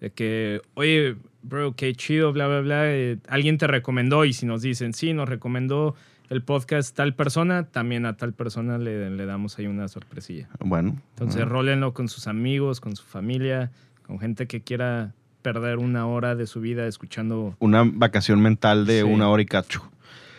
de 0.00 0.10
que, 0.10 0.60
oye, 0.74 1.16
bro, 1.42 1.74
qué 1.74 1.92
chido, 1.94 2.32
bla, 2.32 2.46
bla, 2.46 2.60
bla. 2.60 2.82
eh, 2.94 3.18
alguien 3.28 3.58
te 3.58 3.66
recomendó 3.66 4.24
y 4.24 4.32
si 4.32 4.46
nos 4.46 4.62
dicen, 4.62 4.92
sí, 4.92 5.12
nos 5.12 5.28
recomendó 5.28 5.96
el 6.28 6.42
podcast 6.42 6.94
tal 6.94 7.14
persona, 7.14 7.64
también 7.64 8.04
a 8.06 8.16
tal 8.16 8.32
persona 8.32 8.78
le, 8.78 9.10
le 9.10 9.26
damos 9.26 9.58
ahí 9.58 9.66
una 9.66 9.88
sorpresilla. 9.88 10.48
Bueno. 10.60 11.00
Entonces, 11.14 11.42
ah, 11.42 11.46
rólenlo 11.46 11.94
con 11.94 12.08
sus 12.08 12.26
amigos, 12.28 12.80
con 12.80 12.94
su 12.94 13.04
familia, 13.04 13.70
con 14.06 14.18
gente 14.20 14.46
que 14.46 14.60
quiera 14.60 15.14
perder 15.42 15.78
una 15.78 16.06
hora 16.06 16.34
de 16.34 16.46
su 16.46 16.60
vida 16.60 16.86
escuchando 16.88 17.56
una 17.60 17.84
vacación 17.84 18.40
mental 18.42 18.84
de 18.86 18.98
Sí. 19.02 19.02
una 19.04 19.28
hora 19.28 19.42
y 19.42 19.46
cacho. 19.46 19.88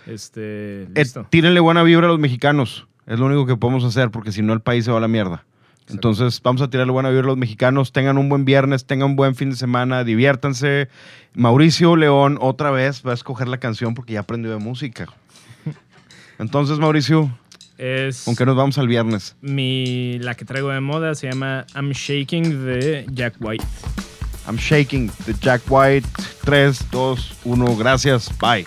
Este 0.07 0.83
Eh, 0.95 1.05
tírenle 1.29 1.59
buena 1.59 1.83
vibra 1.83 2.07
a 2.07 2.09
los 2.09 2.19
mexicanos. 2.19 2.87
Es 3.05 3.19
lo 3.19 3.25
único 3.25 3.45
que 3.45 3.55
podemos 3.55 3.83
hacer 3.83 4.09
porque 4.09 4.31
si 4.31 4.41
no 4.41 4.53
el 4.53 4.61
país 4.61 4.85
se 4.85 4.91
va 4.91 4.97
a 4.97 5.01
la 5.01 5.07
mierda. 5.07 5.45
Entonces 5.89 6.41
vamos 6.43 6.61
a 6.61 6.69
tirarle 6.69 6.91
buena 6.91 7.09
vibra 7.09 7.23
a 7.23 7.27
los 7.27 7.37
mexicanos. 7.37 7.93
Tengan 7.93 8.17
un 8.17 8.27
buen 8.27 8.43
viernes, 8.43 8.85
tengan 8.85 9.11
un 9.11 9.15
buen 9.15 9.35
fin 9.35 9.51
de 9.51 9.55
semana, 9.55 10.03
diviértanse. 10.03 10.89
Mauricio 11.33 11.95
León 11.95 12.37
otra 12.41 12.71
vez 12.71 13.03
va 13.07 13.11
a 13.11 13.13
escoger 13.13 13.47
la 13.47 13.57
canción 13.59 13.93
porque 13.93 14.13
ya 14.13 14.19
aprendió 14.21 14.51
de 14.51 14.57
música. 14.57 15.07
Entonces, 16.39 16.77
Mauricio, 16.79 17.31
es 17.77 18.23
¿con 18.25 18.35
qué 18.35 18.45
nos 18.45 18.57
vamos 18.57 18.77
al 18.77 18.87
viernes? 18.89 19.37
mi 19.41 20.19
la 20.19 20.35
que 20.35 20.43
traigo 20.43 20.69
de 20.69 20.81
moda 20.81 21.15
se 21.15 21.29
llama 21.29 21.65
I'm 21.73 21.91
Shaking 21.91 22.65
de 22.65 23.05
Jack 23.13 23.35
White. 23.39 23.63
I'm 24.45 24.57
Shaking 24.57 25.09
de 25.25 25.33
Jack 25.39 25.61
White. 25.69 26.07
3, 26.43 26.87
2, 26.91 27.33
1. 27.45 27.75
Gracias. 27.77 28.31
Bye. 28.39 28.65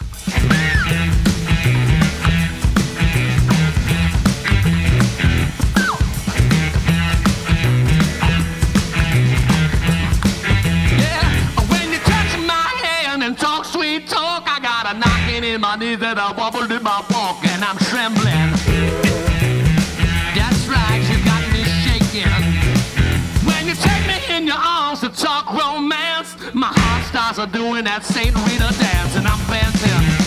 Knocking 15.81 15.93
in 15.93 16.15
my 16.15 16.29
knees 16.29 16.37
wobble 16.37 16.71
in 16.71 16.83
my 16.83 17.03
walk, 17.11 17.45
and 17.47 17.65
I'm 17.65 17.77
trembling. 17.79 18.53
That's 20.35 20.67
right, 20.69 21.01
you 21.09 21.25
got 21.25 21.53
me 21.53 21.65
shaking. 21.65 22.31
When 23.47 23.67
you 23.67 23.75
take 23.75 24.07
me 24.07 24.37
in 24.37 24.47
your 24.47 24.57
arms 24.59 25.01
to 25.01 25.09
talk 25.09 25.53
romance, 25.53 26.37
my 26.55 26.73
heart 26.73 27.07
starts 27.07 27.53
doing 27.53 27.85
that 27.85 28.05
Saint 28.05 28.35
Rita 28.35 28.73
dance, 28.79 29.17
and 29.17 29.27
I'm 29.27 29.39
dancing. 29.49 30.20